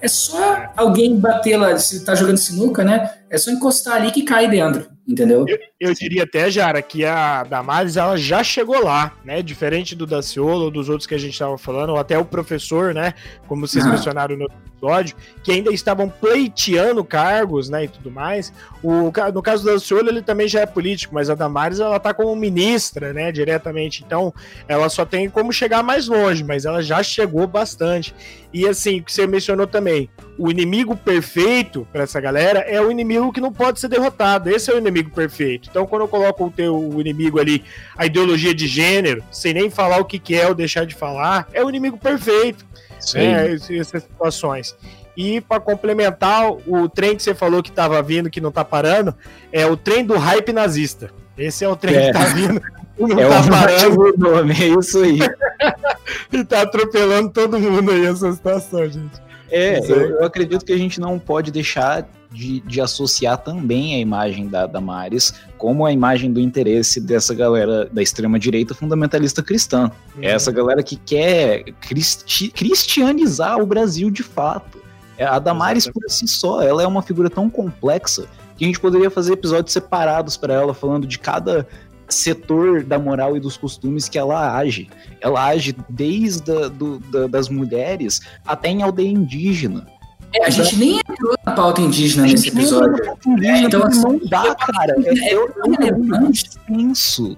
É 0.00 0.08
só 0.08 0.70
alguém 0.76 1.18
bater 1.18 1.56
lá, 1.56 1.76
se 1.78 2.04
tá 2.04 2.14
jogando 2.14 2.36
sinuca, 2.36 2.84
né? 2.84 3.10
É 3.30 3.38
só 3.38 3.50
encostar 3.50 3.96
ali 3.96 4.10
que 4.10 4.22
cai 4.22 4.48
dentro, 4.48 4.86
entendeu? 5.06 5.46
Eu 5.80 5.94
diria 5.94 6.24
até, 6.24 6.50
Jara, 6.50 6.82
que 6.82 7.04
a 7.04 7.44
Damares 7.44 7.96
ela 7.96 8.16
já 8.16 8.42
chegou 8.42 8.82
lá, 8.82 9.12
né? 9.24 9.40
Diferente 9.42 9.94
do 9.94 10.06
Daciolo 10.08 10.64
ou 10.64 10.70
dos 10.72 10.88
outros 10.88 11.06
que 11.06 11.14
a 11.14 11.18
gente 11.18 11.34
estava 11.34 11.56
falando, 11.56 11.90
ou 11.90 11.98
até 11.98 12.18
o 12.18 12.24
professor, 12.24 12.92
né? 12.92 13.14
Como 13.46 13.64
vocês 13.64 13.86
Ah. 13.86 13.90
mencionaram 13.90 14.36
no 14.36 14.46
episódio, 14.46 15.14
que 15.40 15.52
ainda 15.52 15.72
estavam 15.72 16.08
pleiteando 16.08 17.04
cargos, 17.04 17.68
né? 17.70 17.84
E 17.84 17.88
tudo 17.88 18.10
mais. 18.10 18.52
O, 18.82 19.12
no 19.32 19.40
caso 19.42 19.62
do 19.62 19.72
Daciolo, 19.72 20.08
ele 20.08 20.20
também 20.20 20.48
já 20.48 20.62
é 20.62 20.66
político, 20.66 21.14
mas 21.14 21.30
a 21.30 21.36
Damares 21.36 21.78
ela 21.78 22.00
tá 22.00 22.12
como 22.12 22.34
ministra, 22.34 23.12
né? 23.12 23.30
Diretamente. 23.30 24.02
Então, 24.04 24.34
ela 24.66 24.88
só 24.88 25.04
tem 25.04 25.30
como 25.30 25.52
chegar 25.52 25.84
mais 25.84 26.08
longe, 26.08 26.42
mas 26.42 26.64
ela 26.64 26.82
já 26.82 27.04
chegou 27.04 27.46
bastante. 27.46 28.12
E 28.52 28.66
assim, 28.66 28.98
o 28.98 29.04
que 29.04 29.12
você 29.12 29.26
mencionou 29.28 29.66
também, 29.66 30.10
o 30.36 30.50
inimigo 30.50 30.96
perfeito 30.96 31.86
para 31.92 32.02
essa 32.04 32.20
galera 32.20 32.60
é 32.60 32.80
o 32.80 32.90
inimigo 32.90 33.32
que 33.32 33.40
não 33.40 33.52
pode 33.52 33.78
ser 33.78 33.88
derrotado. 33.88 34.48
Esse 34.50 34.72
é 34.72 34.74
o 34.74 34.78
inimigo 34.78 35.10
perfeito. 35.10 35.67
Então, 35.70 35.86
quando 35.86 36.02
eu 36.02 36.08
coloco 36.08 36.46
o 36.46 36.50
teu 36.50 36.90
inimigo 36.98 37.38
ali, 37.38 37.64
a 37.96 38.06
ideologia 38.06 38.54
de 38.54 38.66
gênero, 38.66 39.22
sem 39.30 39.52
nem 39.54 39.70
falar 39.70 39.98
o 39.98 40.04
que, 40.04 40.18
que 40.18 40.34
é 40.34 40.46
ou 40.48 40.54
deixar 40.54 40.84
de 40.86 40.94
falar, 40.94 41.48
é 41.52 41.64
o 41.64 41.68
inimigo 41.68 41.98
perfeito. 41.98 42.66
Isso 42.98 43.16
aí. 43.18 43.26
né? 43.28 43.54
Essas 43.54 44.02
situações. 44.02 44.76
E 45.16 45.40
para 45.40 45.60
complementar, 45.60 46.50
o 46.66 46.88
trem 46.88 47.16
que 47.16 47.22
você 47.22 47.34
falou 47.34 47.62
que 47.62 47.72
tava 47.72 48.00
vindo, 48.02 48.30
que 48.30 48.40
não 48.40 48.52
tá 48.52 48.64
parando, 48.64 49.14
é 49.52 49.66
o 49.66 49.76
trem 49.76 50.04
do 50.04 50.16
hype 50.16 50.52
nazista. 50.52 51.10
Esse 51.36 51.64
é 51.64 51.68
o 51.68 51.76
trem 51.76 51.96
É. 51.96 52.06
que 52.06 52.12
tá 52.12 52.24
vindo. 52.26 52.60
Não 52.98 53.18
É 53.20 53.28
tá 53.28 53.40
o 53.40 53.48
parando 53.48 54.14
nome, 54.18 54.52
é 54.54 54.66
isso 54.68 54.98
aí. 55.02 55.18
e 56.32 56.44
tá 56.44 56.62
atropelando 56.62 57.30
todo 57.30 57.58
mundo 57.58 57.92
aí 57.92 58.06
essa 58.06 58.32
situação, 58.32 58.84
gente. 58.88 59.20
É, 59.50 59.78
eu, 59.78 60.10
eu 60.18 60.24
acredito 60.24 60.64
que 60.64 60.72
a 60.72 60.76
gente 60.76 61.00
não 61.00 61.18
pode 61.18 61.50
deixar 61.50 62.06
de, 62.30 62.60
de 62.60 62.80
associar 62.80 63.38
também 63.38 63.94
a 63.94 63.98
imagem 63.98 64.48
da 64.48 64.66
Damares 64.66 65.32
como 65.56 65.84
a 65.86 65.92
imagem 65.92 66.32
do 66.32 66.40
interesse 66.40 67.00
dessa 67.00 67.34
galera 67.34 67.86
da 67.86 68.02
extrema-direita 68.02 68.74
fundamentalista 68.74 69.42
cristã. 69.42 69.90
É 70.20 70.30
essa 70.30 70.52
galera 70.52 70.82
que 70.82 70.96
quer 70.96 71.64
cristi- 71.80 72.48
cristianizar 72.50 73.58
o 73.60 73.66
Brasil 73.66 74.10
de 74.10 74.22
fato. 74.22 74.78
É, 75.16 75.24
A 75.24 75.38
Damares 75.38 75.88
por 75.88 76.02
si 76.08 76.28
só, 76.28 76.62
ela 76.62 76.82
é 76.82 76.86
uma 76.86 77.02
figura 77.02 77.28
tão 77.28 77.50
complexa 77.50 78.26
que 78.56 78.64
a 78.64 78.66
gente 78.68 78.78
poderia 78.78 79.10
fazer 79.10 79.32
episódios 79.32 79.72
separados 79.72 80.36
para 80.36 80.54
ela, 80.54 80.74
falando 80.74 81.06
de 81.06 81.18
cada 81.18 81.66
setor 82.08 82.82
da 82.82 82.98
moral 82.98 83.36
e 83.36 83.40
dos 83.40 83.56
costumes 83.56 84.08
que 84.08 84.18
ela 84.18 84.56
age. 84.56 84.88
Ela 85.20 85.44
age 85.46 85.76
desde 85.88 86.50
a, 86.50 86.68
do, 86.68 86.98
da- 87.00 87.26
das 87.26 87.48
mulheres 87.48 88.20
até 88.46 88.68
em 88.68 88.82
aldeia 88.82 89.08
indígena. 89.08 89.86
É, 90.34 90.46
a 90.46 90.50
gente 90.50 90.76
nem 90.76 90.98
entrou 90.98 91.34
na 91.44 91.52
pauta 91.52 91.80
indígena 91.80 92.26
nesse 92.26 92.48
episódio. 92.48 93.02
É, 93.42 93.60
então, 93.60 93.82
assim, 93.84 94.02
não 94.02 94.20
dá, 94.28 94.54
cara. 94.54 94.94
É, 95.04 95.34
é, 95.34 95.48
tão 95.48 95.72
relevante. 95.72 96.50
Isso. 96.68 97.36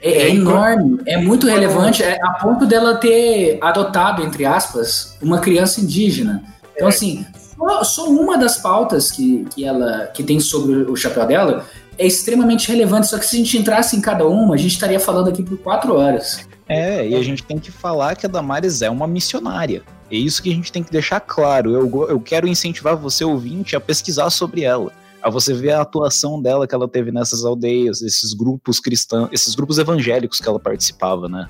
É, 0.00 0.24
é, 0.24 0.30
enorme, 0.30 1.00
é 1.06 1.16
muito 1.16 1.46
relevante, 1.46 2.02
é 2.02 2.18
a 2.22 2.32
ponto 2.32 2.66
dela 2.66 2.96
ter 2.96 3.56
adotado, 3.62 4.22
entre 4.22 4.44
aspas, 4.44 5.16
uma 5.22 5.38
criança 5.38 5.80
indígena. 5.80 6.44
Então, 6.74 6.88
assim, 6.88 7.24
só, 7.56 7.82
só, 7.82 8.10
uma 8.10 8.36
das 8.36 8.58
pautas 8.58 9.10
que, 9.10 9.46
que 9.54 9.64
ela 9.64 10.06
que 10.08 10.22
tem 10.22 10.38
sobre 10.40 10.74
o 10.74 10.94
chapéu 10.94 11.26
dela 11.26 11.64
é 11.96 12.06
extremamente 12.06 12.68
relevante, 12.68 13.06
só 13.06 13.18
que 13.18 13.24
se 13.24 13.36
a 13.36 13.38
gente 13.38 13.56
entrasse 13.56 13.96
em 13.96 14.00
cada 14.02 14.26
uma, 14.26 14.54
a 14.54 14.58
gente 14.58 14.72
estaria 14.72 15.00
falando 15.00 15.28
aqui 15.28 15.42
por 15.42 15.56
quatro 15.58 15.94
horas. 15.96 16.46
É, 16.68 17.06
e 17.08 17.14
a 17.14 17.22
gente 17.22 17.42
tem 17.42 17.58
que 17.58 17.70
falar 17.70 18.14
que 18.14 18.26
a 18.26 18.28
Damares 18.28 18.82
é 18.82 18.90
uma 18.90 19.06
missionária. 19.06 19.82
É 20.10 20.16
isso 20.16 20.42
que 20.42 20.50
a 20.50 20.54
gente 20.54 20.70
tem 20.70 20.82
que 20.82 20.92
deixar 20.92 21.20
claro. 21.20 21.72
Eu, 21.72 22.08
eu 22.08 22.20
quero 22.20 22.46
incentivar 22.46 22.96
você, 22.96 23.24
ouvinte, 23.24 23.74
a 23.74 23.80
pesquisar 23.80 24.30
sobre 24.30 24.62
ela. 24.62 24.92
A 25.22 25.30
você 25.30 25.54
ver 25.54 25.72
a 25.72 25.80
atuação 25.80 26.40
dela 26.40 26.66
que 26.66 26.74
ela 26.74 26.86
teve 26.86 27.10
nessas 27.10 27.44
aldeias, 27.44 28.02
esses 28.02 28.34
grupos 28.34 28.78
cristãos, 28.78 29.30
esses 29.32 29.54
grupos 29.54 29.78
evangélicos 29.78 30.38
que 30.38 30.48
ela 30.48 30.60
participava, 30.60 31.28
né? 31.28 31.48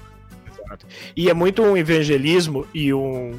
E 1.16 1.28
é 1.28 1.34
muito 1.34 1.62
um 1.62 1.76
evangelismo 1.76 2.66
e 2.74 2.92
um, 2.92 3.32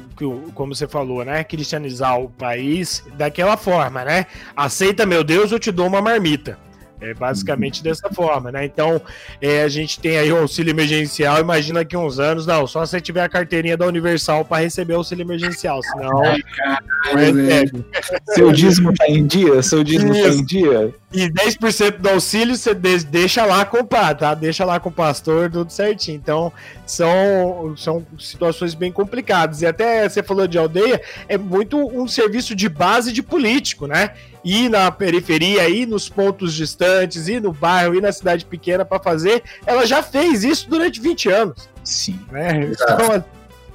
como 0.54 0.74
você 0.74 0.86
falou, 0.86 1.24
né? 1.24 1.44
Cristianizar 1.44 2.18
o 2.20 2.30
país 2.30 3.04
daquela 3.16 3.56
forma, 3.56 4.04
né? 4.04 4.26
Aceita 4.54 5.04
meu 5.04 5.22
Deus, 5.22 5.52
eu 5.52 5.58
te 5.58 5.70
dou 5.70 5.86
uma 5.86 6.00
marmita. 6.00 6.58
É 7.00 7.12
basicamente 7.12 7.82
dessa 7.82 8.08
forma, 8.10 8.50
né? 8.50 8.64
Então, 8.64 9.00
é, 9.40 9.62
a 9.62 9.68
gente 9.68 10.00
tem 10.00 10.16
aí 10.16 10.32
o 10.32 10.38
auxílio 10.38 10.70
emergencial. 10.70 11.38
Imagina 11.40 11.84
que 11.84 11.96
uns 11.96 12.18
anos, 12.18 12.46
não, 12.46 12.66
só 12.66 12.86
se 12.86 13.00
tiver 13.00 13.22
a 13.22 13.28
carteirinha 13.28 13.76
da 13.76 13.86
Universal 13.86 14.44
para 14.44 14.62
receber 14.62 14.94
o 14.94 14.98
auxílio 14.98 15.22
emergencial, 15.22 15.82
senão. 15.82 16.22
Ai, 16.24 16.40
caralho, 16.56 17.50
é, 17.50 17.64
é. 17.64 18.34
Seu 18.34 18.50
dízimo 18.50 18.94
tá 18.94 19.06
em 19.08 19.26
dia? 19.26 19.62
Seu 19.62 19.84
dízimo 19.84 20.14
Isso. 20.14 20.22
tá 20.22 20.28
em 20.34 20.44
dia? 20.44 20.94
E 21.12 21.30
10% 21.30 21.98
do 21.98 22.08
auxílio 22.08 22.56
você 22.56 22.74
deixa 22.74 23.44
lá 23.44 23.64
com 23.64 23.78
o 23.78 23.84
padre, 23.84 24.20
tá? 24.20 24.34
Deixa 24.34 24.64
lá 24.64 24.80
com 24.80 24.88
o 24.88 24.92
pastor, 24.92 25.50
tudo 25.50 25.70
certinho. 25.70 26.16
Então, 26.16 26.52
são, 26.86 27.74
são 27.76 28.06
situações 28.18 28.74
bem 28.74 28.90
complicadas. 28.90 29.62
E 29.62 29.66
até 29.66 30.08
você 30.08 30.22
falou 30.22 30.46
de 30.46 30.58
aldeia, 30.58 31.00
é 31.28 31.38
muito 31.38 31.78
um 31.78 32.08
serviço 32.08 32.54
de 32.54 32.68
base 32.68 33.12
de 33.12 33.22
político, 33.22 33.86
né? 33.86 34.12
Ir 34.48 34.68
na 34.68 34.92
periferia, 34.92 35.68
ir 35.68 35.86
nos 35.86 36.08
pontos 36.08 36.54
distantes, 36.54 37.26
ir 37.26 37.42
no 37.42 37.52
bairro, 37.52 37.96
ir 37.96 38.00
na 38.00 38.12
cidade 38.12 38.44
pequena 38.44 38.84
para 38.84 39.02
fazer. 39.02 39.42
Ela 39.66 39.84
já 39.84 40.04
fez 40.04 40.44
isso 40.44 40.70
durante 40.70 41.00
20 41.00 41.28
anos. 41.28 41.68
Sim. 41.82 42.20
Né? 42.30 42.70
Então, 42.70 43.24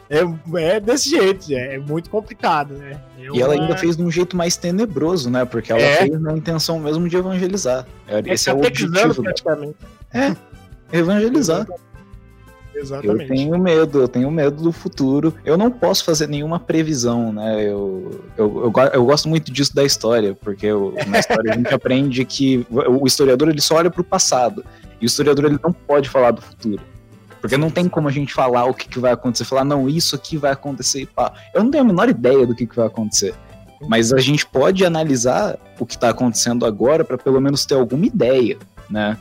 é, 0.09 0.73
é 0.73 0.79
desse 0.79 1.09
jeito, 1.09 1.51
é, 1.51 1.75
é 1.75 1.77
muito 1.77 2.09
complicado, 2.09 2.73
né? 2.73 2.99
Eu, 3.19 3.35
e 3.35 3.41
ela 3.41 3.53
ainda 3.53 3.77
fez 3.77 3.97
de 3.97 4.03
um 4.03 4.09
jeito 4.09 4.35
mais 4.37 4.55
tenebroso, 4.55 5.29
né? 5.29 5.43
Porque 5.43 5.73
ela 5.73 5.81
é. 5.81 5.97
fez 5.97 6.21
na 6.21 6.37
intenção 6.37 6.79
mesmo 6.79 7.07
de 7.09 7.17
evangelizar. 7.17 7.85
É, 8.07 8.21
esse 8.25 8.49
é 8.49 8.53
o 8.53 8.57
objetivo. 8.57 9.23
Praticamente. 9.23 9.75
É, 10.13 10.35
evangelizar. 10.91 11.67
Exatamente. 12.81 13.29
Eu 13.29 13.35
tenho 13.35 13.59
medo, 13.59 14.01
eu 14.01 14.07
tenho 14.07 14.31
medo 14.31 14.63
do 14.63 14.71
futuro. 14.71 15.33
Eu 15.45 15.57
não 15.57 15.69
posso 15.69 16.03
fazer 16.03 16.27
nenhuma 16.27 16.59
previsão, 16.59 17.31
né? 17.31 17.63
Eu, 17.63 18.21
eu, 18.37 18.63
eu, 18.65 18.73
eu 18.93 19.05
gosto 19.05 19.29
muito 19.29 19.51
disso 19.51 19.73
da 19.75 19.83
história, 19.83 20.33
porque 20.33 20.65
eu, 20.65 20.93
na 21.07 21.19
história 21.19 21.53
a 21.53 21.55
gente 21.55 21.71
aprende 21.73 22.25
que 22.25 22.65
o 22.69 23.05
historiador 23.05 23.49
ele 23.49 23.61
só 23.61 23.75
olha 23.75 23.91
para 23.91 24.01
o 24.01 24.03
passado. 24.03 24.65
E 24.99 25.05
o 25.05 25.07
historiador 25.07 25.45
ele 25.45 25.59
não 25.63 25.71
pode 25.71 26.09
falar 26.09 26.31
do 26.31 26.41
futuro. 26.41 26.81
Porque 27.39 27.57
não 27.57 27.71
tem 27.71 27.87
como 27.87 28.07
a 28.07 28.11
gente 28.11 28.33
falar 28.33 28.65
o 28.65 28.73
que, 28.73 28.87
que 28.87 28.99
vai 28.99 29.11
acontecer, 29.11 29.45
falar, 29.45 29.65
não, 29.65 29.89
isso 29.89 30.15
aqui 30.15 30.37
vai 30.37 30.51
acontecer 30.51 31.01
e 31.01 31.05
pá. 31.07 31.33
Eu 31.53 31.63
não 31.63 31.71
tenho 31.71 31.83
a 31.83 31.87
menor 31.87 32.07
ideia 32.07 32.45
do 32.45 32.55
que, 32.55 32.67
que 32.67 32.75
vai 32.75 32.85
acontecer. 32.85 33.33
Mas 33.87 34.13
a 34.13 34.19
gente 34.19 34.45
pode 34.45 34.85
analisar 34.85 35.57
o 35.79 35.85
que 35.85 35.95
está 35.95 36.09
acontecendo 36.09 36.67
agora 36.67 37.03
para 37.03 37.17
pelo 37.17 37.41
menos 37.41 37.65
ter 37.65 37.73
alguma 37.73 38.05
ideia, 38.05 38.59
né? 38.87 39.17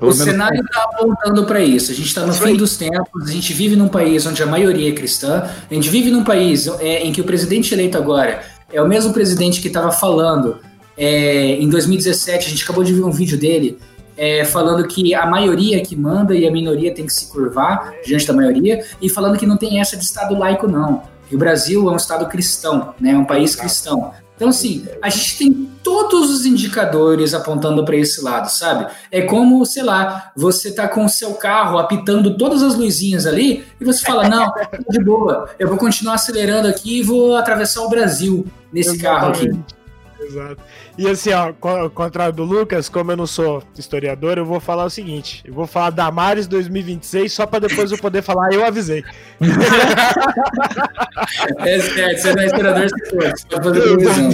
O 0.00 0.12
cenário 0.12 0.60
está 0.60 0.82
apontando 0.84 1.44
para 1.44 1.60
isso. 1.60 1.90
A 1.90 1.94
gente 1.94 2.06
está 2.06 2.24
no 2.24 2.32
fim 2.32 2.56
dos 2.56 2.76
tempos, 2.76 3.28
a 3.28 3.32
gente 3.32 3.52
vive 3.52 3.76
num 3.76 3.88
país 3.88 4.24
onde 4.26 4.42
a 4.42 4.46
maioria 4.46 4.90
é 4.90 4.92
cristã, 4.92 5.48
a 5.70 5.74
gente 5.74 5.88
vive 5.90 6.10
num 6.10 6.24
país 6.24 6.66
é, 6.80 7.04
em 7.04 7.12
que 7.12 7.20
o 7.20 7.24
presidente 7.24 7.74
eleito 7.74 7.98
agora 7.98 8.42
é 8.72 8.80
o 8.80 8.88
mesmo 8.88 9.12
presidente 9.12 9.60
que 9.60 9.68
estava 9.68 9.92
falando 9.92 10.58
é, 10.96 11.56
em 11.56 11.68
2017, 11.68 12.46
a 12.46 12.50
gente 12.50 12.64
acabou 12.64 12.82
de 12.84 12.92
ver 12.92 13.02
um 13.02 13.10
vídeo 13.10 13.38
dele 13.38 13.78
é, 14.16 14.44
falando 14.44 14.86
que 14.86 15.14
a 15.14 15.26
maioria 15.26 15.82
que 15.82 15.96
manda 15.96 16.34
e 16.34 16.46
a 16.46 16.50
minoria 16.50 16.94
tem 16.94 17.06
que 17.06 17.12
se 17.12 17.26
curvar 17.30 17.92
diante 18.04 18.26
da 18.26 18.32
maioria, 18.32 18.84
e 19.00 19.08
falando 19.08 19.38
que 19.38 19.46
não 19.46 19.56
tem 19.56 19.80
essa 19.80 19.96
de 19.96 20.04
Estado 20.04 20.36
laico, 20.36 20.68
não. 20.68 21.02
Que 21.28 21.34
o 21.34 21.38
Brasil 21.38 21.88
é 21.88 21.92
um 21.92 21.96
Estado 21.96 22.26
cristão, 22.28 22.94
né, 23.00 23.12
é 23.12 23.16
um 23.16 23.24
país 23.24 23.56
cristão. 23.56 24.12
Então, 24.42 24.50
assim, 24.50 24.84
a 25.00 25.08
gente 25.08 25.38
tem 25.38 25.70
todos 25.84 26.28
os 26.28 26.44
indicadores 26.44 27.32
apontando 27.32 27.84
para 27.84 27.94
esse 27.94 28.20
lado, 28.20 28.48
sabe? 28.48 28.92
É 29.08 29.22
como, 29.22 29.64
sei 29.64 29.84
lá, 29.84 30.32
você 30.36 30.74
tá 30.74 30.88
com 30.88 31.04
o 31.04 31.08
seu 31.08 31.34
carro 31.34 31.78
apitando 31.78 32.36
todas 32.36 32.60
as 32.60 32.74
luzinhas 32.74 33.24
ali 33.24 33.64
e 33.80 33.84
você 33.84 34.04
fala: 34.04 34.28
não, 34.28 34.52
tá 34.52 34.68
de 34.90 34.98
boa, 34.98 35.48
eu 35.60 35.68
vou 35.68 35.76
continuar 35.78 36.14
acelerando 36.14 36.66
aqui 36.66 36.98
e 36.98 37.02
vou 37.04 37.36
atravessar 37.36 37.82
o 37.82 37.88
Brasil 37.88 38.44
nesse 38.72 38.96
Exatamente. 38.96 39.46
carro 39.46 39.60
aqui. 39.60 39.81
Exato. 40.24 40.62
E 40.96 41.08
assim, 41.08 41.32
ó, 41.32 41.52
ao 41.62 41.90
contrário 41.90 42.34
do 42.34 42.44
Lucas, 42.44 42.88
como 42.88 43.12
eu 43.12 43.16
não 43.16 43.26
sou 43.26 43.62
historiador, 43.76 44.38
eu 44.38 44.44
vou 44.44 44.60
falar 44.60 44.84
o 44.84 44.90
seguinte: 44.90 45.42
eu 45.44 45.52
vou 45.52 45.66
falar 45.66 45.90
Damares 45.90 46.46
2026 46.46 47.32
só 47.32 47.44
para 47.46 47.66
depois 47.68 47.90
eu 47.90 47.98
poder 47.98 48.22
falar, 48.22 48.52
eu 48.52 48.64
avisei. 48.64 49.04
é 51.58 51.80
certo, 51.80 52.20
você 52.20 52.32
não 52.34 52.42
é 52.42 52.46
historiador, 52.46 52.88
você 52.88 53.46
pode 53.48 53.64
fazer 53.64 53.82
previsão. 53.82 54.30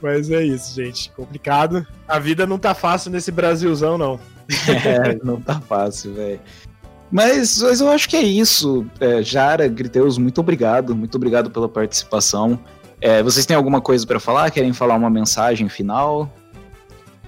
Mas 0.00 0.30
é 0.30 0.42
isso, 0.42 0.74
gente. 0.74 1.10
Complicado. 1.10 1.86
A 2.08 2.18
vida 2.18 2.46
não 2.46 2.58
tá 2.58 2.74
fácil 2.74 3.10
nesse 3.10 3.30
Brasilzão, 3.30 3.98
não. 3.98 4.18
É, 4.84 5.18
não 5.22 5.40
tá 5.40 5.60
fácil, 5.60 6.14
velho. 6.14 6.40
Mas, 7.10 7.60
mas, 7.60 7.80
eu 7.80 7.90
acho 7.90 8.08
que 8.08 8.16
é 8.16 8.22
isso. 8.22 8.86
É, 9.00 9.22
Jara, 9.22 9.66
Griteus, 9.68 10.16
muito 10.16 10.40
obrigado. 10.40 10.94
Muito 10.94 11.16
obrigado 11.16 11.50
pela 11.50 11.68
participação. 11.68 12.58
É, 13.00 13.22
vocês 13.22 13.46
têm 13.46 13.56
alguma 13.56 13.80
coisa 13.80 14.06
para 14.06 14.20
falar? 14.20 14.50
Querem 14.50 14.72
falar 14.72 14.94
uma 14.94 15.10
mensagem 15.10 15.68
final? 15.68 16.30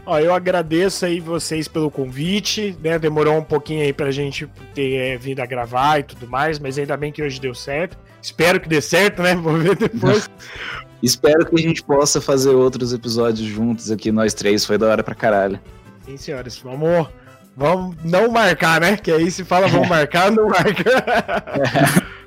Ó, 0.05 0.19
eu 0.19 0.35
agradeço 0.35 1.07
aí 1.07 1.21
vocês 1.21 1.69
pelo 1.69 1.91
convite, 1.91 2.77
né? 2.83 2.99
Demorou 2.99 3.39
um 3.39 3.45
pouquinho 3.45 3.83
aí 3.83 3.93
pra 3.93 4.11
gente 4.11 4.49
ter 4.75 4.95
é, 4.95 5.17
vindo 5.17 5.41
a 5.41 5.47
gravar 5.47 6.01
e 6.01 6.03
tudo 6.03 6.27
mais, 6.27 6.59
mas 6.59 6.77
ainda 6.77 6.97
bem 6.97 7.13
que 7.13 7.23
hoje 7.23 7.41
deu 7.41 7.55
certo. 7.55 7.97
Espero 8.21 8.61
que 8.61 8.69
dê 8.69 8.81
certo, 8.81 9.23
né? 9.23 9.35
Vou 9.37 9.57
ver 9.57 9.77
depois. 9.77 10.29
Espero 11.03 11.47
que 11.47 11.55
a 11.59 11.63
gente 11.63 11.83
possa 11.83 12.21
fazer 12.21 12.51
outros 12.51 12.93
episódios 12.93 13.47
juntos 13.49 13.91
aqui, 13.91 14.13
nós 14.13 14.35
três. 14.35 14.65
Foi 14.65 14.79
da 14.79 14.87
hora 14.87 15.03
pra 15.03 15.15
caralho. 15.15 15.59
Sim, 16.05 16.17
senhores. 16.17 16.59
Vamos, 16.59 17.09
vamos 17.57 17.97
não 18.05 18.31
marcar, 18.31 18.81
né? 18.81 18.97
Que 18.97 19.11
aí 19.11 19.31
se 19.31 19.45
fala 19.45 19.67
vamos 19.67 19.89
marcar, 19.89 20.31
não 20.31 20.49
marca. 20.49 22.13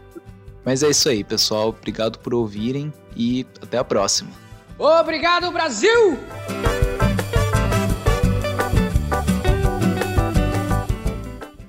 Mas 0.66 0.82
é 0.82 0.90
isso 0.90 1.08
aí, 1.08 1.24
pessoal. 1.24 1.70
Obrigado 1.70 2.18
por 2.20 2.34
ouvirem 2.34 2.92
e 3.16 3.46
até 3.62 3.78
a 3.78 3.84
próxima. 3.84 4.32
Obrigado, 4.78 5.52
Brasil! 5.52 6.18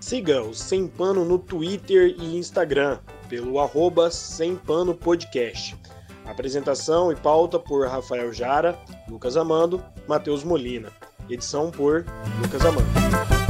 Siga 0.00 0.40
o 0.40 0.54
Sem 0.54 0.86
Pano 0.86 1.24
no 1.24 1.38
Twitter 1.38 2.14
e 2.18 2.36
Instagram, 2.38 2.98
pelo 3.28 3.60
arroba 3.60 4.10
Sem 4.10 4.56
Pano 4.56 4.94
Podcast. 4.94 5.76
Apresentação 6.24 7.12
e 7.12 7.16
pauta 7.16 7.58
por 7.58 7.86
Rafael 7.86 8.32
Jara, 8.32 8.78
Lucas 9.08 9.36
Amando, 9.36 9.82
Matheus 10.08 10.42
Molina. 10.42 10.90
Edição 11.28 11.70
por 11.70 12.04
Lucas 12.40 12.64
Amando. 12.64 13.45